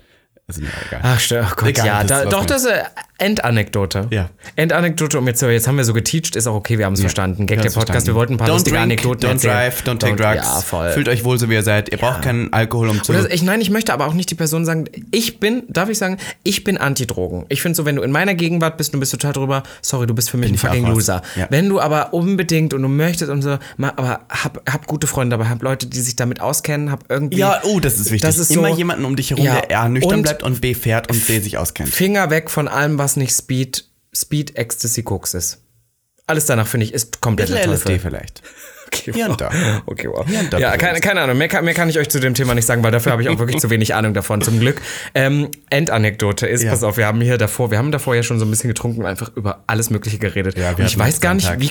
Also, 0.49 0.61
na, 0.63 0.69
egal. 0.87 0.99
Ach, 1.03 1.19
st- 1.19 1.41
oh 1.43 1.53
Gott, 1.57 1.67
Egal, 1.67 1.85
ja. 1.87 2.03
das 2.05 2.23
Da, 2.23 2.29
doch, 2.29 2.45
das 2.45 2.61
ist 2.63 2.67
eine 2.71 2.83
Endanekdote. 3.17 4.07
Ja. 4.11 4.29
Endanekdote. 4.55 5.17
Und 5.19 5.27
jetzt, 5.27 5.41
jetzt 5.41 5.67
haben 5.67 5.75
wir 5.75 5.83
so 5.83 5.91
geteacht, 5.91 6.37
ist 6.37 6.47
auch 6.47 6.55
okay, 6.55 6.77
wir 6.77 6.85
haben 6.85 6.93
es 6.93 7.01
verstanden. 7.01 7.45
Gag 7.47 7.57
der 7.57 7.63
Podcast, 7.65 7.75
verstanden. 7.87 8.07
wir 8.07 8.15
wollten 8.15 8.33
ein 8.35 8.37
paar 8.37 8.47
don't 8.47 8.51
lustige 8.53 8.75
drink, 8.77 8.83
Anekdoten 8.83 9.27
Don't 9.27 9.31
erzählen. 9.33 9.53
drive, 9.55 9.81
don't 9.83 9.97
take 9.99 10.15
drugs. 10.15 10.35
Ja, 10.45 10.61
voll. 10.61 10.91
Fühlt 10.91 11.09
euch 11.09 11.25
wohl, 11.25 11.37
so 11.37 11.49
wie 11.49 11.55
ihr 11.55 11.63
seid. 11.63 11.89
Ihr 11.91 11.97
braucht 11.97 12.21
keinen 12.21 12.53
Alkohol, 12.53 12.87
um 12.87 13.03
zu. 13.03 13.11
Oder 13.11 13.29
ich, 13.29 13.41
nein, 13.43 13.59
ich 13.59 13.69
möchte 13.71 13.91
aber 13.91 14.07
auch 14.07 14.13
nicht 14.13 14.31
die 14.31 14.35
Person 14.35 14.63
sagen, 14.63 14.85
ich 15.11 15.41
bin, 15.41 15.63
darf 15.67 15.89
ich 15.89 15.97
sagen, 15.97 16.15
ich 16.43 16.63
bin 16.63 16.77
Antidrogen. 16.77 17.45
Ich 17.49 17.61
finde 17.61 17.75
so, 17.75 17.83
wenn 17.83 17.97
du 17.97 18.01
in 18.03 18.11
meiner 18.11 18.33
Gegenwart 18.33 18.77
bist 18.77 18.91
und 18.93 18.97
du 18.97 18.99
bist 19.01 19.11
total 19.11 19.33
drüber, 19.33 19.63
sorry, 19.81 20.07
du 20.07 20.13
bist 20.15 20.29
für 20.29 20.37
mich 20.37 20.49
ein 20.49 20.55
ich 20.55 20.63
auch 20.63 20.67
fucking. 20.69 20.85
Loser. 20.87 21.23
Ja. 21.35 21.47
Wenn 21.49 21.67
du 21.67 21.81
aber 21.81 22.13
unbedingt 22.13 22.73
und 22.73 22.83
du 22.83 22.87
möchtest 22.87 23.29
und 23.31 23.41
so, 23.41 23.57
aber 23.81 24.21
hab, 24.29 24.61
hab 24.71 24.87
gute 24.87 25.07
Freunde 25.07 25.35
dabei, 25.37 25.49
hab 25.49 25.61
Leute, 25.61 25.87
die 25.87 25.99
sich 25.99 26.15
damit 26.15 26.39
auskennen, 26.39 26.89
hab 26.89 27.03
irgendwie. 27.09 27.37
ja, 27.39 27.59
oh, 27.65 27.81
das 27.81 27.95
ist 27.95 28.05
wichtig. 28.05 28.21
Das 28.21 28.37
ist 28.37 28.49
Immer 28.51 28.69
so- 28.71 28.77
jemanden 28.77 29.03
um 29.03 29.17
dich 29.17 29.31
herum, 29.31 29.43
Ja, 29.43 29.59
der 29.59 29.81
A, 29.81 29.89
nüchtern 29.89 30.19
und- 30.19 30.36
bleibt 30.37 30.43
und 30.43 30.61
B, 30.61 30.73
fährt 30.73 31.09
und 31.09 31.23
C, 31.23 31.39
sich 31.39 31.57
auskennt. 31.57 31.89
Finger 31.89 32.29
weg 32.29 32.49
von 32.49 32.67
allem, 32.67 32.97
was 32.97 33.15
nicht 33.15 33.35
Speed, 33.35 33.85
Speed, 34.13 34.55
Ecstasy, 34.55 35.03
Koks 35.03 35.33
ist. 35.33 35.61
Alles 36.25 36.45
danach, 36.45 36.67
finde 36.67 36.85
ich, 36.85 36.93
ist 36.93 37.21
komplett 37.21 37.49
Teufel. 37.49 37.99
vielleicht. 37.99 38.41
Okay, 38.87 39.11
Hier 39.13 39.25
wow. 39.25 39.31
und 39.31 39.41
da. 39.41 39.51
Okay, 39.85 40.07
wow. 40.09 40.25
und 40.27 40.53
da 40.53 40.57
ja, 40.59 40.77
keine, 40.77 40.99
keine 40.99 41.21
Ahnung. 41.21 41.37
Mehr 41.37 41.47
kann, 41.47 41.65
mehr 41.65 41.73
kann 41.73 41.89
ich 41.89 41.99
euch 41.99 42.09
zu 42.09 42.19
dem 42.19 42.33
Thema 42.33 42.55
nicht 42.55 42.65
sagen, 42.65 42.83
weil 42.83 42.91
dafür 42.91 43.11
habe 43.11 43.21
ich 43.21 43.29
auch 43.29 43.37
wirklich 43.39 43.59
zu 43.59 43.69
wenig 43.69 43.93
Ahnung 43.95 44.13
davon, 44.13 44.41
zum 44.41 44.59
Glück. 44.59 44.81
Ähm, 45.13 45.49
Endanekdote 45.69 46.47
ist, 46.47 46.63
Ja. 46.63 46.71
pass 46.71 46.83
auf, 46.83 46.97
wir 46.97 47.05
haben 47.05 47.21
hier 47.21 47.37
davor, 47.37 47.71
wir 47.71 47.77
haben 47.77 47.91
davor 47.91 48.15
ja 48.15 48.23
schon 48.23 48.39
so 48.39 48.45
ein 48.45 48.49
bisschen 48.49 48.69
getrunken 48.69 49.01
und 49.01 49.05
einfach 49.05 49.31
über 49.35 49.63
alles 49.67 49.89
Mögliche 49.89 50.17
geredet. 50.17 50.57
Ja, 50.57 50.71
und 50.71 50.79
ich 50.85 50.97
weiß 50.97 51.19
gar 51.21 51.33
nicht, 51.33 51.59
wie. 51.59 51.69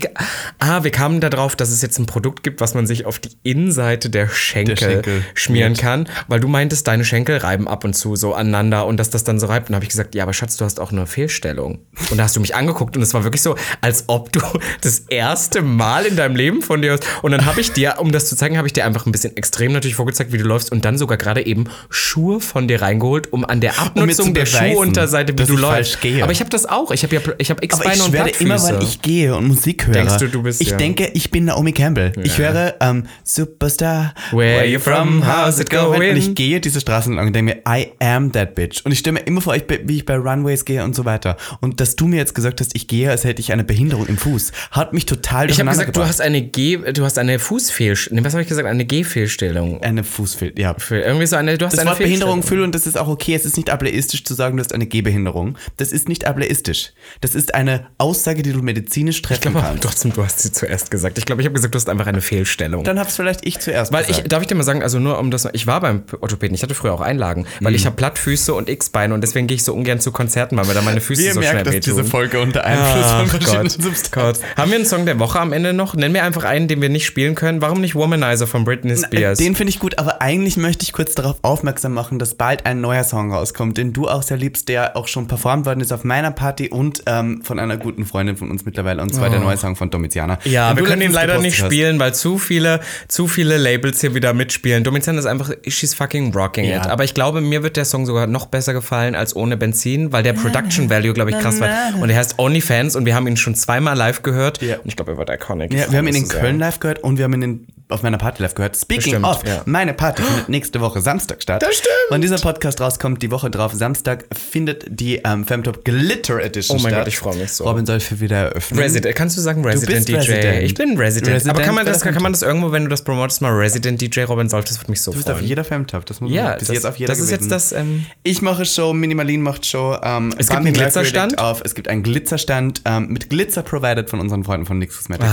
Ah, 0.58 0.84
wir 0.84 0.90
kamen 0.90 1.20
darauf, 1.20 1.56
dass 1.56 1.70
es 1.70 1.82
jetzt 1.82 1.98
ein 1.98 2.06
Produkt 2.06 2.42
gibt, 2.42 2.60
was 2.60 2.74
man 2.74 2.86
sich 2.86 3.06
auf 3.06 3.18
die 3.18 3.30
Innenseite 3.42 4.10
der 4.10 4.28
Schenkel, 4.28 4.76
Schenkel 4.76 5.22
schmieren 5.34 5.76
schmiert. 5.76 5.78
kann, 5.80 6.08
weil 6.28 6.40
du 6.40 6.48
meintest, 6.48 6.86
deine 6.86 7.04
Schenkel 7.04 7.38
reiben 7.38 7.68
ab 7.68 7.84
und 7.84 7.94
zu 7.94 8.16
so 8.16 8.34
aneinander 8.34 8.86
und 8.86 8.98
dass 8.98 9.10
das 9.10 9.24
dann 9.24 9.38
so 9.40 9.46
reibt. 9.46 9.68
Und 9.68 9.74
habe 9.74 9.84
ich 9.84 9.90
gesagt, 9.90 10.14
ja, 10.14 10.22
aber 10.22 10.32
Schatz, 10.32 10.56
du 10.56 10.64
hast 10.64 10.80
auch 10.80 10.92
eine 10.92 11.06
Fehlstellung. 11.06 11.78
Und 12.10 12.18
da 12.18 12.24
hast 12.24 12.36
du 12.36 12.40
mich 12.40 12.54
angeguckt 12.54 12.96
und 12.96 13.02
es 13.02 13.14
war 13.14 13.24
wirklich 13.24 13.42
so, 13.42 13.56
als 13.80 14.04
ob 14.08 14.32
du 14.32 14.40
das 14.80 15.00
erste 15.00 15.62
Mal 15.62 16.06
in 16.06 16.16
deinem 16.16 16.36
Leben 16.36 16.62
von 16.62 16.82
dir 16.82 16.92
hast. 16.92 17.05
Und 17.22 17.32
dann 17.32 17.46
habe 17.46 17.60
ich 17.60 17.72
dir, 17.72 17.96
um 17.98 18.12
das 18.12 18.28
zu 18.28 18.36
zeigen, 18.36 18.56
habe 18.56 18.66
ich 18.66 18.72
dir 18.72 18.84
einfach 18.84 19.06
ein 19.06 19.12
bisschen 19.12 19.36
extrem 19.36 19.72
natürlich 19.72 19.96
vorgezeigt, 19.96 20.32
wie 20.32 20.38
du 20.38 20.44
läufst 20.44 20.72
und 20.72 20.84
dann 20.84 20.98
sogar 20.98 21.16
gerade 21.18 21.44
eben 21.46 21.64
Schuhe 21.90 22.40
von 22.40 22.68
dir 22.68 22.82
reingeholt, 22.82 23.32
um 23.32 23.44
an 23.44 23.60
der 23.60 23.78
Abnutzung 23.78 24.26
zu 24.26 24.32
der 24.32 24.46
Schuhunterseite, 24.46 25.32
wie 25.32 25.44
du 25.44 25.54
ich 25.54 25.60
läufst. 25.60 25.98
Aber 26.22 26.32
ich 26.32 26.40
habe 26.40 26.50
das 26.50 26.66
auch. 26.66 26.90
Ich 26.90 27.02
habe 27.02 27.14
ja, 27.16 27.20
ich 27.38 27.50
habe 27.50 27.60
ich 27.62 27.66
X-Beine 27.72 28.02
und 28.02 28.10
schwöre 28.10 28.28
immer, 28.30 28.54
Plattfüße. 28.56 28.74
wenn 28.80 28.86
ich 28.86 29.02
gehe 29.02 29.34
und 29.34 29.46
Musik 29.48 29.86
höre. 29.86 29.94
Denkst 29.94 30.18
du, 30.18 30.28
du 30.28 30.42
bist- 30.42 30.60
Ich 30.60 30.70
ja. 30.70 30.76
denke, 30.76 31.10
ich 31.14 31.30
bin 31.30 31.46
Naomi 31.46 31.72
Campbell. 31.72 32.12
Ich 32.22 32.38
höre 32.38 32.74
ähm, 32.80 33.04
Superstar. 33.24 34.14
Where 34.32 34.66
you 34.66 34.78
from? 34.78 35.22
How's 35.26 35.58
it 35.60 35.70
going? 35.70 36.10
Und 36.10 36.16
ich 36.16 36.34
gehe 36.34 36.60
diese 36.60 36.80
Straßen 36.80 37.14
lang 37.14 37.26
und 37.28 37.32
denke 37.32 37.56
mir, 37.56 37.62
I 37.78 37.92
am 38.00 38.32
that 38.32 38.54
bitch. 38.54 38.84
Und 38.84 38.92
ich 38.92 38.98
stelle 38.98 39.14
mir 39.14 39.20
immer 39.26 39.40
vor, 39.40 39.54
ich, 39.54 39.64
wie 39.84 39.96
ich 39.96 40.04
bei 40.06 40.16
Runways 40.16 40.64
gehe 40.64 40.82
und 40.84 40.94
so 40.94 41.04
weiter. 41.04 41.36
Und 41.60 41.80
dass 41.80 41.96
du 41.96 42.06
mir 42.06 42.16
jetzt 42.16 42.34
gesagt 42.34 42.60
hast, 42.60 42.74
ich 42.74 42.88
gehe, 42.88 43.10
als 43.10 43.24
hätte 43.24 43.40
ich 43.40 43.52
eine 43.52 43.64
Behinderung 43.64 44.06
im 44.06 44.16
Fuß, 44.18 44.52
hat 44.70 44.92
mich 44.92 45.06
total 45.06 45.50
ich 45.50 45.58
habe 45.60 45.70
gesagt, 45.70 45.88
du 45.88 45.92
gebracht. 45.92 46.08
hast 46.08 46.20
eine 46.20 46.42
G, 46.42 46.78
du 46.96 47.04
hast 47.04 47.18
eine 47.18 47.38
Fußfehlstellung. 47.38 48.24
Was 48.24 48.32
habe 48.32 48.42
ich 48.42 48.48
gesagt? 48.48 48.66
Eine 48.68 48.84
G-Fehlstellung. 48.84 49.82
eine 49.82 50.04
Fußfehl, 50.04 50.52
ja. 50.58 50.74
Für 50.78 51.00
irgendwie 51.00 51.26
so 51.26 51.36
eine, 51.36 51.56
du 51.58 51.66
hast 51.66 51.72
Das 51.74 51.80
eine 51.80 51.90
Wort 51.90 51.98
Behinderung 51.98 52.42
fühle 52.42 52.64
und 52.64 52.74
das 52.74 52.86
ist 52.86 52.96
auch 52.98 53.08
okay. 53.08 53.34
Es 53.34 53.44
ist 53.44 53.56
nicht 53.56 53.70
ableistisch 53.70 54.24
zu 54.24 54.34
sagen, 54.34 54.56
du 54.56 54.62
hast 54.62 54.72
eine 54.74 54.86
Gehbehinderung. 54.86 55.56
Das 55.76 55.92
ist 55.92 56.08
nicht 56.08 56.24
ableistisch. 56.26 56.92
Das 57.20 57.34
ist 57.34 57.54
eine 57.54 57.86
Aussage, 57.98 58.42
die 58.42 58.52
du 58.52 58.62
medizinisch 58.62 59.22
treffen 59.22 59.34
Ich 59.34 59.40
glaube 59.42 59.58
aber 59.58 59.68
kannst. 59.68 59.82
trotzdem, 59.84 60.12
du 60.12 60.24
hast 60.24 60.40
sie 60.40 60.52
zuerst 60.52 60.90
gesagt. 60.90 61.18
Ich 61.18 61.24
glaube, 61.26 61.42
ich 61.42 61.46
habe 61.46 61.54
gesagt, 61.54 61.74
du 61.74 61.76
hast 61.78 61.88
einfach 61.88 62.06
eine 62.06 62.20
Fehlstellung. 62.20 62.84
Dann 62.84 62.98
hab's 62.98 63.16
vielleicht 63.16 63.46
ich 63.46 63.58
zuerst 63.58 63.92
weil 63.92 64.02
ich, 64.02 64.08
gesagt. 64.08 64.32
darf 64.32 64.42
ich 64.42 64.48
dir 64.48 64.54
mal 64.54 64.62
sagen, 64.64 64.82
also 64.82 64.98
nur 64.98 65.18
um 65.18 65.30
das, 65.30 65.48
ich 65.52 65.66
war 65.66 65.80
beim 65.80 66.02
Orthopäden, 66.20 66.54
ich 66.54 66.62
hatte 66.62 66.74
früher 66.74 66.92
auch 66.94 67.00
Einlagen, 67.00 67.46
weil 67.60 67.72
Mhm. 67.72 67.76
ich 67.76 67.86
habe 67.86 67.96
Plattfüße 67.96 68.54
und 68.54 68.68
X-Beine 68.68 69.14
und 69.14 69.20
deswegen 69.20 69.46
gehe 69.46 69.56
ich 69.56 69.64
so 69.64 69.74
ungern 69.74 70.00
zu 70.00 70.12
Konzerten, 70.12 70.56
weil 70.56 70.66
mir 70.66 70.74
da 70.74 70.82
meine 70.82 71.00
Füße 71.00 71.20
Wie 71.22 71.26
ihr 71.26 71.34
so 71.34 71.40
schnell 71.40 71.54
merkt, 71.54 71.66
dass 71.68 71.74
wehtun. 71.74 71.94
diese 71.96 72.04
Folge 72.04 72.40
unter 72.40 72.64
Einfluss 72.64 73.06
von 73.06 73.24
Ach 73.24 73.28
verschiedenen 73.28 73.62
Gott, 73.68 73.72
Substanzen. 73.82 74.10
Gott. 74.12 74.56
Haben 74.56 74.70
wir 74.70 74.76
einen 74.76 74.86
Song 74.86 75.06
der 75.06 75.18
Woche 75.18 75.40
am 75.40 75.52
Ende 75.52 75.72
noch? 75.72 75.94
Nenn 75.94 76.12
mir 76.12 76.22
einfach 76.22 76.44
einen, 76.44 76.68
den 76.68 76.80
wir 76.80 76.85
nicht 76.88 77.06
spielen 77.06 77.34
können. 77.34 77.60
Warum 77.60 77.80
nicht 77.80 77.94
Womanizer 77.94 78.46
von 78.46 78.64
Britney 78.64 78.96
Spears? 78.96 79.38
Den 79.38 79.54
finde 79.54 79.70
ich 79.70 79.78
gut, 79.78 79.98
aber 79.98 80.20
eigentlich 80.22 80.56
möchte 80.56 80.84
ich 80.84 80.92
kurz 80.92 81.14
darauf 81.14 81.36
aufmerksam 81.42 81.92
machen, 81.94 82.18
dass 82.18 82.34
bald 82.34 82.66
ein 82.66 82.80
neuer 82.80 83.04
Song 83.04 83.32
rauskommt, 83.32 83.78
den 83.78 83.92
du 83.92 84.08
auch 84.08 84.22
sehr 84.22 84.36
liebst, 84.36 84.68
der 84.68 84.96
auch 84.96 85.08
schon 85.08 85.26
performt 85.28 85.66
worden 85.66 85.80
ist 85.80 85.92
auf 85.92 86.04
meiner 86.04 86.30
Party 86.30 86.68
und 86.68 87.02
ähm, 87.06 87.42
von 87.44 87.58
einer 87.58 87.76
guten 87.76 88.04
Freundin 88.06 88.36
von 88.36 88.50
uns 88.50 88.64
mittlerweile, 88.64 89.02
und 89.02 89.14
zwar 89.14 89.30
der 89.30 89.40
neue 89.40 89.56
Song 89.56 89.76
von 89.76 89.90
Domiziana. 89.90 90.38
Oh. 90.44 90.48
Ja, 90.48 90.72
Den 90.72 90.78
wir 90.78 90.84
können 90.84 91.02
ihn 91.02 91.12
leider 91.12 91.38
nicht 91.38 91.60
hast. 91.60 91.66
spielen, 91.66 91.98
weil 91.98 92.14
zu 92.14 92.38
viele, 92.38 92.80
zu 93.08 93.26
viele 93.28 93.56
Labels 93.56 94.00
hier 94.00 94.14
wieder 94.14 94.32
mitspielen. 94.34 94.84
Domitian 94.84 95.18
ist 95.18 95.26
einfach, 95.26 95.50
she's 95.66 95.94
fucking 95.94 96.32
rocking 96.34 96.64
Ja. 96.64 96.78
it. 96.78 96.86
Aber 96.86 97.04
ich 97.04 97.14
glaube, 97.14 97.40
mir 97.40 97.62
wird 97.62 97.76
der 97.76 97.84
Song 97.84 98.06
sogar 98.06 98.26
noch 98.26 98.46
besser 98.46 98.72
gefallen 98.72 99.14
als 99.14 99.34
ohne 99.36 99.56
Benzin, 99.56 100.12
weil 100.12 100.22
der 100.22 100.32
Production 100.32 100.90
Value, 100.90 101.12
glaube 101.12 101.30
ich, 101.30 101.38
krass 101.38 101.60
war. 101.60 101.68
Und 102.00 102.10
er 102.10 102.16
heißt 102.16 102.38
OnlyFans 102.38 102.96
und 102.96 103.06
wir 103.06 103.14
haben 103.14 103.26
ihn 103.26 103.36
schon 103.36 103.54
zweimal 103.54 103.96
live 103.96 104.22
gehört. 104.22 104.62
Ja. 104.62 104.76
Und 104.76 104.86
ich 104.86 104.96
glaube, 104.96 105.12
er 105.12 105.18
wird 105.18 105.30
iconic. 105.30 105.72
Ja, 105.72 105.90
wir 105.90 105.98
haben 105.98 106.06
ihn 106.08 106.14
in 106.14 106.28
Köln 106.28 106.58
live 106.58 106.75
gehört 106.80 107.02
und 107.02 107.18
wir 107.18 107.24
haben 107.24 107.42
in, 107.42 107.66
auf 107.88 108.02
meiner 108.02 108.18
Party 108.18 108.42
live 108.42 108.54
gehört. 108.54 108.76
Speaking 108.76 109.02
stimmt, 109.12 109.24
of, 109.26 109.46
ja. 109.46 109.62
meine 109.64 109.94
Party 109.94 110.22
findet 110.22 110.48
nächste 110.48 110.80
Woche 110.80 111.00
Samstag 111.00 111.42
statt. 111.42 111.62
Das 111.62 111.74
stimmt. 111.74 111.92
Wenn 112.10 112.20
dieser 112.20 112.38
Podcast 112.38 112.80
rauskommt, 112.80 113.22
die 113.22 113.30
Woche 113.30 113.50
drauf, 113.50 113.72
Samstag, 113.74 114.24
findet 114.36 114.84
die 114.88 115.16
ähm, 115.24 115.44
Femtop 115.44 115.84
Glitter 115.84 116.40
Edition 116.42 116.78
Oh 116.78 116.82
mein 116.82 116.92
statt. 116.92 117.04
Gott, 117.04 117.08
ich 117.08 117.18
freu 117.18 117.34
mich 117.34 117.52
so. 117.52 117.64
Robin 117.64 117.86
soll 117.86 118.00
für 118.00 118.18
wieder 118.20 118.36
eröffnen. 118.36 118.80
Resident, 118.80 119.14
kannst 119.14 119.36
du 119.36 119.40
sagen 119.40 119.64
Resident 119.64 120.06
bist 120.06 120.08
DJ? 120.08 120.14
Resident. 120.32 120.62
Ich 120.64 120.74
bin 120.74 120.96
Resident. 120.98 121.32
Resident 121.34 121.56
Aber 121.56 121.64
kann 121.64 121.74
man, 121.74 121.86
das, 121.86 122.00
kann 122.02 122.22
man 122.22 122.32
das 122.32 122.42
irgendwo, 122.42 122.72
wenn 122.72 122.84
du 122.84 122.88
das 122.88 123.02
promotest, 123.04 123.40
mal 123.42 123.52
Resident 123.52 124.00
DJ 124.00 124.22
Robin 124.22 124.48
Solf, 124.48 124.64
das 124.64 124.78
würde 124.80 124.90
mich 124.90 125.00
so 125.02 125.12
Du 125.12 125.18
bist 125.18 125.28
auf 125.30 125.36
freuen. 125.36 125.48
jeder 125.48 125.64
Femtop, 125.64 126.04
das 126.06 126.20
muss 126.20 126.30
man 126.30 126.36
Ja, 126.36 126.54
bis 126.56 126.68
das, 126.68 126.74
jetzt 126.74 126.86
auf 126.86 126.96
jeder 126.96 127.12
das 127.12 127.18
ist 127.20 127.28
gewesen. 127.30 127.42
jetzt 127.50 127.52
das. 127.52 127.72
Ähm, 127.72 128.06
Ich 128.22 128.42
mache 128.42 128.64
Show, 128.64 128.92
Minimalin 128.92 129.42
macht 129.42 129.64
Show. 129.64 129.96
Ähm, 130.02 130.34
Es 130.38 130.48
gibt 130.48 130.58
einen 130.60 130.72
Glitzerstand? 130.74 131.38
Auf. 131.38 131.62
Es 131.64 131.74
gibt 131.74 131.88
einen 131.88 132.02
Glitzerstand 132.02 132.82
ähm, 132.84 133.08
mit 133.08 133.30
Glitzer 133.30 133.62
provided 133.62 134.10
von 134.10 134.20
unseren 134.20 134.42
Freunden 134.44 134.66
von 134.66 134.78
Nix 134.78 134.96
Cosmetics. 134.96 135.30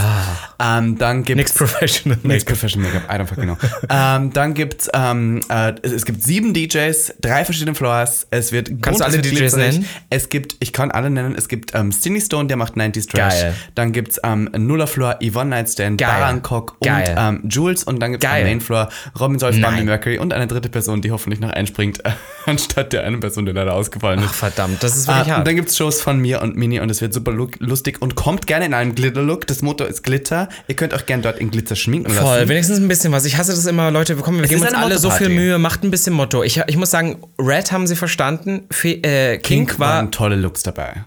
Ähm, 0.60 0.98
dann 0.98 1.24
gibt's 1.24 1.38
Nix 1.38 1.54
Professional. 1.54 2.20
Nix 2.24 2.43
Professional 2.46 2.90
Make-up, 2.92 3.12
I 3.14 3.20
don't 3.22 3.28
fucking 3.28 3.44
know. 3.46 3.58
ähm, 3.90 4.32
dann 4.34 4.54
gibt's 4.54 4.90
ähm, 4.94 5.40
äh, 5.50 5.74
es, 5.82 5.92
es 5.92 6.06
gibt 6.06 6.24
sieben 6.24 6.54
DJs, 6.54 7.16
drei 7.22 7.46
verschiedene 7.46 7.76
Floors. 7.76 8.28
Es 8.32 8.52
wird 8.52 8.72
Kannst 8.82 9.00
du 9.02 9.06
alle 9.06 9.20
DJs 9.20 9.56
nennen? 9.56 9.86
Es 10.10 10.30
gibt, 10.30 10.56
ich 10.60 10.74
kann 10.74 10.92
alle 10.92 11.10
nennen. 11.10 11.36
Es 11.38 11.48
gibt 11.48 11.74
ähm, 11.76 11.92
Cindy 11.92 12.22
Stone, 12.22 12.48
der 12.48 12.58
macht 12.58 12.74
90s 12.76 13.10
Trash. 13.10 13.42
Geil. 13.42 13.54
Dann 13.76 13.92
gibt's 13.92 14.20
ähm, 14.24 14.50
Nuller 14.58 14.88
Floor, 14.88 15.20
Yvonne 15.22 15.50
Nightstand, 15.52 16.00
Geil. 16.00 16.10
Barankok 16.10 16.78
und 16.80 16.90
ähm, 16.92 17.42
Jules. 17.50 17.84
Und 17.84 18.00
dann 18.00 18.12
gibt's 18.12 18.26
Geil. 18.26 18.42
am 18.44 18.48
Main 18.50 18.62
Floor 18.62 18.90
Robin 19.20 19.40
Solf, 19.40 19.60
Bambi. 19.62 19.84
Mercury 19.84 20.18
und 20.20 20.34
eine 20.34 20.48
dritte 20.48 20.70
Person, 20.70 21.02
die 21.02 21.12
hoffentlich 21.12 21.40
noch 21.40 21.52
einspringt, 21.52 22.02
anstatt 22.46 22.94
der 22.94 23.04
einen 23.04 23.20
Person, 23.20 23.46
die 23.46 23.52
leider 23.52 23.74
ausgefallen 23.74 24.20
ist. 24.20 24.26
Ach 24.30 24.34
verdammt, 24.34 24.82
das 24.84 24.96
ist 24.98 25.08
wirklich 25.08 25.28
und 25.28 25.34
hart. 25.34 25.48
dann 25.48 25.56
gibt's 25.56 25.78
Shows 25.78 26.02
von 26.02 26.20
mir 26.20 26.42
und 26.42 26.56
Mini 26.56 26.80
und 26.80 26.90
es 26.90 27.02
wird 27.02 27.14
super 27.14 27.32
lu- 27.32 27.48
lustig 27.60 28.02
und 28.02 28.16
kommt 28.16 28.48
gerne 28.48 28.66
in 28.66 28.74
einem 28.74 28.96
Glitter-Look. 28.96 29.48
Das 29.48 29.62
Motto 29.62 29.84
ist 29.86 30.04
Glitter. 30.04 30.50
Ihr 30.68 30.76
könnt 30.76 30.94
euch 30.94 31.06
gerne 31.06 31.24
dort 31.24 31.40
in 31.40 31.52
Glitzer 31.52 31.76
schminken 31.76 32.12
Voll, 32.12 32.33
lassen. 32.40 32.50
wenigstens 32.50 32.80
ein 32.80 32.88
bisschen 32.88 33.12
was. 33.14 33.26
Ich 33.26 33.38
hasse 33.38 33.52
das 33.52 33.66
immer, 33.66 33.92
Leute, 33.92 34.16
wir, 34.18 34.24
kommen, 34.24 34.38
wir 34.38 34.44
Es 34.46 34.50
geben 34.50 34.62
uns 34.62 34.74
alle 34.74 34.98
so 34.98 35.10
viel. 35.10 35.30
Mühe, 35.30 35.58
macht 35.58 35.84
ein 35.84 35.92
bisschen 35.92 36.14
Motto. 36.14 36.44
Ich, 36.44 36.62
ich 36.68 36.78
muss 36.78 36.92
sagen, 36.92 37.22
Red 37.40 37.72
haben 37.72 37.88
sie 37.88 37.96
verstanden, 37.96 38.68
Fe 38.72 38.94
äh, 39.04 39.38
Kink, 39.38 39.70
Pink 39.70 39.80
war, 39.80 39.96
waren 39.96 40.12
tolle 40.12 40.36
Looks 40.36 40.64
dabei. 40.64 41.06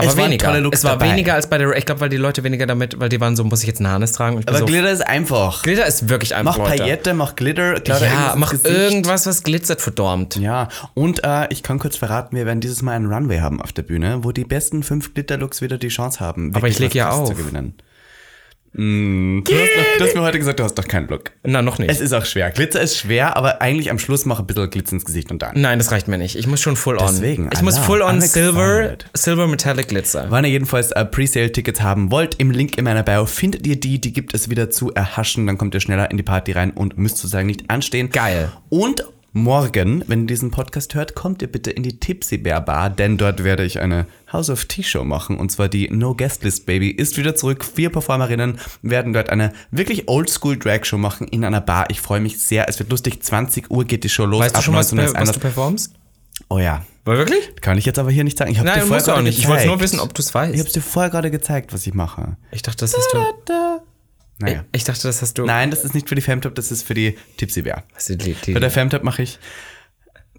Aber 0.00 0.10
Es 0.10 0.16
weniger. 0.16 0.46
tolle 0.46 0.60
Looks 0.60 0.78
es 0.78 0.84
war 0.84 0.92
dabei. 0.92 1.10
weniger 1.10 1.34
als 1.34 1.50
bei 1.50 1.58
der. 1.58 1.76
Ich 1.76 1.84
glaube, 1.84 2.00
weil 2.02 2.08
die 2.08 2.18
Leute 2.18 2.44
weniger 2.44 2.66
damit, 2.66 3.00
weil 3.00 3.08
die 3.08 3.20
waren 3.20 3.34
so, 3.34 3.42
muss 3.42 3.62
ich 3.62 3.66
jetzt 3.66 3.80
ein 3.80 3.88
Harness 3.88 4.12
tragen? 4.12 4.40
Aber 4.46 4.58
so, 4.58 4.64
Glitter 4.64 4.92
ist 4.92 5.04
einfach. 5.04 5.64
Glitter 5.64 5.86
ist 5.86 6.08
wirklich 6.08 6.36
einfach. 6.36 6.56
Mach 6.56 6.68
Leute. 6.68 6.84
Paillette, 6.84 7.14
mach 7.14 7.34
Glitter, 7.34 7.80
da 7.80 7.98
Ja, 7.98 8.04
irgendwas 8.28 8.36
mach 8.36 8.64
irgendwas, 8.64 9.26
was 9.26 9.42
glitzert, 9.42 9.80
verdormt. 9.80 10.36
Ja, 10.36 10.68
und 10.94 11.24
äh, 11.24 11.48
ich 11.50 11.64
kann 11.64 11.80
kurz 11.80 11.96
verraten, 11.96 12.36
wir 12.36 12.46
werden 12.46 12.60
dieses 12.60 12.80
Mal 12.80 12.92
einen 12.92 13.12
Runway 13.12 13.40
haben 13.40 13.60
auf 13.60 13.72
der 13.72 13.82
Bühne, 13.82 14.18
wo 14.22 14.30
die 14.30 14.44
besten 14.44 14.84
fünf 14.84 15.14
Glitterlooks 15.14 15.62
wieder 15.62 15.78
die 15.78 15.88
Chance 15.88 16.20
haben. 16.20 16.50
Aber 16.54 16.68
ich 16.68 16.74
wirklich 16.78 16.78
leg 16.78 16.94
ja 16.94 17.10
auf. 17.10 17.30
Zu 17.30 17.34
gewinnen. 17.34 17.74
Mm, 18.72 19.42
du, 19.44 19.52
hast 19.52 19.76
noch, 19.76 19.84
du 19.98 20.04
hast 20.04 20.14
mir 20.14 20.22
heute 20.22 20.38
gesagt, 20.38 20.60
du 20.60 20.64
hast 20.64 20.74
doch 20.74 20.86
keinen 20.86 21.08
Look. 21.08 21.32
Na, 21.42 21.62
noch 21.62 21.78
nicht. 21.78 21.90
Es 21.90 22.00
ist 22.00 22.12
auch 22.12 22.24
schwer. 22.24 22.50
Glitzer 22.50 22.80
ist 22.80 22.96
schwer, 22.96 23.36
aber 23.36 23.62
eigentlich 23.62 23.90
am 23.90 23.98
Schluss 23.98 24.24
mach 24.26 24.40
ein 24.40 24.46
bisschen 24.46 24.70
Glitzer 24.70 24.92
ins 24.94 25.04
Gesicht 25.04 25.30
und 25.30 25.42
dann. 25.42 25.60
Nein, 25.60 25.78
das 25.78 25.90
reicht 25.90 26.08
mir 26.08 26.18
nicht. 26.18 26.36
Ich 26.36 26.46
muss 26.46 26.60
schon 26.60 26.76
full 26.76 26.98
on. 26.98 27.06
Deswegen, 27.06 27.50
Ich 27.52 27.62
muss 27.62 27.76
Allah, 27.76 27.84
full 27.84 28.02
on 28.02 28.20
Silver. 28.20 28.96
Silver 29.14 29.46
Metallic 29.46 29.88
Glitzer. 29.88 30.26
Wann 30.28 30.44
ihr 30.44 30.50
jedenfalls 30.50 30.92
äh, 30.92 31.04
Presale-Tickets 31.04 31.80
haben 31.80 32.10
wollt, 32.10 32.36
im 32.36 32.50
Link 32.50 32.76
in 32.78 32.84
meiner 32.84 33.02
Bio 33.02 33.26
findet 33.26 33.66
ihr 33.66 33.80
die, 33.80 34.00
die 34.00 34.12
gibt 34.12 34.34
es 34.34 34.50
wieder 34.50 34.70
zu 34.70 34.92
erhaschen, 34.92 35.46
dann 35.46 35.58
kommt 35.58 35.74
ihr 35.74 35.80
schneller 35.80 36.10
in 36.10 36.16
die 36.16 36.22
Party 36.22 36.52
rein 36.52 36.70
und 36.70 36.98
müsst 36.98 37.18
sozusagen 37.18 37.46
nicht 37.46 37.70
anstehen. 37.70 38.10
Geil. 38.10 38.52
Und 38.68 39.04
morgen, 39.38 40.04
wenn 40.06 40.20
ihr 40.22 40.26
diesen 40.26 40.50
Podcast 40.50 40.94
hört, 40.94 41.14
kommt 41.14 41.40
ihr 41.42 41.48
bitte 41.48 41.70
in 41.70 41.82
die 41.82 41.98
Tipsy 41.98 42.38
Bear 42.38 42.60
Bar, 42.60 42.90
denn 42.90 43.16
dort 43.16 43.44
werde 43.44 43.64
ich 43.64 43.80
eine 43.80 44.06
House 44.32 44.50
of 44.50 44.66
Tea 44.66 44.82
Show 44.82 45.04
machen 45.04 45.38
und 45.38 45.50
zwar 45.50 45.68
die 45.68 45.88
No 45.90 46.14
Guest 46.14 46.44
List 46.44 46.66
Baby 46.66 46.90
ist 46.90 47.16
wieder 47.16 47.34
zurück. 47.34 47.64
Vier 47.64 47.90
Performerinnen 47.90 48.58
werden 48.82 49.12
dort 49.12 49.30
eine 49.30 49.52
wirklich 49.70 50.08
Oldschool 50.08 50.58
Drag 50.58 50.84
Show 50.84 50.98
machen 50.98 51.26
in 51.28 51.44
einer 51.44 51.60
Bar. 51.60 51.86
Ich 51.90 52.00
freue 52.00 52.20
mich 52.20 52.38
sehr. 52.38 52.68
Es 52.68 52.78
wird 52.78 52.90
lustig. 52.90 53.22
20 53.22 53.70
Uhr 53.70 53.84
geht 53.84 54.04
die 54.04 54.08
Show 54.08 54.26
los. 54.26 54.40
Weißt 54.40 54.56
du 54.56 54.62
schon, 54.62 54.74
was, 54.74 54.92
19 54.92 54.98
Uhr 55.14 55.20
ist 55.22 55.28
was 55.28 55.34
du 55.34 55.40
performst? 55.40 55.94
Oh 56.48 56.58
ja. 56.58 56.84
War 57.04 57.16
wirklich? 57.16 57.56
Kann 57.62 57.78
ich 57.78 57.86
jetzt 57.86 57.98
aber 57.98 58.10
hier 58.10 58.24
nicht 58.24 58.36
sagen. 58.36 58.50
Ich 58.50 58.58
habe 58.58 58.68
dir 58.68 58.76
Nein, 58.76 58.86
vorher 58.86 58.96
musst 58.96 59.08
du 59.08 59.12
auch 59.12 59.22
nicht. 59.22 59.38
Ich 59.38 59.48
wollte 59.48 59.66
nur 59.66 59.76
gezeigt. 59.76 59.92
wissen, 59.94 60.00
ob 60.00 60.14
du 60.14 60.20
es 60.20 60.28
Ich 60.28 60.34
weißt. 60.34 60.58
habe 60.58 60.70
dir 60.70 60.82
vorher 60.82 61.10
gerade 61.10 61.30
gezeigt, 61.30 61.72
was 61.72 61.86
ich 61.86 61.94
mache. 61.94 62.36
Ich 62.52 62.62
dachte, 62.62 62.78
das 62.78 62.94
hast 62.94 63.14
du. 63.14 63.18
Naja. 64.38 64.64
Ich 64.72 64.84
dachte, 64.84 65.02
das 65.02 65.20
hast 65.20 65.38
du. 65.38 65.44
Nein, 65.44 65.70
das 65.70 65.84
ist 65.84 65.94
nicht 65.94 66.08
für 66.08 66.14
die 66.14 66.20
Femtop, 66.20 66.54
das 66.54 66.70
ist 66.70 66.84
für 66.84 66.94
die 66.94 67.16
Tipsy 67.36 67.62
die, 67.62 68.34
die, 68.34 68.52
Für 68.52 68.60
der 68.60 68.70
Femtop 68.70 69.02
mache 69.02 69.22
ich. 69.22 69.38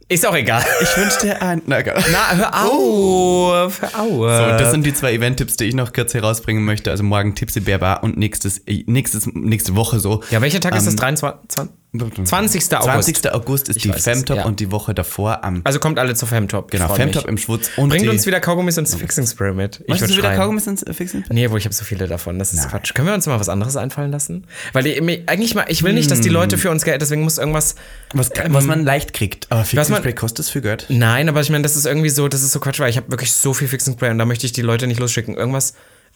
ist 0.07 0.25
auch 0.25 0.35
egal. 0.35 0.63
Ich 0.81 0.95
wünsche 0.97 1.19
dir 1.21 1.41
ein. 1.41 1.61
Na, 1.65 1.79
egal. 1.79 2.01
Na, 2.11 2.35
hör 2.35 2.65
auf. 2.65 3.81
Hör 3.81 3.99
auf. 3.99 4.09
So, 4.11 4.57
das 4.57 4.71
sind 4.71 4.85
die 4.85 4.93
zwei 4.93 5.13
Event-Tipps, 5.13 5.57
die 5.57 5.65
ich 5.65 5.75
noch 5.75 5.91
kurz 5.91 6.13
herausbringen 6.13 6.63
möchte. 6.63 6.91
Also 6.91 7.03
morgen 7.03 7.35
Tipsy 7.35 7.59
Bear 7.59 7.79
Bar 7.79 8.03
und 8.03 8.17
nächstes, 8.17 8.61
nächstes, 8.85 9.27
nächste 9.33 9.75
Woche 9.75 9.99
so. 9.99 10.23
ja, 10.31 10.41
welcher 10.41 10.61
Tag 10.61 10.75
ist 10.75 10.85
das? 10.85 10.93
Ähm, 10.93 10.99
23, 10.99 11.69
20. 11.91 12.75
August. 12.75 13.15
20. 13.15 13.31
August 13.33 13.69
ist 13.69 13.83
die 13.83 13.89
weiß 13.89 13.97
es, 13.97 14.03
Femtop 14.03 14.37
ja. 14.37 14.45
und 14.45 14.59
die 14.59 14.71
Woche 14.71 14.93
davor 14.93 15.43
am. 15.43 15.61
Also 15.63 15.79
kommt 15.79 15.97
alle 15.97 16.13
zu 16.13 16.27
Femtop. 16.27 16.69
Genau, 16.69 16.93
Femtop 16.93 17.23
mich. 17.23 17.29
im 17.31 17.37
Schwutz. 17.39 17.71
Und 17.77 17.89
Bringt 17.89 18.03
die, 18.03 18.09
uns 18.09 18.27
wieder 18.27 18.39
Kaugummis 18.39 18.77
ins 18.77 18.93
Fixing 18.93 19.25
Spray 19.25 19.53
mit. 19.53 19.79
Ich 19.81 19.87
Möchtest 19.87 20.11
du 20.11 20.17
wieder 20.17 20.27
schreien. 20.27 20.39
Kaugummis 20.39 20.67
ins 20.67 20.83
äh, 20.83 20.93
Fixen? 20.93 21.25
Nee, 21.29 21.49
wo 21.49 21.57
ich 21.57 21.65
habe 21.65 21.73
so 21.73 21.83
viele 21.83 22.07
davon. 22.07 22.37
Das 22.37 22.53
ist 22.53 22.69
Quatsch. 22.69 22.93
Können 22.93 23.07
wir 23.07 23.15
uns 23.15 23.25
mal 23.25 23.39
was 23.39 23.49
anderes 23.49 23.75
einfallen 23.75 24.11
lassen? 24.11 24.45
Weil 24.73 24.85
ich, 24.85 25.01
eigentlich 25.27 25.55
mal, 25.55 25.65
ich 25.67 25.81
will 25.81 25.93
nicht, 25.93 26.05
Hm. 26.05 26.09
dass 26.11 26.21
die 26.21 26.29
Leute 26.29 26.57
für 26.59 26.69
uns 26.69 26.83
Geld, 26.83 27.01
deswegen 27.01 27.23
muss 27.23 27.39
irgendwas. 27.39 27.73
Was, 28.13 28.29
was 28.49 28.65
man 28.65 28.83
leicht 28.83 29.13
kriegt. 29.13 29.51
Aber 29.51 29.63
Fixing 29.65 29.91
man- 29.93 30.01
Spray 30.01 30.13
kostet 30.13 30.39
es 30.45 30.49
für 30.51 30.61
Geld? 30.61 30.85
Nein, 30.89 31.27
aber 31.27 31.41
ich 31.41 31.49
meine, 31.49 31.63
das 31.63 31.75
ist 31.75 31.85
irgendwie 31.87 32.09
so, 32.09 32.27
das 32.27 32.43
ist 32.43 32.51
so 32.51 32.59
Quatsch, 32.59 32.79
weil 32.79 32.89
ich 32.91 32.97
habe 32.97 33.09
wirklich 33.09 33.31
so 33.33 33.53
viel 33.55 33.67
Fixing 33.67 33.93
Spray 33.95 34.11
und 34.11 34.19
da 34.19 34.25
möchte 34.25 34.45
ich 34.45 34.51
die 34.51 34.61
Leute 34.61 34.85
nicht 34.85 34.99
losschicken. 34.99 35.35
Irgendwas. 35.35 35.73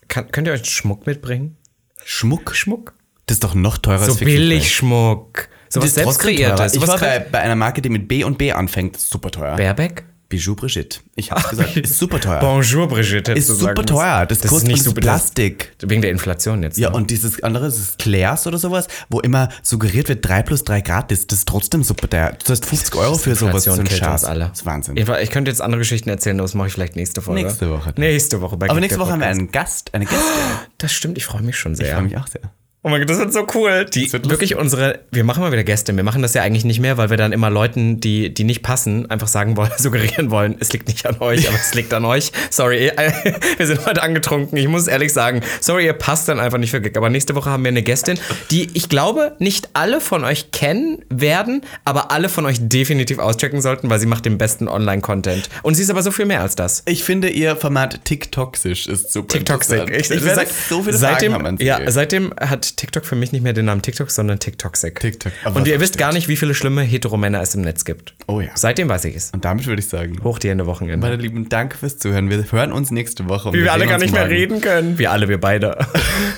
Kann, 0.08 0.32
könnt 0.32 0.48
ihr 0.48 0.54
euch 0.54 0.66
Schmuck 0.70 1.08
mitbringen? 1.08 1.58
Schmuck? 2.04 2.56
Schmuck? 2.56 2.94
Das 3.26 3.36
ist 3.38 3.44
doch 3.44 3.56
noch 3.56 3.78
teurer 3.78 4.00
So 4.06 4.12
als 4.12 4.20
Fixing 4.20 4.36
Spray. 4.36 4.60
So 4.60 5.30
Das 5.30 5.42
was 5.42 5.50
ist 5.82 5.96
trotzdem 5.96 6.04
teurer. 6.04 6.58
selbstkreiertes. 6.58 6.74
Ich 6.76 6.82
Was 6.82 6.90
war 6.90 6.98
bei, 7.00 7.20
bei 7.20 7.40
einer 7.40 7.56
Marke, 7.56 7.82
die 7.82 7.90
mit 7.90 8.08
B 8.08 8.24
und 8.24 8.38
B 8.38 8.52
anfängt. 8.52 8.98
Super 9.00 9.32
teuer. 9.32 9.56
Baerbeck? 9.56 10.06
Bijou 10.34 10.56
Brigitte. 10.56 11.00
Ich 11.16 11.30
hab's 11.32 11.48
gesagt. 11.48 11.78
Ist 11.78 12.00
super 12.00 12.20
teuer. 12.20 12.40
Bonjour, 12.40 12.88
Brigitte. 12.88 13.34
Ist 13.34 13.50
hättest 13.50 13.50
du 13.50 13.54
super 13.54 13.76
sagen 13.76 13.86
teuer. 13.86 14.26
Das, 14.26 14.40
ist 14.40 14.48
kostet 14.48 14.70
nicht 14.70 14.84
super. 14.84 15.02
das 15.02 15.06
Plastik. 15.06 15.74
Das, 15.78 15.92
wegen 15.92 16.02
der 16.02 16.10
Inflation 16.10 16.64
jetzt. 16.64 16.80
Ja, 16.80 16.90
ne? 16.90 16.96
und 16.96 17.12
dieses 17.12 17.44
andere, 17.44 17.66
das 17.66 17.78
ist 17.78 18.00
Claire's 18.00 18.48
oder 18.48 18.58
sowas, 18.58 18.88
wo 19.10 19.20
immer 19.20 19.50
suggeriert 19.62 20.10
wird, 20.10 20.28
3 20.28 20.42
plus 20.42 20.64
3 20.64 20.82
gratis. 20.82 21.28
Das 21.28 21.38
ist 21.40 21.48
trotzdem 21.48 21.84
super 21.84 22.10
teuer. 22.10 22.36
Du 22.44 22.52
hast 22.52 22.66
50 22.66 22.96
Euro 22.96 23.16
für 23.16 23.36
sowas. 23.36 23.68
Inflation 23.68 23.76
so 23.76 23.82
ein 23.82 23.88
killt 23.88 24.02
uns 24.02 24.10
Schatz. 24.10 24.24
alle. 24.24 24.48
Das 24.50 24.60
ist 24.62 24.66
Wahnsinn. 24.66 24.98
Ich, 24.98 25.08
ich 25.08 25.30
könnte 25.30 25.52
jetzt 25.52 25.62
andere 25.62 25.80
Geschichten 25.80 26.10
erzählen, 26.10 26.40
aber 26.40 26.46
das 26.46 26.56
mache 26.56 26.68
ich 26.68 26.74
vielleicht 26.74 26.96
nächste 26.96 27.22
Folge. 27.22 27.44
Nächste 27.44 27.70
Woche. 27.70 27.94
Nächste 27.98 28.42
Woche. 28.42 28.58
Bei 28.58 28.72
Aber 28.72 28.80
nächste 28.80 29.00
Woche 29.00 29.12
haben 29.12 29.20
wir 29.20 29.28
einen 29.28 29.52
Gast, 29.52 29.94
eine 29.94 30.06
Gästin. 30.06 30.24
Das 30.80 30.92
stimmt, 30.92 31.18
ich 31.18 31.26
freue 31.26 31.44
mich 31.44 31.58
schon 31.58 31.74
Ich 31.74 31.78
sehr. 31.78 31.94
freue 31.94 32.04
mich 32.04 32.18
auch 32.18 32.28
sehr. 32.28 32.42
Oh 32.86 32.90
mein 32.90 33.00
Gott, 33.00 33.10
das 33.12 33.18
wird 33.18 33.32
so 33.32 33.48
cool. 33.54 33.86
Die 33.86 34.12
wird 34.12 34.30
wirklich 34.30 34.58
unsere, 34.58 35.00
wir 35.10 35.24
machen 35.24 35.40
mal 35.42 35.54
wieder 35.54 35.64
Gäste. 35.64 35.96
Wir 35.96 36.04
machen 36.04 36.22
das 36.22 36.34
ja 36.34 36.42
eigentlich 36.42 36.66
nicht 36.66 36.82
mehr, 36.82 36.98
weil 36.98 37.10
wir 37.10 37.16
dann 37.16 37.32
immer 37.32 37.50
Leuten, 37.50 38.02
die, 38.02 38.34
die 38.34 38.44
nicht 38.44 38.62
passen, 38.62 39.10
einfach 39.10 39.30
sagen 39.30 39.56
wollen, 39.56 39.72
suggerieren 39.78 40.32
wollen, 40.32 40.58
es 40.60 40.74
liegt 40.74 40.90
nicht 40.90 41.06
an 41.06 41.16
euch, 41.22 41.48
aber 41.48 41.56
es 41.56 41.74
liegt 41.74 41.94
an 41.94 42.04
euch. 42.04 42.34
Sorry, 42.50 42.92
wir 43.58 43.68
sind 43.68 43.86
heute 43.86 44.04
angetrunken. 44.04 44.58
Ich 44.58 44.68
muss 44.68 44.88
ehrlich 44.88 45.14
sagen, 45.14 45.40
sorry, 45.62 45.86
ihr 45.86 45.94
passt 45.94 46.28
dann 46.28 46.42
einfach 46.42 46.58
nicht 46.58 46.72
für 46.72 46.82
Gag. 46.82 46.98
Aber 46.98 47.10
nächste 47.10 47.36
Woche 47.36 47.50
haben 47.50 47.64
wir 47.64 47.70
eine 47.70 47.84
Gästin, 47.84 48.20
die 48.52 48.70
ich 48.74 48.90
glaube, 48.90 49.38
nicht 49.40 49.70
alle 49.72 50.02
von 50.02 50.26
euch 50.26 50.52
kennen 50.52 51.06
werden, 51.10 51.62
aber 51.86 52.12
alle 52.12 52.28
von 52.28 52.46
euch 52.46 52.58
definitiv 52.60 53.18
auschecken 53.18 53.62
sollten, 53.62 53.90
weil 53.90 54.00
sie 54.00 54.08
macht 54.08 54.26
den 54.26 54.38
besten 54.38 54.68
Online-Content. 54.68 55.50
Und 55.62 55.76
sie 55.76 55.84
ist 55.84 55.90
aber 55.90 56.04
so 56.04 56.12
viel 56.12 56.26
mehr 56.26 56.42
als 56.42 56.58
das. 56.58 56.84
Ich 56.86 57.06
finde, 57.06 57.30
ihr 57.30 57.56
Format 57.56 58.04
TikToxisch 58.04 58.88
ist 58.88 59.14
super 59.14 59.30
TikToxic. 59.30 59.80
interessant. 59.80 60.18
Ich, 60.18 60.26
werde 60.26 60.48
so 60.70 60.84
viele 60.84 60.98
seitdem, 60.98 61.32
Fragen 61.32 61.46
haben 61.46 61.46
an 61.54 61.58
Sie. 61.58 61.64
ja, 61.64 61.80
seitdem 61.90 62.34
hat 62.38 62.73
TikTok 62.76 63.06
für 63.06 63.16
mich 63.16 63.32
nicht 63.32 63.42
mehr 63.42 63.54
den 63.54 63.66
Namen 63.66 63.82
TikTok, 63.82 64.10
sondern 64.12 64.40
TikToxic. 64.40 65.00
TikTok. 65.00 65.32
Aber 65.44 65.56
Und 65.58 65.68
ihr 65.68 65.80
wisst 65.80 65.98
gar 65.98 66.12
nicht, 66.14 66.28
wie 66.28 66.36
viele 66.36 66.54
schlimme 66.54 66.82
Heteromänner 66.82 67.42
es 67.42 67.56
im 67.56 67.62
Netz 67.62 67.86
gibt. 67.86 68.14
Oh 68.28 68.42
ja. 68.42 68.50
Seitdem 68.56 68.90
weiß 68.90 69.06
ich 69.06 69.16
es. 69.16 69.32
Und 69.32 69.46
damit 69.46 69.66
würde 69.68 69.82
ich 69.82 69.88
sagen, 69.90 70.18
Hoch 70.24 70.40
die 70.40 70.50
Hände 70.50 70.66
Wochenende. 70.66 70.98
meine 71.06 71.22
Lieben, 71.22 71.50
danke 71.50 71.78
fürs 71.78 71.98
Zuhören. 71.98 72.30
Wir 72.30 72.44
hören 72.52 72.72
uns 72.72 72.92
nächste 72.92 73.28
Woche. 73.30 73.54
Wie 73.54 73.64
wir 73.64 73.72
alle 73.72 73.82
sehen 73.82 73.90
gar 73.90 73.98
nicht 74.00 74.12
mehr 74.14 74.22
morgen. 74.24 74.34
reden 74.34 74.62
können. 74.62 74.98
Wir 74.98 75.12
alle, 75.12 75.30
wir 75.30 75.40
beide. 75.40 75.78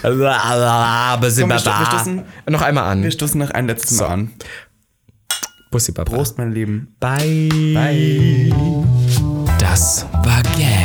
Aber 0.04 1.30
sind 1.30 1.42
Komm, 1.44 1.50
wir 1.50 1.56
wir 1.56 1.60
sto- 1.60 1.70
wir 1.72 1.86
da. 1.86 1.98
stoßen- 2.04 2.24
Noch 2.50 2.62
einmal 2.62 2.86
an. 2.92 3.04
Wir 3.04 3.12
stoßen 3.12 3.40
noch 3.40 3.52
ein 3.52 3.68
letztes 3.68 4.00
Mal 4.00 4.08
an. 4.08 4.32
Bussi 5.72 5.92
Baba. 5.92 6.10
Prost, 6.12 6.38
meine 6.38 6.52
Lieben. 6.52 6.96
Bye. 7.00 7.50
Bye. 7.74 8.54
Das 9.60 10.06
war 10.24 10.42
Gag. 10.58 10.85